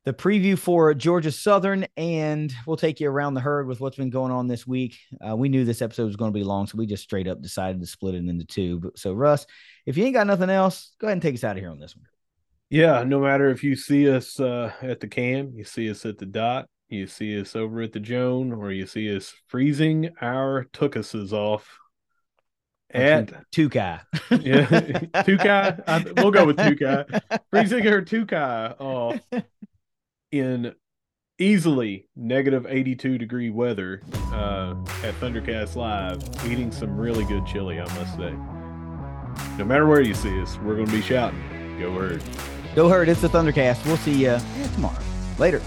the 0.04 0.14
preview 0.14 0.58
for 0.58 0.94
Georgia 0.94 1.32
Southern, 1.32 1.86
and 1.96 2.52
we'll 2.66 2.78
take 2.78 3.00
you 3.00 3.10
around 3.10 3.36
the 3.36 3.42
herd 3.42 3.68
with 3.68 3.80
what's 3.80 3.98
been 3.98 4.10
going 4.10 4.32
on 4.32 4.48
this 4.48 4.66
week. 4.66 4.98
Uh, 5.26 5.36
we 5.36 5.48
knew 5.48 5.64
this 5.64 5.82
episode 5.82 6.06
was 6.06 6.16
going 6.16 6.34
to 6.34 6.38
be 6.38 6.44
long, 6.44 6.66
so 6.66 6.78
we 6.78 6.88
just 6.88 7.04
straight 7.04 7.28
up 7.28 7.42
decided 7.42 7.80
to 7.82 7.88
split 7.88 8.16
it 8.16 8.28
into 8.28 8.46
two. 8.46 8.92
So, 8.96 9.14
Russ, 9.14 9.46
if 9.86 9.98
you 9.98 10.06
ain't 10.06 10.16
got 10.16 10.28
nothing 10.28 10.50
else, 10.50 10.94
go 11.00 11.08
ahead 11.08 11.14
and 11.14 11.22
take 11.22 11.36
us 11.36 11.44
out 11.44 11.56
of 11.56 11.62
here 11.62 11.70
on 11.70 11.80
this 11.80 11.96
one. 11.96 12.06
Yeah, 12.70 13.04
no 13.04 13.20
matter 13.20 13.50
if 13.50 13.64
you 13.64 13.76
see 13.76 14.10
us 14.10 14.40
uh, 14.40 14.72
at 14.82 15.02
the 15.02 15.08
cam, 15.08 15.52
you 15.56 15.66
see 15.66 15.90
us 15.92 16.06
at 16.06 16.18
the 16.18 16.26
dot, 16.26 16.68
you 16.90 17.06
see 17.06 17.40
us 17.40 17.56
over 17.56 17.82
at 17.82 17.92
the 17.92 18.00
Joan, 18.00 18.54
or 18.54 18.72
you 18.72 18.88
see 18.88 19.16
us 19.16 19.34
freezing 19.48 20.10
our 20.20 20.66
tookuses 20.74 21.32
off 21.32 21.78
at 22.90 23.32
Tukai. 23.52 24.02
yeah, 24.32 24.66
Tukai. 25.24 26.16
we'll 26.22 26.32
go 26.32 26.46
with 26.46 26.58
Tukai. 26.58 27.22
Freezing 27.52 27.84
her 27.84 28.02
Tukai 28.02 28.76
off 28.80 29.20
in 30.32 30.74
easily 31.40 32.08
negative 32.16 32.66
82 32.68 33.18
degree 33.18 33.50
weather 33.50 34.02
uh, 34.32 34.76
at 35.04 35.14
Thundercast 35.16 35.76
Live, 35.76 36.22
eating 36.50 36.72
some 36.72 36.98
really 36.98 37.26
good 37.26 37.46
chili, 37.46 37.80
I 37.80 37.86
must 37.96 38.16
say. 38.16 38.34
No 39.58 39.66
matter 39.66 39.88
where 39.88 40.02
you 40.02 40.14
see 40.14 40.42
us, 40.42 40.58
we're 40.60 40.76
going 40.76 40.88
to 40.88 40.92
be 40.92 41.02
shouting, 41.02 41.42
Go 41.80 41.92
Herd. 41.94 42.24
Go 42.76 42.90
Herd. 42.90 43.10
It's 43.10 43.22
the 43.22 43.30
Thundercast. 43.30 43.86
We'll 43.86 43.98
see 43.98 44.24
you 44.24 44.38
tomorrow. 44.74 45.00
Later. 45.40 45.62